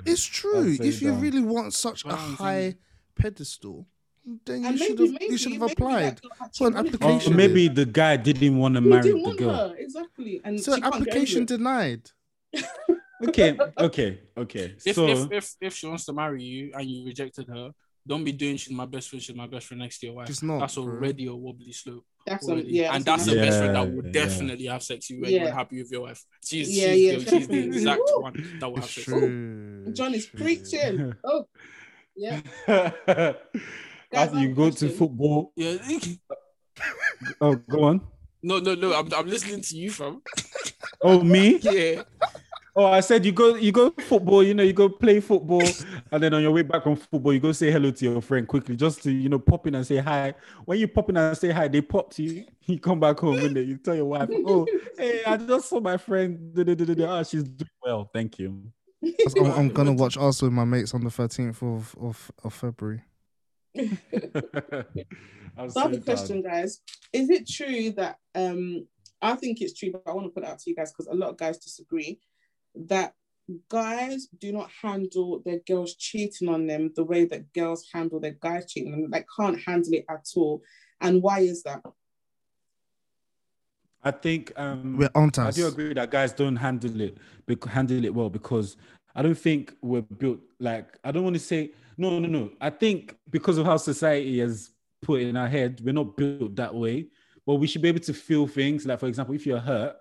It's 0.06 0.24
true. 0.24 0.78
If 0.80 1.02
you 1.02 1.12
that. 1.12 1.20
really 1.20 1.42
want 1.42 1.74
such 1.74 2.06
a 2.06 2.16
high 2.16 2.76
pedestal, 3.16 3.88
then 4.46 4.64
you 4.64 4.78
should 4.78 5.00
have 5.00 5.22
you 5.22 5.38
should 5.38 5.54
have 5.54 5.62
applied. 5.72 6.18
that 6.18 6.22
girl 6.22 6.50
for 6.58 6.68
an 6.68 6.74
wanted 6.76 6.92
to 6.92 6.98
Or 6.98 7.12
application. 7.12 7.36
marry 7.36 7.48
maybe 7.48 7.68
the 7.70 7.86
guy 7.86 8.18
didn't 8.18 8.58
want 8.58 8.76
to. 8.76 8.82
He 8.82 8.88
marry 8.90 9.04
didn't 9.04 9.18
the 9.22 9.24
want 9.28 9.38
girl. 9.40 9.56
her. 9.70 9.76
Exactly. 9.78 10.42
And 10.44 10.60
So 10.60 10.76
she 10.76 10.82
can't 10.82 10.94
get 10.94 11.02
over 11.02 11.10
application 11.10 11.46
denied. 11.46 12.02
Okay, 13.30 13.58
okay, 13.80 14.20
okay. 14.38 14.76
If, 14.86 14.94
so 14.96 15.08
if 15.08 15.32
if 15.32 15.56
if 15.60 15.74
she 15.74 15.88
wants 15.88 16.06
to 16.06 16.14
marry 16.14 16.44
you 16.44 16.70
and 16.76 16.86
you 16.88 17.04
rejected 17.04 17.48
her, 17.48 17.72
don't 18.06 18.24
be 18.24 18.32
doing 18.32 18.58
she's 18.58 18.72
my 18.72 18.86
best 18.86 19.10
friend, 19.10 19.24
she's 19.24 19.36
my 19.36 19.48
best 19.48 19.66
friend 19.66 19.82
next 19.82 19.98
to 20.02 20.06
your 20.06 20.16
wife. 20.18 20.28
She's 20.28 20.44
not. 20.44 20.60
That's 20.60 20.76
bro. 20.76 20.84
already 20.84 21.26
a 21.26 21.34
wobbly 21.34 21.72
slope. 21.72 22.06
That's 22.28 22.48
a, 22.48 22.56
yeah. 22.64 22.94
and 22.94 23.04
that's 23.04 23.26
the 23.26 23.32
another- 23.32 23.48
best 23.48 23.58
friend 23.58 23.76
that 23.76 23.88
Yeah, 23.88 23.96
will 23.96 24.06
yeah. 24.06 24.12
definitely 24.12 24.66
have 24.68 24.84
sex 24.84 25.10
with 25.10 25.18
you 25.18 25.22
when 25.24 25.32
Yeah. 25.32 25.44
you're 25.46 25.52
happy 25.62 25.78
with 25.82 25.92
your 25.92 26.02
wife. 26.02 26.24
She's, 26.46 26.70
Yeah, 26.78 26.90
she's, 26.94 27.02
yeah, 27.02 27.18
the, 27.18 27.26
she's 27.32 27.48
the 27.48 27.58
exact 27.66 28.02
Woo! 28.06 28.22
one 28.22 28.58
that 28.60 28.70
will 28.70 28.76
have 28.82 28.86
sex. 28.90 29.06
true. 29.06 29.92
John 29.94 30.14
is 30.14 30.28
preaching. 30.28 31.16
Oh, 31.24 31.48
yeah. 32.16 32.42
As 34.14 34.32
you 34.34 34.40
have 34.40 34.52
a 34.52 34.54
go 34.54 34.70
to 34.70 34.90
football. 34.90 35.52
Yeah. 35.56 35.78
Oh, 37.42 37.56
go 37.56 37.84
on. 37.86 38.02
No, 38.44 38.60
no, 38.60 38.76
no. 38.76 38.94
I'm, 38.94 39.12
I'm 39.14 39.28
listening 39.28 39.62
to 39.62 39.76
you, 39.76 39.92
fam. 39.92 40.22
Oh, 41.02 41.22
me? 41.22 41.58
Yeah. 41.58 42.04
Oh, 42.80 42.86
I 42.86 43.00
said 43.00 43.26
you 43.26 43.32
go, 43.32 43.56
you 43.56 43.72
go 43.72 43.90
football. 43.90 44.44
You 44.44 44.54
know, 44.54 44.62
you 44.62 44.72
go 44.72 44.88
play 44.88 45.20
football, 45.20 45.64
and 46.12 46.22
then 46.22 46.36
on 46.36 46.44
your 46.44 46.52
way 46.52 46.62
back 46.62 46.84
from 46.84 46.96
football, 46.96 47.34
you 47.34 47.40
go 47.40 47.52
say 47.52 47.72
hello 47.72 47.90
to 47.90 48.06
your 48.06 48.22
friend 48.22 48.48
quickly, 48.48 48.76
just 48.76 49.02
to 49.02 49.12
you 49.12 49.30
know 49.30 49.40
pop 49.40 49.66
in 49.66 49.74
and 49.74 49.86
say 49.86 49.98
hi. 49.98 50.36
When 50.64 50.78
you 50.78 50.88
pop 50.88 51.10
in 51.10 51.18
and 51.18 51.36
say 51.36 51.50
hi, 51.50 51.68
they 51.68 51.82
pop 51.82 52.14
to 52.14 52.24
you. 52.24 52.46
You 52.68 52.80
come 52.80 53.00
back 53.00 53.18
home 53.18 53.38
and 53.38 53.56
they 53.56 53.62
you 53.62 53.78
tell 53.78 53.96
your 53.96 54.06
wife, 54.06 54.30
"Oh, 54.46 54.68
hey, 54.98 55.24
I 55.26 55.38
just 55.38 55.70
saw 55.70 55.80
my 55.80 55.96
friend. 55.96 56.54
Ah, 57.02 57.24
she's 57.24 57.44
doing 57.44 57.70
well, 57.82 58.10
thank 58.14 58.38
you." 58.40 58.62
I'm, 59.40 59.46
I'm 59.46 59.70
gonna 59.70 59.94
watch 59.94 60.18
Arsenal 60.18 60.50
with 60.50 60.56
my 60.56 60.66
mates 60.66 60.94
on 60.94 61.02
the 61.02 61.10
13th 61.10 61.64
of 61.64 61.96
of, 61.98 62.32
of 62.44 62.54
February. 62.54 63.04
I'm 65.58 65.70
So 65.70 65.80
I 65.80 65.84
have 65.84 65.94
a 65.94 65.98
question, 66.00 66.42
guys. 66.42 66.82
Is 67.14 67.30
it 67.30 67.48
true 67.48 67.92
that 67.92 68.18
um 68.36 68.88
I 69.22 69.36
think 69.36 69.62
it's 69.62 69.78
true, 69.78 69.92
but 69.92 70.04
I 70.06 70.14
want 70.14 70.28
to 70.28 70.32
put 70.32 70.44
it 70.44 70.50
out 70.50 70.60
to 70.60 70.70
you 70.70 70.76
guys 70.76 70.92
because 70.92 71.08
a 71.08 71.16
lot 71.16 71.30
of 71.30 71.38
guys 71.38 71.58
disagree 71.58 72.20
that 72.76 73.14
guys 73.70 74.28
do 74.40 74.52
not 74.52 74.70
handle 74.82 75.42
their 75.46 75.60
girls 75.66 75.96
cheating 75.96 76.50
on 76.50 76.68
them 76.68 76.92
the 76.96 77.04
way 77.04 77.26
that 77.26 77.52
girls 77.54 77.88
handle 77.94 78.20
their 78.20 78.38
guys 78.40 78.72
cheating 78.72 78.94
on 78.94 79.02
them. 79.02 79.12
They 79.12 79.26
can't 79.36 79.60
handle 79.60 79.94
it 79.94 80.06
at 80.10 80.28
all. 80.36 80.62
And 81.02 81.22
why 81.24 81.40
is 81.40 81.64
that? 81.64 81.82
I 84.04 84.12
think 84.12 84.54
um, 84.56 84.98
We're 84.98 85.10
on 85.16 85.32
I 85.38 85.52
do 85.52 85.68
agree 85.68 85.94
that 85.94 86.12
guys 86.12 86.32
don't 86.32 86.56
handle 86.56 87.02
it 87.02 87.18
bec- 87.46 87.66
handle 87.66 88.06
it 88.06 88.14
well 88.14 88.30
because 88.30 88.78
I 89.18 89.24
don't 89.24 89.38
think 89.38 89.74
we're 89.82 90.04
built 90.04 90.40
like 90.60 90.96
I 91.04 91.12
don't 91.12 91.24
want 91.24 91.36
to 91.36 91.40
say 91.40 91.72
no 91.98 92.20
no 92.20 92.28
no. 92.28 92.52
I 92.62 92.70
think 92.70 93.18
because 93.32 93.58
of 93.58 93.66
how 93.66 93.78
society 93.78 94.40
has 94.40 94.70
put 95.02 95.22
it 95.22 95.28
in 95.28 95.36
our 95.36 95.48
head, 95.48 95.82
we're 95.84 95.94
not 95.94 96.16
built 96.16 96.56
that 96.56 96.74
way. 96.74 97.08
But 97.46 97.56
we 97.56 97.66
should 97.66 97.82
be 97.82 97.88
able 97.88 98.02
to 98.02 98.14
feel 98.14 98.46
things. 98.46 98.86
Like 98.86 99.00
for 99.00 99.08
example, 99.08 99.34
if 99.34 99.48
you're 99.48 99.58
hurt, 99.58 99.96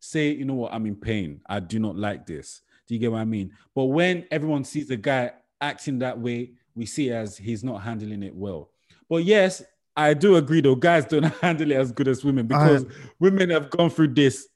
say 0.00 0.30
you 0.30 0.46
know 0.46 0.54
what 0.54 0.72
I'm 0.72 0.86
in 0.86 0.96
pain. 0.96 1.42
I 1.46 1.60
do 1.60 1.78
not 1.78 1.96
like 1.96 2.24
this. 2.24 2.62
Do 2.86 2.94
you 2.94 3.00
get 3.00 3.12
what 3.12 3.20
I 3.20 3.26
mean? 3.26 3.52
But 3.74 3.84
when 3.84 4.24
everyone 4.30 4.64
sees 4.64 4.90
a 4.90 4.96
guy 4.96 5.32
acting 5.60 5.98
that 5.98 6.18
way, 6.18 6.52
we 6.74 6.86
see 6.86 7.10
it 7.10 7.12
as 7.12 7.36
he's 7.36 7.62
not 7.62 7.82
handling 7.82 8.22
it 8.22 8.34
well. 8.34 8.70
But 9.10 9.24
yes, 9.24 9.62
I 9.94 10.14
do 10.14 10.36
agree 10.36 10.62
though. 10.62 10.74
Guys 10.74 11.04
don't 11.04 11.24
handle 11.42 11.70
it 11.70 11.76
as 11.76 11.92
good 11.92 12.08
as 12.08 12.24
women 12.24 12.46
because 12.46 12.86
women 13.18 13.50
have 13.50 13.68
gone 13.68 13.90
through 13.90 14.14
this 14.14 14.48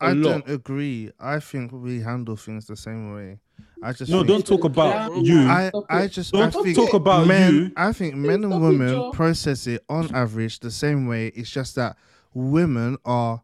I 0.00 0.12
lot. 0.12 0.22
don't 0.44 0.48
agree. 0.50 1.10
I 1.20 1.40
think 1.40 1.72
we 1.72 2.00
handle 2.00 2.36
things 2.36 2.66
the 2.66 2.76
same 2.76 3.14
way. 3.14 3.38
I 3.82 3.92
just 3.92 4.10
No, 4.10 4.22
don't 4.24 4.46
talk 4.46 4.64
about 4.64 5.14
Yeah. 5.16 5.22
you. 5.22 5.48
I, 5.48 5.70
I 6.02 6.06
just 6.06 6.32
Don't 6.32 6.54
I 6.56 6.62
think 6.62 6.76
talk 6.76 6.94
about 6.94 7.26
men, 7.26 7.54
you. 7.54 7.72
I 7.76 7.92
think 7.92 8.14
men 8.14 8.44
and 8.44 8.62
women 8.62 9.12
process 9.12 9.66
it 9.66 9.82
on 9.88 10.14
average 10.14 10.60
the 10.60 10.70
same 10.70 11.06
way. 11.06 11.28
It's 11.28 11.50
just 11.50 11.74
that 11.76 11.96
women 12.34 12.96
are. 13.04 13.42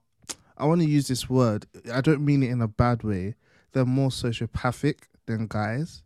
I 0.58 0.64
want 0.66 0.80
to 0.80 0.86
use 0.88 1.08
this 1.08 1.28
word. 1.28 1.66
I 1.92 2.00
don't 2.00 2.24
mean 2.24 2.42
it 2.42 2.50
in 2.50 2.62
a 2.62 2.68
bad 2.68 3.02
way. 3.02 3.34
They're 3.72 3.84
more 3.84 4.08
sociopathic 4.08 5.00
than 5.26 5.46
guys. 5.48 6.02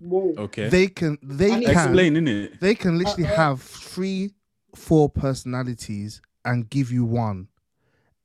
Whoa. 0.00 0.34
okay. 0.36 0.68
They 0.68 0.88
can. 0.88 1.16
They 1.22 1.52
I 1.52 1.58
need- 1.60 1.66
can. 1.66 1.74
Explain, 1.88 2.14
innit? 2.16 2.60
They 2.60 2.74
can 2.74 2.98
literally 2.98 3.24
Uh-uh. 3.28 3.36
have 3.36 3.62
three, 3.62 4.32
four 4.74 5.08
personalities 5.08 6.20
and 6.44 6.68
give 6.68 6.90
you 6.90 7.04
one, 7.04 7.48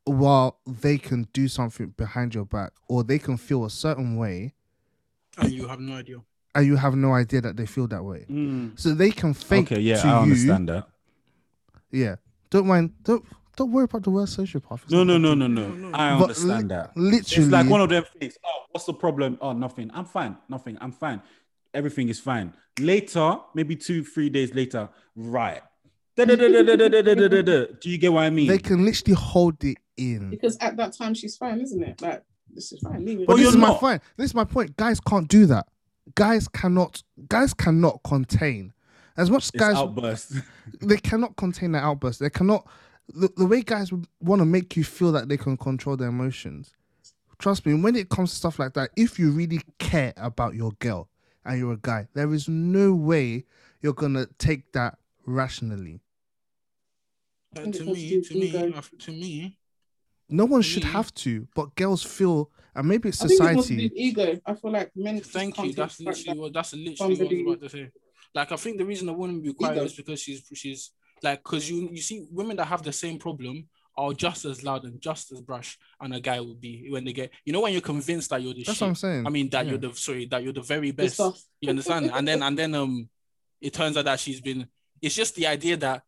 while 0.08 0.60
they 0.66 0.98
can 0.98 1.28
do 1.34 1.48
something 1.48 1.88
behind 1.98 2.34
your 2.36 2.46
back, 2.46 2.72
or 2.88 3.04
they 3.04 3.20
can 3.20 3.38
feel 3.38 3.66
a 3.66 3.70
certain 3.70 4.16
way, 4.18 4.54
And 5.38 5.52
you 5.52 5.68
have 5.68 5.80
no 5.80 5.94
idea. 5.96 6.18
and 6.56 6.66
you 6.66 6.76
have 6.78 6.96
no 6.96 7.14
idea 7.14 7.42
that 7.42 7.58
they 7.58 7.66
feel 7.66 7.88
that 7.88 8.04
way. 8.04 8.26
Mm. 8.30 8.80
So 8.80 8.94
they 8.94 9.12
can 9.12 9.34
fake 9.34 9.72
Okay, 9.72 9.82
yeah, 9.82 10.02
to 10.02 10.08
I 10.08 10.12
you. 10.12 10.24
understand 10.24 10.70
that. 10.70 10.88
Yeah, 11.92 12.16
don't 12.50 12.68
mind. 12.68 12.94
Don't 13.04 13.24
don't 13.56 13.72
worry 13.72 13.86
about 13.86 14.04
the 14.04 14.12
word 14.12 14.28
sociopath. 14.28 14.84
It's 14.84 14.92
No, 14.92 15.04
no, 15.04 15.18
no, 15.18 15.34
no, 15.34 15.48
No, 15.48 15.68
no. 15.70 15.90
no. 15.90 15.98
I 15.98 16.12
understand 16.12 16.64
li- 16.64 16.76
that. 16.76 16.96
Literally, 16.96 17.44
It's 17.46 17.52
like 17.52 17.68
one 17.70 17.82
of 17.82 17.90
them 17.90 18.04
things. 18.20 18.38
Oh, 18.46 18.66
what's 18.72 18.86
the 18.86 18.94
problem? 18.94 19.38
Oh, 19.42 19.54
nothing. 19.54 19.90
I'm 19.94 20.06
fine. 20.06 20.38
Nothing. 20.48 20.78
I'm 20.80 20.92
fine. 20.92 21.22
Everything 21.74 22.10
is 22.10 22.20
fine. 22.20 22.54
Later, 22.80 23.38
maybe 23.56 23.76
two, 23.76 24.04
three 24.04 24.30
days 24.30 24.54
later, 24.54 24.90
right. 25.16 25.62
Do 26.26 27.90
you 27.90 27.98
get 27.98 28.12
what 28.12 28.24
I 28.24 28.30
mean? 28.30 28.48
They 28.48 28.58
can 28.58 28.84
literally 28.84 29.14
hold 29.14 29.64
it 29.64 29.78
in. 29.98 30.30
Because 30.30 30.58
at 30.60 30.78
that 30.78 30.94
time 30.94 31.14
she's 31.14 31.38
fine, 31.38 31.62
isn't 31.62 31.84
it? 31.84 32.02
Like 32.02 32.24
this 32.54 32.72
is 32.72 32.80
fine. 32.80 33.06
Leave 33.06 33.22
it. 33.22 33.28
But 33.28 33.34
oh, 33.34 33.36
this 33.38 33.44
you're 33.44 33.50
is 33.52 33.56
not. 33.56 33.74
my 33.74 33.80
fine. 33.80 34.02
This 34.18 34.26
is 34.32 34.36
my 34.36 34.44
point. 34.44 34.76
Guys 34.78 35.00
can't 35.00 35.28
do 35.28 35.46
that. 35.48 35.68
Guys 36.16 36.48
cannot. 36.48 37.04
Guys 37.30 37.54
cannot 37.54 38.02
contain. 38.04 38.74
As 39.16 39.32
much 39.32 39.44
as 39.44 39.50
it's 39.50 39.60
guys 39.60 39.76
outburst, 39.76 40.34
they 40.82 40.98
cannot 40.98 41.36
contain 41.38 41.72
that 41.74 41.84
outburst. 41.84 42.20
They 42.20 42.30
cannot. 42.30 42.68
The, 43.14 43.30
the 43.38 43.46
way 43.46 43.62
guys 43.62 43.92
want 44.20 44.42
to 44.42 44.46
make 44.46 44.76
you 44.76 44.84
feel 44.84 45.12
that 45.14 45.30
they 45.30 45.38
can 45.38 45.56
control 45.56 45.96
their 45.96 46.10
emotions. 46.10 46.74
Trust 47.40 47.66
me, 47.66 47.74
when 47.76 47.96
it 47.96 48.10
comes 48.10 48.32
to 48.32 48.36
stuff 48.36 48.60
like 48.60 48.74
that, 48.74 48.90
if 48.98 49.20
you 49.20 49.32
really 49.32 49.62
care 49.78 50.14
about 50.18 50.56
your 50.56 50.72
girl 50.80 51.08
and 51.46 51.60
you're 51.60 51.74
a 51.74 51.78
guy, 51.78 52.08
there 52.16 52.34
is 52.34 52.50
no 52.50 52.94
way 52.94 53.46
you're 53.82 53.94
gonna 53.94 54.26
take 54.40 54.74
that 54.74 54.98
rationally. 55.26 56.02
Uh, 57.60 57.72
to 57.72 57.84
me, 57.86 58.10
to 58.10 58.10
do 58.10 58.22
to 58.22 58.34
with 58.34 58.54
me, 58.54 58.60
ego. 58.68 58.82
to 59.00 59.12
me, 59.12 59.58
No 60.30 60.46
one 60.46 60.62
should 60.62 60.84
Mm. 60.84 60.92
have 60.92 61.14
to, 61.16 61.48
but 61.56 61.74
girls 61.76 62.04
feel, 62.04 62.52
and 62.76 62.88
maybe 62.88 63.10
it's 63.10 63.22
I 63.24 63.28
think 63.28 63.40
it's 63.40 63.42
more 63.42 63.50
to 63.50 63.56
do 63.56 63.64
society. 63.64 63.84
with 63.84 63.94
ego. 63.96 64.40
I 64.46 64.54
feel 64.56 64.72
like 64.72 64.92
men. 64.96 65.22
thank 65.22 65.58
you. 65.64 65.72
That's 65.74 65.98
take 65.98 66.06
the 66.06 66.12
fact 66.12 66.18
literally 66.20 66.40
what. 66.40 66.54
That's 66.54 66.74
literally 66.74 67.16
what 67.16 67.22
I 67.22 67.34
was 67.34 67.42
about 67.42 67.62
to 67.62 67.70
say. 67.70 67.92
Like, 68.36 68.52
I 68.52 68.56
think 68.58 68.78
the 68.78 68.86
reason 68.86 69.08
a 69.10 69.14
woman 69.14 69.42
be 69.42 69.54
quiet 69.54 69.78
Ego. 69.78 69.86
is 69.86 69.94
because 69.94 70.22
she's 70.22 70.44
she's 70.54 70.92
like, 71.24 71.42
because 71.44 71.70
you 71.70 71.90
you 71.92 72.02
see 72.02 72.28
women 72.32 72.58
that 72.58 72.66
have 72.66 72.84
the 72.84 72.92
same 72.92 73.18
problem 73.20 73.68
are 73.96 74.14
just 74.14 74.46
as 74.46 74.64
loud 74.64 74.84
and 74.84 75.02
just 75.02 75.32
as 75.32 75.40
brash, 75.42 75.78
and 76.02 76.14
a 76.14 76.20
guy 76.20 76.40
would 76.42 76.60
be 76.62 76.88
when 76.92 77.04
they 77.06 77.14
get, 77.14 77.32
you 77.46 77.54
know, 77.54 77.62
when 77.62 77.72
you're 77.72 77.82
convinced 77.82 78.30
that 78.30 78.42
you're 78.44 78.54
the 78.54 78.64
That's 78.64 78.78
shit. 78.78 78.82
what 78.86 78.90
I'm 78.90 78.96
saying. 78.96 79.26
I 79.26 79.30
mean 79.30 79.50
that 79.50 79.66
Yeah. 79.66 79.72
you're 79.72 79.80
the 79.80 79.94
sorry 79.96 80.26
that 80.28 80.44
you're 80.44 80.54
the 80.54 80.62
very 80.62 80.92
best. 80.92 81.16
stuff. 81.16 81.42
You 81.62 81.70
understand? 81.70 82.12
And 82.14 82.28
then 82.28 82.44
and 82.44 82.56
then 82.60 82.76
um, 82.76 83.10
it 83.62 83.74
turns 83.74 83.96
out 83.98 84.06
that 84.06 84.20
she's 84.20 84.42
been. 84.42 84.68
It's 85.02 85.16
just 85.16 85.36
the 85.36 85.48
idea 85.48 85.78
that 85.78 86.04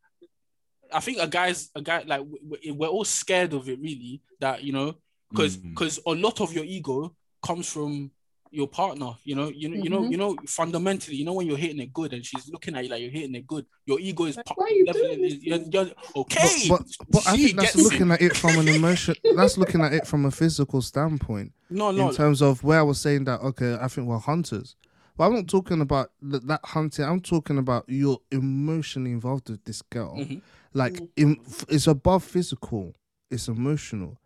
I 0.92 1.00
think 1.00 1.18
a 1.18 1.26
guy's 1.28 1.70
a 1.74 1.82
guy 1.82 2.04
like 2.06 2.22
we- 2.22 2.58
we- 2.64 2.72
we're 2.72 2.88
all 2.88 3.04
scared 3.04 3.52
of 3.52 3.68
it 3.68 3.78
really. 3.80 4.20
That 4.40 4.62
you 4.64 4.72
know 4.72 4.94
because 5.30 5.56
because 5.56 5.98
a 6.06 6.10
lot 6.10 6.40
of 6.40 6.52
your 6.52 6.64
ego 6.64 7.14
comes 7.42 7.68
from 7.70 8.10
your 8.52 8.66
partner. 8.66 9.12
You 9.24 9.36
know 9.36 9.48
you 9.48 9.68
know 9.68 9.76
you 9.84 9.90
know 9.90 10.02
you 10.10 10.16
know 10.16 10.36
fundamentally 10.46 11.16
you 11.16 11.24
know 11.24 11.34
when 11.34 11.46
you're 11.46 11.56
hitting 11.56 11.78
it 11.80 11.92
good 11.92 12.12
and 12.12 12.24
she's 12.26 12.48
looking 12.48 12.74
at 12.74 12.82
you 12.84 12.90
like 12.90 13.00
you're 13.00 13.10
hitting 13.10 13.34
it 13.36 13.46
good. 13.46 13.64
Your 13.86 14.00
ego 14.00 14.24
is 14.24 14.36
Like, 14.36 14.56
why 14.56 14.64
are 14.64 14.70
you 14.70 14.84
leveling 14.86 15.06
doing 15.18 15.24
it- 15.24 15.30
this? 15.34 15.42
you're- 15.44 15.66
you're- 15.72 15.94
okay. 16.16 16.68
But, 16.68 16.82
but 17.08 17.26
I 17.28 17.36
She 17.36 17.44
think 17.44 17.60
that's 17.60 17.76
gets 17.76 17.84
looking 17.92 18.10
at 18.10 18.20
it 18.20 18.36
from 18.36 18.58
an 18.58 18.66
emotion. 18.68 19.14
That's 19.36 19.56
looking 19.56 19.80
at 19.82 19.92
it 19.92 20.06
from 20.06 20.24
a 20.24 20.30
physical 20.32 20.82
standpoint. 20.82 21.52
no 21.70 21.92
no 21.92 22.08
in 22.08 22.14
terms 22.14 22.42
of 22.42 22.64
where 22.64 22.80
I 22.80 22.82
was 22.82 23.00
saying 23.00 23.24
that 23.24 23.40
okay, 23.40 23.76
I 23.80 23.86
think 23.88 24.08
we're 24.08 24.18
hunters. 24.18 24.74
But 25.16 25.26
I'm 25.26 25.34
not 25.34 25.48
talking 25.48 25.80
about 25.82 26.10
th- 26.28 26.42
that 26.46 26.60
hunting. 26.64 27.04
I'm 27.04 27.20
talking 27.20 27.58
about 27.58 27.84
you're 27.88 28.18
emotionally 28.32 29.12
involved 29.12 29.50
with 29.50 29.62
this 29.64 29.82
girl. 29.82 30.16
Mhm. 30.16 30.40
Like 30.72 30.94
Mm. 30.94 31.08
in, 31.16 31.36
it's 31.68 31.86
above 31.86 32.22
physical. 32.24 32.94
It's 33.30 33.48
emotional, 33.48 34.20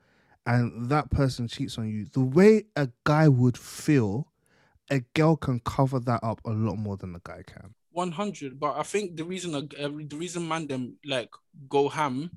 and 0.47 0.89
that 0.91 1.11
person 1.11 1.47
cheats 1.49 1.79
on 1.79 1.89
you. 1.89 2.07
The 2.07 2.21
way 2.21 2.65
a 2.77 2.89
guy 3.05 3.29
would 3.29 3.57
feel, 3.59 4.33
a 4.91 5.01
girl 5.15 5.37
can 5.37 5.61
cover 5.61 6.01
that 6.01 6.21
up 6.23 6.41
a 6.45 6.51
lot 6.51 6.77
more 6.77 6.97
than 6.97 7.15
a 7.15 7.21
guy 7.23 7.43
can. 7.47 7.75
One 7.91 8.13
hundred, 8.13 8.59
but 8.59 8.77
I 8.77 8.83
think 8.83 9.17
the 9.17 9.25
reason 9.25 9.55
uh, 9.55 9.61
the 9.71 10.17
reason 10.17 10.47
man 10.49 10.67
them 10.67 10.97
like 11.05 11.31
go 11.69 11.89
ham 11.89 12.31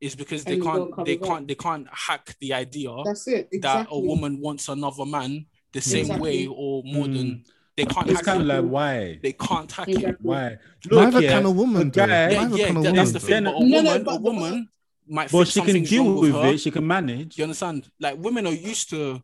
is 0.00 0.14
because 0.16 0.44
they 0.44 0.54
And 0.54 0.62
can't 0.64 0.96
they 1.04 1.16
that. 1.16 1.26
can't 1.28 1.48
they 1.48 1.54
can't 1.54 1.86
hack 1.92 2.36
the 2.40 2.54
idea 2.54 2.90
That's 3.04 3.26
it. 3.28 3.48
that 3.62 3.86
a 3.90 3.98
woman 4.00 4.40
wants 4.40 4.68
another 4.68 5.04
man 5.04 5.46
the 5.72 5.80
same 5.80 6.02
Exactly. 6.06 6.30
way 6.30 6.46
or 6.46 6.82
more 6.84 7.06
than 7.08 7.26
Mm. 7.26 7.44
They 7.86 7.94
can't 7.94 8.10
It's 8.10 8.22
kind 8.22 8.40
of 8.42 8.46
like 8.46 8.64
why? 8.64 9.18
they 9.22 9.32
can't 9.32 9.70
hack 9.72 9.88
it. 9.88 9.96
Exactly. 9.96 10.16
Why? 10.28 10.56
Neither 10.90 11.20
yeah, 11.20 11.30
can 11.30 11.44
a 11.46 11.50
woman. 11.50 11.82
a 11.82 11.84
though. 11.84 11.90
guy- 12.06 12.30
Yeah, 12.30 12.42
Neither 12.42 12.56
yeah, 12.56 12.66
can 12.66 12.76
a 12.76 12.82
that- 12.82 12.88
woman. 12.88 12.94
that's 12.96 13.12
the 13.12 13.20
thing. 13.20 13.44
But 13.44 13.54
a 13.56 13.60
No, 13.60 13.80
no, 13.80 13.82
woman, 13.82 14.04
but- 14.04 14.14
a 14.14 14.20
woman 14.20 14.68
might 15.08 15.32
But 15.32 15.48
she 15.48 15.60
can 15.60 15.82
deal 15.82 16.04
wrong 16.04 16.20
with 16.20 16.34
it. 16.54 16.58
She 16.60 16.70
can 16.70 16.86
manage. 16.86 17.36
You 17.38 17.44
understand? 17.44 17.88
Like 18.00 18.16
women 18.18 18.46
are 18.46 18.52
used 18.52 18.90
to 18.90 19.22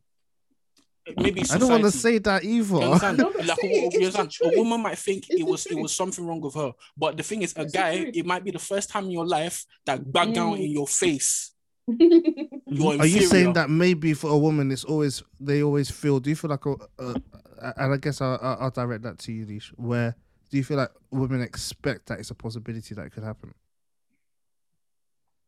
maybe 1.17 1.43
I 1.51 1.57
don't 1.57 1.71
want 1.71 1.85
to 1.85 1.91
say 1.91 2.19
that 2.19 2.45
either. 2.45 2.75
You 2.77 2.83
understand? 2.83 3.19
No, 3.19 3.29
like, 3.29 3.59
say 3.61 3.69
a, 3.69 3.87
it, 3.87 3.93
you 3.95 4.07
it's 4.09 4.17
the 4.17 4.21
understand? 4.21 4.55
a 4.55 4.59
woman 4.59 4.83
might 4.83 4.99
think 4.99 5.25
It's 5.31 5.41
it 5.41 5.47
was 5.47 5.67
it 5.67 5.77
was 5.79 5.95
something 5.95 6.27
wrong 6.27 6.41
with 6.41 6.55
her, 6.55 6.73
but 6.97 7.17
the 7.17 7.23
thing 7.23 7.43
is, 7.43 7.55
a 7.57 7.63
It's 7.63 7.73
guy, 7.73 8.11
it 8.13 8.27
might 8.27 8.45
be 8.45 8.51
the 8.51 8.59
first 8.59 8.91
time 8.91 9.05
in 9.05 9.13
your 9.13 9.27
life 9.27 9.65
that 9.87 10.13
back 10.13 10.33
down 10.35 10.57
Mm. 10.59 10.65
in 10.65 10.71
your 10.73 10.87
face. 10.87 11.53
You're 11.89 13.01
Are 13.01 13.07
you 13.07 13.23
saying 13.23 13.55
that 13.55 13.71
maybe 13.71 14.13
for 14.13 14.29
a 14.31 14.37
woman, 14.37 14.71
it's 14.71 14.85
always 14.85 15.23
they 15.41 15.63
always 15.63 15.91
feel? 15.91 16.21
Do 16.21 16.29
you 16.29 16.37
feel 16.37 16.51
like 16.51 16.67
a? 16.67 16.75
Uh, 16.99 17.15
and 17.61 17.95
I 17.95 17.97
guess 17.97 18.21
I'll, 18.21 18.39
I'll 18.43 18.71
direct 18.71 19.03
that 19.03 19.19
to 19.21 19.33
you, 19.33 19.47
Leash. 19.47 19.73
Where 19.77 20.15
do 20.51 20.57
you 20.57 20.65
feel 20.65 20.77
like 20.77 20.91
women 21.11 21.43
expect 21.43 22.07
that 22.07 22.19
it's 22.19 22.31
a 22.31 22.35
possibility 22.35 22.95
that 22.95 23.07
it 23.07 23.13
could 23.13 23.25
happen? 23.25 23.55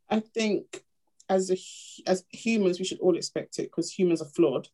I 0.08 0.20
think 0.20 0.84
as 1.28 1.50
a 1.50 1.56
as 2.11 2.24
humans, 2.30 2.78
we 2.78 2.84
should 2.84 3.00
all 3.00 3.16
expect 3.16 3.58
it 3.58 3.64
because 3.64 3.90
humans 3.90 4.20
are 4.20 4.28
flawed. 4.28 4.68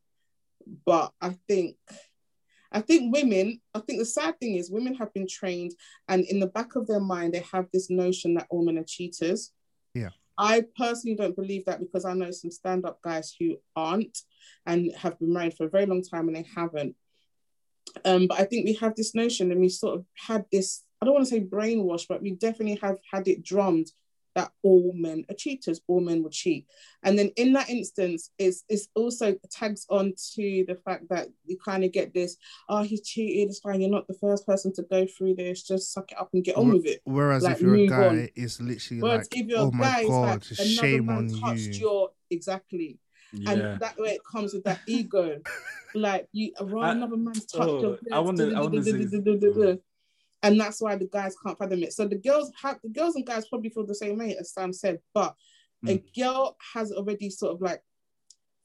But 0.84 1.12
I 1.20 1.37
think, 1.47 1.76
I 2.72 2.80
think 2.80 3.14
women. 3.14 3.61
I 3.74 3.80
think 3.80 3.99
the 3.99 4.07
sad 4.07 4.41
thing 4.41 4.57
is 4.57 4.70
women 4.70 4.95
have 4.95 5.12
been 5.12 5.28
trained, 5.28 5.74
and 6.09 6.24
in 6.24 6.41
the 6.41 6.47
back 6.47 6.74
of 6.74 6.87
their 6.87 7.01
mind, 7.01 7.34
they 7.34 7.45
have 7.53 7.66
this 7.72 7.91
notion 7.91 8.34
that 8.34 8.47
all 8.51 8.64
men 8.64 8.78
are 8.78 8.84
cheaters. 8.84 9.53
Yeah. 9.95 10.11
I 10.39 10.64
personally 10.76 11.16
don't 11.16 11.37
believe 11.37 11.64
that 11.64 11.80
because 11.80 12.05
I 12.05 12.12
know 12.12 12.30
some 12.30 12.51
stand-up 12.51 13.01
guys 13.01 13.34
who 13.39 13.57
aren't 13.74 14.18
and 14.66 14.93
have 14.95 15.18
been 15.18 15.32
married 15.32 15.55
for 15.55 15.64
a 15.64 15.70
very 15.70 15.87
long 15.87 16.03
time 16.03 16.28
and 16.28 16.37
they 16.37 16.47
haven't. 16.55 16.95
Um, 18.05 18.26
but 18.26 18.39
I 18.39 18.45
think 18.45 18.66
we 18.66 18.74
have 18.74 18.95
this 18.95 19.14
notion 19.14 19.51
and 19.53 19.61
we 19.61 19.68
sort 19.68 19.95
of 19.99 20.05
had 20.14 20.45
this, 20.53 20.82
I 21.01 21.05
don't 21.07 21.14
want 21.14 21.26
to 21.26 21.30
say 21.30 21.41
brainwash, 21.41 22.07
but 22.09 22.22
we 22.22 22.32
definitely 22.32 22.78
have 22.82 22.99
had 23.12 23.26
it 23.28 23.43
drummed 23.43 23.91
that 24.34 24.53
all 24.62 24.93
men 24.95 25.24
are 25.30 25.34
cheaters, 25.34 25.80
all 25.89 26.01
men 26.01 26.22
will 26.22 26.28
cheat. 26.28 26.66
And 27.03 27.18
then 27.18 27.30
in 27.37 27.55
that 27.55 27.70
instance, 27.70 28.30
it's, 28.39 28.64
it's 28.68 28.89
also 28.95 29.34
tags 29.51 29.87
on 29.89 30.12
to 30.34 30.64
the 30.68 30.74
fact 30.84 31.09
that 31.09 31.28
you 31.47 31.57
kind 31.64 31.84
of 31.84 31.93
get 31.93 32.12
this, 32.12 32.37
oh, 32.68 32.82
he 32.82 33.01
cheated, 33.01 33.49
it's 33.49 33.61
fine, 33.61 33.80
you're 33.80 33.89
not 33.89 34.07
the 34.09 34.18
first 34.20 34.47
person 34.47 34.74
to 34.74 34.82
go 34.82 35.07
through 35.07 35.37
this, 35.37 35.62
just 35.62 35.91
suck 35.91 36.12
it 36.12 36.18
up 36.20 36.28
and 36.34 36.45
get 36.45 36.59
on 36.59 36.70
with 36.70 36.84
it. 36.84 37.01
Whereas 37.05 37.45
Like, 37.45 37.57
if 37.57 37.62
you're 37.62 37.76
a 37.76 37.87
guy, 37.87 38.09
on. 38.09 38.28
it's 38.37 38.61
literally 38.61 39.01
But 39.01 39.18
like, 39.20 39.26
if 39.37 39.47
you're 39.47 39.59
oh 39.59 39.68
a 39.68 39.72
my 39.72 40.05
god, 40.07 40.11
like 40.11 40.59
another 40.59 40.64
shame 40.70 41.09
on 41.09 41.28
touched 41.41 41.61
you. 41.61 41.72
your 41.72 42.11
exactly. 42.30 42.99
Yeah. 43.33 43.51
and 43.51 43.81
that 43.81 43.99
way 43.99 44.11
it 44.11 44.20
comes 44.31 44.55
with 44.55 44.64
that 44.64 44.81
ego, 44.87 45.41
like 45.95 46.29
you 46.33 46.53
around 46.61 46.85
I- 46.85 46.93
another 46.93 47.16
man's 47.16 47.47
touch 47.47 47.68
oh, 47.68 47.99
I 48.12 48.20
wanna 48.20 48.37
and 50.43 50.61
that's 50.61 50.81
why 50.81 50.97
the 50.97 51.07
guys 51.07 51.35
can't 51.43 51.59
fathom 51.59 51.83
it. 51.83 51.93
So 51.93 52.07
the 52.07 52.16
girls 52.18 52.53
have 52.62 52.79
the 52.83 52.89
girls 52.91 53.16
and 53.16 53.27
guys 53.27 53.49
probably 53.49 53.70
feel 53.70 53.87
the 53.87 53.95
same 53.95 54.18
way 54.18 54.37
as 54.39 54.53
Sam 54.53 54.72
said, 54.72 55.01
but 55.14 55.35
a 55.87 55.99
Mm. 55.99 56.14
girl 56.18 56.57
has 56.74 56.93
already 56.93 57.31
sort 57.31 57.53
of 57.55 57.61
like 57.61 57.83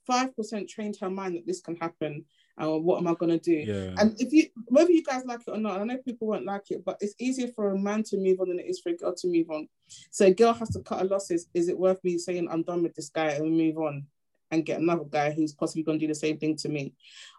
five 0.05 0.35
percent 0.35 0.69
trained 0.69 0.97
her 1.01 1.09
mind 1.09 1.35
that 1.35 1.45
this 1.45 1.61
can 1.61 1.75
happen. 1.75 2.25
And 2.57 2.83
what 2.83 2.99
am 2.99 3.07
I 3.07 3.15
gonna 3.15 3.39
do? 3.39 3.53
Yeah. 3.53 3.95
And 3.97 4.19
if 4.19 4.31
you, 4.33 4.47
whether 4.67 4.91
you 4.91 5.03
guys 5.03 5.23
like 5.25 5.41
it 5.47 5.51
or 5.51 5.57
not, 5.57 5.79
I 5.79 5.83
know 5.83 5.97
people 5.97 6.27
won't 6.27 6.45
like 6.45 6.69
it, 6.69 6.83
but 6.85 6.97
it's 6.99 7.15
easier 7.17 7.47
for 7.55 7.71
a 7.71 7.77
man 7.77 8.03
to 8.03 8.17
move 8.17 8.39
on 8.39 8.49
than 8.49 8.59
it 8.59 8.65
is 8.67 8.79
for 8.81 8.89
a 8.89 8.95
girl 8.97 9.15
to 9.15 9.27
move 9.27 9.49
on. 9.49 9.67
So 10.11 10.25
a 10.25 10.33
girl 10.33 10.53
has 10.53 10.69
to 10.71 10.81
cut 10.81 10.99
her 10.99 11.05
losses. 11.05 11.47
Is 11.53 11.69
it 11.69 11.79
worth 11.79 12.03
me 12.03 12.17
saying 12.17 12.47
I'm 12.51 12.63
done 12.63 12.83
with 12.83 12.93
this 12.93 13.09
guy 13.09 13.29
and 13.29 13.57
move 13.57 13.77
on 13.77 14.05
and 14.51 14.65
get 14.65 14.79
another 14.79 15.03
guy 15.05 15.31
who's 15.31 15.53
possibly 15.53 15.83
going 15.83 15.99
to 15.99 16.03
do 16.05 16.07
the 16.11 16.15
same 16.15 16.37
thing 16.37 16.55
to 16.57 16.69
me, 16.69 16.93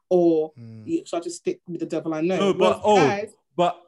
or 0.09 0.53
Mm. 0.59 0.87
you- 0.87 1.05
should 1.07 1.17
I 1.17 1.21
just 1.21 1.39
stick 1.39 1.61
with 1.69 1.81
the 1.81 1.87
devil 1.87 2.15
I 2.15 2.21
know? 2.21 2.37
No, 2.39 2.55
but- 2.55 2.59
Whereas 2.59 2.81
oh, 2.85 2.97
guys, 2.97 3.33
but 3.57 3.79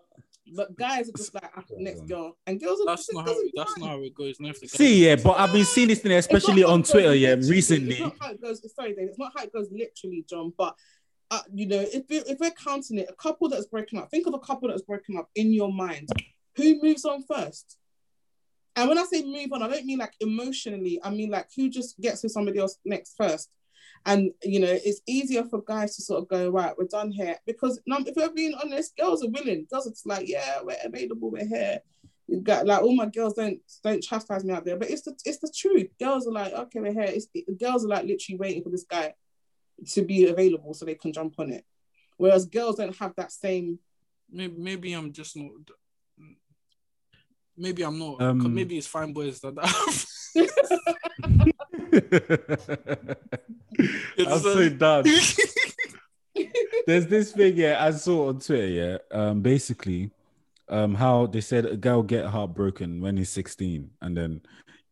but 0.55 0.77
guys 0.77 1.09
are 1.09 1.13
just 1.13 1.33
like 1.35 1.51
after 1.57 1.75
the 1.75 1.83
next 1.83 2.03
girl, 2.03 2.37
and 2.47 2.61
girls 2.61 2.79
are 2.81 2.87
That's 2.87 3.09
it 3.09 3.15
not 3.15 3.23
how 3.27 3.33
doesn't 3.33 3.51
that's 3.57 3.79
not 3.79 3.89
how 3.89 4.03
it 4.03 4.15
goes. 4.15 4.39
No, 4.39 4.53
the 4.53 4.69
see, 4.69 5.07
yeah, 5.07 5.17
but 5.17 5.39
I've 5.39 5.53
been 5.53 5.65
seeing 5.65 5.89
this 5.89 6.01
thing, 6.01 6.13
especially 6.13 6.63
on 6.63 6.81
it 6.81 6.83
goes 6.83 6.91
Twitter, 6.93 7.15
yeah, 7.15 7.35
recently. 7.35 7.93
It's 7.95 8.01
not 8.01 8.17
how 8.21 8.31
it 8.31 8.43
goes. 8.43 8.75
Sorry, 8.75 8.95
Dave. 8.95 9.09
It's 9.09 9.19
not 9.19 9.33
how 9.35 9.43
it 9.45 9.53
goes 9.53 9.69
literally, 9.73 10.25
John. 10.29 10.53
But 10.57 10.77
uh, 11.31 11.41
you 11.55 11.67
know, 11.67 11.81
if 11.81 12.05
we 12.11 12.19
if 12.19 12.39
we're 12.39 12.51
counting 12.51 12.99
it, 12.99 13.07
a 13.09 13.15
couple 13.15 13.49
that's 13.49 13.67
broken 13.67 13.99
up. 13.99 14.11
Think 14.11 14.27
of 14.27 14.35
a 14.35 14.39
couple 14.39 14.69
that's 14.69 14.83
broken 14.83 15.17
up 15.17 15.31
in 15.35 15.51
your 15.53 15.73
mind. 15.73 16.11
Who 16.57 16.81
moves 16.83 17.07
on 17.07 17.23
first? 17.23 17.79
And 18.77 18.89
when 18.89 18.99
I 18.99 19.05
say 19.05 19.23
move 19.23 19.53
on, 19.53 19.63
I 19.63 19.69
don't 19.69 19.87
mean 19.87 19.99
like 19.99 20.15
emotionally. 20.21 21.01
I 21.03 21.11
mean 21.11 21.31
like 21.31 21.49
who 21.57 21.71
just 21.71 22.01
gets 22.01 22.23
with 22.23 22.33
somebody 22.33 22.59
else 22.59 22.79
next 22.85 23.15
first. 23.17 23.51
And 24.07 24.33
you 24.43 24.61
know, 24.61 24.71
it's 24.71 25.01
easier 25.07 25.45
for 25.45 25.63
guys 25.63 25.97
to 25.97 26.03
sort 26.03 26.23
of 26.23 26.29
go 26.29 26.51
right. 26.51 26.77
We're 26.77 26.87
done 26.87 27.11
here 27.11 27.37
because 27.47 27.81
if 27.87 28.17
we're 28.17 28.33
being 28.33 28.55
honest, 28.63 28.97
girls 28.97 29.25
are 29.25 29.31
willing. 29.31 29.67
Girls 29.71 29.87
are 29.87 29.91
just 29.91 30.07
like, 30.07 30.29
yeah, 30.29 30.59
we're 30.63 30.77
available. 30.85 31.31
We're 31.31 31.47
here. 31.47 31.81
You 32.27 32.41
got 32.41 32.67
like 32.67 32.83
all 32.83 32.97
my 32.97 33.07
girls 33.07 33.35
don't 33.35 33.61
don't 33.83 34.03
chastise 34.03 34.45
me 34.45 34.53
out 34.53 34.65
there, 34.65 34.77
but 34.77 34.91
it's 34.91 35.03
the 35.03 35.15
it's 35.25 35.39
the 35.39 35.53
truth. 35.55 35.89
Girls 35.99 36.27
are 36.27 36.33
like, 36.33 36.53
okay, 36.53 36.81
we're 36.81 36.93
here. 36.93 37.03
It's, 37.03 37.29
girls 37.61 37.85
are 37.85 37.89
like 37.89 38.07
literally 38.07 38.39
waiting 38.39 38.63
for 38.63 38.71
this 38.71 38.85
guy 38.85 39.15
to 39.93 40.03
be 40.03 40.27
available 40.27 40.75
so 40.75 40.85
they 40.85 40.95
can 40.95 41.13
jump 41.13 41.35
on 41.39 41.53
it. 41.53 41.65
Whereas 42.17 42.47
girls 42.47 42.77
don't 42.77 42.97
have 42.97 43.15
that 43.17 43.33
same. 43.33 43.79
maybe 44.31 44.55
maybe 44.59 44.93
I'm 44.93 45.13
just 45.13 45.37
not. 45.37 45.51
Maybe 47.57 47.83
I'm 47.83 47.99
not. 47.99 48.21
Um, 48.21 48.55
maybe 48.55 48.79
it's 48.79 48.87
fine 48.87 49.13
boys 49.13 49.41
that. 49.41 49.55
I'm 54.19 54.39
so 54.41 54.69
done. 54.71 55.05
There's 56.87 57.07
this 57.07 57.33
thing, 57.33 57.57
yeah, 57.57 57.83
I 57.85 57.91
saw 57.93 58.29
on 58.29 58.41
Twitter, 58.41 58.67
yeah. 58.67 58.99
Um, 59.11 59.41
basically, 59.41 60.11
um, 60.69 60.95
how 60.95 61.27
they 61.27 61.41
said 61.41 61.65
a 61.65 61.77
guy 61.77 61.95
will 61.95 62.03
get 62.03 62.27
heartbroken 62.27 63.01
when 63.01 63.17
he's 63.17 63.31
16, 63.31 63.91
and 64.03 64.17
then 64.17 64.41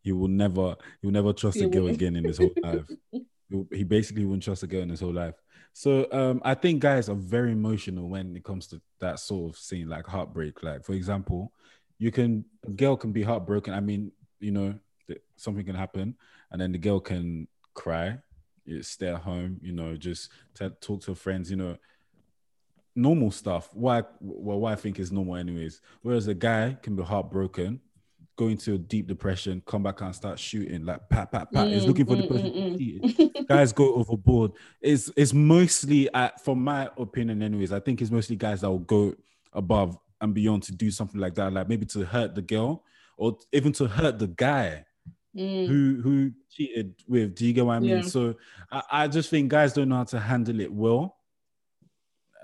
he 0.03 0.13
will 0.13 0.29
never, 0.29 0.77
he 1.01 1.07
will 1.07 1.13
never 1.13 1.33
trust 1.33 1.61
a 1.61 1.67
girl 1.67 1.89
again 1.89 2.17
in 2.17 2.25
his 2.25 2.39
whole 2.39 2.55
life. 2.63 2.87
He- 3.11 3.27
He 3.73 3.85
basically 3.85 4.25
won't 4.25 4.43
trust 4.43 4.63
a 4.63 4.67
girl 4.67 4.81
in 4.83 4.89
his 4.89 5.01
whole 5.01 5.13
life. 5.13 5.35
So, 5.75 6.07
um, 6.11 6.41
I 6.45 6.55
think 6.55 6.81
guys 6.81 7.09
are 7.11 7.15
very 7.15 7.53
emotional 7.53 8.09
when 8.09 8.35
it 8.37 8.45
comes 8.45 8.67
to 8.69 8.81
that 9.01 9.19
sort 9.21 9.51
of 9.53 9.59
scene, 9.59 9.89
like 9.91 10.07
heartbreak. 10.07 10.63
Like, 10.63 10.85
for 10.85 10.95
example, 10.95 11.53
you 11.99 12.11
can 12.11 12.45
a 12.67 12.71
girl 12.71 12.97
can 12.97 13.13
be 13.13 13.23
heartbroken. 13.23 13.75
I 13.75 13.81
mean, 13.81 14.13
you 14.41 14.51
know, 14.53 14.75
th- 15.07 15.21
something 15.37 15.65
can 15.65 15.75
happen, 15.75 16.17
and 16.51 16.61
then 16.61 16.73
the 16.73 16.79
girl 16.79 17.01
can 17.01 17.49
cry, 17.75 18.19
stay 18.81 19.09
at 19.09 19.21
home, 19.23 19.59
you 19.63 19.73
know, 19.73 19.97
just 19.97 20.31
t- 20.55 20.69
talk 20.81 21.03
to 21.03 21.13
her 21.13 21.15
friends, 21.17 21.51
you 21.51 21.57
know, 21.57 21.77
normal 22.95 23.31
stuff. 23.31 23.71
Why, 23.73 24.03
well, 24.21 24.61
what 24.61 24.73
I 24.73 24.77
think 24.77 24.99
is 24.99 25.13
normal, 25.13 25.37
anyways. 25.37 25.81
Whereas 26.03 26.27
a 26.29 26.35
guy 26.35 26.77
can 26.83 26.97
be 26.97 27.03
heartbroken, 27.03 27.81
go 28.37 28.49
into 28.49 28.75
a 28.75 28.79
deep 28.79 29.07
depression, 29.07 29.63
come 29.67 29.83
back 29.83 30.01
and 30.01 30.15
start 30.15 30.39
shooting 30.39 30.85
like 30.85 31.09
pat, 31.09 31.33
pat, 31.33 31.53
pat. 31.53 31.73
He's 31.73 31.85
Mm, 31.85 31.89
looking 31.89 32.07
for 32.07 32.17
the 32.17 32.23
mm, 32.23 32.29
person 32.29 32.53
mm, 32.53 32.77
to. 32.77 33.45
Guys 33.49 33.73
go 33.73 33.95
overboard. 33.95 34.53
It's 34.81 35.11
it's 35.17 35.33
mostly, 35.33 36.09
uh, 36.15 36.31
from 36.45 36.63
my 36.63 36.89
opinion, 36.97 37.43
anyways. 37.43 37.73
I 37.73 37.81
think 37.81 38.01
it's 38.01 38.11
mostly 38.11 38.37
guys 38.37 38.61
that 38.61 38.71
will 38.71 38.79
go 38.79 39.15
above 39.53 39.99
and 40.23 40.33
beyond 40.33 40.63
to 40.63 40.73
do 40.73 40.91
something 40.91 41.21
like 41.21 41.35
that, 41.35 41.53
like 41.53 41.69
maybe 41.69 41.85
to 41.87 42.05
hurt 42.07 42.35
the 42.35 42.41
girl 42.43 42.85
or 43.19 43.37
even 43.53 43.73
to 43.73 43.87
hurt 43.87 44.19
the 44.19 44.29
guy 44.29 44.85
Mm. 45.35 45.67
who 45.67 46.01
who 46.03 46.31
cheated 46.51 46.95
with. 47.09 47.35
Do 47.35 47.47
you 47.47 47.55
get 47.55 47.65
what 47.65 47.77
I 47.77 47.81
mean? 47.81 47.89
Yeah. 47.91 48.01
So 48.03 48.35
I, 48.71 48.83
I 48.91 49.09
just 49.09 49.31
think 49.31 49.51
guys 49.51 49.73
don't 49.73 49.89
know 49.89 49.97
how 49.97 50.05
to 50.05 50.21
handle 50.21 50.61
it 50.61 50.71
well. 50.71 51.17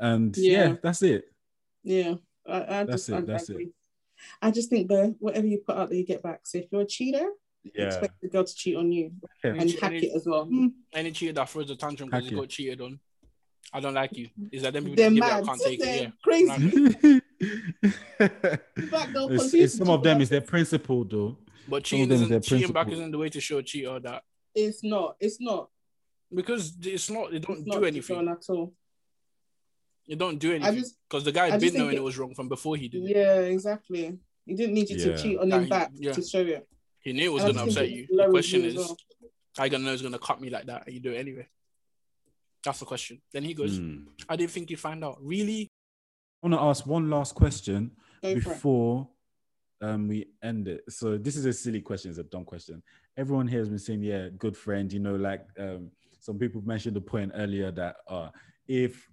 And 0.00 0.34
yeah, 0.38 0.68
Yeah. 0.68 0.76
that's 0.82 1.02
it. 1.02 1.24
Yeah, 1.82 2.14
I, 2.46 2.56
I 2.56 2.84
That's 2.84 2.90
just 2.92 3.08
it, 3.10 3.14
I, 3.14 3.20
that's 3.20 3.50
I 3.50 3.54
it. 3.54 3.68
I 4.40 4.50
just 4.50 4.70
think 4.70 4.88
the 4.88 5.14
whatever 5.18 5.46
you 5.46 5.58
put 5.58 5.76
out 5.76 5.90
there, 5.90 5.98
you 5.98 6.06
get 6.06 6.22
back. 6.22 6.40
So 6.44 6.56
if 6.58 6.66
you're 6.72 6.80
a 6.80 6.86
cheater, 6.86 7.28
expect 7.74 8.14
the 8.22 8.28
girl 8.28 8.44
to 8.44 8.54
cheat 8.54 8.76
on 8.76 8.90
you 8.90 9.12
Yeah. 9.44 9.50
and 9.58 9.70
hack 9.72 9.92
it 9.92 10.12
as 10.16 10.24
well. 10.24 10.48
Any 10.94 11.12
cheater 11.12 11.34
that 11.34 11.50
throws 11.50 11.68
a 11.70 11.76
tantrum 11.76 12.08
because 12.08 12.24
Hack 12.24 12.30
he 12.30 12.36
got 12.36 12.48
cheated 12.48 12.80
on. 12.80 12.98
I 13.70 13.80
don't 13.80 13.92
like 13.92 14.16
you. 14.16 14.30
Is 14.50 14.62
that 14.62 14.72
them 14.72 14.84
people 14.84 14.96
They're 14.96 15.10
that 15.10 15.14
give 15.14 15.24
it, 15.24 15.26
I 15.30 15.36
mad. 15.40 15.44
can't 15.46 15.60
take 15.60 15.80
it? 15.82 16.02
Yeah. 16.02 16.10
crazy. 16.24 17.20
it's, 17.40 19.12
though, 19.12 19.28
it's 19.30 19.42
confused 19.42 19.78
some 19.78 19.90
of 19.90 20.02
them 20.02 20.20
is 20.20 20.28
their 20.28 20.40
principle 20.40 21.04
though. 21.04 21.38
But 21.68 21.84
cheating 21.84 22.08
them 22.08 22.16
is 22.16 22.20
isn't 22.22 22.30
their 22.30 22.40
cheating 22.40 22.72
back 22.72 22.88
isn't 22.88 23.10
the 23.10 23.18
way 23.18 23.28
to 23.28 23.40
show 23.40 23.58
a 23.58 23.62
cheater 23.62 24.00
that 24.00 24.22
It's 24.54 24.82
not. 24.82 25.16
It's 25.20 25.40
not. 25.40 25.68
because 26.34 26.74
it's 26.82 27.10
not. 27.10 27.30
They 27.30 27.38
don't 27.38 27.58
It's 27.58 27.64
do 27.64 27.70
not 27.70 27.84
anything. 27.86 28.28
at 28.28 28.44
all. 28.48 28.72
You 30.06 30.16
don't 30.16 30.38
do 30.38 30.54
anything 30.54 30.84
because 31.08 31.24
the 31.24 31.32
guy 31.32 31.46
I 31.46 31.50
had 31.50 31.60
been 31.60 31.74
knowing 31.74 31.94
it- 31.94 31.98
it 31.98 32.02
was 32.02 32.16
wrong 32.18 32.34
from 32.34 32.48
before 32.48 32.76
he 32.76 32.88
did 32.88 33.04
it. 33.04 33.14
yeah, 33.16 33.40
exactly. 33.40 34.18
He 34.46 34.54
didn't 34.54 34.74
need 34.74 34.88
you 34.88 34.96
Yeah. 34.96 35.04
to 35.16 35.22
cheat 35.22 35.38
on 35.38 35.48
Yeah, 35.48 35.56
him 35.56 35.64
he- 35.64 35.68
back 35.70 35.90
yeah. 35.94 36.12
to 36.12 36.22
show 36.22 36.40
it. 36.40 36.66
He 37.00 37.12
knew 37.12 37.30
it 37.30 37.32
was 37.34 37.44
gonna 37.44 37.62
upset 37.62 37.90
you. 37.90 38.06
The 38.10 38.28
question 38.30 38.64
is, 38.64 38.74
as 38.74 38.86
well. 38.86 38.96
how 39.56 39.64
you 39.64 39.70
gonna 39.70 39.84
know 39.84 39.92
it's 39.92 40.02
gonna 40.02 40.18
cut 40.18 40.40
me 40.40 40.48
like 40.50 40.66
that 40.66 40.84
and 40.86 40.94
you 40.94 41.00
do 41.00 41.12
it 41.12 41.18
anyway? 41.18 41.46
That's 42.64 42.80
the 42.80 42.86
question. 42.86 43.20
Then 43.32 43.44
he 43.44 43.54
goes, 43.54 43.76
Hmm. 43.76 44.06
I 44.28 44.36
didn't 44.36 44.50
think 44.50 44.70
you'd 44.70 44.80
find 44.80 45.04
out. 45.04 45.18
Really? 45.22 45.70
I 46.42 46.46
want 46.46 46.54
to 46.60 46.64
ask 46.64 46.86
one 46.86 47.10
last 47.10 47.34
question 47.34 47.90
Go 48.22 48.34
before 48.34 49.08
um, 49.80 50.06
we 50.08 50.26
end 50.42 50.68
it. 50.68 50.82
So 50.88 51.18
this 51.18 51.36
is 51.36 51.46
a 51.46 51.52
silly 51.52 51.80
question, 51.80 52.10
it's 52.10 52.18
a 52.18 52.24
dumb 52.24 52.44
question. 52.44 52.82
Everyone 53.16 53.48
here 53.48 53.58
has 53.58 53.68
been 53.68 53.78
saying, 53.78 54.02
yeah, 54.02 54.28
good 54.38 54.56
friend. 54.56 54.92
You 54.92 55.00
know, 55.00 55.16
like 55.16 55.44
um, 55.58 55.90
some 56.20 56.38
people 56.38 56.62
mentioned 56.62 56.94
the 56.94 57.00
point 57.00 57.32
earlier 57.34 57.70
that 57.72 57.96
uh, 58.08 58.28
if 58.68 59.08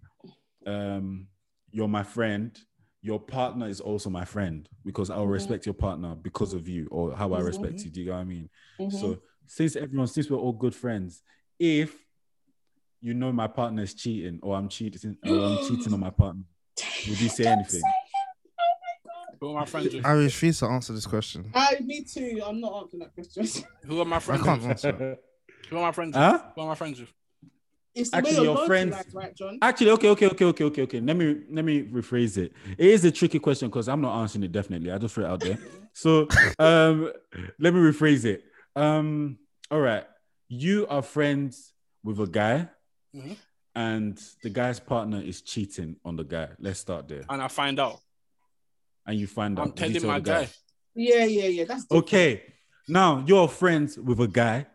um, 0.67 1.27
you're 1.71 1.87
my 1.87 2.03
friend, 2.03 2.57
your 3.01 3.19
partner 3.19 3.67
is 3.67 3.81
also 3.81 4.09
my 4.09 4.25
friend 4.25 4.67
because 4.83 5.09
I'll 5.09 5.25
Mhm. 5.25 5.31
respect 5.31 5.65
your 5.65 5.75
partner 5.75 6.15
because 6.15 6.53
of 6.53 6.67
you 6.67 6.87
or 6.91 7.15
how 7.15 7.33
I 7.33 7.39
Mhm. 7.39 7.45
respect 7.45 7.85
you. 7.85 7.91
Do 7.91 8.01
you 8.01 8.07
know 8.07 8.13
what 8.13 8.19
I 8.21 8.23
mean? 8.25 8.49
Mhm. 8.79 8.91
So 8.91 9.17
since 9.47 9.75
everyone, 9.75 10.07
since 10.07 10.29
we're 10.29 10.37
all 10.37 10.53
good 10.53 10.75
friends, 10.75 11.21
if 11.59 12.03
you 13.01 13.13
know 13.13 13.31
my 13.31 13.47
partner 13.47 13.83
is 13.83 13.93
cheating 13.93 14.39
or 14.41 14.55
I'm 14.55 14.67
cheating 14.69 15.17
or 15.23 15.45
I'm 15.45 15.59
cheating 15.59 15.93
on 15.93 15.99
my 15.99 16.09
partner, 16.09 16.43
would 17.07 17.19
you 17.21 17.29
say 17.29 17.45
anything? 17.45 17.81
Who 19.41 19.49
are 19.49 19.59
my 19.59 19.65
friends 19.65 19.93
with? 19.93 20.05
I 20.05 20.11
refuse 20.13 20.59
to 20.59 20.65
answer 20.67 20.93
this 20.93 21.05
question. 21.05 21.51
I, 21.53 21.77
me 21.83 22.03
too. 22.03 22.41
I'm 22.45 22.59
not 22.61 22.73
answering 22.83 22.99
that 23.01 23.13
question. 23.13 23.65
Who 23.85 23.99
are 24.01 24.05
my 24.05 24.15
I 24.15 24.19
friends 24.19 24.43
can't 24.43 24.61
with? 24.61 24.69
answer. 24.71 24.89
it. 24.89 25.23
Who 25.69 25.77
are 25.77 25.81
my 25.83 25.91
friends 25.91 26.15
with? 26.15 26.23
Huh? 26.23 26.41
Who 26.55 26.61
am 26.61 26.69
I 26.69 26.75
friends 26.75 26.99
with? 26.99 27.13
It's 27.93 28.09
the 28.09 28.17
Actually, 28.17 28.31
way 28.31 28.35
you're 28.37 28.45
your 28.45 28.55
going 28.55 28.67
friends- 28.67 29.05
to 29.05 29.17
right, 29.17 29.35
John? 29.35 29.57
Actually, 29.61 29.91
okay, 29.91 30.09
okay, 30.09 30.25
okay, 30.27 30.45
okay, 30.45 30.63
okay, 30.65 30.81
okay. 30.83 30.99
Let 30.99 31.15
me 31.15 31.41
let 31.51 31.63
me 31.65 31.83
rephrase 31.83 32.37
it. 32.37 32.53
It 32.77 32.87
is 32.87 33.05
a 33.05 33.11
tricky 33.11 33.39
question 33.39 33.69
because 33.69 33.87
I'm 33.87 34.01
not 34.01 34.19
answering 34.21 34.43
it 34.43 34.51
definitely. 34.51 34.91
I 34.91 34.97
just 34.97 35.13
threw 35.15 35.25
it 35.25 35.27
out 35.29 35.39
there. 35.41 35.57
So 35.97 36.27
um 36.59 37.09
let 37.57 37.73
me 37.73 37.79
rephrase 37.79 38.25
it. 38.25 38.43
Um, 38.75 39.37
all 39.71 39.79
right. 39.79 40.03
You 40.49 40.85
are 40.87 41.01
friends 41.01 41.71
with 42.03 42.19
a 42.19 42.27
guy, 42.27 42.67
Mhm. 43.15 43.37
And 43.75 44.19
the 44.41 44.49
guy's 44.49 44.79
partner 44.79 45.21
is 45.21 45.41
cheating 45.41 45.97
on 46.05 46.15
the 46.15 46.23
guy. 46.23 46.49
Let's 46.59 46.79
start 46.79 47.07
there. 47.07 47.23
And 47.29 47.41
I 47.41 47.47
find 47.47 47.79
out. 47.79 47.99
And 49.05 49.19
you 49.19 49.27
find 49.27 49.59
out. 49.59 49.65
I'm 49.67 49.71
telling 49.73 50.05
my 50.07 50.19
the 50.19 50.29
guy. 50.31 50.47
Yeah, 50.95 51.25
yeah, 51.25 51.47
yeah. 51.47 51.63
That's 51.65 51.83
different. 51.83 52.03
Okay. 52.05 52.43
Now 52.87 53.23
you're 53.27 53.47
friends 53.47 53.97
with 53.97 54.19
a 54.21 54.27
guy 54.27 54.65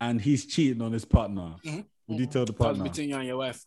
and 0.00 0.20
he's 0.20 0.46
cheating 0.46 0.80
on 0.82 0.92
his 0.92 1.04
partner. 1.04 1.56
Mhm. 1.64 1.84
Would 2.08 2.18
you 2.20 2.26
tell 2.26 2.44
the 2.44 2.52
partner? 2.52 2.84
That's 2.84 2.88
partner? 2.88 2.90
between 2.90 3.08
you 3.10 3.16
and 3.16 3.26
your 3.26 3.36
wife. 3.38 3.64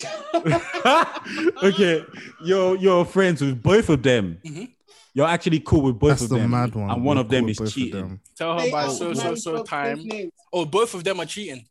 okay, 1.62 2.04
you're 2.42 2.76
you're 2.76 3.04
friends 3.04 3.40
with 3.42 3.62
both 3.62 3.88
of 3.88 4.02
them. 4.02 4.38
Mhm. 4.44 4.72
You're 5.12 5.26
actually 5.26 5.60
cool 5.60 5.82
with 5.82 5.98
both 5.98 6.10
That's 6.10 6.22
of 6.22 6.28
the 6.30 6.36
them, 6.38 6.50
mad 6.52 6.74
one. 6.74 6.88
and 6.90 7.04
one 7.04 7.16
We're 7.16 7.22
of 7.22 7.28
them 7.28 7.48
is 7.48 7.58
with 7.58 7.66
both 7.66 7.68
of 7.68 7.74
cheating. 7.74 8.00
them. 8.00 8.20
Tell 8.36 8.54
her 8.58 8.64
They 8.64 8.70
by 8.70 8.88
so 8.88 9.12
so 9.12 9.34
so 9.34 9.62
time. 9.64 10.06
those. 10.08 10.30
Oh, 10.52 10.64
both 10.64 10.94
of 10.94 11.02
them 11.04 11.20
are 11.20 11.26
cheating. 11.26 11.66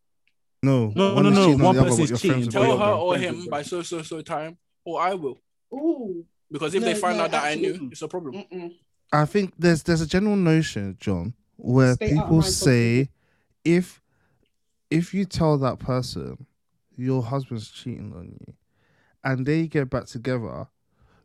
No, 0.61 0.91
No, 0.95 1.13
one 1.15 1.23
no, 1.23 1.29
no, 1.29 1.45
cheating 1.45 1.61
on 1.61 1.65
one 1.67 1.75
the 1.75 1.83
person 1.83 2.03
is 2.03 2.21
cheating. 2.21 2.49
Tell 2.49 2.63
Tell 2.63 2.77
her 2.77 2.91
or 2.93 3.17
him 3.17 3.47
by 3.47 3.61
so 3.61 3.81
so 3.81 4.01
so 4.01 4.21
time, 4.21 4.57
or 4.83 5.01
I 5.01 5.13
will. 5.13 5.37
Ooh. 5.73 6.25
Because 6.51 6.73
if 6.73 6.81
No, 6.81 6.87
they 6.87 6.95
find 6.95 7.17
no, 7.17 7.23
out 7.25 7.31
that 7.31 7.43
I 7.43 7.55
knew, 7.55 7.89
it's 7.91 8.01
a 8.01 8.07
problem. 8.07 8.43
Mm-mm. 8.51 8.75
I 9.13 9.25
think 9.25 9.53
there's 9.57 9.83
there's 9.83 10.01
a 10.01 10.07
general 10.07 10.35
notion, 10.35 10.97
John, 10.99 11.33
where 11.55 11.93
Stay 11.95 12.09
people 12.09 12.37
my 12.37 12.41
say 12.41 13.09
if 13.63 14.01
if 14.89 15.13
you 15.13 15.25
tell 15.25 15.57
that 15.59 15.79
person 15.79 16.45
your 16.97 17.23
husband's 17.23 17.69
cheating 17.71 18.13
on 18.15 18.25
you, 18.25 18.53
and 19.23 19.45
they 19.45 19.67
get 19.67 19.89
back 19.89 20.05
together, 20.05 20.67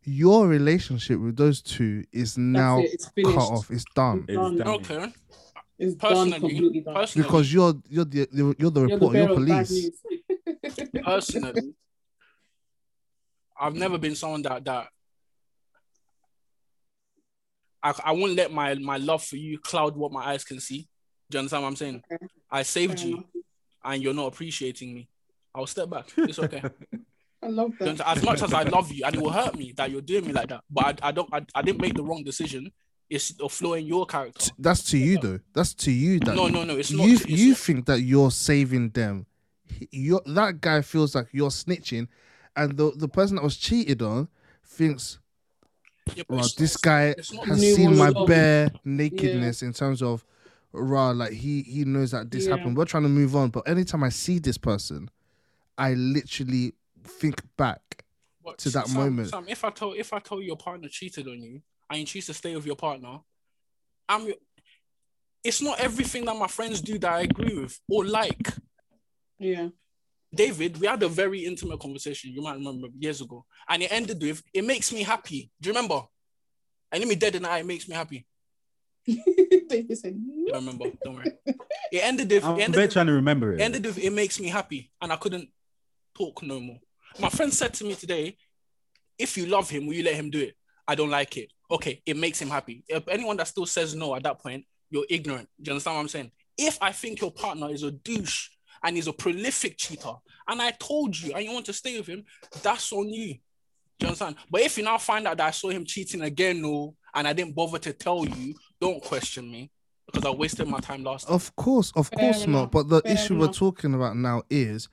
your 0.04 0.46
relationship 0.46 1.18
with 1.18 1.36
those 1.36 1.60
two 1.60 2.04
is 2.12 2.38
now 2.38 2.78
it. 2.78 2.90
It's 2.92 3.10
cut 3.24 3.36
off. 3.36 3.70
It's 3.70 3.84
done 3.94 4.24
It's 4.28 4.36
Done. 4.36 4.56
done. 4.82 5.14
Okay. 5.80 5.86
It's 5.86 5.94
done 5.96 6.32
completely 6.32 6.80
done. 6.80 6.94
personally, 6.94 7.26
because 7.26 7.52
you're 7.52 7.74
you're 7.88 8.04
the 8.04 8.28
you're, 8.32 8.54
you're 8.58 8.70
the 8.70 8.86
You're 8.86 8.98
the. 8.98 9.04
You're 9.04 9.12
bearer 9.12 9.32
of 9.32 9.46
bad 9.46 9.66
police. 9.66 9.90
personally, 11.04 11.74
I've 13.58 13.74
never 13.74 13.98
been 13.98 14.14
someone 14.14 14.42
that 14.42 14.64
that 14.64 14.88
I, 17.82 17.94
I 18.04 18.12
wouldn't 18.12 18.36
let 18.36 18.52
my 18.52 18.74
my 18.74 18.96
love 18.98 19.24
for 19.24 19.36
you 19.36 19.58
cloud 19.58 19.96
what 19.96 20.12
my 20.12 20.24
eyes 20.24 20.44
can 20.44 20.60
see. 20.60 20.88
Do 21.30 21.36
you 21.36 21.38
understand 21.40 21.62
what 21.62 21.68
I'm 21.70 21.76
saying? 21.76 22.02
Okay. 22.12 22.26
I 22.50 22.62
saved 22.62 23.00
Fair 23.00 23.08
you 23.08 23.14
enough. 23.16 23.26
and 23.84 24.02
you're 24.02 24.14
not 24.14 24.26
appreciating 24.26 24.94
me. 24.94 25.08
I'll 25.54 25.66
step 25.66 25.90
back. 25.90 26.06
It's 26.16 26.38
okay. 26.38 26.62
I 27.42 27.48
love 27.48 27.72
that. 27.78 28.00
as 28.00 28.22
much 28.22 28.42
as 28.42 28.54
I 28.54 28.62
love 28.62 28.90
you, 28.90 29.04
and 29.04 29.14
it 29.14 29.20
will 29.20 29.30
hurt 29.30 29.54
me 29.56 29.72
that 29.76 29.90
you're 29.90 30.00
doing 30.00 30.26
me 30.26 30.32
like 30.32 30.48
that, 30.48 30.62
but 30.70 31.00
I, 31.02 31.08
I 31.08 31.12
don't. 31.12 31.28
I, 31.32 31.44
I 31.54 31.62
didn't 31.62 31.80
make 31.80 31.94
the 31.94 32.02
wrong 32.02 32.24
decision. 32.24 32.70
It's 33.10 33.34
a 33.40 33.48
flaw 33.48 33.74
in 33.74 33.86
your 33.86 34.06
character. 34.06 34.50
That's 34.58 34.82
to 34.90 34.98
you 34.98 35.18
though. 35.18 35.40
That's 35.52 35.74
to 35.74 35.90
you. 35.92 36.18
That 36.20 36.34
No, 36.34 36.48
no, 36.48 36.64
no. 36.64 36.76
It's 36.76 36.90
not. 36.90 37.06
you 37.06 37.14
it's 37.14 37.28
you 37.28 37.48
not- 37.50 37.58
think 37.58 37.86
that 37.86 38.00
you're 38.00 38.30
saving 38.30 38.90
them. 38.90 39.26
You're, 39.90 40.22
that 40.26 40.60
guy 40.60 40.82
feels 40.82 41.14
like 41.14 41.28
you're 41.32 41.50
snitching, 41.50 42.06
and 42.54 42.76
the 42.76 42.92
the 42.96 43.08
person 43.08 43.36
that 43.36 43.42
was 43.42 43.56
cheated 43.56 44.02
on 44.02 44.28
thinks, 44.64 45.18
yeah, 46.14 46.22
but 46.28 46.44
oh, 46.44 46.48
this 46.56 46.76
guy 46.76 47.14
has 47.16 47.28
seen 47.74 47.96
my 47.96 48.12
bare 48.26 48.70
nakedness 48.84 49.62
in 49.62 49.72
terms 49.72 50.00
of, 50.02 50.24
rah, 50.72 51.10
like 51.10 51.32
he 51.32 51.62
he 51.62 51.84
knows 51.84 52.12
that 52.12 52.30
this 52.30 52.46
Yeah. 52.46 52.56
happened. 52.56 52.76
We're 52.76 52.84
trying 52.84 53.02
to 53.04 53.08
move 53.08 53.34
on, 53.34 53.50
but 53.50 53.68
anytime 53.68 54.04
I 54.04 54.10
see 54.10 54.38
this 54.38 54.58
person, 54.58 55.10
I 55.76 55.94
literally 55.94 56.74
think 57.02 57.40
back. 57.56 58.04
What, 58.42 58.58
to 58.58 58.70
that 58.70 58.86
Sam, 58.88 59.00
moment. 59.00 59.30
Sam, 59.30 59.46
if 59.48 59.64
I 59.64 59.70
told 59.70 59.96
if 59.96 60.12
I 60.12 60.18
told 60.20 60.44
your 60.44 60.56
partner 60.56 60.88
cheated 60.88 61.26
on 61.26 61.40
you 61.42 61.62
and 61.90 62.00
you 62.00 62.06
choose 62.06 62.26
to 62.26 62.34
stay 62.34 62.54
with 62.54 62.66
your 62.66 62.76
partner, 62.76 63.18
I'm. 64.08 64.32
It's 65.42 65.60
not 65.60 65.78
everything 65.78 66.24
that 66.24 66.36
my 66.36 66.46
friends 66.46 66.80
do 66.80 66.98
that 66.98 67.12
I 67.12 67.20
agree 67.20 67.54
with 67.58 67.78
or 67.88 68.04
like. 68.06 68.48
Yeah. 69.38 69.68
David, 70.34 70.78
we 70.80 70.86
had 70.86 71.02
a 71.02 71.08
very 71.08 71.44
intimate 71.44 71.78
conversation. 71.80 72.32
You 72.32 72.42
might 72.42 72.54
remember 72.56 72.88
years 72.98 73.20
ago, 73.20 73.44
and 73.68 73.82
it 73.82 73.92
ended 73.92 74.20
with, 74.20 74.42
"It 74.52 74.64
makes 74.64 74.90
me 74.92 75.02
happy." 75.02 75.50
Do 75.60 75.68
you 75.68 75.74
remember? 75.74 76.00
And 76.90 77.00
let 77.00 77.08
me 77.08 77.14
dead 77.14 77.34
in 77.34 77.42
the 77.42 77.50
eye. 77.50 77.58
It 77.58 77.66
makes 77.66 77.86
me 77.88 77.94
happy. 77.94 78.26
David 79.06 79.98
said, 79.98 80.16
I 80.52 80.56
remember. 80.56 80.86
Don't 81.04 81.14
worry. 81.16 81.32
It 81.92 82.02
ended 82.02 82.30
with. 82.30 82.44
I'm 82.44 82.58
It 82.58 82.62
ended 82.64 82.80
with, 82.80 82.92
trying 82.92 83.06
to 83.06 83.12
remember 83.12 83.52
it. 83.52 83.60
ended 83.60 83.84
with. 83.84 83.98
It 83.98 84.10
makes 84.10 84.40
me 84.40 84.48
happy, 84.48 84.90
and 85.00 85.12
I 85.12 85.16
couldn't 85.16 85.48
talk 86.16 86.42
no 86.42 86.58
more. 86.58 86.80
My 87.20 87.28
friend 87.28 87.52
said 87.52 87.74
to 87.74 87.84
me 87.84 87.94
today, 87.94 88.36
"If 89.18 89.36
you 89.36 89.46
love 89.46 89.68
him, 89.70 89.86
will 89.86 89.94
you 89.94 90.02
let 90.04 90.14
him 90.14 90.30
do 90.30 90.40
it?" 90.40 90.56
I 90.86 90.94
don't 90.94 91.10
like 91.10 91.36
it. 91.36 91.50
Okay, 91.70 92.02
it 92.04 92.16
makes 92.16 92.40
him 92.40 92.48
happy. 92.50 92.84
If 92.88 93.08
anyone 93.08 93.36
that 93.38 93.48
still 93.48 93.66
says 93.66 93.94
no 93.94 94.14
at 94.14 94.22
that 94.24 94.40
point, 94.40 94.64
you're 94.90 95.06
ignorant. 95.08 95.48
Do 95.60 95.68
you 95.68 95.72
understand 95.72 95.96
what 95.96 96.02
I'm 96.02 96.08
saying? 96.08 96.30
If 96.56 96.78
I 96.80 96.92
think 96.92 97.20
your 97.20 97.32
partner 97.32 97.70
is 97.70 97.82
a 97.82 97.90
douche 97.90 98.48
and 98.82 98.96
he's 98.96 99.06
a 99.06 99.12
prolific 99.12 99.76
cheater, 99.78 100.12
and 100.46 100.60
I 100.60 100.72
told 100.72 101.18
you 101.18 101.32
and 101.32 101.44
you 101.44 101.52
want 101.52 101.66
to 101.66 101.72
stay 101.72 101.98
with 101.98 102.06
him, 102.06 102.24
that's 102.62 102.92
on 102.92 103.08
you. 103.08 103.34
Do 103.98 104.06
you 104.06 104.06
understand? 104.08 104.36
But 104.50 104.60
if 104.60 104.76
you 104.76 104.84
now 104.84 104.98
find 104.98 105.26
out 105.26 105.38
that 105.38 105.46
I 105.46 105.50
saw 105.52 105.70
him 105.70 105.84
cheating 105.84 106.20
again, 106.20 106.60
no, 106.60 106.94
and 107.14 107.26
I 107.26 107.32
didn't 107.32 107.54
bother 107.54 107.78
to 107.78 107.92
tell 107.92 108.24
you, 108.26 108.54
don't 108.80 109.02
question 109.02 109.50
me 109.50 109.70
because 110.06 110.26
I 110.26 110.30
wasted 110.30 110.68
my 110.68 110.80
time 110.80 111.02
last 111.02 111.26
time. 111.26 111.34
Of 111.34 111.54
course, 111.56 111.92
of 111.96 112.08
Fair 112.08 112.32
course 112.32 112.46
not. 112.46 112.70
But 112.70 112.88
the 112.88 113.00
fair 113.00 113.12
issue 113.12 113.38
we're 113.38 113.48
talking 113.48 113.94
about 113.94 114.16
now 114.16 114.42
is, 114.50 114.88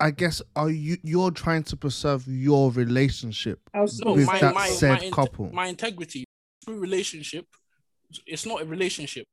I 0.00 0.10
guess, 0.10 0.40
are 0.56 0.70
you 0.70 0.96
you're 1.02 1.30
trying 1.30 1.62
to 1.64 1.76
preserve 1.76 2.26
your 2.26 2.70
relationship 2.72 3.60
No, 3.74 3.82
Absolutely. 3.82 4.20
with 4.20 4.26
my, 4.26 4.38
that 4.40 4.54
my, 4.54 4.68
said 4.68 4.90
my, 4.92 4.98
inte- 4.98 5.12
couple? 5.12 5.50
my 5.52 5.66
integrity 5.66 6.24
through 6.64 6.78
relationship, 6.80 7.46
it's 8.26 8.46
not 8.46 8.62
a 8.62 8.64
relationship. 8.64 9.26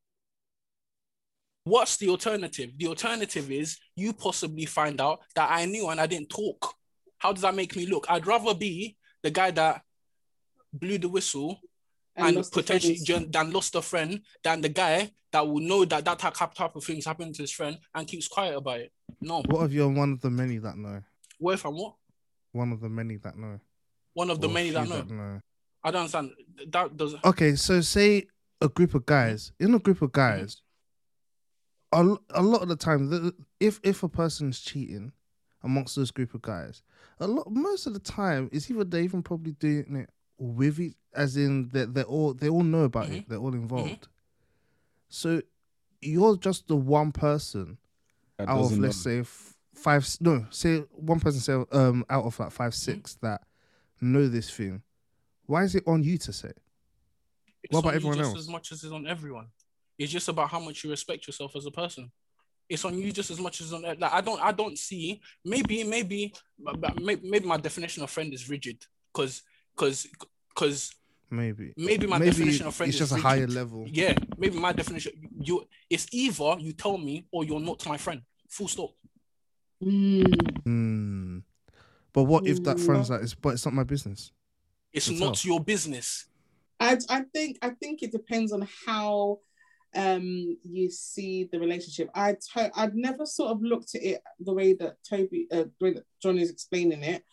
What's 1.63 1.97
the 1.97 2.09
alternative? 2.09 2.72
The 2.78 2.88
alternative 2.88 3.51
is 3.51 3.78
you 3.95 4.13
possibly 4.13 4.65
find 4.65 5.01
out 5.01 5.20
that 5.36 5.49
I 5.51 5.65
knew 5.65 5.89
and 5.89 5.99
I 5.99 6.07
didn't 6.07 6.30
talk. 6.30 6.74
How 7.18 7.34
does 7.34 7.41
that 7.41 7.55
make 7.55 7.76
me 7.76 7.86
look? 7.86 8.05
I'd 8.09 8.28
rather 8.28 8.53
be 8.53 8.95
the 9.24 9.32
guy 9.32 9.51
that 9.51 9.82
blew 10.72 10.97
the 10.97 11.09
whistle 11.09 11.59
and, 12.15 12.38
lost 12.38 12.53
potentially 12.53 12.99
friends. 13.05 13.32
than 13.32 13.51
lost 13.51 13.76
a 13.76 13.82
friend 13.82 14.22
than 14.43 14.61
the 14.61 14.70
guy 14.70 15.11
that 15.32 15.45
will 15.45 15.59
know 15.59 15.84
that 15.86 16.05
that 16.05 16.20
type, 16.20 16.53
type 16.53 16.76
of 16.76 16.84
things 16.84 17.05
happen 17.05 17.34
to 17.34 17.41
his 17.43 17.51
friend 17.51 17.78
and 17.93 18.07
keeps 18.07 18.28
quiet 18.28 18.55
about 18.55 18.80
it. 18.80 18.91
No. 19.22 19.41
What 19.47 19.66
if 19.66 19.72
you're 19.72 19.89
one 19.89 20.14
of 20.14 20.22
the 20.22 20.30
many 20.30 20.58
that 20.58 20.78
know? 20.78 21.01
What 21.39 21.53
if 21.53 21.66
I'm 21.66 21.76
what? 21.76 21.95
One 22.51 22.72
of 22.72 22.82
the 22.82 22.89
many 22.89 23.18
that 23.18 23.38
know. 23.38 23.60
One 24.14 24.30
of 24.30 24.41
the 24.41 24.47
Or 24.47 24.51
many 24.51 24.72
that 24.72 24.88
few 24.88 24.95
know. 24.95 25.03
know. 25.03 25.41
I 25.84 25.91
don't 25.91 26.01
understand. 26.01 26.32
That 26.70 26.97
does 26.97 27.16
Okay, 27.24 27.55
so 27.55 27.82
say 27.82 28.28
a 28.62 28.68
group 28.68 28.93
of 28.93 29.05
guys 29.05 29.51
in 29.60 29.74
a 29.74 29.80
group 29.80 30.01
of 30.01 30.12
mm-hmm. 30.12 30.39
guys. 30.39 30.62
A 31.93 32.18
a 32.32 32.41
lot 32.41 32.62
of 32.62 32.68
the 32.68 32.76
time, 32.76 33.10
the, 33.10 33.34
if 33.60 33.80
if 33.84 34.03
a 34.03 34.10
person's 34.10 34.60
cheating 34.60 35.14
amongst 35.64 35.95
this 35.95 36.12
group 36.12 36.34
of 36.34 36.41
guys, 36.41 36.84
a 37.20 37.28
lot 37.28 37.49
most 37.49 37.88
of 37.88 37.93
the 37.93 37.99
time 37.99 38.49
is 38.51 38.70
either 38.70 38.84
they 38.84 39.03
even 39.03 39.24
probably 39.24 39.53
doing 39.53 39.95
it 39.95 40.10
with 40.38 40.80
it, 40.80 40.95
as 41.14 41.38
in 41.38 41.70
that 41.70 41.93
they 41.93 42.03
all 42.03 42.34
they 42.34 42.49
all 42.49 42.64
know 42.64 42.84
about 42.84 43.05
it, 43.05 43.12
mm-hmm. 43.12 43.30
they're 43.30 43.39
all 43.39 43.51
mm-hmm. 43.51 43.62
involved. 43.62 44.08
So 45.08 45.41
you're 46.01 46.36
just 46.36 46.68
the 46.68 46.76
one 46.76 47.12
person 47.12 47.78
That 48.38 48.50
out 48.50 48.60
of 48.60 48.78
let's 48.78 49.06
know. 49.06 49.12
say 49.12 49.20
f- 49.20 49.54
five 49.74 50.08
no 50.20 50.46
say 50.50 50.80
one 50.92 51.20
person 51.20 51.40
say 51.40 51.54
um 51.78 52.06
out 52.10 52.26
of 52.26 52.40
like 52.40 52.52
five 52.52 52.74
six 52.74 53.16
that 53.22 53.42
know 54.02 54.28
this 54.28 54.50
thing 54.50 54.82
why 55.46 55.64
is 55.64 55.76
it 55.76 55.84
on 55.88 56.04
you 56.04 56.18
to 56.18 56.34
say 56.34 56.52
It's 57.64 57.74
What 57.74 57.80
about 57.80 57.90
on 57.90 57.94
you 57.94 57.98
everyone 57.98 58.18
just 58.18 58.30
else? 58.32 58.40
as 58.40 58.50
much 58.50 58.72
as 58.72 58.84
it's 58.84 58.94
on 58.94 59.08
everyone. 59.08 59.48
It's 59.98 60.12
just 60.12 60.28
about 60.30 60.50
how 60.50 60.60
much 60.60 60.84
you 60.84 60.90
respect 60.92 61.26
yourself 61.26 61.56
as 61.56 61.66
a 61.66 61.72
person. 61.72 62.12
It's 62.70 62.86
on 62.86 62.98
you 63.00 63.12
just 63.12 63.32
as 63.32 63.40
much 63.40 63.62
as 63.62 63.74
on 63.74 63.82
like 63.82 64.04
I 64.14 64.22
don't 64.22 64.42
I 64.42 64.52
don't 64.52 64.78
see 64.78 65.22
maybe 65.44 65.84
maybe 65.84 66.34
but- 66.60 66.80
but 66.82 67.02
maybe 67.02 67.40
my 67.48 67.58
definition 67.58 68.04
of 68.04 68.10
friend 68.12 68.32
is 68.34 68.50
rigid 68.50 68.86
because 69.14 69.42
because 69.76 70.06
because 70.50 70.93
maybe 71.29 71.74
maybe 71.78 72.08
my 72.08 72.17
maybe 72.17 72.32
definition 72.32 72.67
of 72.67 72.75
friend 72.75 72.89
it's 72.89 73.01
is 73.01 73.09
just 73.09 73.20
a 73.20 73.21
higher 73.21 73.47
level 73.47 73.86
Yeah, 73.87 74.13
maybe 74.37 74.58
my 74.58 74.71
definition 74.74 75.12
you 75.41 75.67
it's 75.89 76.08
either 76.12 76.55
you 76.59 76.74
tell 76.74 76.97
me 76.97 77.25
or 77.32 77.43
you're 77.43 77.59
not 77.59 77.86
my 77.86 77.97
friend. 77.97 78.21
Full 78.49 78.67
stop. 78.70 78.91
Mm. 79.83 80.62
Hmm. 80.63 81.37
but 82.13 82.24
what 82.24 82.47
if 82.47 82.63
that 82.63 82.78
Mm. 82.78 82.86
friend's 82.86 83.09
like 83.09 83.21
it's 83.21 83.36
but 83.36 83.49
it's 83.49 83.66
not 83.66 83.74
my 83.74 83.83
business 83.83 84.32
It's 84.93 85.08
That's 85.08 85.20
not 85.20 85.28
all. 85.45 85.51
your 85.51 85.59
business. 85.63 86.25
I, 86.79 86.97
I 87.09 87.21
think 87.33 87.58
I 87.62 87.70
think 87.71 88.01
it 88.04 88.12
depends 88.12 88.51
on 88.54 88.67
how 88.86 89.39
um 89.95 90.58
you 90.63 90.89
see 90.89 91.43
the 91.51 91.59
relationship. 91.59 92.09
I 92.16 92.33
to- 92.54 92.71
I'd 92.75 92.95
never 92.95 93.25
sort 93.25 93.51
of 93.51 93.62
looked 93.62 93.95
at 93.95 94.04
it 94.04 94.21
the 94.39 94.54
way 94.54 94.74
that 94.74 94.97
Toby 95.08 95.47
uh, 95.51 95.66
the 95.79 95.86
way 95.86 95.93
that 95.93 96.05
John 96.21 96.37
is 96.39 96.49
explaining 96.49 97.04
it. 97.04 97.24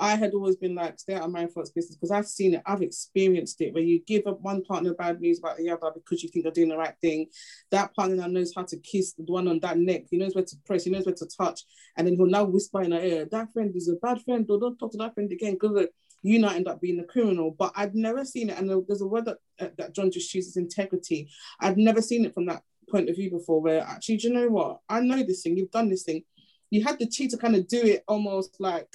I 0.00 0.16
had 0.16 0.32
always 0.32 0.56
been 0.56 0.74
like 0.74 0.98
stay 0.98 1.14
out 1.14 1.24
of 1.24 1.30
my 1.30 1.46
folks' 1.46 1.70
business 1.70 1.96
because 1.96 2.10
I've 2.10 2.26
seen 2.26 2.54
it, 2.54 2.62
I've 2.64 2.80
experienced 2.80 3.60
it 3.60 3.74
where 3.74 3.82
you 3.82 4.00
give 4.06 4.26
up 4.26 4.40
one 4.40 4.64
partner 4.64 4.94
bad 4.94 5.20
news 5.20 5.38
about 5.38 5.58
the 5.58 5.68
other 5.70 5.90
because 5.94 6.22
you 6.22 6.30
think 6.30 6.44
you're 6.44 6.52
doing 6.52 6.70
the 6.70 6.78
right 6.78 6.94
thing. 7.00 7.26
That 7.70 7.94
partner 7.94 8.16
now 8.16 8.26
knows 8.26 8.52
how 8.56 8.62
to 8.62 8.76
kiss 8.78 9.12
the 9.12 9.24
one 9.24 9.46
on 9.46 9.60
that 9.60 9.78
neck, 9.78 10.04
he 10.10 10.16
knows 10.16 10.34
where 10.34 10.44
to 10.44 10.56
press, 10.66 10.84
he 10.84 10.90
knows 10.90 11.04
where 11.04 11.14
to 11.14 11.26
touch, 11.26 11.60
and 11.96 12.06
then 12.06 12.16
he'll 12.16 12.26
now 12.26 12.44
whisper 12.44 12.80
in 12.82 12.92
her 12.92 13.00
ear, 13.00 13.28
that 13.30 13.52
friend 13.52 13.76
is 13.76 13.88
a 13.88 13.94
bad 13.96 14.22
friend, 14.22 14.46
or 14.48 14.58
don't 14.58 14.78
talk 14.78 14.90
to 14.92 14.98
that 14.98 15.14
friend 15.14 15.30
again. 15.30 15.52
Because 15.60 15.86
you 16.22 16.38
not 16.38 16.56
end 16.56 16.68
up 16.68 16.80
being 16.80 17.00
a 17.00 17.04
criminal. 17.04 17.50
But 17.50 17.72
I'd 17.76 17.94
never 17.94 18.24
seen 18.24 18.50
it, 18.50 18.58
and 18.58 18.68
there's 18.86 19.00
a 19.00 19.06
word 19.06 19.26
that 19.26 19.38
uh, 19.58 19.68
that 19.78 19.94
John 19.94 20.10
just 20.10 20.34
uses, 20.34 20.56
integrity. 20.56 21.30
I'd 21.60 21.78
never 21.78 22.02
seen 22.02 22.24
it 22.24 22.34
from 22.34 22.46
that 22.46 22.62
point 22.90 23.08
of 23.08 23.16
view 23.16 23.30
before. 23.30 23.60
Where 23.60 23.82
actually, 23.82 24.18
do 24.18 24.28
you 24.28 24.34
know 24.34 24.48
what? 24.48 24.80
I 24.88 25.00
know 25.00 25.22
this 25.22 25.42
thing. 25.42 25.56
You've 25.56 25.70
done 25.70 25.88
this 25.88 26.04
thing. 26.04 26.22
You 26.70 26.84
had 26.84 26.98
the 26.98 27.06
cheat 27.06 27.30
to 27.30 27.36
kind 27.36 27.56
of 27.56 27.66
do 27.68 27.82
it 27.82 28.04
almost 28.06 28.56
like 28.60 28.88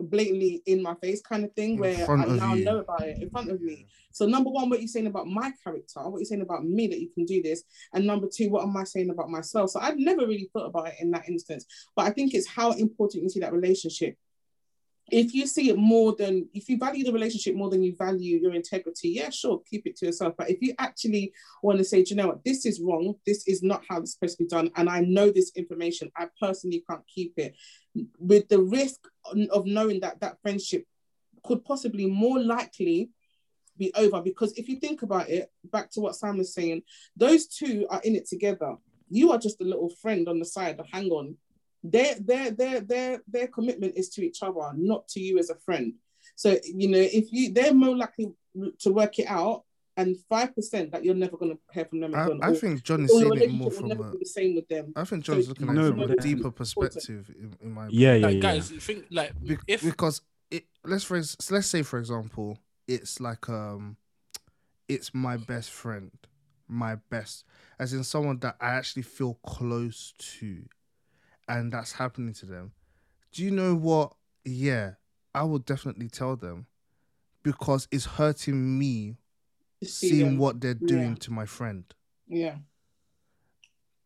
blatantly 0.00 0.62
in 0.66 0.82
my 0.82 0.94
face, 0.96 1.20
kind 1.20 1.44
of 1.44 1.52
thing. 1.52 1.74
In 1.74 1.78
Where 1.80 2.10
I 2.10 2.24
now 2.26 2.54
you. 2.54 2.64
know 2.64 2.78
about 2.78 3.02
it 3.02 3.18
in 3.20 3.30
front 3.30 3.50
of 3.50 3.60
me. 3.60 3.86
So 4.12 4.26
number 4.26 4.50
one, 4.50 4.68
what 4.68 4.80
you're 4.80 4.88
saying 4.88 5.06
about 5.06 5.26
my 5.26 5.52
character, 5.62 6.00
what 6.00 6.18
you're 6.18 6.24
saying 6.24 6.42
about 6.42 6.64
me 6.64 6.88
that 6.88 7.00
you 7.00 7.10
can 7.10 7.24
do 7.24 7.42
this, 7.42 7.62
and 7.92 8.06
number 8.06 8.28
two, 8.32 8.50
what 8.50 8.64
am 8.64 8.76
I 8.76 8.84
saying 8.84 9.10
about 9.10 9.30
myself? 9.30 9.70
So 9.70 9.80
I've 9.80 9.98
never 9.98 10.22
really 10.22 10.50
thought 10.52 10.66
about 10.66 10.88
it 10.88 10.94
in 11.00 11.10
that 11.12 11.28
instance, 11.28 11.66
but 11.94 12.06
I 12.06 12.10
think 12.10 12.34
it's 12.34 12.48
how 12.48 12.72
important 12.72 13.22
you 13.22 13.28
see 13.28 13.40
that 13.40 13.52
relationship. 13.52 14.16
If 15.10 15.34
you 15.34 15.46
see 15.46 15.70
it 15.70 15.78
more 15.78 16.14
than, 16.16 16.48
if 16.54 16.68
you 16.68 16.78
value 16.78 17.04
the 17.04 17.12
relationship 17.12 17.54
more 17.54 17.70
than 17.70 17.82
you 17.82 17.94
value 17.96 18.38
your 18.38 18.54
integrity, 18.54 19.10
yeah, 19.10 19.30
sure, 19.30 19.62
keep 19.68 19.86
it 19.86 19.96
to 19.96 20.06
yourself. 20.06 20.34
But 20.36 20.50
if 20.50 20.62
you 20.62 20.74
actually 20.78 21.32
want 21.62 21.78
to 21.78 21.84
say, 21.84 22.04
you 22.06 22.16
know 22.16 22.28
what, 22.28 22.44
this 22.44 22.66
is 22.66 22.80
wrong, 22.80 23.14
this 23.26 23.46
is 23.46 23.62
not 23.62 23.82
how 23.88 24.00
it's 24.00 24.12
supposed 24.12 24.38
to 24.38 24.44
be 24.44 24.48
done, 24.48 24.70
and 24.76 24.88
I 24.88 25.00
know 25.00 25.30
this 25.30 25.52
information, 25.56 26.10
I 26.16 26.28
personally 26.40 26.84
can't 26.88 27.06
keep 27.06 27.34
it, 27.36 27.56
with 28.18 28.48
the 28.48 28.60
risk 28.60 29.00
of 29.50 29.66
knowing 29.66 30.00
that 30.00 30.20
that 30.20 30.40
friendship 30.42 30.86
could 31.44 31.64
possibly 31.64 32.06
more 32.06 32.40
likely 32.40 33.10
be 33.78 33.92
over. 33.94 34.20
Because 34.20 34.52
if 34.52 34.68
you 34.68 34.76
think 34.76 35.02
about 35.02 35.28
it 35.28 35.50
back 35.64 35.90
to 35.92 36.00
what 36.00 36.14
sam 36.14 36.38
was 36.38 36.52
saying 36.52 36.82
those 37.16 37.46
two 37.46 37.86
are 37.90 38.00
in 38.04 38.14
it 38.14 38.28
together. 38.28 38.76
You 39.08 39.32
are 39.32 39.38
just 39.38 39.60
a 39.60 39.64
little 39.64 39.90
friend 40.00 40.28
on 40.28 40.38
the 40.38 40.44
side. 40.44 40.80
Hang 40.92 41.10
on, 41.10 41.36
their 41.82 42.14
their 42.20 42.50
their 42.50 42.80
their 42.80 43.22
their 43.28 43.46
commitment 43.48 43.94
is 43.96 44.08
to 44.10 44.24
each 44.24 44.42
other, 44.42 44.72
not 44.76 45.08
to 45.08 45.20
you 45.20 45.38
as 45.38 45.50
a 45.50 45.54
friend. 45.56 45.94
So 46.36 46.56
you 46.64 46.88
know, 46.88 46.98
if 46.98 47.32
you 47.32 47.52
they're 47.52 47.74
more 47.74 47.96
likely 47.96 48.32
to 48.80 48.92
work 48.92 49.18
it 49.18 49.26
out, 49.28 49.64
and 49.96 50.16
five 50.28 50.54
percent 50.54 50.92
that 50.92 51.04
you're 51.04 51.14
never 51.14 51.36
going 51.36 51.52
to 51.52 51.58
hear 51.72 51.84
from 51.84 52.00
them 52.00 52.14
I, 52.14 52.24
again. 52.24 52.40
I 52.42 52.50
or- 52.50 52.54
think 52.54 52.82
John 52.82 53.04
is 53.04 53.10
or 53.10 53.20
seeing 53.20 53.36
it 53.42 53.50
more 53.52 53.70
from 53.70 53.88
never 53.88 54.08
a. 54.08 54.12
be 54.12 54.18
the 54.18 54.26
same 54.26 54.54
with 54.54 54.68
them. 54.68 54.92
I 54.96 55.04
think 55.04 55.24
John's 55.24 55.44
So- 55.46 55.50
looking 55.50 55.68
at 55.68 55.74
No, 55.74 55.86
it 55.86 55.90
from 55.92 56.00
a 56.10 56.16
deeper 56.16 56.50
perspective, 56.50 57.30
in, 57.38 57.54
in 57.62 57.72
my 57.72 57.88
Yeah, 57.90 58.14
yeah, 58.14 58.26
Like, 58.26 58.34
yeah. 58.36 58.40
guys, 58.40 58.70
think 58.70 59.06
like 59.10 59.32
Be- 59.42 59.58
if 59.66 59.82
because 59.82 60.22
it 60.50 60.64
let's 60.84 61.04
for 61.04 61.16
let's 61.16 61.66
say 61.66 61.82
for 61.82 61.98
example 61.98 62.58
it's 62.88 63.20
like 63.20 63.48
um 63.48 63.96
it's 64.88 65.14
my 65.14 65.36
best 65.36 65.70
friend 65.70 66.10
my 66.66 66.96
best 67.08 67.44
as 67.78 67.92
in 67.92 68.02
someone 68.02 68.38
that 68.38 68.56
i 68.60 68.70
actually 68.70 69.02
feel 69.02 69.34
close 69.46 70.12
to 70.18 70.62
and 71.50 71.72
that's 71.72 71.92
happening 71.92 72.32
to 72.34 72.46
them 72.46 72.72
do 73.32 73.44
you 73.44 73.50
know 73.50 73.74
what? 73.74 74.14
Yeah 74.44 74.92
i 75.34 75.42
will 75.44 75.58
definitely 75.60 76.08
tell 76.08 76.34
them 76.36 76.66
because 77.42 77.86
it's 77.90 78.04
hurting 78.06 78.78
me 78.78 79.16
see 79.82 80.08
seeing 80.10 80.24
them. 80.30 80.38
what 80.38 80.60
they're 80.60 80.74
doing 80.74 81.10
Yeah. 81.10 81.14
to 81.20 81.30
my 81.32 81.46
friend. 81.46 81.84
Yeah, 82.26 82.56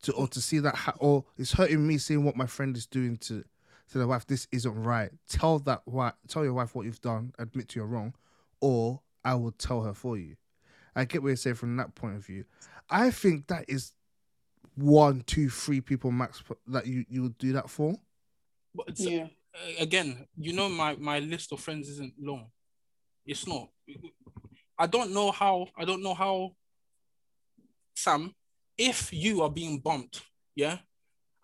to 0.02 0.12
or 0.12 0.28
to 0.28 0.40
see 0.40 0.58
that 0.60 0.74
ha- 0.74 0.94
or 0.98 1.24
it's 1.36 1.52
hurting 1.52 1.86
me 1.86 1.98
seeing 1.98 2.24
what 2.24 2.36
my 2.36 2.46
friend 2.46 2.76
is 2.76 2.86
doing 2.86 3.16
to 3.18 3.44
to 3.92 3.98
the 3.98 4.06
wife. 4.06 4.26
This 4.26 4.46
isn't 4.52 4.74
right. 4.82 5.10
Tell 5.28 5.58
that 5.60 5.82
wife 5.86 6.14
tell 6.28 6.44
your 6.44 6.54
wife 6.54 6.74
what 6.74 6.84
you've 6.86 7.00
done 7.00 7.32
admit 7.38 7.68
to 7.70 7.80
you're 7.80 7.86
wrong 7.86 8.14
or 8.60 9.00
i 9.24 9.34
will 9.34 9.52
tell 9.52 9.82
her 9.82 9.94
for 9.94 10.16
you. 10.16 10.36
I 10.96 11.04
get 11.06 11.22
what 11.22 11.28
you're 11.28 11.36
saying 11.36 11.56
from 11.56 11.76
that 11.78 11.94
point 11.94 12.16
of 12.16 12.24
view. 12.24 12.44
I 12.88 13.10
think 13.10 13.48
that 13.48 13.64
is 13.68 13.92
one 14.76 15.22
two 15.22 15.48
three 15.48 15.80
people 15.80 16.10
max 16.10 16.42
that 16.66 16.86
you 16.86 17.04
you 17.08 17.22
would 17.22 17.38
do 17.38 17.52
that 17.52 17.70
for 17.70 17.94
but 18.74 18.88
it's- 18.88 19.06
yeah, 19.06 19.24
uh, 19.54 19.72
again, 19.78 20.26
you 20.36 20.52
know, 20.52 20.68
my 20.68 20.96
my 20.96 21.20
list 21.20 21.52
of 21.52 21.60
friends 21.60 21.88
isn't 21.88 22.14
long. 22.20 22.50
It's 23.24 23.46
not. 23.46 23.68
I 24.76 24.86
don't 24.88 25.12
know 25.12 25.30
how. 25.30 25.68
I 25.78 25.84
don't 25.84 26.02
know 26.02 26.14
how. 26.14 26.56
Sam, 27.94 28.34
if 28.76 29.12
you 29.12 29.42
are 29.42 29.50
being 29.50 29.78
bumped, 29.78 30.22
yeah, 30.56 30.78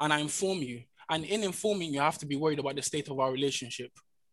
and 0.01 0.13
I 0.13 0.19
inform 0.19 0.59
you, 0.59 0.83
and 1.09 1.25
in 1.25 1.45
informing 1.45 1.95
you, 1.95 2.01
I 2.01 2.05
have 2.05 2.19
to 2.19 2.27
be 2.27 2.37
worried 2.37 2.59
about 2.59 2.75
the 2.77 2.83
state 2.83 3.09
of 3.09 3.21
our 3.21 3.31
relationship. 3.31 3.93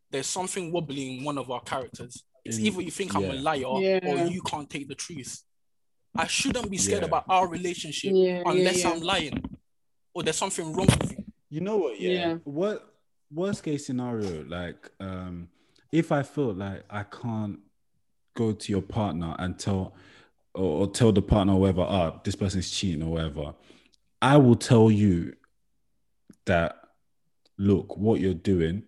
There's 0.10 0.26
something 0.28 0.72
wobbling 0.72 1.20
in 1.20 1.24
one 1.24 1.38
of 1.38 1.52
our 1.52 1.62
characters. 1.62 2.24
It's 2.44 2.58
In- 2.58 2.66
either 2.66 2.82
you 2.82 2.92
think 2.92 3.14
I'm 3.16 3.26
a 3.26 3.34
yeah. 3.36 3.42
liar 3.42 3.66
or 3.66 4.18
you 4.28 4.42
can't 4.42 4.70
take 4.70 4.88
the 4.88 4.96
truth. 4.96 5.44
I 6.18 6.28
shouldn't 6.28 6.70
be 6.70 6.78
scared 6.78 7.02
Yeah. 7.02 7.08
about 7.08 7.26
our 7.30 7.48
relationship 7.48 8.12
yeah, 8.16 8.44
unless 8.46 8.84
yeah, 8.84 8.92
I'm 8.92 9.02
lying 9.02 9.44
or 10.14 10.24
there's 10.24 10.36
something 10.38 10.74
wrong 10.74 10.88
with 10.88 11.12
you. 11.12 11.24
You 11.50 11.62
know 11.62 11.78
what? 11.78 12.00
Yeah. 12.00 12.12
Yeah. 12.12 12.34
What 12.44 12.94
worst 13.32 13.64
case 13.64 13.86
scenario? 13.86 14.44
Like, 14.46 14.90
um, 15.00 15.48
if 15.92 16.12
I 16.12 16.24
feel 16.24 16.54
like 16.54 16.84
I 16.90 17.04
can't 17.04 17.60
go 18.36 18.52
to 18.52 18.72
your 18.72 18.82
partner 18.82 19.36
and 19.38 19.58
tell, 19.60 19.94
or, 20.54 20.82
or 20.82 20.88
tell 20.88 21.12
the 21.12 21.22
partner 21.22 21.54
or 21.54 21.62
whatever, 21.62 21.82
ah, 21.82 22.20
this 22.24 22.36
person's 22.36 22.72
cheating 22.72 23.04
or 23.04 23.12
whatever, 23.12 23.54
I 24.22 24.38
will 24.38 24.56
tell 24.56 24.90
you 24.90 25.36
that, 26.46 26.76
look, 27.58 27.96
what 27.96 28.20
you're 28.20 28.34
doing 28.34 28.84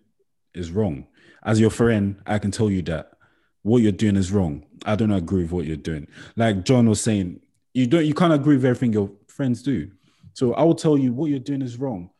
is 0.52 0.72
wrong. 0.72 1.06
As 1.44 1.60
your 1.60 1.70
friend, 1.70 2.20
I 2.26 2.38
can 2.38 2.50
tell 2.50 2.70
you 2.70 2.82
that 2.82 3.12
what 3.62 3.82
you're 3.82 3.92
doing 3.92 4.16
is 4.16 4.32
wrong. 4.32 4.64
I 4.84 4.96
don't 4.96 5.10
agree 5.10 5.42
with 5.42 5.52
what 5.52 5.66
you're 5.66 5.76
doing. 5.76 6.06
Like 6.36 6.64
John 6.64 6.88
was 6.88 7.00
saying, 7.00 7.40
you 7.74 7.86
don't, 7.86 8.04
you 8.04 8.14
can't 8.14 8.32
agree 8.32 8.56
with 8.56 8.64
everything 8.64 8.92
your 8.92 9.10
friends 9.28 9.62
do. 9.62 9.90
So 10.32 10.54
I 10.54 10.62
will 10.62 10.74
tell 10.74 10.96
you 10.96 11.12
what 11.12 11.30
you're 11.30 11.38
doing 11.38 11.62
is 11.62 11.76
wrong. 11.76 12.10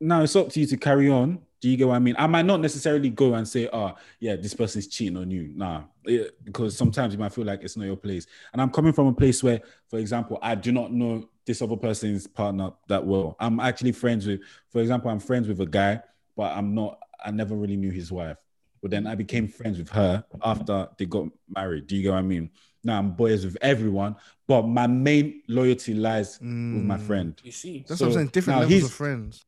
Now 0.00 0.22
it's 0.22 0.36
up 0.36 0.50
to 0.50 0.60
you 0.60 0.66
to 0.66 0.76
carry 0.76 1.10
on. 1.10 1.40
Do 1.60 1.68
you 1.68 1.76
get 1.76 1.88
what 1.88 1.96
I 1.96 1.98
mean? 1.98 2.14
I 2.18 2.28
might 2.28 2.46
not 2.46 2.60
necessarily 2.60 3.10
go 3.10 3.34
and 3.34 3.46
say, 3.46 3.68
"Oh, 3.72 3.94
yeah, 4.20 4.36
this 4.36 4.54
person's 4.54 4.86
cheating 4.86 5.16
on 5.16 5.28
you." 5.28 5.50
Nah, 5.56 5.82
Yeah, 6.04 6.24
because 6.44 6.76
sometimes 6.76 7.12
you 7.12 7.18
might 7.18 7.32
feel 7.32 7.44
like 7.44 7.64
it's 7.64 7.76
not 7.76 7.86
your 7.86 7.96
place. 7.96 8.26
And 8.52 8.62
I'm 8.62 8.70
coming 8.70 8.92
from 8.92 9.08
a 9.08 9.12
place 9.12 9.42
where, 9.42 9.60
for 9.88 9.98
example, 9.98 10.38
I 10.40 10.54
do 10.54 10.70
not 10.70 10.92
know 10.92 11.28
this 11.44 11.60
other 11.60 11.76
person's 11.76 12.28
partner 12.28 12.70
that 12.86 13.04
well. 13.04 13.34
I'm 13.40 13.58
actually 13.58 13.90
friends 13.90 14.24
with, 14.24 14.40
for 14.70 14.80
example, 14.80 15.10
I'm 15.10 15.18
friends 15.18 15.48
with 15.48 15.60
a 15.60 15.66
guy, 15.66 16.00
but 16.36 16.56
I'm 16.56 16.76
not. 16.76 17.00
I 17.24 17.32
never 17.32 17.56
really 17.56 17.76
knew 17.76 17.90
his 17.90 18.12
wife. 18.12 18.36
But 18.80 18.90
then 18.90 19.06
I 19.06 19.14
became 19.14 19.48
friends 19.48 19.78
with 19.78 19.88
her 19.90 20.24
after 20.42 20.88
they 20.98 21.06
got 21.06 21.28
married. 21.54 21.86
Do 21.86 21.96
you 21.96 22.02
get 22.02 22.10
what 22.10 22.18
I 22.18 22.22
mean? 22.22 22.50
Now 22.84 22.98
I'm 22.98 23.10
boys 23.12 23.44
with 23.44 23.56
everyone, 23.60 24.16
but 24.46 24.62
my 24.62 24.86
main 24.86 25.42
loyalty 25.48 25.94
lies 25.94 26.38
with 26.40 26.48
my 26.48 26.96
Mm. 26.96 27.00
friend. 27.06 27.40
You 27.42 27.52
see, 27.52 27.84
that's 27.86 28.00
what 28.00 28.06
i'm 28.08 28.12
saying 28.14 28.26
different 28.28 28.60
levels 28.60 28.72
he's- 28.72 28.84
of 28.84 28.92
friends 28.92 29.44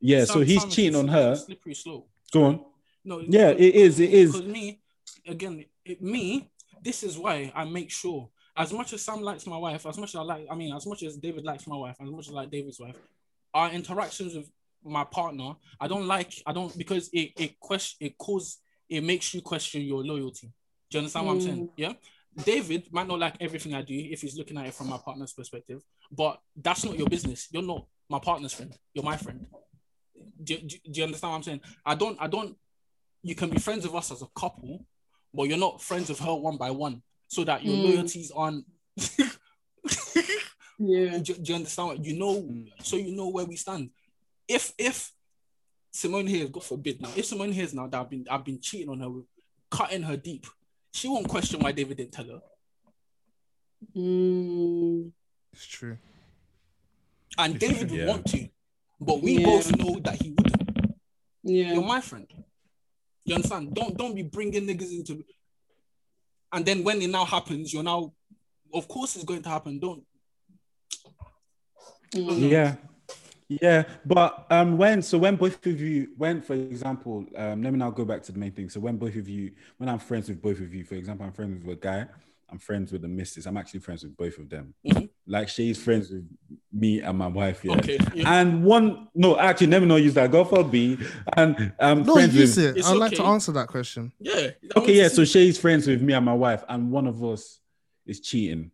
Yeah, 0.00 0.24
so 0.26 0.40
he's 0.40 0.64
cheating 0.66 0.96
on 0.96 1.08
her. 1.08 1.34
Slippery 1.36 1.74
slope. 1.74 2.08
Go 2.32 2.44
on. 2.44 2.64
No, 3.04 3.20
Yeah, 3.20 3.50
it 3.50 3.74
is. 3.74 4.00
It 4.00 4.12
is. 4.12 4.32
Because 4.32 4.48
me, 4.52 4.80
again, 5.26 5.64
it, 5.84 6.02
me, 6.02 6.50
this 6.82 7.02
is 7.02 7.16
why 7.18 7.50
I 7.54 7.64
make 7.64 7.90
sure. 7.90 8.28
As 8.56 8.72
much 8.72 8.92
as 8.92 9.02
Sam 9.02 9.20
likes 9.22 9.46
my 9.46 9.56
wife, 9.56 9.84
as 9.86 9.96
much 9.98 10.10
as 10.10 10.16
I 10.16 10.22
like, 10.22 10.46
I 10.50 10.54
mean, 10.54 10.74
as 10.74 10.86
much 10.86 11.02
as 11.02 11.16
David 11.16 11.44
likes 11.44 11.66
my 11.66 11.76
wife, 11.76 11.96
as 12.00 12.08
much 12.10 12.26
as 12.28 12.32
I 12.32 12.36
like 12.36 12.50
David's 12.50 12.78
wife, 12.80 12.96
our 13.52 13.70
interactions 13.70 14.34
with 14.34 14.50
my 14.84 15.04
partner, 15.04 15.54
I 15.80 15.88
don't 15.88 16.06
like, 16.06 16.32
I 16.46 16.52
don't 16.52 16.76
because 16.76 17.08
it 17.12 17.32
it 17.36 17.60
question 17.60 18.06
it 18.06 18.18
cause 18.18 18.58
it 18.88 19.02
makes 19.02 19.32
you 19.34 19.40
question 19.40 19.82
your 19.82 20.04
loyalty. 20.04 20.48
Do 20.90 20.98
you 20.98 20.98
understand 21.00 21.26
what 21.26 21.32
I'm 21.32 21.40
saying? 21.40 21.68
Yeah. 21.76 21.92
David 22.44 22.88
might 22.92 23.06
not 23.06 23.18
like 23.20 23.36
everything 23.40 23.74
I 23.74 23.82
do 23.82 23.94
if 23.94 24.20
he's 24.22 24.36
looking 24.36 24.58
at 24.58 24.66
it 24.66 24.74
from 24.74 24.88
my 24.88 24.98
partner's 24.98 25.32
perspective, 25.32 25.80
but 26.10 26.40
that's 26.56 26.84
not 26.84 26.98
your 26.98 27.08
business. 27.08 27.48
You're 27.52 27.62
not 27.62 27.86
my 28.08 28.18
partner's 28.18 28.52
friend. 28.52 28.76
You're 28.92 29.04
my 29.04 29.16
friend. 29.16 29.46
Do, 30.42 30.56
do, 30.58 30.76
do 30.90 30.92
you 30.92 31.04
understand 31.04 31.30
what 31.30 31.36
I'm 31.36 31.42
saying? 31.44 31.60
I 31.86 31.94
don't, 31.94 32.18
I 32.20 32.26
don't. 32.26 32.56
You 33.22 33.34
can 33.34 33.50
be 33.50 33.58
friends 33.58 33.86
with 33.86 33.94
us 33.94 34.10
as 34.10 34.20
a 34.22 34.26
couple, 34.36 34.84
but 35.32 35.44
you're 35.44 35.58
not 35.58 35.80
friends 35.80 36.08
with 36.08 36.18
her 36.20 36.34
one 36.34 36.56
by 36.56 36.70
one, 36.70 37.02
so 37.28 37.44
that 37.44 37.64
your 37.64 37.76
Mm. 37.76 37.84
loyalties 37.84 38.30
aren't. 38.34 38.64
yeah. 40.78 41.18
do, 41.18 41.34
do 41.34 41.42
you 41.44 41.54
understand? 41.54 41.88
What, 41.88 42.04
you 42.04 42.18
know, 42.18 42.48
so 42.82 42.96
you 42.96 43.14
know 43.16 43.28
where 43.28 43.44
we 43.44 43.56
stand. 43.56 43.90
If 44.48 44.72
if 44.78 45.12
Simone 45.90 46.26
here, 46.26 46.48
God 46.48 46.64
forbid, 46.64 47.00
now 47.00 47.10
if 47.16 47.24
Simone 47.26 47.52
hears 47.52 47.72
now 47.74 47.86
that 47.86 48.00
I've 48.00 48.10
been 48.10 48.26
I've 48.30 48.44
been 48.44 48.60
cheating 48.60 48.88
on 48.90 49.00
her, 49.00 49.10
with 49.10 49.24
cutting 49.70 50.02
her 50.02 50.16
deep, 50.16 50.46
she 50.92 51.08
won't 51.08 51.28
question 51.28 51.60
why 51.60 51.72
David 51.72 51.96
didn't 51.96 52.12
tell 52.12 52.26
her. 52.26 52.40
Mm, 53.96 55.12
it's 55.52 55.66
true 55.66 55.98
And 57.38 57.58
David 57.58 57.90
would 57.90 58.00
Yeah. 58.00 58.06
want 58.06 58.26
to, 58.26 58.48
but 59.00 59.20
we 59.22 59.38
Yeah. 59.38 59.44
both 59.46 59.76
know 59.76 59.98
that 60.00 60.20
he 60.22 60.30
wouldn't. 60.30 60.96
yeah. 61.42 61.74
You're 61.74 61.84
my 61.84 62.00
friend. 62.00 62.26
You 63.24 63.34
understand? 63.36 63.74
Don't 63.74 63.96
don't 63.96 64.14
be 64.14 64.22
bringing 64.22 64.66
niggas 64.66 64.90
into. 64.92 65.24
And 66.52 66.64
then 66.64 66.84
when 66.84 67.02
it 67.02 67.08
now 67.10 67.24
happens, 67.24 67.72
you're 67.72 67.82
now, 67.82 68.14
of 68.72 68.86
course, 68.86 69.16
it's 69.16 69.24
going 69.24 69.42
to 69.42 69.48
happen. 69.48 69.78
Don't. 69.80 70.06
Mm. 72.12 72.50
Yeah. 72.50 72.76
Yeah, 73.48 73.84
but 74.06 74.46
um, 74.50 74.78
when 74.78 75.02
so 75.02 75.18
when 75.18 75.36
both 75.36 75.64
of 75.66 75.80
you, 75.80 76.08
when 76.16 76.40
for 76.40 76.54
example, 76.54 77.26
um, 77.36 77.62
let 77.62 77.72
me 77.72 77.78
now 77.78 77.90
go 77.90 78.04
back 78.04 78.22
to 78.24 78.32
the 78.32 78.38
main 78.38 78.52
thing. 78.52 78.68
So 78.70 78.80
when 78.80 78.96
both 78.96 79.16
of 79.16 79.28
you, 79.28 79.52
when 79.76 79.88
I'm 79.88 79.98
friends 79.98 80.28
with 80.28 80.40
both 80.40 80.60
of 80.60 80.72
you, 80.74 80.84
for 80.84 80.94
example, 80.94 81.26
I'm 81.26 81.32
friends 81.32 81.62
with 81.64 81.76
a 81.78 81.80
guy, 81.80 82.06
I'm 82.50 82.58
friends 82.58 82.90
with 82.90 83.02
the 83.02 83.08
missus. 83.08 83.46
I'm 83.46 83.56
actually 83.58 83.80
friends 83.80 84.02
with 84.02 84.16
both 84.16 84.38
of 84.38 84.48
them. 84.48 84.72
Mhm. 84.86 85.10
Like 85.26 85.48
she's 85.50 85.82
friends 85.82 86.10
with 86.10 86.26
me 86.72 87.00
and 87.02 87.18
my 87.18 87.26
wife. 87.26 87.62
Yeah. 87.64 87.72
Okay. 87.76 87.98
Yeah. 88.14 88.40
And 88.40 88.64
one, 88.64 89.08
no, 89.14 89.38
actually, 89.38 89.66
never 89.68 89.84
know 89.86 89.96
use 89.96 90.14
that. 90.14 90.30
Go 90.30 90.44
for 90.44 90.64
B. 90.64 90.98
And 91.36 91.72
I'm 91.78 92.02
no 92.02 92.14
friends 92.14 92.34
use 92.34 92.56
with. 92.56 92.78
it 92.78 92.84
i'd 92.86 92.96
like 92.96 93.12
to 93.12 93.24
answer 93.24 93.52
that 93.52 93.68
question 93.68 94.12
yeah. 94.20 94.32
I 94.76 94.78
Okay, 94.78 94.94
yeah. 94.96 95.08
see- 95.08 95.14
So 95.16 95.24
she's 95.24 95.58
friends 95.58 95.86
with 95.86 96.00
me 96.02 96.14
and 96.14 96.24
my 96.24 96.34
wife, 96.34 96.64
and 96.68 96.90
one 96.90 97.06
of 97.06 97.22
us 97.22 97.60
is 98.06 98.20
cheating. 98.20 98.70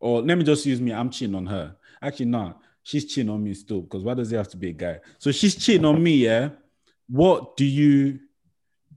Or 0.00 0.22
let 0.22 0.36
me 0.38 0.44
just 0.44 0.66
use 0.66 0.80
me. 0.80 0.92
I'm 0.92 1.10
cheating 1.10 1.34
on 1.36 1.46
her. 1.46 1.76
Actually, 2.02 2.26
no, 2.26 2.54
she's 2.88 3.04
cheating 3.04 3.28
on 3.28 3.44
me 3.44 3.52
still. 3.52 3.82
Because 3.82 4.02
why 4.02 4.14
does 4.14 4.32
it 4.32 4.36
have 4.36 4.48
to 4.48 4.56
be 4.56 4.70
a 4.70 4.72
guy? 4.72 5.00
So 5.18 5.30
she's 5.30 5.54
cheating 5.54 5.84
on 5.84 6.02
me. 6.02 6.16
Yeah. 6.16 6.50
What 7.08 7.56
do 7.56 7.64
you? 7.66 8.20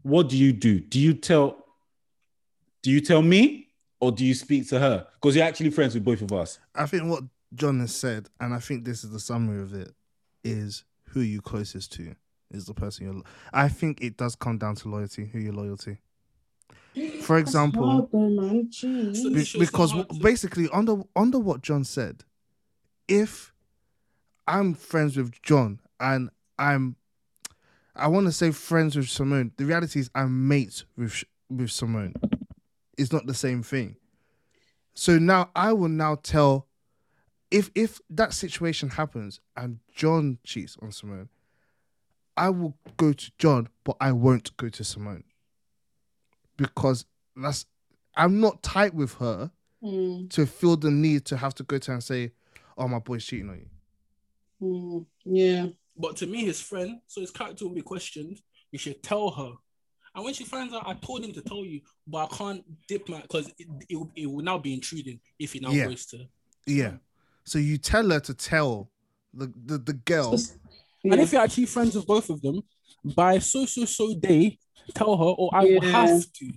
What 0.03 0.29
do 0.29 0.37
you 0.37 0.53
do? 0.53 0.79
Do 0.79 0.99
you 0.99 1.13
tell? 1.13 1.65
Do 2.83 2.89
you 2.89 3.01
tell 3.01 3.21
me, 3.21 3.67
or 3.99 4.11
do 4.11 4.25
you 4.25 4.33
speak 4.33 4.67
to 4.69 4.79
her? 4.79 5.05
Because 5.15 5.35
you're 5.35 5.45
actually 5.45 5.69
friends 5.69 5.93
with 5.93 6.03
both 6.03 6.21
of 6.21 6.31
us. 6.31 6.57
I 6.73 6.85
think 6.87 7.03
what 7.09 7.23
John 7.53 7.79
has 7.81 7.93
said, 7.93 8.27
and 8.39 8.53
I 8.53 8.59
think 8.59 8.85
this 8.85 9.03
is 9.03 9.11
the 9.11 9.19
summary 9.19 9.61
of 9.61 9.73
it, 9.73 9.93
is 10.43 10.83
who 11.09 11.19
you 11.19 11.41
closest 11.41 11.91
to 11.93 12.15
is 12.49 12.65
the 12.65 12.73
person 12.73 13.05
you're. 13.05 13.21
I 13.53 13.67
think 13.67 14.01
it 14.01 14.17
does 14.17 14.35
come 14.35 14.57
down 14.57 14.75
to 14.75 14.89
loyalty. 14.89 15.25
Who 15.25 15.39
you're 15.39 15.53
loyal 15.53 15.77
to. 15.77 15.97
For 17.21 17.37
example, 17.37 17.89
hard 17.89 18.11
though, 18.11 18.29
man. 18.29 18.69
Jeez. 18.69 19.17
So- 19.17 19.29
be- 19.29 19.59
because 19.59 19.91
hard 19.91 20.07
basically 20.21 20.67
under 20.73 21.03
under 21.15 21.39
what 21.39 21.61
John 21.61 21.83
said, 21.83 22.23
if 23.07 23.50
I'm 24.47 24.73
friends 24.73 25.17
with 25.17 25.41
John 25.41 25.79
and 25.99 26.29
I'm, 26.57 26.95
I 27.95 28.07
want 28.07 28.27
to 28.27 28.31
say 28.31 28.51
friends 28.51 28.95
with 28.95 29.09
Simone. 29.09 29.51
The 29.57 29.65
reality 29.65 29.99
is 29.99 30.09
I'm 30.15 30.47
mates 30.47 30.85
with 30.97 31.23
with 31.49 31.71
Simone. 31.71 32.13
It's 32.97 33.11
not 33.11 33.25
the 33.25 33.33
same 33.33 33.61
thing. 33.63 33.97
So 34.93 35.17
now 35.17 35.49
I 35.55 35.73
will 35.73 35.89
now 35.89 36.15
tell 36.15 36.67
if 37.49 37.69
if 37.75 37.99
that 38.09 38.33
situation 38.33 38.89
happens 38.89 39.39
and 39.57 39.79
John 39.93 40.37
cheats 40.43 40.77
on 40.81 40.91
Simone, 40.91 41.29
I 42.37 42.49
will 42.49 42.77
go 42.97 43.11
to 43.11 43.31
John, 43.37 43.67
but 43.83 43.97
I 43.99 44.13
won't 44.13 44.55
go 44.57 44.69
to 44.69 44.83
Simone 44.83 45.25
because 46.57 47.05
that's 47.35 47.65
I'm 48.15 48.39
not 48.39 48.63
tight 48.63 48.93
with 48.93 49.15
her 49.15 49.51
Mm, 49.83 50.29
to 50.29 50.45
feel 50.45 50.77
the 50.77 50.91
need 50.91 51.25
to 51.25 51.37
have 51.37 51.55
to 51.55 51.63
go 51.63 51.79
to 51.79 51.89
her 51.89 51.95
and 51.95 52.03
say, 52.03 52.33
"Oh, 52.77 52.87
my 52.87 52.99
boy's 52.99 53.25
cheating 53.25 53.49
on 53.49 53.57
you." 53.57 53.69
Mm, 54.61 55.05
yeah. 55.25 55.67
But 55.97 56.15
to 56.17 56.27
me, 56.27 56.45
his 56.45 56.61
friend, 56.61 56.99
so 57.07 57.21
his 57.21 57.31
character 57.31 57.65
will 57.65 57.75
be 57.75 57.81
questioned. 57.81 58.39
You 58.71 58.79
should 58.79 59.03
tell 59.03 59.29
her. 59.31 59.51
And 60.15 60.25
when 60.25 60.33
she 60.33 60.43
finds 60.43 60.73
out, 60.73 60.83
I 60.85 60.93
told 60.95 61.23
him 61.23 61.31
to 61.33 61.41
tell 61.41 61.63
you, 61.65 61.81
but 62.07 62.31
I 62.31 62.35
can't 62.35 62.63
dip 62.87 63.07
my 63.07 63.21
because 63.21 63.47
it, 63.57 63.67
it, 63.89 63.95
will- 63.95 64.11
it 64.15 64.25
will 64.25 64.43
now 64.43 64.57
be 64.57 64.73
intruding 64.73 65.19
if 65.39 65.53
he 65.53 65.59
now 65.59 65.71
Yeah. 65.71 65.87
goes 65.87 66.05
to. 66.07 66.25
Yeah. 66.65 66.93
So 67.43 67.59
you 67.59 67.77
tell 67.77 68.09
her 68.09 68.19
to 68.19 68.33
tell 68.33 68.89
the 69.33 69.51
the, 69.65 69.77
the 69.77 69.93
girl. 69.93 70.37
Yeah. 71.03 71.13
And 71.13 71.21
if 71.21 71.31
you're 71.33 71.41
actually 71.41 71.65
friends 71.65 71.95
with 71.95 72.05
both 72.05 72.29
of 72.29 72.41
them, 72.41 72.61
by 73.15 73.39
so 73.39 73.65
so 73.65 73.85
so 73.85 74.13
day, 74.13 74.59
tell 74.93 75.17
her, 75.17 75.23
or 75.23 75.49
I 75.53 75.63
will 75.63 75.81
have 75.81 76.23
to. 76.33 76.51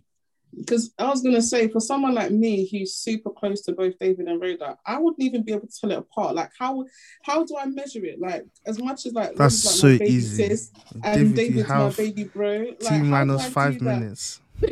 Because 0.57 0.93
I 0.99 1.09
was 1.09 1.23
gonna 1.23 1.43
say, 1.43 1.69
for 1.69 1.81
someone 1.81 2.15
like 2.15 2.31
me 2.31 2.69
who's 2.71 2.95
super 2.95 3.31
close 3.31 3.63
to 3.63 3.73
both 3.73 3.99
David 3.99 4.27
and 4.27 4.41
Rhoda, 4.41 4.79
I 4.87 4.99
wouldn't 4.99 5.23
even 5.23 5.43
be 5.43 5.53
able 5.53 5.67
to 5.67 5.81
tell 5.81 5.91
it 5.91 5.99
apart. 5.99 6.35
Like, 6.35 6.51
how 6.59 6.85
how 7.23 7.45
do 7.45 7.57
I 7.59 7.67
measure 7.67 8.05
it? 8.05 8.21
Like, 8.21 8.47
as 8.67 8.79
much 8.79 9.07
as 9.07 9.13
like 9.13 9.35
That's 9.37 9.65
Rhoda's, 9.65 9.65
like, 9.65 9.75
so 9.75 9.87
my 9.89 9.99
baby 9.99 10.13
easy. 10.13 10.49
sis, 10.49 10.71
and 11.03 11.03
David, 11.03 11.29
you 11.31 11.65
David's 11.65 11.69
my 11.69 11.91
baby 11.91 12.25
bro. 12.25 12.59
Like, 12.59 12.79
T 12.81 12.87
how 12.87 12.99
do 12.99 13.05
minus 13.05 13.43
I 13.43 13.47
do 13.47 13.51
five 13.53 13.81
minutes. 13.81 14.41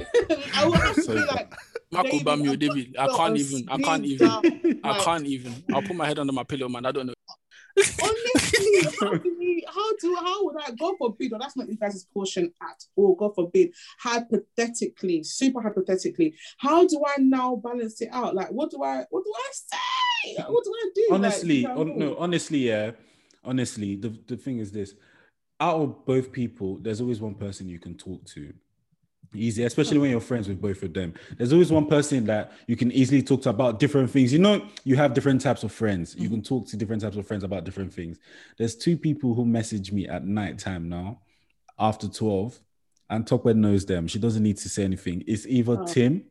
I 0.54 0.66
would 0.66 0.78
have 0.78 0.94
to 0.94 1.06
be 1.06 1.14
like, 1.14 1.52
Marco 1.90 2.10
David, 2.10 2.26
Bamio, 2.26 2.58
David. 2.58 2.96
I 2.98 3.06
can't 3.08 3.36
even. 3.36 3.68
I 3.68 3.78
can't 3.78 4.04
even. 4.04 4.28
up. 4.28 4.44
I 4.84 4.98
can't 5.00 5.26
even. 5.26 5.64
I'll 5.74 5.82
put 5.82 5.96
my 5.96 6.06
head 6.06 6.18
under 6.18 6.32
my 6.32 6.44
pillow, 6.44 6.68
man. 6.68 6.86
I 6.86 6.92
don't 6.92 7.06
know. 7.06 7.14
Honestly, 7.76 8.82
how 9.00 9.14
do 9.14 9.36
we, 9.38 9.64
how 9.66 9.96
do 9.96 10.16
how 10.16 10.44
would 10.44 10.56
I 10.62 10.70
God 10.72 10.94
forbid, 10.98 11.32
or 11.32 11.38
that's 11.38 11.56
not 11.56 11.68
you 11.68 11.76
guys' 11.76 12.06
portion 12.12 12.52
at 12.62 12.84
all, 12.96 13.14
God 13.14 13.34
forbid, 13.34 13.72
hypothetically, 13.98 15.22
super 15.22 15.60
hypothetically, 15.60 16.34
how 16.58 16.86
do 16.86 17.02
I 17.06 17.20
now 17.20 17.56
balance 17.56 18.00
it 18.00 18.08
out? 18.12 18.34
Like 18.34 18.50
what 18.50 18.70
do 18.70 18.82
I 18.82 19.04
what 19.10 19.24
do 19.24 19.32
I 19.36 19.50
say? 19.52 20.42
What 20.48 20.64
do 20.64 20.72
I 20.72 20.90
do? 20.94 21.06
Like, 21.10 21.18
honestly, 21.18 21.56
you 21.56 21.68
know 21.68 21.74
what 21.74 21.86
I 21.86 21.90
hon- 21.90 21.98
mean? 21.98 21.98
no, 21.98 22.16
honestly, 22.18 22.58
yeah. 22.58 22.90
Honestly, 23.44 23.96
the, 23.96 24.16
the 24.28 24.36
thing 24.36 24.58
is 24.58 24.70
this: 24.70 24.94
out 25.58 25.80
of 25.80 26.06
both 26.06 26.30
people, 26.30 26.78
there's 26.78 27.00
always 27.00 27.20
one 27.20 27.34
person 27.34 27.68
you 27.68 27.80
can 27.80 27.96
talk 27.96 28.24
to. 28.26 28.52
Easy, 29.34 29.64
especially 29.64 29.98
when 29.98 30.10
you're 30.10 30.20
friends 30.20 30.46
with 30.48 30.60
both 30.60 30.82
of 30.82 30.92
them. 30.92 31.14
There's 31.38 31.52
always 31.52 31.72
one 31.72 31.86
person 31.86 32.24
that 32.26 32.52
you 32.66 32.76
can 32.76 32.92
easily 32.92 33.22
talk 33.22 33.40
to 33.42 33.50
about 33.50 33.78
different 33.80 34.10
things. 34.10 34.32
You 34.32 34.38
know, 34.38 34.66
you 34.84 34.96
have 34.96 35.14
different 35.14 35.40
types 35.40 35.62
of 35.62 35.72
friends. 35.72 36.14
You 36.18 36.28
can 36.28 36.42
talk 36.42 36.66
to 36.68 36.76
different 36.76 37.00
types 37.02 37.16
of 37.16 37.26
friends 37.26 37.42
about 37.42 37.64
different 37.64 37.94
things. 37.94 38.18
There's 38.58 38.76
two 38.76 38.96
people 38.96 39.34
who 39.34 39.46
message 39.46 39.90
me 39.90 40.06
at 40.06 40.26
night 40.26 40.58
time 40.58 40.88
now, 40.88 41.20
after 41.78 42.08
12, 42.08 42.60
and 43.08 43.24
Topwed 43.24 43.56
knows 43.56 43.86
them. 43.86 44.06
She 44.06 44.18
doesn't 44.18 44.42
need 44.42 44.58
to 44.58 44.68
say 44.68 44.84
anything. 44.84 45.24
It's 45.26 45.46
either 45.46 45.78
Oh. 45.80 45.86
Tim 45.86 46.24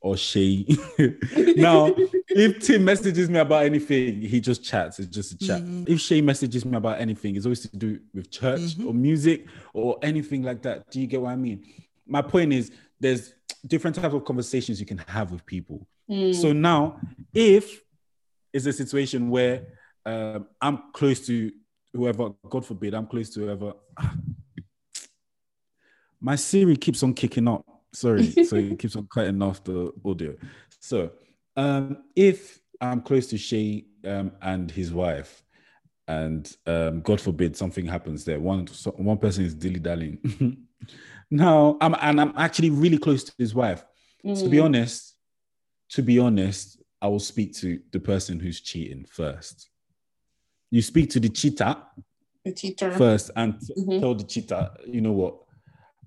or 0.00 0.16
Shay. 0.16 0.66
now, 1.56 1.94
if 2.28 2.60
Tim 2.60 2.84
messages 2.84 3.28
me 3.28 3.38
about 3.40 3.64
anything, 3.64 4.22
he 4.22 4.40
just 4.40 4.62
chats. 4.64 4.98
It's 5.00 5.08
just 5.14 5.32
a 5.32 5.38
chat. 5.38 5.62
Mhm. 5.62 5.88
If 5.88 6.00
Shay 6.00 6.20
messages 6.22 6.64
me 6.64 6.76
about 6.76 6.98
anything, 7.00 7.36
it's 7.36 7.44
always 7.44 7.60
to 7.68 7.76
do 7.76 7.98
with 8.14 8.30
church 8.30 8.60
Mhm. 8.76 8.86
or 8.86 8.94
music 8.94 9.46
or 9.74 9.98
anything 10.02 10.42
like 10.42 10.62
that. 10.62 10.90
Do 10.90 11.00
you 11.00 11.06
get 11.06 11.20
what 11.20 11.30
I 11.32 11.36
mean? 11.36 11.64
My 12.06 12.22
point 12.22 12.52
is 12.52 12.70
there's 13.00 13.34
different 13.66 13.96
types 13.96 14.14
of 14.14 14.24
conversations 14.24 14.80
you 14.80 14.86
can 14.86 14.98
have 14.98 15.32
with 15.32 15.44
people. 15.44 15.86
Mm, 16.10 16.34
So 16.34 16.52
now, 16.52 17.00
if 17.34 17.82
it's 18.52 18.66
a 18.66 18.72
situation 18.72 19.28
where 19.28 19.66
um, 20.04 20.46
I'm 20.60 20.84
close 20.92 21.26
to 21.26 21.50
whoever, 21.92 22.30
God 22.48 22.64
forbid, 22.64 22.94
I'm 22.94 23.06
close 23.06 23.30
to 23.30 23.40
whoever. 23.40 23.72
My 26.20 26.36
Siri 26.36 26.76
keeps 26.76 27.02
on 27.02 27.12
kicking 27.12 27.48
up. 27.48 27.64
Sorry, 27.92 28.30
so 28.44 28.56
it 28.56 28.78
keeps 28.78 28.96
on 28.96 29.06
cutting 29.12 29.42
off 29.42 29.62
the 29.64 29.92
audio. 30.04 30.34
So, 30.80 31.10
um, 31.56 32.04
if 32.14 32.60
I'm 32.80 33.00
close 33.00 33.26
to 33.28 33.38
Shay 33.38 33.84
um, 34.04 34.32
and 34.42 34.70
his 34.70 34.92
wife, 34.92 35.42
and 36.08 36.56
um, 36.66 37.00
God 37.00 37.20
forbid 37.20 37.56
something 37.56 37.84
happens 37.84 38.24
there, 38.24 38.38
one 38.38 38.66
so, 38.68 38.92
one 38.92 39.18
person 39.18 39.44
is 39.44 39.54
dilly 39.54 39.80
dallying. 39.80 40.65
now, 41.30 41.76
I'm 41.80 41.94
and 42.00 42.20
I'm 42.20 42.32
actually 42.36 42.70
really 42.70 42.98
close 42.98 43.24
to 43.24 43.32
his 43.38 43.54
wife. 43.54 43.84
To 44.22 44.48
be 44.48 44.58
mm, 44.58 44.64
honest, 44.64 45.14
to 45.90 46.02
be 46.02 46.18
honest, 46.18 46.82
I 47.00 47.08
will 47.08 47.20
speak 47.20 47.54
to 47.56 47.80
the 47.92 48.00
person 48.00 48.40
who's 48.40 48.60
cheating 48.60 49.04
first. 49.08 49.70
You 50.70 50.82
speak 50.82 51.10
to 51.10 51.20
the 51.20 51.28
cheater 51.28 51.76
the 52.44 52.52
teacher. 52.52 52.90
first 52.92 53.30
and 53.36 53.54
Mhm. 53.76 54.00
tell 54.00 54.14
the 54.14 54.24
cheater, 54.24 54.70
you 54.86 55.00
know 55.00 55.12
what, 55.12 55.36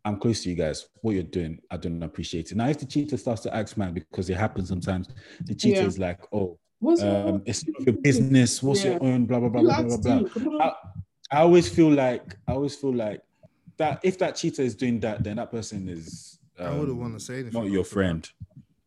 I'm 0.05 0.17
close 0.19 0.43
to 0.43 0.49
you 0.49 0.55
guys. 0.55 0.87
What 1.01 1.11
you're 1.15 1.23
doing, 1.23 1.59
I 1.69 1.77
don't 1.77 2.01
appreciate 2.03 2.51
it. 2.51 2.57
Now, 2.57 2.67
if 2.69 2.79
the 2.79 2.85
cheater 2.85 3.17
starts 3.17 3.41
to 3.43 3.55
act 3.55 3.77
mad 3.77 3.93
because 3.93 4.29
it 4.29 4.37
happens 4.37 4.69
sometimes, 4.69 5.09
the 5.45 5.55
cheater 5.55 5.81
Yeah. 5.81 5.87
is 5.87 5.99
like, 5.99 6.21
oh, 6.33 6.57
um, 7.01 7.41
it's 7.45 7.65
none 7.67 7.75
of 7.79 7.85
your 7.85 8.01
business. 8.01 8.63
What's 8.63 8.83
your 8.85 9.01
own? 9.03 9.25
Blah 9.25 9.39
blah 9.39 9.49
blah 9.49 9.61
you 9.61 9.67
blah 9.67 9.81
blah 9.83 9.97
blah. 9.97 10.19
do? 10.19 10.29
Come 10.29 10.47
on. 10.47 10.61
I, 10.61 10.71
I 11.31 11.41
always 11.41 11.69
feel 11.69 11.91
like 11.91 12.35
I 12.47 12.53
always 12.53 12.75
feel 12.75 12.93
like 12.93 13.21
that 13.79 13.99
if 14.03 14.19
that 14.19 14.35
cheater 14.35 14.61
is 14.61 14.75
doing 14.75 14.99
that, 14.99 15.23
then 15.23 15.37
that 15.37 15.49
person 15.49 15.89
is 15.89 16.37
I 16.59 16.69
wouldn't 16.69 16.89
um, 16.89 16.99
want 16.99 17.13
to 17.17 17.19
say 17.19 17.39
anything. 17.39 17.61
not 17.63 17.71
your 17.71 17.83
friend. 17.83 18.29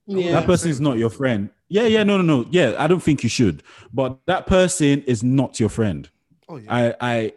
Yeah. 0.07 0.33
That 0.33 0.47
person 0.47 0.71
is 0.71 0.81
not 0.81 0.99
your 0.99 1.11
friend. 1.11 1.49
Yeah, 1.69 1.87
yeah, 1.87 2.03
no, 2.03 2.19
no, 2.19 2.23
no. 2.23 2.49
Yeah, 2.51 2.75
I 2.79 2.87
don't 2.87 3.03
think 3.03 3.23
you 3.23 3.29
should. 3.29 3.63
But 3.93 4.19
that 4.27 4.47
person 4.47 5.03
is 5.03 5.23
not 5.23 5.59
your 5.59 5.69
friend. 5.69 6.09
Oh 6.49 6.57
yeah. 6.57 6.75
I 6.75 6.95
I 7.01 7.33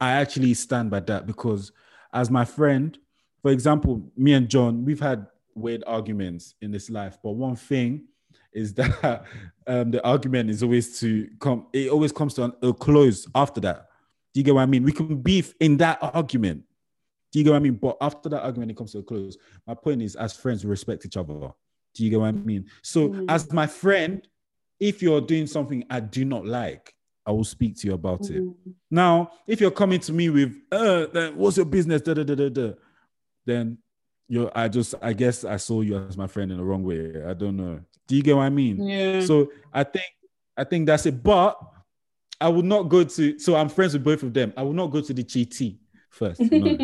I 0.00 0.12
actually 0.12 0.54
stand 0.54 0.90
by 0.90 1.00
that 1.00 1.26
because 1.26 1.72
as 2.12 2.30
my 2.30 2.44
friend, 2.44 2.96
for 3.42 3.50
example, 3.50 4.02
me 4.16 4.32
and 4.32 4.48
John, 4.48 4.84
we've 4.84 5.00
had 5.00 5.26
weird 5.54 5.84
arguments 5.86 6.54
in 6.62 6.70
this 6.70 6.88
life, 6.88 7.18
but 7.22 7.32
one 7.32 7.56
thing 7.56 8.04
is 8.52 8.72
that 8.74 9.24
um, 9.66 9.90
the 9.90 10.04
argument 10.06 10.48
is 10.48 10.62
always 10.62 10.98
to 11.00 11.28
come. 11.40 11.66
It 11.72 11.90
always 11.90 12.12
comes 12.12 12.34
to 12.34 12.44
an, 12.44 12.52
a 12.62 12.72
close 12.72 13.28
after 13.34 13.60
that. 13.60 13.88
Do 14.32 14.40
you 14.40 14.44
get 14.44 14.54
what 14.54 14.62
I 14.62 14.66
mean? 14.66 14.82
We 14.82 14.92
can 14.92 15.16
beef 15.16 15.54
in 15.60 15.76
that 15.78 15.98
argument. 16.00 16.64
Do 17.34 17.40
you 17.40 17.44
get 17.44 17.50
what 17.50 17.56
I 17.56 17.58
mean? 17.58 17.74
But 17.74 17.96
after 18.00 18.28
that 18.28 18.44
argument, 18.44 18.70
it 18.70 18.76
comes 18.76 18.92
to 18.92 18.98
a 18.98 19.02
close. 19.02 19.36
My 19.66 19.74
point 19.74 20.00
is, 20.02 20.14
as 20.14 20.32
friends, 20.36 20.62
we 20.64 20.70
respect 20.70 21.04
each 21.04 21.16
other. 21.16 21.34
Do 21.34 22.04
you 22.04 22.08
get 22.08 22.20
what 22.20 22.28
I 22.28 22.32
mean? 22.32 22.66
So, 22.80 23.08
Mm. 23.08 23.24
as 23.28 23.52
my 23.52 23.66
friend, 23.66 24.24
if 24.78 25.02
you're 25.02 25.20
doing 25.20 25.48
something 25.48 25.82
I 25.90 25.98
do 25.98 26.24
not 26.24 26.46
like, 26.46 26.94
I 27.26 27.32
will 27.32 27.42
speak 27.42 27.76
to 27.78 27.88
you 27.88 27.94
about 27.94 28.30
it. 28.30 28.40
Mm, 28.40 28.54
Now, 28.88 29.32
if 29.48 29.60
you're 29.60 29.72
coming 29.72 29.98
to 29.98 30.12
me 30.12 30.30
with, 30.30 30.54
uh, 30.70 31.06
what's 31.34 31.56
your 31.56 31.66
business? 31.66 32.02
Da, 32.02 32.14
da, 32.14 32.22
da, 32.22 32.36
da, 32.36 32.48
da, 32.50 32.72
then 33.46 33.78
you're, 34.28 34.52
I 34.54 34.68
just, 34.68 34.94
I 35.02 35.12
guess 35.12 35.44
I 35.44 35.56
saw 35.56 35.80
you 35.80 35.96
as 35.96 36.16
my 36.16 36.28
friend 36.28 36.52
in 36.52 36.58
the 36.58 36.64
wrong 36.64 36.84
way. 36.84 37.20
I 37.24 37.34
don't 37.34 37.56
know. 37.56 37.80
Do 38.06 38.14
you 38.14 38.22
get 38.22 38.36
what 38.36 38.42
I 38.44 38.50
mean? 38.50 38.80
Yeah. 38.86 39.20
So 39.22 39.50
I 39.72 39.82
think, 39.82 40.06
I 40.56 40.62
think 40.62 40.86
that's 40.86 41.04
it. 41.06 41.20
But 41.20 41.58
I 42.40 42.48
would 42.48 42.64
not 42.64 42.84
go 42.84 43.02
to, 43.02 43.38
so 43.40 43.56
I'm 43.56 43.68
friends 43.70 43.94
with 43.94 44.04
both 44.04 44.22
of 44.22 44.32
them. 44.32 44.52
I 44.56 44.62
will 44.62 44.72
not 44.72 44.92
go 44.92 45.00
to 45.00 45.12
the 45.12 45.24
cheatee 45.24 45.78
first. 46.10 46.40
No. 46.52 46.78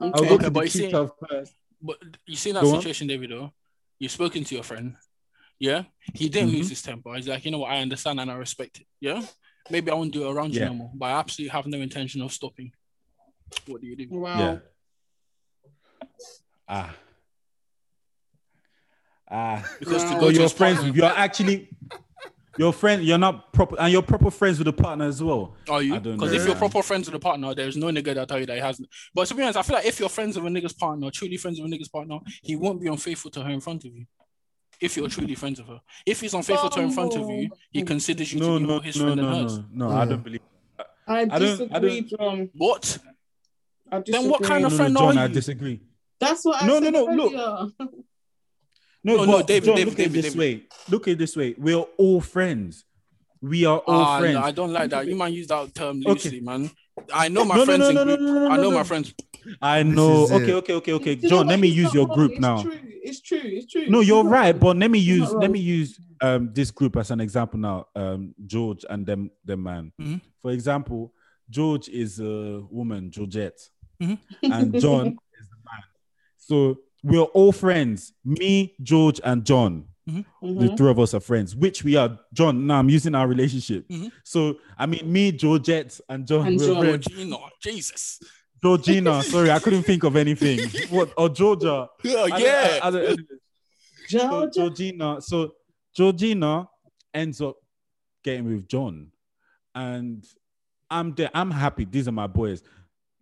I'll 0.00 0.08
okay. 0.10 0.28
go 0.28 0.34
Okay, 0.34 0.44
to 0.44 0.50
but 0.50 0.60
the 0.60 0.66
you 0.66 0.70
see- 0.70 0.90
first. 1.28 1.52
But 1.80 1.98
you 2.26 2.36
see 2.36 2.52
that 2.52 2.62
Go 2.62 2.70
on. 2.74 2.80
situation, 2.80 3.06
David, 3.06 3.30
though? 3.30 3.52
You've 4.00 4.10
spoken 4.12 4.42
to 4.44 4.54
your 4.54 4.64
friend. 4.64 4.96
Yeah. 5.60 5.84
He 6.14 6.28
didn't 6.28 6.50
Mhm. 6.50 6.54
lose 6.58 6.68
his 6.70 6.82
temper. 6.82 7.14
He's 7.14 7.28
like, 7.28 7.44
you 7.44 7.50
know 7.52 7.58
what? 7.58 7.70
I 7.72 7.80
understand 7.80 8.18
and 8.20 8.30
I 8.30 8.34
respect 8.34 8.80
it. 8.80 8.86
Yeah. 9.00 9.24
Maybe 9.70 9.90
I 9.90 9.94
won't 9.94 10.12
do 10.12 10.26
it 10.26 10.30
around 10.32 10.54
you 10.54 10.60
Yeah. 10.60 10.68
no 10.68 10.74
more, 10.74 10.90
but 10.94 11.06
I 11.06 11.18
absolutely 11.18 11.50
have 11.52 11.66
no 11.66 11.78
intention 11.78 12.22
of 12.22 12.32
stopping. 12.32 12.72
What 13.66 13.80
do 13.80 13.86
you 13.86 13.96
do? 13.96 14.08
Wow. 14.10 14.38
Yeah. 14.38 14.58
Ah. 16.68 16.94
Ah. 19.30 19.76
Because 19.78 20.04
to 20.04 20.10
go 20.14 20.20
So 20.20 20.30
to 20.30 20.34
you're 20.40 20.48
friends 20.48 20.78
partner- 20.78 20.96
you're 20.96 21.06
actually, 21.06 21.70
your 22.58 22.72
friend, 22.72 23.02
you're 23.04 23.18
not 23.18 23.52
proper, 23.52 23.78
and 23.78 23.92
you're 23.92 24.02
proper 24.02 24.30
friends 24.30 24.58
with 24.58 24.66
the 24.66 24.72
partner 24.72 25.06
as 25.06 25.22
well. 25.22 25.54
Are 25.68 25.82
you? 25.82 25.94
I 25.94 25.98
Because 25.98 26.32
if 26.32 26.46
you're 26.46 26.56
proper 26.56 26.82
friends 26.82 27.06
with 27.06 27.14
a 27.14 27.18
partner, 27.20 27.54
there's 27.54 27.76
no 27.76 27.86
nigga 27.88 28.14
that 28.14 28.28
tell 28.28 28.38
you 28.40 28.46
that 28.46 28.54
he 28.54 28.60
hasn't. 28.60 28.88
But 29.14 29.26
to 29.28 29.34
be 29.34 29.42
honest, 29.42 29.58
I 29.58 29.62
feel 29.62 29.76
like 29.76 29.86
if 29.86 30.00
you're 30.00 30.08
friends 30.08 30.36
with 30.38 30.44
a 30.46 30.48
nigga's 30.48 30.72
partner, 30.72 31.10
truly 31.10 31.36
friends 31.36 31.60
with 31.60 31.72
a 31.72 31.74
nigga's 31.76 31.88
partner, 31.88 32.18
he 32.42 32.56
won't 32.56 32.80
be 32.80 32.88
unfaithful 32.88 33.30
to 33.32 33.42
her 33.42 33.50
in 33.50 33.60
front 33.60 33.84
of 33.84 33.94
you. 33.94 34.06
If 34.80 34.96
you're 34.96 35.08
truly 35.08 35.34
friends 35.34 35.58
with 35.60 35.68
her, 35.68 35.80
if 36.06 36.20
he's 36.20 36.34
unfaithful 36.34 36.70
to 36.70 36.80
her 36.80 36.86
in 36.86 36.92
front 36.92 37.14
of 37.16 37.28
you, 37.28 37.50
he 37.70 37.82
considers 37.82 38.32
you 38.32 38.40
No, 38.40 38.54
to 38.54 38.60
be 38.60 38.66
no, 38.66 38.72
more 38.74 38.82
his 38.82 38.96
no, 38.96 39.02
friend 39.04 39.16
no, 39.20 39.26
than 39.34 39.42
hers. 39.42 39.58
no, 39.72 39.88
no. 39.90 39.96
I 39.96 40.04
don't 40.04 40.22
believe. 40.24 40.40
I 40.78 40.84
I 41.20 41.24
don't- 41.24 41.32
I 41.32 41.38
disagree, 41.38 42.00
don't- 42.02 42.08
John. 42.20 42.50
What? 42.54 42.98
I 43.90 44.02
Then 44.06 44.28
what 44.30 44.42
kind 44.42 44.64
of 44.66 44.72
friend 44.76 44.94
no, 44.94 45.00
John, 45.00 45.18
are 45.18 45.22
I 45.22 45.26
you? 45.26 45.32
disagree. 45.34 45.80
That's 46.20 46.44
what 46.44 46.62
I 46.62 46.66
No, 46.66 46.80
said 46.80 46.92
no, 46.92 47.06
no, 47.06 47.14
look. 47.24 47.72
earlier. 49.08 49.16
No, 49.18 49.24
No, 49.24 49.32
no, 49.32 49.38
but 49.38 49.46
David, 49.46 49.66
John, 49.66 49.76
David, 49.76 49.88
look 49.90 49.98
at 50.00 50.06
it 50.06 50.08
David, 50.08 50.24
this 50.24 50.34
David. 50.34 50.38
way. 50.60 50.66
Look 50.90 51.08
at 51.08 51.12
it 51.12 51.18
this 51.18 51.36
way. 51.36 51.54
We're 51.58 51.76
all 51.96 52.20
friends. 52.20 52.84
We 53.40 53.64
are 53.64 53.78
all 53.78 54.00
Ah, 54.00 54.18
friends. 54.18 54.34
no, 54.34 54.42
I 54.42 54.50
don't 54.50 54.72
like 54.72 54.90
that. 54.90 55.06
You 55.06 55.14
might 55.16 55.32
use 55.32 55.46
that 55.48 55.74
term 55.74 55.98
Okay. 56.00 56.10
loosely, 56.10 56.40
man. 56.40 56.70
I 57.14 57.28
know 57.28 57.44
my 57.44 57.54
No, 57.54 57.60
no, 57.60 57.64
friends 57.66 57.80
no, 57.80 57.88
in 57.90 57.94
no, 57.94 58.04
no, 58.04 58.16
no, 58.16 58.32
no, 58.32 58.50
I 58.50 58.56
know 58.56 58.62
no. 58.64 58.70
my 58.72 58.82
friends. 58.82 59.14
I 59.62 59.82
know. 59.84 60.24
Okay, 60.32 60.52
okay, 60.54 60.72
okay, 60.74 60.92
okay. 60.94 61.14
You 61.14 61.28
John, 61.28 61.46
let 61.46 61.60
me 61.60 61.68
use 61.68 61.94
your 61.94 62.06
wrong. 62.06 62.16
group 62.16 62.32
It's 62.32 62.40
now. 62.40 62.62
True. 62.62 62.72
It's 62.84 63.20
true. 63.20 63.40
It's 63.42 63.70
true. 63.72 63.86
No, 63.88 64.00
you're 64.00 64.24
right, 64.24 64.58
but 64.58 64.76
let 64.76 64.90
me 64.90 64.98
use 64.98 65.32
let 65.34 65.50
me 65.50 65.60
use 65.60 65.98
um 66.20 66.50
this 66.52 66.70
group 66.72 66.96
as 66.96 67.10
an 67.12 67.20
example 67.20 67.58
now, 67.60 67.86
um 67.94 68.34
George 68.44 68.84
and 68.90 69.06
them 69.06 69.30
them 69.44 69.62
man. 69.62 69.92
Mhm. 70.00 70.20
For 70.42 70.50
example, 70.50 71.14
George 71.48 71.88
is 71.88 72.18
a 72.20 72.60
woman, 72.70 73.10
Georgette, 73.12 73.58
Mhm. 74.02 74.18
and 74.42 74.72
John 74.80 75.06
is 75.40 75.48
the 75.48 75.56
man. 75.64 75.82
So 76.36 76.80
we're 77.08 77.22
all 77.34 77.52
friends. 77.52 78.12
Me, 78.24 78.74
George, 78.82 79.20
and 79.24 79.44
John. 79.44 79.84
The 80.06 80.24
Mhm. 80.42 80.76
three 80.78 80.90
of 80.90 80.98
us 80.98 81.12
are 81.12 81.20
friends, 81.20 81.54
which 81.54 81.84
we 81.84 81.94
are. 81.96 82.18
John, 82.32 82.66
now 82.66 82.78
I'm 82.78 82.88
using 82.88 83.14
our 83.14 83.28
relationship. 83.28 83.86
Mhm. 83.88 84.10
So 84.24 84.58
I 84.78 84.86
mean, 84.86 85.10
me, 85.12 85.32
Georgette, 85.32 86.00
and 86.08 86.26
John. 86.26 86.46
And 86.46 86.58
we're 86.58 86.66
John. 86.66 86.80
friends. 86.82 87.06
Georgina, 87.06 87.36
Jesus. 87.62 88.20
Georgina. 88.62 89.22
Sorry, 89.34 89.50
I 89.50 89.58
couldn't 89.58 89.82
think 89.82 90.04
of 90.04 90.16
anything. 90.16 90.60
What 90.88 91.12
or 91.18 91.28
Georgia? 91.28 91.88
Yeah, 92.04 92.22
I 92.22 92.28
don't- 92.28 92.40
yeah. 92.40 92.78
I 92.82 92.90
don't- 92.90 93.20
so 94.08 94.50
Georgina, 94.50 95.20
so 95.20 95.52
Georgina 95.94 96.68
ends 97.12 97.40
up 97.42 97.56
getting 98.24 98.46
with 98.46 98.66
John, 98.66 99.12
and 99.74 100.24
I'm 100.90 101.14
there. 101.14 101.30
I'm 101.34 101.50
happy. 101.50 101.84
These 101.84 102.08
are 102.08 102.12
my 102.12 102.26
boys. 102.26 102.62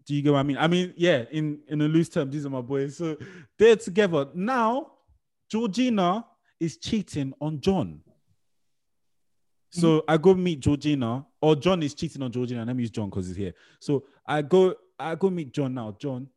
Do 0.06 0.14
you 0.14 0.22
get 0.22 0.32
what 0.32 0.38
I 0.38 0.42
mean? 0.44 0.56
I 0.56 0.66
mean, 0.68 0.94
yeah. 0.96 1.24
In 1.32 1.60
in 1.68 1.80
a 1.82 1.88
loose 1.88 2.08
term, 2.08 2.30
these 2.30 2.46
are 2.46 2.50
my 2.50 2.60
boys. 2.60 2.96
So 2.96 3.16
they're 3.58 3.76
together 3.76 4.28
now. 4.34 4.92
Georgina 5.50 6.24
is 6.60 6.76
cheating 6.78 7.32
on 7.40 7.60
John. 7.60 8.00
So 9.70 10.04
I 10.08 10.16
go 10.16 10.34
meet 10.34 10.60
Georgina, 10.60 11.26
or 11.40 11.54
John 11.56 11.82
is 11.82 11.92
cheating 11.94 12.22
on 12.22 12.32
Georgina. 12.32 12.64
Let 12.64 12.74
me 12.74 12.82
use 12.84 12.90
John 12.90 13.10
because 13.10 13.26
he's 13.28 13.36
here. 13.36 13.52
So 13.78 14.04
I 14.26 14.42
go, 14.42 14.74
I 14.98 15.14
go 15.16 15.28
meet 15.28 15.52
John 15.52 15.74
now. 15.74 15.94
John, 15.98 16.28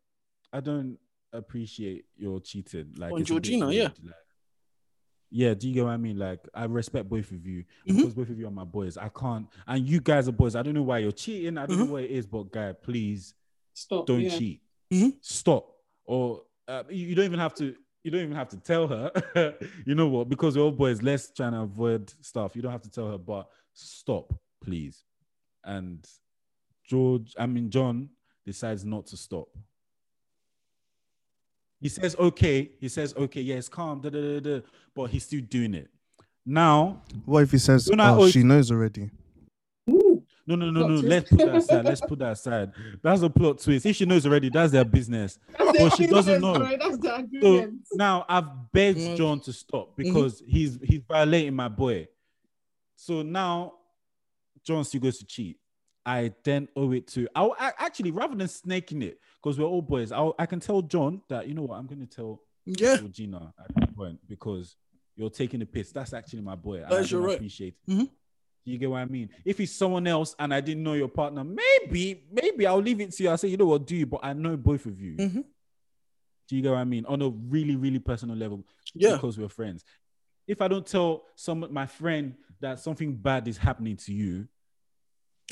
I 0.52 0.60
don't 0.60 0.98
appreciate 1.32 2.06
your 2.18 2.40
cheating. 2.41 2.94
Like 2.98 3.14
On 3.14 3.22
it's 3.22 3.30
a 3.30 3.36
bit 3.36 3.44
Georgina, 3.44 3.72
yeah. 3.72 3.84
like- 3.84 3.94
yeah, 5.32 5.54
do 5.54 5.68
you 5.68 5.76
get 5.76 5.84
what 5.86 5.91
I 5.91 5.98
mean? 5.98 6.18
Like, 6.18 6.40
I 6.56 6.66
respect 6.66 7.08
both 7.08 7.32
of 7.32 7.46
you 7.46 7.64
Mhm. 7.88 7.98
because 7.98 8.14
both 8.16 8.30
of 8.30 8.40
you 8.40 8.48
are 8.48 8.52
my 8.52 8.64
boys. 8.64 8.98
I 8.98 9.10
can't, 9.10 9.48
and 9.68 9.88
you 9.88 10.02
guys 10.02 10.28
are 10.28 10.32
boys. 10.34 10.56
I 10.56 10.64
don't 10.64 10.74
know 10.74 10.82
why 10.82 10.98
you're 11.00 11.12
cheating. 11.12 11.58
I 11.58 11.68
don't 11.68 11.78
Mhm. 11.78 11.86
know 11.86 11.91
what 11.94 12.04
it 12.04 12.10
is, 12.12 12.26
but 12.26 12.52
guy, 12.52 12.74
please 12.74 13.36
Stop. 13.80 14.06
don't 14.07 14.22
yeah. 14.22 14.38
cheat. 14.38 14.61
Mhm. 14.91 15.14
Stop. 15.22 15.72
Or 16.06 16.43
uh, 16.68 16.84
you 16.89 17.07
you 17.07 17.15
don't 17.15 17.26
even 17.26 17.39
have 17.39 17.53
to. 17.56 17.76
You 18.03 18.11
don't 18.11 18.22
even 18.22 18.35
have 18.35 18.49
to 18.49 18.57
tell 18.57 18.88
her. 18.88 19.11
you 19.85 19.93
know 19.95 20.07
what? 20.07 20.30
Because 20.30 20.57
we're 20.57 20.64
all 20.64 20.72
boys. 20.72 21.01
Let's 21.01 21.31
try 21.31 21.47
and 21.47 21.56
avoid 21.56 22.11
stuff. 22.22 22.56
You 22.56 22.61
don't 22.61 22.72
have 22.72 22.81
to 22.84 22.89
tell 22.89 23.10
her, 23.11 23.18
but 23.18 23.47
stop, 23.73 24.34
please. 24.64 25.03
And 25.64 26.06
George, 26.85 27.34
I 27.38 27.45
mean 27.45 27.69
John, 27.69 28.10
decides 28.45 28.84
not 28.85 29.07
to 29.07 29.18
stop. 29.18 29.47
He 31.80 31.89
says 31.89 32.15
okay. 32.18 32.72
He 32.80 32.89
says 32.89 33.14
okay. 33.15 33.41
Yeah, 33.41 33.56
it's 33.56 33.69
calm. 33.69 34.01
Da, 34.01 34.10
da, 34.10 34.22
da, 34.22 34.39
da, 34.39 34.61
but 34.95 35.10
he's 35.10 35.26
still 35.26 35.41
doing 35.41 35.73
it. 35.73 35.89
Now, 36.45 37.03
What 37.26 37.43
if 37.43 37.51
he 37.51 37.57
says, 37.60 37.85
Don't 37.85 37.99
I 37.99 38.10
"Oh, 38.15 38.27
she 38.30 38.43
knows 38.43 38.72
already"? 38.72 39.11
Ooh. 40.54 40.58
no, 40.58 40.70
no, 40.72 40.72
no, 40.72 40.80
Plot 40.80 40.90
no. 40.92 41.02
twist. 41.02 41.10
Let's 41.10 41.30
put 41.30 41.38
that 41.40 41.56
aside. 41.56 41.86
Let's 41.86 42.02
put 42.02 42.20
that 42.20 42.32
aside. 42.32 42.72
That's 43.02 43.22
a 43.22 43.30
plot 43.30 43.60
twist. 43.60 43.86
If 43.86 43.96
she 43.96 44.06
knows 44.06 44.26
already, 44.26 44.50
that's 44.50 44.72
their 44.72 44.86
business. 44.86 45.38
That's 45.58 45.72
But 45.78 45.90
the 45.92 45.96
she 45.96 46.08
doesn't 46.08 46.42
know. 46.42 46.56
agreement, 46.56 46.82
That's 46.82 46.98
the 46.98 47.72
So 47.92 47.96
now 47.96 48.26
I've 48.28 48.72
begged 48.72 49.00
Mm. 49.00 49.18
John 49.18 49.40
to 49.42 49.54
stop 49.54 49.96
because 49.96 50.42
he's 50.48 50.80
he's 50.84 51.02
violating 51.08 51.54
my 51.56 51.68
boy. 51.68 52.08
So 52.96 53.22
now 53.22 53.74
John 54.66 54.84
still 54.84 55.02
goes 55.02 55.18
to 55.20 55.26
cheat. 55.26 55.58
I 56.06 56.34
then 56.44 56.68
owe 56.76 56.92
it 56.94 57.08
to 57.10 57.28
I'll 57.36 57.56
I, 57.60 57.72
actually 57.78 58.12
rather 58.12 58.36
than 58.36 58.48
snaking 58.48 59.02
it 59.04 59.20
because 59.42 59.60
we're 59.60 59.66
all 59.66 59.82
boys. 59.82 60.12
I'll, 60.12 60.34
I 60.40 60.46
can 60.46 60.60
tell 60.60 60.82
John 60.82 61.22
that 61.30 61.48
you 61.48 61.54
know 61.54 61.64
what 61.64 61.78
I'm 61.78 61.86
going 61.88 62.00
to 62.00 62.08
tell 62.08 62.42
Yeah. 62.66 62.98
Georgina 62.98 63.54
at 63.60 63.76
that 63.76 63.96
point 63.96 64.20
because 64.28 64.76
you're 65.16 65.30
taking 65.30 65.60
the 65.60 65.66
piss. 65.66 65.92
That's 65.92 66.14
actually 66.14 66.42
my 66.42 66.56
boy. 66.56 66.78
And 66.78 66.86
I 66.86 66.90
That's 66.90 67.12
your 67.12 67.22
don't 67.22 67.28
right. 67.30 67.36
appreciate 67.38 67.76
it. 67.88 68.10
You 68.65 68.77
get 68.77 68.90
what 68.90 68.98
I 68.99 69.06
mean? 69.06 69.30
If 69.45 69.60
it's 69.60 69.72
someone 69.72 70.06
else 70.06 70.36
and 70.38 70.53
I 70.53 70.61
didn't 70.61 70.84
know 70.84 70.94
your 70.94 71.07
partner, 71.07 71.44
maybe, 71.44 72.23
maybe 72.31 72.68
I'll 72.68 72.81
leave 72.81 73.02
it 73.02 73.11
to 73.14 73.23
you. 73.23 73.30
I'll 73.30 73.38
say, 73.38 73.48
you 73.48 73.57
know 73.57 73.65
what, 73.65 73.86
do 73.88 73.95
you? 73.95 74.06
But 74.06 74.19
I 74.23 74.34
know 74.34 74.56
both 74.57 74.86
of 74.86 74.99
you. 74.99 75.15
Mhm. 75.15 75.44
Do 76.48 76.56
you 76.56 76.61
get 76.61 76.72
what 76.72 76.77
I 76.80 76.84
mean? 76.84 77.06
On 77.06 77.22
a 77.22 77.30
really, 77.30 77.76
really 77.76 77.99
personal 77.99 78.36
level, 78.36 78.65
Yeah. 78.94 79.14
because 79.14 79.38
we're 79.38 79.49
friends. 79.49 79.84
If 80.48 80.61
I 80.61 80.68
don't 80.68 80.86
tell 80.86 81.26
some 81.36 81.65
my 81.72 81.86
friend 81.86 82.36
that 82.60 82.80
something 82.80 83.15
bad 83.15 83.48
is 83.48 83.57
happening 83.57 83.95
to 83.98 84.14
you, 84.14 84.48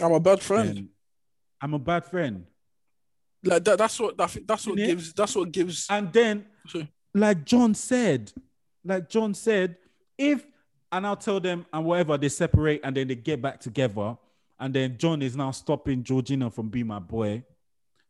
I'm 0.02 0.12
a 0.12 0.20
bad 0.20 0.42
friend. 0.42 0.90
I'm 1.62 1.74
a 1.74 1.80
bad 1.80 2.06
friend. 2.06 2.46
Like 3.44 3.64
that, 3.66 3.78
that's 3.78 4.00
what 4.00 4.18
that, 4.18 4.38
that's 4.48 4.66
what 4.68 4.76
gives 4.78 5.14
that's 5.14 5.36
what 5.36 5.52
gives 5.52 5.86
And 5.90 6.12
then 6.12 6.46
Sorry. 6.68 6.92
like 7.14 7.46
John 7.46 7.74
said, 7.76 8.32
like 8.84 9.08
John 9.10 9.34
said, 9.36 9.78
if 10.18 10.46
and 10.92 11.06
I'll 11.06 11.16
tell 11.18 11.40
them 11.40 11.66
and 11.74 11.86
whatever 11.86 12.18
they 12.18 12.30
separate 12.30 12.82
and 12.84 12.96
then 12.96 13.08
they 13.08 13.16
get 13.16 13.42
back 13.42 13.60
together, 13.60 14.18
and 14.60 14.74
then 14.74 14.98
John 14.98 15.22
is 15.22 15.36
now 15.36 15.52
stopping 15.52 16.04
Georgina 16.04 16.50
from 16.50 16.70
being 16.70 16.88
my 16.88 17.00
boy. 17.00 17.44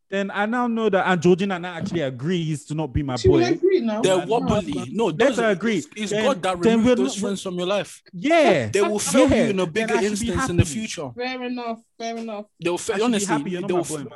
Then 0.09 0.31
I 0.33 0.45
now 0.45 0.67
know 0.67 0.89
that 0.89 1.05
and 1.05 1.21
Georgina 1.21 1.59
now 1.59 1.73
actually 1.73 1.99
agrees 1.99 2.63
to 2.67 2.73
not 2.75 2.93
be 2.93 3.03
my 3.03 3.17
She 3.17 3.27
will 3.27 3.41
boy. 3.41 3.47
agree 3.47 3.81
now. 3.81 3.99
they're 4.01 4.25
no, 4.25 4.25
wobbly. 4.25 4.89
No, 4.93 5.07
Let's 5.07 5.37
agree. 5.37 5.79
It's, 5.79 5.87
it's 5.97 6.11
Then- 6.11 6.23
God 6.23 6.41
that 6.43 6.61
then 6.61 6.77
removed 6.79 6.85
we're 6.87 6.95
those 7.03 7.15
not- 7.17 7.21
friends 7.27 7.41
from 7.41 7.55
your 7.55 7.67
life. 7.67 8.01
Yeah, 8.13 8.67
They 8.69 8.81
will 8.81 8.99
fail 8.99 9.29
Yeah, 9.29 9.43
you 9.43 9.49
in 9.49 9.59
a 9.59 9.67
bigger 9.67 9.95
I 9.95 10.03
should 10.03 10.19
be 10.19 10.27
instance 10.29 10.49
in 10.49 10.55
the 10.55 10.63
future. 10.65 11.11
Fair 11.13 11.43
enough. 11.43 11.79
Fair 11.99 12.15
enough. 12.15 12.45
They'll 12.57 12.77
fail. 12.77 12.95
should 12.95 13.03
Honestly, 13.03 13.27
happy 13.27 13.49
you're 13.51 13.61
not 13.61 13.67
they'll 13.67 13.83
boy, 13.83 13.97
man. 13.97 14.07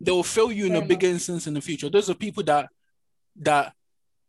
they 0.00 0.10
will 0.10 0.24
fail 0.24 0.50
you 0.50 0.66
in 0.66 0.72
Fair 0.72 0.82
a 0.82 0.84
bigger 0.84 1.06
enough. 1.06 1.14
instance 1.14 1.46
in 1.46 1.54
the 1.54 1.60
future. 1.60 1.88
Those 1.88 2.10
are 2.10 2.14
people 2.14 2.42
that 2.42 2.68
that 3.36 3.72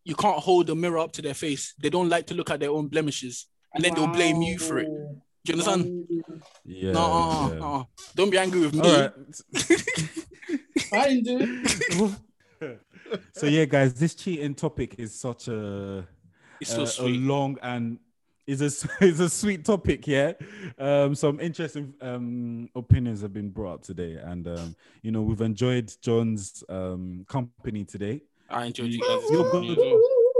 you 0.03 0.15
can't 0.15 0.39
hold 0.39 0.69
a 0.69 0.75
mirror 0.75 0.99
up 0.99 1.11
to 1.13 1.21
their 1.21 1.33
face. 1.33 1.73
They 1.79 1.89
don't 1.89 2.09
like 2.09 2.27
to 2.27 2.33
look 2.33 2.49
at 2.49 2.59
their 2.59 2.71
own 2.71 2.87
blemishes, 2.87 3.47
and 3.73 3.83
then 3.83 3.93
they'll 3.93 4.07
blame 4.07 4.41
you 4.41 4.57
for 4.57 4.79
it. 4.79 4.87
Do 5.43 5.53
you 5.53 5.53
understand? 5.53 6.07
Wow. 6.09 6.37
Yeah. 6.65 6.91
no, 6.91 7.01
uh, 7.01 7.49
yeah. 7.53 7.59
uh, 7.59 7.79
uh. 7.79 7.83
don't 8.15 8.29
be 8.29 8.37
angry 8.37 8.61
with 8.61 8.75
me. 8.75 8.81
All 8.81 9.01
right. 9.01 9.11
I 10.93 11.07
didn't 11.07 11.23
do 11.23 12.15
it. 12.61 12.79
so 13.33 13.47
yeah, 13.47 13.65
guys, 13.65 13.93
this 13.93 14.13
cheating 14.13 14.55
topic 14.55 14.95
is 14.97 15.19
such 15.19 15.47
a 15.47 16.07
It's 16.59 16.71
so 16.71 17.05
a, 17.05 17.07
a 17.07 17.09
long 17.09 17.57
and 17.61 17.97
is 18.47 18.61
a 18.61 18.89
is 19.05 19.19
a 19.19 19.29
sweet 19.29 19.65
topic. 19.65 20.07
Yeah, 20.07 20.33
um, 20.77 21.15
some 21.15 21.39
interesting 21.39 21.93
um 22.01 22.69
opinions 22.75 23.21
have 23.21 23.33
been 23.33 23.49
brought 23.49 23.75
up 23.75 23.83
today, 23.83 24.17
and 24.21 24.47
um, 24.47 24.75
you 25.01 25.11
know 25.11 25.21
we've 25.21 25.41
enjoyed 25.41 25.91
John's 26.01 26.63
um 26.69 27.25
company 27.27 27.83
today. 27.83 28.21
I 28.51 28.65
enjoyed 28.65 28.87
you 28.91 28.99
You- 28.99 29.19
guys. 29.21 29.29
you're 29.31 29.51
company 29.51 29.75
good. 29.75 29.93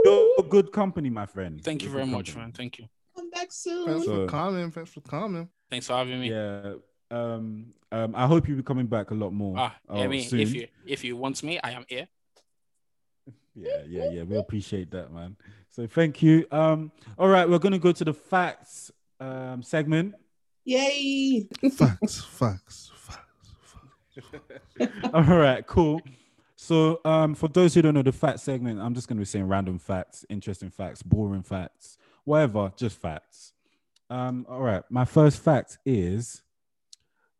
well. 0.04 0.34
You're 0.38 0.48
good 0.48 0.72
company, 0.72 1.10
my 1.10 1.26
friend. 1.26 1.62
Thank 1.62 1.82
you 1.82 1.88
You're 1.88 1.98
very 1.98 2.06
much, 2.10 2.26
company. 2.26 2.44
man. 2.44 2.52
Thank 2.52 2.78
you. 2.78 2.86
Come 3.16 3.30
back 3.30 3.52
soon. 3.52 4.02
So- 4.02 4.26
for 4.26 4.26
coming. 4.26 4.70
Thanks 4.70 4.90
for 4.90 5.00
coming. 5.00 5.48
Thanks 5.70 5.86
for 5.86 5.94
having 5.94 6.20
me. 6.20 6.30
Yeah. 6.30 6.74
Um, 7.10 7.74
um, 7.90 8.14
I 8.16 8.26
hope 8.26 8.48
you'll 8.48 8.56
be 8.56 8.62
coming 8.62 8.86
back 8.86 9.10
a 9.10 9.14
lot 9.14 9.32
more. 9.32 9.54
Ah, 9.58 9.76
I 9.88 10.04
uh, 10.04 10.08
mean, 10.08 10.24
soon. 10.24 10.40
if 10.40 10.54
you 10.54 10.66
if 10.86 11.04
you 11.04 11.16
want 11.16 11.42
me, 11.42 11.58
I 11.62 11.70
am 11.72 11.84
here. 11.88 12.08
Yeah, 13.54 13.82
yeah, 13.86 14.10
yeah. 14.10 14.22
We 14.22 14.38
appreciate 14.38 14.90
that, 14.92 15.12
man. 15.12 15.36
So 15.70 15.86
thank 15.86 16.22
you. 16.22 16.46
Um, 16.50 16.90
all 17.18 17.28
right, 17.28 17.46
we're 17.46 17.58
gonna 17.58 17.78
go 17.78 17.92
to 17.92 18.02
the 18.04 18.14
facts 18.14 18.90
um 19.20 19.62
segment. 19.62 20.14
Yay. 20.64 21.46
Facts, 21.70 22.22
facts, 22.24 22.90
facts, 22.94 23.26
facts. 24.16 24.92
all 25.14 25.22
right, 25.22 25.66
cool. 25.66 26.00
So 26.62 27.00
um 27.04 27.34
for 27.34 27.48
those 27.48 27.74
who 27.74 27.82
don't 27.82 27.94
know 27.94 28.02
the 28.02 28.12
fact 28.12 28.38
segment, 28.38 28.78
I'm 28.80 28.94
just 28.94 29.08
gonna 29.08 29.18
be 29.18 29.24
saying 29.24 29.48
random 29.48 29.80
facts, 29.80 30.24
interesting 30.28 30.70
facts, 30.70 31.02
boring 31.02 31.42
facts, 31.42 31.98
whatever, 32.24 32.72
just 32.76 33.00
facts. 33.00 33.52
Um, 34.08 34.46
all 34.48 34.60
right. 34.60 34.84
My 34.88 35.04
first 35.04 35.42
fact 35.42 35.78
is 35.84 36.42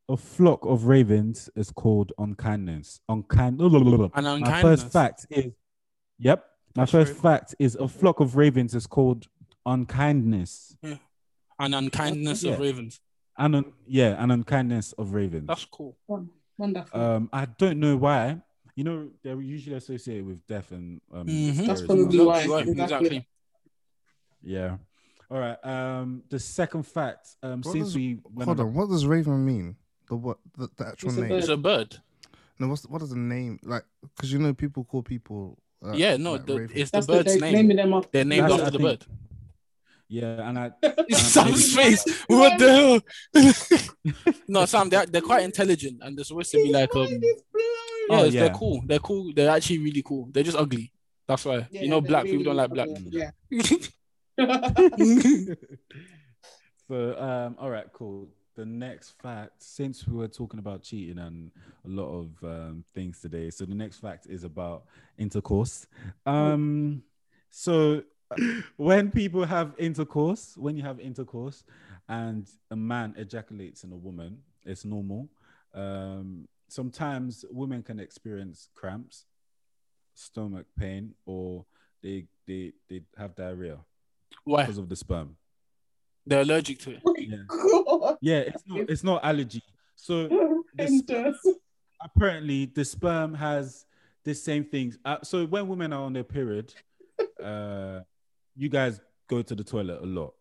a 0.09 0.17
flock 0.17 0.65
of 0.67 0.87
ravens 0.87 1.49
is 1.55 1.71
called 1.71 2.11
unkindness. 2.19 3.01
Unkind. 3.09 3.61
An 3.61 4.41
My 4.41 4.61
first 4.61 4.89
fact 4.91 5.27
is, 5.31 5.53
yep. 6.19 6.45
My 6.75 6.83
That's 6.83 6.91
first 6.93 7.13
very- 7.13 7.21
fact 7.23 7.55
is 7.61 7.77
a 7.77 7.87
flock 7.87 8.19
of 8.19 8.35
ravens 8.35 8.75
is 8.75 8.89
called 8.89 9.29
unkindness. 9.65 10.77
An 11.61 11.75
unkindness 11.75 12.43
Yeah. 12.43 12.55
of 12.55 12.59
ravens. 12.61 12.99
And 13.39 13.55
un- 13.55 13.73
yeah, 13.87 14.21
an 14.23 14.33
unkindness 14.33 14.93
of 14.95 15.13
ravens. 15.15 15.47
That's 15.47 15.67
cool. 15.67 15.97
Wonderful. 16.59 17.01
Um, 17.01 17.31
I 17.33 17.45
don't 17.45 17.79
know 17.79 17.97
why. 17.97 18.41
You 18.75 18.85
know, 18.85 19.11
they're 19.23 19.41
usually 19.41 19.77
associated 19.77 20.27
with 20.27 20.47
death 20.47 20.73
and 20.73 21.01
um. 21.13 21.27
Mhm. 21.27 21.67
That's 21.67 21.83
probably 21.83 22.19
why. 22.21 22.47
right, 22.47 22.67
Exactly. 22.67 22.83
Exactly. 22.83 23.29
Yeah. 24.43 24.77
All 25.31 25.39
right. 25.39 25.59
Um, 25.65 26.23
the 26.29 26.39
second 26.39 26.85
fact. 26.85 27.37
Um, 27.43 27.61
What 27.63 27.73
since 27.73 27.85
does- 27.89 27.97
we 27.97 28.19
went 28.25 28.47
Hold 28.47 28.61
on, 28.61 28.67
on. 28.69 28.75
What 28.75 28.89
does 28.89 29.07
Raven 29.07 29.45
mean? 29.45 29.77
The 30.09 30.17
what? 30.17 30.39
The, 30.57 30.69
the 30.77 30.87
actual 30.89 31.09
It's 31.11 31.19
name? 31.19 31.29
bird. 31.29 31.39
It's 31.39 31.49
a 31.49 31.57
bird. 31.57 31.97
No. 32.59 32.69
What's 32.69 32.87
what 32.87 33.03
is 33.03 33.11
the 33.11 33.17
name? 33.17 33.59
Like, 33.63 33.85
because 34.17 34.33
you 34.33 34.39
know 34.39 34.53
people 34.55 34.85
call 34.85 35.03
people. 35.03 35.59
Uh, 35.85 35.93
Yeah, 35.95 36.17
no, 36.17 36.33
like 36.33 36.47
the, 36.47 36.57
it's 36.75 36.91
the 36.91 36.97
That's 36.99 37.07
the 37.07 37.13
bird's 37.13 37.35
they 37.35 37.41
name. 37.41 37.53
naming 37.55 37.77
them 37.77 37.93
up. 37.95 38.11
They're 38.13 38.25
named 38.25 38.45
That's- 38.45 38.61
after 38.61 38.67
I 38.67 38.71
the 38.71 38.79
think- 38.79 39.01
bird. 39.01 39.07
yeah, 40.09 40.49
and 40.49 40.59
I 40.59 40.71
Sam's 41.13 41.75
face. 41.75 42.05
What 42.29 42.59
the 42.59 43.01
hell? 43.35 44.13
no, 44.49 44.65
Sam, 44.67 44.89
they're, 44.91 45.07
they're 45.07 45.23
quite 45.23 45.43
intelligent 45.45 45.99
and 46.03 46.17
they're 46.17 46.25
supposed 46.25 46.51
to 46.53 46.59
be 46.63 46.71
like 46.73 46.95
um 46.95 47.05
mind 47.05 47.25
is 47.25 47.43
blown. 47.53 47.65
Oh, 48.13 48.25
yeah. 48.25 48.41
they're 48.41 48.55
cool. 48.55 48.83
They're 48.87 48.99
cool. 48.99 49.33
They're 49.35 49.51
actually 49.51 49.79
really 49.79 50.03
cool. 50.03 50.29
They're 50.31 50.43
just 50.43 50.57
ugly. 50.57 50.93
That's 51.27 51.45
why. 51.45 51.67
Yeah, 51.71 51.83
you 51.83 51.89
know, 51.89 52.01
black 52.01 52.25
really 52.25 52.39
people 52.39 52.55
don't 52.55 52.57
like 52.57 52.71
black. 52.71 52.89
ugly. 52.89 53.11
Yeah. 53.11 53.31
so 56.89 57.19
um 57.19 57.55
all 57.59 57.71
right 57.71 57.87
cool 57.93 58.29
the 58.55 58.65
next 58.65 59.11
fact 59.21 59.63
since 59.63 60.07
we 60.07 60.17
were 60.17 60.29
talking 60.29 60.59
about 60.59 60.83
cheating 60.83 61.19
and 61.19 61.51
a 61.85 61.89
lot 61.89 62.09
of 62.09 62.31
um, 62.43 62.85
things 62.95 63.21
today 63.21 63.51
so 63.51 63.65
the 63.65 63.75
next 63.75 63.99
fact 63.99 64.27
is 64.27 64.45
about 64.45 64.85
intercourse 65.19 65.87
um 66.27 67.03
so 67.51 68.03
when 68.77 69.11
people 69.11 69.45
have 69.45 69.75
intercourse 69.79 70.55
when 70.57 70.77
you 70.77 70.83
have 70.83 70.99
intercourse 70.99 71.65
and 72.09 72.49
a 72.71 72.77
man 72.77 73.15
ejaculates 73.17 73.85
in 73.85 73.93
a 73.93 73.97
woman 73.97 74.39
it's 74.65 74.85
normal 74.85 75.29
um 75.75 76.47
sometimes 76.73 77.45
women 77.51 77.83
can 77.83 77.99
experience 78.01 78.69
cramps 78.75 79.27
stomach 80.15 80.67
pain 80.79 81.15
or 81.27 81.65
they 82.03 82.25
they 82.47 82.73
they 82.89 83.01
have 83.17 83.35
diarrhea 83.35 83.79
Why? 84.45 84.63
because 84.63 84.79
of 84.79 84.89
the 84.89 84.97
sperm 84.97 85.37
They're 86.27 86.43
allergic 86.43 86.79
to 86.81 86.91
it. 86.93 87.03
yeah 87.19 87.37
God. 87.49 88.17
yeah 88.21 88.39
it's 88.51 88.63
not 88.67 88.81
it's 88.91 89.05
not 89.05 89.25
allergy 89.25 89.63
so 89.97 90.29
the 90.29 90.63
Horrendous. 90.77 91.39
apparently 92.03 92.67
the 92.67 92.85
sperm 92.85 93.35
has 93.35 93.85
the 94.25 94.35
same 94.35 94.65
things. 94.65 94.97
Uh, 95.05 95.17
so 95.23 95.45
when 95.47 95.67
women 95.69 95.93
are 95.93 96.03
on 96.05 96.13
their 96.13 96.23
period, 96.25 96.73
uh, 97.43 98.01
you 98.57 98.69
guys 98.69 99.01
go 99.29 99.43
to 99.43 99.55
the 99.55 99.65
toilet 99.65 100.01
a 100.01 100.07
lot. 100.07 100.33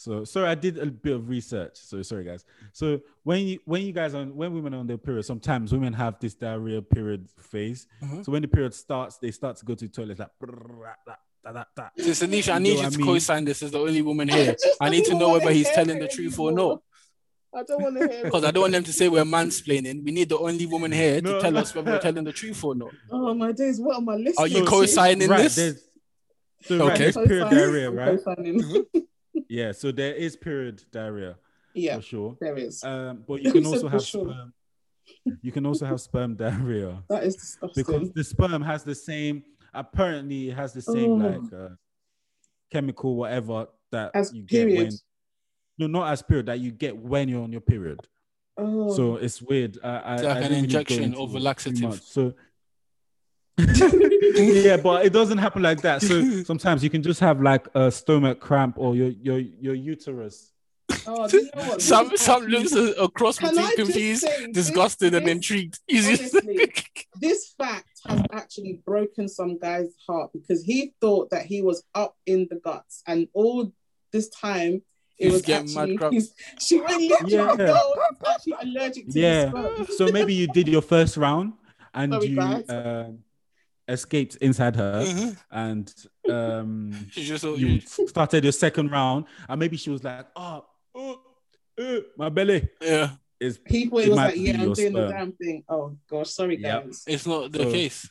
So 0.00 0.24
sorry, 0.24 0.48
I 0.48 0.54
did 0.54 0.78
a 0.78 0.86
bit 0.86 1.14
of 1.14 1.28
research. 1.28 1.72
So 1.76 2.00
sorry, 2.00 2.24
guys. 2.24 2.42
So 2.72 3.00
when 3.22 3.40
you 3.46 3.58
when 3.66 3.82
you 3.82 3.92
guys 3.92 4.14
are 4.14 4.24
when 4.24 4.54
women 4.54 4.72
are 4.72 4.78
on 4.78 4.86
their 4.86 4.96
period, 4.96 5.24
sometimes 5.26 5.72
women 5.74 5.92
have 5.92 6.18
this 6.18 6.32
diarrhea 6.34 6.80
period 6.80 7.28
phase. 7.38 7.86
Mhm. 8.02 8.24
So 8.24 8.32
when 8.32 8.40
the 8.40 8.48
period 8.48 8.72
starts, 8.72 9.18
they 9.18 9.30
start 9.30 9.58
to 9.58 9.66
go 9.66 9.74
to 9.74 9.84
the 9.86 9.92
toilet 9.92 10.18
like. 10.18 10.30
da, 11.44 11.52
da, 11.52 11.64
da. 11.76 11.88
Sister 11.98 12.26
Nisha, 12.26 12.52
I 12.52 12.56
You 12.56 12.60
need 12.62 12.76
know 12.76 12.82
you 12.84 12.88
to 12.90 12.94
I 12.94 12.96
mean? 12.96 13.06
co-sign 13.08 13.44
this 13.44 13.62
as 13.62 13.72
the 13.72 13.78
only 13.78 14.00
woman 14.00 14.26
here. 14.28 14.52
just 14.52 14.68
I 14.80 14.88
need 14.88 15.04
to 15.04 15.14
know 15.14 15.32
whether 15.32 15.50
he's 15.50 15.68
telling 15.68 15.98
the 15.98 16.08
truth 16.08 16.38
or 16.38 16.48
anymore. 16.48 16.80
not. 17.52 17.60
I 17.60 17.62
don't 17.64 17.82
want 17.82 17.98
to 18.00 18.08
hear 18.08 18.24
Because 18.24 18.44
I 18.44 18.50
don't 18.52 18.60
want 18.62 18.72
them 18.72 18.84
to 18.84 18.92
say 18.94 19.08
we're 19.10 19.24
mansplaining. 19.24 20.02
We 20.02 20.12
need 20.12 20.30
the 20.30 20.38
only 20.38 20.64
woman 20.64 20.92
here 20.92 21.20
to 21.20 21.30
No. 21.32 21.40
tell 21.40 21.58
us 21.58 21.74
whether 21.74 21.90
we're 21.92 21.98
telling 22.08 22.24
the 22.24 22.32
truth 22.32 22.64
or 22.64 22.74
not. 22.74 22.92
Oh 23.10 23.34
my 23.34 23.52
days, 23.52 23.78
what 23.78 23.96
am 23.98 24.08
I 24.08 24.14
listening 24.16 24.34
to? 24.34 24.40
Are 24.42 24.48
you 24.48 24.64
co-signing 24.64 25.28
right, 25.28 25.42
this? 25.42 25.56
there's 25.56 25.82
so 26.62 26.78
right, 26.88 26.92
Okay. 26.94 27.10
there's 27.10 27.16
period 27.28 27.44
Co-signing. 27.50 27.58
diarrhea, 27.58 27.90
right? 27.90 28.18
Co-signing. 29.48 29.66
Yeah, 29.66 29.72
so 29.72 29.92
there 29.92 30.14
is 30.14 30.36
period 30.36 30.82
diarrhea 30.90 31.36
yeah, 31.74 31.96
for 31.96 32.02
sure. 32.02 32.36
there 32.40 32.56
is. 32.56 32.82
Um, 32.84 33.24
but 33.26 33.42
you 33.42 33.52
can 33.52 33.66
also 33.66 33.88
have 33.88 34.02
sure. 34.04 34.24
sperm. 34.30 34.52
You 35.42 35.52
can 35.52 35.66
also 35.66 35.86
have 35.86 36.00
sperm 36.00 36.36
diarrhea 36.36 37.02
That 37.08 37.24
is 37.24 37.36
disgusting. 37.36 37.84
because 37.84 38.12
the 38.12 38.24
sperm 38.24 38.62
has 38.62 38.84
the 38.84 38.94
same. 38.94 39.42
Apparently, 39.74 40.50
it 40.50 40.56
has 40.56 40.72
the 40.72 40.82
same 40.82 41.10
Oh. 41.12 41.14
like 41.28 41.52
uh, 41.52 41.68
chemical 42.72 43.16
whatever 43.16 43.66
that 43.92 44.10
As 44.14 44.32
you 44.32 44.42
get 44.42 44.66
when. 44.68 44.90
No, 45.78 45.86
not 45.86 46.12
as 46.12 46.22
period 46.22 46.46
that 46.46 46.58
you 46.60 46.72
get 46.72 46.96
when 46.96 47.28
you're 47.28 47.42
on 47.42 47.52
your 47.52 47.62
period. 47.62 48.00
Oh. 48.58 48.94
So 48.94 49.16
it's 49.16 49.40
weird. 49.40 49.78
I, 49.82 49.88
I, 49.88 50.14
It's 50.14 50.22
like 50.24 50.30
I 50.32 50.36
an 50.36 50.42
didn't 50.42 50.50
really 50.50 50.64
injection 50.64 51.14
of 51.14 51.34
a 51.34 51.38
laxative. 51.38 52.02
So 52.02 52.34
yeah, 54.36 54.76
but 54.76 55.04
it 55.06 55.12
doesn't 55.12 55.38
happen 55.38 55.62
like 55.62 55.82
that. 55.82 56.02
So 56.02 56.42
sometimes 56.44 56.82
you 56.84 56.90
can 56.90 57.02
just 57.02 57.20
have 57.20 57.40
like 57.40 57.66
a 57.74 57.90
stomach 57.90 58.40
cramp 58.40 58.76
or 58.78 58.94
your 58.96 59.08
your 59.08 59.38
your 59.38 59.74
uterus. 59.74 60.52
oh, 61.06 61.28
do 61.28 61.38
you 61.38 61.50
know? 61.54 61.74
This 61.74 61.84
Some 61.84 62.12
is 62.12 62.20
some 62.20 62.44
looks 62.46 62.72
a, 62.72 62.92
a 62.92 63.08
cross 63.10 63.38
Can 63.38 63.54
between 63.54 63.76
confused, 63.76 64.22
say 64.22 64.46
this- 64.46 64.66
disgusted, 64.66 65.14
and 65.14 65.28
intrigued. 65.28 65.78
Honestly, 65.92 66.72
this 67.20 67.54
fact 67.56 67.88
has 68.06 68.22
actually 68.32 68.80
broken 68.84 69.28
some 69.28 69.58
guy's 69.58 69.94
heart 70.06 70.30
because 70.32 70.62
he 70.64 70.92
thought 71.00 71.30
that 71.30 71.46
he 71.46 71.62
was 71.62 71.82
up 71.94 72.16
in 72.26 72.46
the 72.50 72.56
guts, 72.56 73.02
and 73.06 73.28
all 73.34 73.72
this 74.12 74.28
time 74.30 74.82
it 75.18 75.24
He's 75.26 75.32
was 75.34 75.42
getting 75.42 75.74
mad 75.74 75.80
actually 75.82 75.96
cramps. 75.98 76.14
his, 76.16 76.34
she 76.58 76.80
went 76.80 77.02
Yeah. 77.28 77.54
girl, 77.56 77.94
actually 78.28 78.54
allergic 78.62 79.08
to 79.10 79.20
Yeah. 79.20 79.74
his. 79.76 79.96
So 79.98 80.10
maybe 80.10 80.32
you 80.34 80.46
did 80.48 80.66
your 80.66 80.80
first 80.82 81.16
round 81.18 81.52
and 81.94 82.12
Sorry, 82.14 82.26
you 82.28 82.36
guys. 82.36 82.64
um 82.68 83.18
escaped 83.90 84.36
inside 84.36 84.76
her, 84.76 85.02
Mhm. 85.04 85.36
and 85.50 85.94
um, 86.30 86.92
She 87.12 87.24
just 87.24 87.44
thought 87.44 87.58
you 87.58 87.66
you. 87.98 88.08
started 88.08 88.44
your 88.44 88.52
second 88.52 88.90
round, 88.90 89.24
and 89.48 89.58
maybe 89.58 89.76
she 89.76 89.90
was 89.90 90.02
like, 90.04 90.26
"Oh, 90.36 90.64
oh, 90.94 91.20
oh 91.78 92.00
my 92.16 92.28
belly 92.28 92.68
Yeah, 92.80 93.10
is." 93.40 93.58
He 93.66 93.82
It 93.82 93.86
it 93.86 93.92
was 93.92 94.08
like, 94.10 94.36
yeah, 94.36 94.52
I'm 94.54 94.60
your 94.62 94.74
doing 94.74 94.92
the 94.92 95.08
damn 95.08 95.32
thing. 95.32 95.64
Oh 95.68 95.96
gosh, 96.08 96.30
sorry 96.30 96.56
Yep. 96.58 96.84
guys. 96.86 97.02
it's 97.06 97.26
not 97.26 97.52
the 97.52 97.58
So- 97.64 97.70
case. 97.72 98.08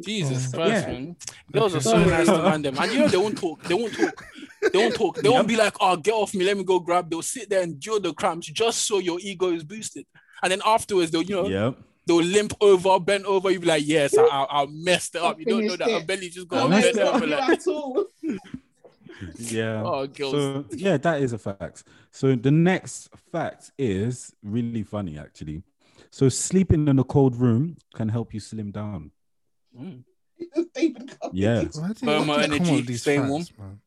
Jesus 0.00 0.48
Oh. 0.54 0.56
Christ, 0.56 0.86
Yeah. 0.88 0.92
man. 0.92 1.16
Girls 1.52 1.74
are 1.74 1.80
so 1.80 2.02
nice 2.02 2.26
to 2.26 2.42
man 2.42 2.62
them. 2.62 2.76
And 2.78 2.90
you 2.92 2.98
know 3.00 3.08
they 3.08 3.18
won't 3.18 3.36
talk. 3.36 3.62
They 3.64 3.74
won't 3.74 3.92
talk. 3.94 4.24
They 4.72 4.78
won't 4.78 4.94
talk. 4.94 5.16
They 5.20 5.28
won't 5.28 5.46
be 5.46 5.54
like, 5.56 5.74
oh, 5.80 5.96
get 5.98 6.14
off 6.14 6.32
me, 6.34 6.46
let 6.46 6.56
me 6.56 6.64
go 6.64 6.80
grab. 6.80 7.10
They'll 7.10 7.20
sit 7.20 7.50
there 7.50 7.60
and 7.62 7.74
endure 7.74 8.00
the 8.00 8.14
cramps 8.14 8.46
just 8.46 8.86
so 8.86 9.00
your 9.00 9.18
ego 9.20 9.52
is 9.52 9.62
boosted. 9.64 10.06
And 10.42 10.50
then 10.50 10.62
afterwards, 10.64 11.10
they'll, 11.10 11.22
you 11.22 11.36
know, 11.36 11.46
Yep. 11.46 11.78
They'll 12.06 12.22
limp 12.22 12.54
over, 12.60 12.98
bend 13.00 13.26
over. 13.26 13.50
You'll 13.50 13.62
be 13.62 13.68
like, 13.68 13.86
yes, 13.86 14.16
I, 14.16 14.22
I, 14.22 14.62
I 14.62 14.66
messed 14.70 15.14
it 15.14 15.22
up. 15.22 15.38
You 15.38 15.46
don't 15.46 15.66
know 15.66 15.76
that 15.76 15.90
her 15.90 16.04
belly 16.04 16.28
just 16.28 16.46
I 16.52 16.56
got 16.56 16.70
bent 16.70 16.84
it's 16.84 16.98
it 16.98 17.04
not 17.04 17.14
over. 17.14 17.26
Like. 17.26 18.40
Yeah. 19.36 19.82
oh, 19.84 20.06
girls. 20.06 20.32
So 20.32 20.64
yeah, 20.72 20.96
that 20.96 21.22
is 21.22 21.32
a 21.32 21.38
fact. 21.38 21.84
So 22.10 22.34
the 22.34 22.50
next 22.50 23.08
fact 23.30 23.70
is 23.78 24.34
really 24.42 24.82
funny 24.82 25.18
actually. 25.18 25.62
So 26.10 26.28
sleeping 26.28 26.88
in 26.88 26.98
a 26.98 27.04
cold 27.04 27.36
room 27.36 27.76
can 27.94 28.08
help 28.08 28.34
you 28.34 28.40
slim 28.40 28.70
down. 28.70 29.10
Mm. 29.78 30.02
Yeah. 31.32 31.62
Why 31.72 31.88
do 31.88 31.94
Thermal 31.94 32.26
why 32.26 32.46
do 32.46 32.52
you 32.52 32.58
come 32.58 32.60
up 32.60 32.60
energy, 32.60 32.76
with 32.76 32.86
these 32.86 33.02
staying 33.02 33.28
warm. 33.28 33.44
man? 33.58 33.80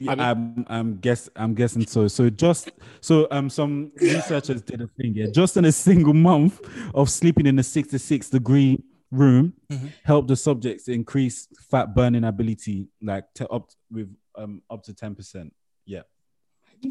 Yeah, 0.00 0.12
I 0.12 0.14
mean- 0.16 0.24
I'm 0.24 0.66
I'm 0.68 0.96
guess 0.96 1.28
I'm 1.36 1.54
guessing 1.54 1.86
so. 1.86 2.08
So 2.08 2.28
just 2.30 2.70
so 3.00 3.28
um 3.30 3.48
some 3.48 3.92
researchers 4.00 4.62
did 4.62 4.80
a 4.82 4.88
thing. 4.88 5.14
Yeah, 5.14 5.26
just 5.32 5.56
in 5.56 5.64
a 5.64 5.72
single 5.72 6.14
month 6.14 6.60
of 6.94 7.08
sleeping 7.08 7.46
in 7.46 7.58
a 7.58 7.62
66 7.62 8.30
degree 8.30 8.82
room 9.10 9.52
Mhm. 9.70 9.92
helped 10.02 10.28
the 10.28 10.36
subjects 10.36 10.88
increase 10.88 11.46
fat 11.70 11.94
burning 11.94 12.24
ability 12.24 12.88
like 13.00 13.24
to 13.34 13.46
up 13.48 13.70
with 13.90 14.08
um 14.36 14.62
up 14.68 14.82
to 14.84 14.94
10 14.94 15.14
percent. 15.14 15.54
Yeah. 15.86 16.02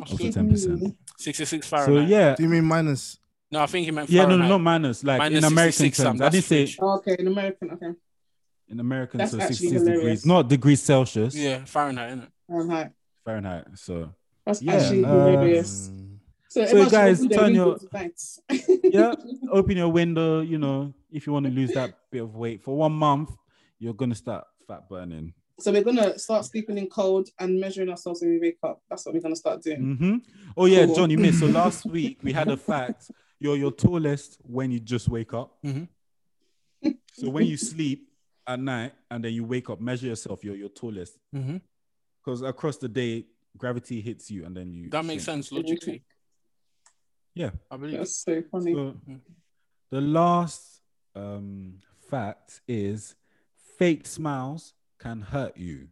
Up 0.02 0.08
to 0.08 0.32
10 0.32 0.50
percent. 0.50 0.96
66 1.18 1.68
Fahrenheit. 1.68 2.08
So 2.08 2.10
yeah, 2.16 2.36
Do 2.36 2.44
you 2.44 2.50
mean 2.50 2.64
minus? 2.66 3.18
No, 3.52 3.60
I 3.60 3.66
think 3.68 3.86
he 3.86 3.92
meant 3.92 4.10
yeah, 4.10 4.22
no, 4.24 4.30
Fahrenheit. 4.30 4.50
no, 4.50 4.56
not 4.56 4.62
minus. 4.64 5.04
Like 5.04 5.18
Minus 5.20 5.38
in 5.40 5.44
American 5.52 5.72
66, 5.74 5.98
terms, 5.98 6.18
Sam, 6.20 6.26
I 6.26 6.30
didn't 6.30 6.34
that's 6.34 6.48
say 6.48 6.66
fridge. 6.66 6.80
Okay, 6.80 7.16
in 7.20 7.28
American, 7.28 7.72
okay. 7.72 7.92
in 8.70 8.80
American, 8.80 9.18
That's 9.20 9.32
so 9.32 9.40
actually 9.40 9.56
66 9.58 9.82
hilarious. 9.84 10.00
degrees, 10.02 10.26
not 10.26 10.48
degrees 10.48 10.82
Celsius, 10.82 11.36
Yeah, 11.36 11.64
Fahrenheit, 11.66 12.18
innit? 12.18 12.28
Fahrenheit. 12.48 12.92
Fahrenheit. 13.26 13.66
So 13.76 14.14
That's 14.46 14.62
Yeah, 14.62 14.74
actually 14.74 15.06
uh, 15.06 15.10
hilarious. 15.10 15.92
So, 16.50 16.66
So 16.66 16.90
guys, 16.90 17.26
turn 17.28 17.56
your- 17.56 17.80
yeah, 18.84 19.14
open 19.52 19.78
your 19.78 19.90
window. 19.90 20.42
You 20.42 20.58
know, 20.60 20.94
if 21.12 21.26
you 21.26 21.34
want 21.34 21.46
to 21.48 21.52
lose 21.52 21.72
that 21.74 21.98
bit 22.12 22.22
of 22.22 22.36
weight 22.36 22.62
for 22.62 22.76
one 22.78 22.92
month, 22.92 23.32
you're 23.80 23.94
gonna 23.96 24.14
start 24.16 24.46
fat 24.68 24.88
burning. 24.88 25.34
So 25.60 25.72
we're 25.72 25.84
gonna 25.84 26.18
start 26.20 26.46
sleeping 26.46 26.78
in 26.78 26.88
cold 26.88 27.30
and 27.40 27.60
measuring 27.60 27.90
ourselves 27.90 28.22
when 28.22 28.32
we 28.32 28.40
wake 28.40 28.58
up. 28.64 28.82
That's 28.90 29.06
what 29.06 29.16
we're 29.16 29.22
gonna 29.22 29.36
start 29.36 29.64
doing. 29.64 29.96
hmm 29.96 30.18
Oh 30.56 30.66
yeah, 30.66 30.86
Cool. 30.86 30.96
John, 30.96 31.10
you 31.10 31.18
missed. 31.18 31.40
So 31.40 31.48
last 31.62 31.86
week 31.86 32.20
we 32.24 32.34
had 32.34 32.50
a 32.50 32.58
fact. 32.58 33.10
You're 33.40 33.56
your 33.58 33.72
tallest 33.72 34.38
when 34.44 34.70
you 34.72 34.80
just 34.80 35.10
wake 35.10 35.34
up. 35.34 35.58
Mhm. 35.66 35.88
So 37.14 37.30
when 37.30 37.46
you 37.46 37.58
sleep 37.58 38.10
at 38.48 38.60
night 38.60 38.94
and 39.10 39.24
then 39.24 39.34
you 39.34 39.44
wake 39.44 39.70
up, 39.70 39.80
measure 39.82 40.08
yourself. 40.08 40.44
You're 40.44 40.56
your 40.56 40.70
tallest 40.70 41.18
Mm-hmm. 41.36 41.58
Because 42.24 42.42
across 42.42 42.78
the 42.78 42.88
day 42.88 43.26
gravity 43.58 44.02
hits 44.02 44.32
you 44.32 44.46
and 44.46 44.56
then 44.56 44.74
you. 44.74 44.90
That 44.90 45.06
makes 45.06 45.24
shrink. 45.24 45.46
sense 45.46 45.52
logically. 45.52 46.04
Yeah. 47.34 47.52
I 47.70 47.78
believe. 47.78 47.98
That's 47.98 48.16
so 48.16 48.44
funny. 48.52 48.74
So 48.74 48.96
the 49.92 50.02
last 50.02 50.82
um, 51.16 51.80
fact 52.10 52.62
is 52.68 53.16
fake 53.78 54.06
smiles 54.06 54.74
can 55.00 55.22
hurt 55.22 55.58
you. 55.58 55.88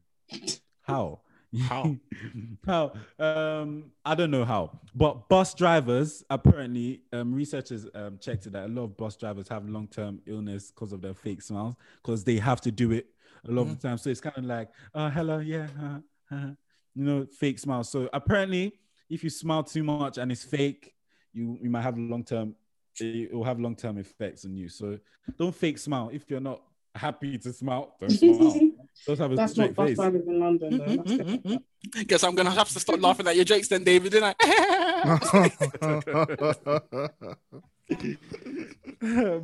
How? 0.83 1.19
How? 1.59 1.97
how? 2.65 2.93
Um, 3.19 3.91
I 4.05 4.15
don't 4.15 4.31
know 4.31 4.45
how, 4.45 4.79
but 4.95 5.27
bus 5.27 5.53
drivers 5.53 6.23
apparently, 6.29 7.01
um, 7.11 7.33
researchers 7.33 7.85
um, 7.93 8.17
checked 8.21 8.45
it 8.45 8.53
that 8.53 8.65
a 8.65 8.67
lot 8.69 8.83
of 8.83 8.97
bus 8.97 9.17
drivers 9.17 9.49
have 9.49 9.67
long-term 9.67 10.21
illness 10.25 10.71
because 10.71 10.93
of 10.93 11.01
their 11.01 11.13
fake 11.13 11.41
smiles 11.41 11.75
because 12.01 12.23
they 12.23 12.37
have 12.37 12.61
to 12.61 12.71
do 12.71 12.91
it 12.91 13.07
a 13.47 13.51
lot 13.51 13.63
of 13.63 13.81
the 13.81 13.87
time. 13.87 13.97
So 13.97 14.09
it's 14.09 14.21
kind 14.21 14.37
of 14.37 14.45
like, 14.45 14.69
oh, 14.95 15.09
hello, 15.09 15.39
yeah, 15.39 15.67
uh, 15.81 15.85
uh, 15.85 15.99
you 16.95 17.03
know, 17.03 17.27
fake 17.39 17.59
smiles. 17.59 17.89
So 17.89 18.09
apparently, 18.13 18.73
if 19.09 19.23
you 19.23 19.29
smile 19.29 19.63
too 19.63 19.83
much 19.83 20.17
and 20.17 20.31
it's 20.31 20.43
fake, 20.43 20.93
you 21.33 21.57
you 21.61 21.69
might 21.69 21.81
have 21.81 21.97
long-term. 21.97 22.55
It 22.99 23.33
will 23.33 23.43
have 23.43 23.59
long-term 23.59 23.97
effects 23.97 24.45
on 24.45 24.55
you. 24.55 24.67
So 24.69 24.99
don't 25.37 25.55
fake 25.55 25.77
smile 25.77 26.09
if 26.11 26.29
you're 26.29 26.41
not 26.41 26.61
happy 26.93 27.37
to 27.37 27.53
smile. 27.53 27.95
Don't 27.99 28.09
smile. 28.11 28.71
Just 29.05 29.21
have 29.21 29.31
a 29.31 29.35
That's 29.35 29.53
straight 29.53 29.67
not 29.67 29.75
bus 29.75 29.87
face. 29.89 29.95
drivers 29.97 30.27
in 30.27 30.39
London. 30.39 30.77
Though. 30.77 30.85
That's. 30.85 31.11
Mm-hmm. 31.11 32.01
Guess 32.07 32.23
I'm 32.23 32.35
gonna 32.35 32.51
have 32.51 32.69
to 32.69 32.79
stop 32.79 32.99
laughing 33.01 33.27
at 33.27 33.35
your 33.35 33.45
jokes 33.45 33.67
then, 33.67 33.83
David, 33.83 34.11
didn't 34.11 34.35
I? 34.39 35.49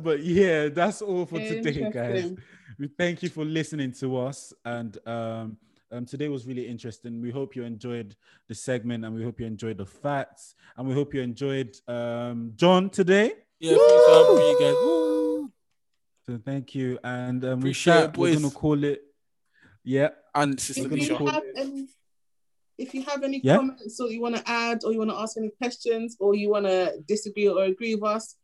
but 0.02 0.22
yeah, 0.22 0.68
that's 0.68 1.02
all 1.02 1.26
for 1.26 1.38
today, 1.38 1.90
guys. 1.90 2.34
We 2.78 2.88
thank 2.88 3.22
you 3.22 3.28
for 3.28 3.44
listening 3.44 3.92
to 3.94 4.18
us, 4.18 4.52
and 4.64 4.96
um, 5.06 5.56
Um, 5.90 6.04
today 6.04 6.28
was 6.28 6.46
really 6.46 6.66
interesting. 6.68 7.20
We 7.22 7.30
hope 7.30 7.56
you 7.56 7.64
enjoyed 7.64 8.14
the 8.46 8.54
segment, 8.54 9.04
and 9.04 9.14
we 9.14 9.22
hope 9.24 9.40
you 9.40 9.46
enjoyed 9.46 9.78
the 9.78 9.86
facts, 9.86 10.54
and 10.76 10.86
we 10.86 10.92
hope 10.94 11.14
you 11.14 11.22
enjoyed 11.22 11.76
um, 11.88 12.52
John 12.56 12.90
today. 12.90 13.32
Yeah, 13.58 13.76
thanks 13.76 14.04
for 14.06 14.14
having 14.14 14.36
me. 14.36 14.72
Woo. 14.82 15.52
So 16.26 16.38
thank 16.44 16.74
you, 16.74 16.98
and 17.02 17.42
um, 17.44 17.50
with 17.52 17.60
Appreciate 17.60 17.92
that, 17.94 18.04
it, 18.10 18.18
we're 18.18 18.32
boys. 18.34 18.42
gonna 18.42 18.54
call 18.54 18.84
it. 18.84 19.02
Yeah, 19.82 20.10
And 20.34 20.60
Sister 20.60 20.92
If 20.92 21.08
you 21.08 21.26
have 21.26 21.42
any, 21.56 21.88
if 22.76 22.92
you 22.94 23.02
have 23.04 23.22
any 23.22 23.40
Yeah? 23.42 23.56
comments 23.56 23.98
or 23.98 24.10
you 24.10 24.20
want 24.20 24.36
to 24.36 24.42
add 24.46 24.84
or 24.84 24.92
you 24.92 24.98
want 24.98 25.10
to 25.10 25.16
ask 25.16 25.38
any 25.38 25.48
questions 25.48 26.18
or 26.20 26.34
you 26.34 26.50
want 26.50 26.66
to 26.66 26.98
disagree 27.06 27.48
or 27.48 27.64
agree 27.64 27.94
with 27.94 28.04
us, 28.04 28.36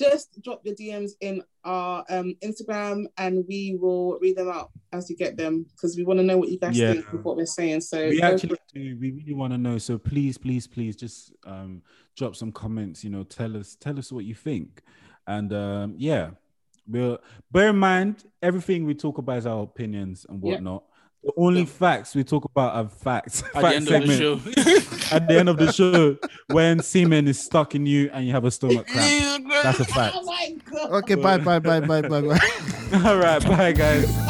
just 0.00 0.40
drop 0.42 0.62
your 0.64 0.74
DMs 0.74 1.10
in 1.20 1.42
our 1.64 2.04
um, 2.08 2.34
Instagram 2.42 3.04
and 3.18 3.44
we 3.46 3.76
will 3.80 4.18
read 4.20 4.36
them 4.36 4.48
out 4.48 4.70
as 4.92 5.10
you 5.10 5.16
get 5.16 5.36
them 5.36 5.66
because 5.72 5.96
we 5.96 6.04
want 6.04 6.18
to 6.18 6.24
know 6.24 6.38
what 6.38 6.48
you 6.48 6.58
guys 6.58 6.76
Yeah. 6.76 6.94
think 6.94 7.12
of 7.12 7.24
what 7.24 7.36
we're 7.36 7.44
saying. 7.46 7.82
So 7.82 8.08
we 8.08 8.22
actually 8.22 8.56
do. 8.74 8.96
We 8.98 9.10
really 9.12 9.34
want 9.34 9.52
to 9.52 9.58
know. 9.58 9.76
So 9.78 9.98
please, 9.98 10.38
please, 10.38 10.66
please, 10.66 10.96
just 10.96 11.32
um, 11.44 11.82
drop 12.16 12.34
some 12.34 12.50
comments. 12.50 13.04
You 13.04 13.10
know, 13.10 13.24
tell 13.24 13.56
us, 13.56 13.76
tell 13.78 13.98
us 13.98 14.10
what 14.10 14.24
you 14.24 14.34
think, 14.34 14.82
and 15.26 15.52
um, 15.52 15.94
yeah, 15.98 16.30
we'll 16.88 17.18
bear 17.52 17.68
in 17.70 17.76
mind 17.76 18.24
everything 18.42 18.86
we 18.86 18.94
talk 18.94 19.18
about 19.18 19.38
is 19.38 19.46
our 19.46 19.62
opinions 19.62 20.24
and 20.28 20.40
whatnot. 20.40 20.84
The 21.22 21.32
only 21.36 21.66
facts 21.66 22.14
we 22.14 22.24
talk 22.24 22.46
about 22.46 22.74
are 22.74 22.88
facts. 22.88 23.42
At 23.42 23.52
the 23.52 23.60
Fact 23.60 23.76
end 23.76 23.88
of 23.90 24.06
the 24.06 24.16
show. 24.16 25.14
At 25.16 25.28
the 25.28 25.38
end 25.38 25.48
of 25.50 25.58
the 25.58 25.70
show, 25.72 26.16
when 26.46 26.80
semen 26.80 27.28
is 27.28 27.38
stuck 27.38 27.74
in 27.74 27.84
you 27.84 28.10
and 28.12 28.26
you 28.26 28.32
have 28.32 28.44
a 28.46 28.50
stomach 28.50 28.86
cramp, 28.90 29.46
that's 29.62 29.80
a 29.80 29.84
fact. 29.84 30.16
Oh 30.18 30.24
my 30.24 30.56
god. 30.70 30.90
Okay, 31.02 31.16
bye, 31.16 31.36
bye, 31.36 31.58
bye, 31.58 31.80
bye, 31.80 32.00
bye, 32.00 32.22
bye. 32.22 32.40
All 33.04 33.18
right, 33.18 33.44
bye 33.44 33.72
guys. 33.72 34.29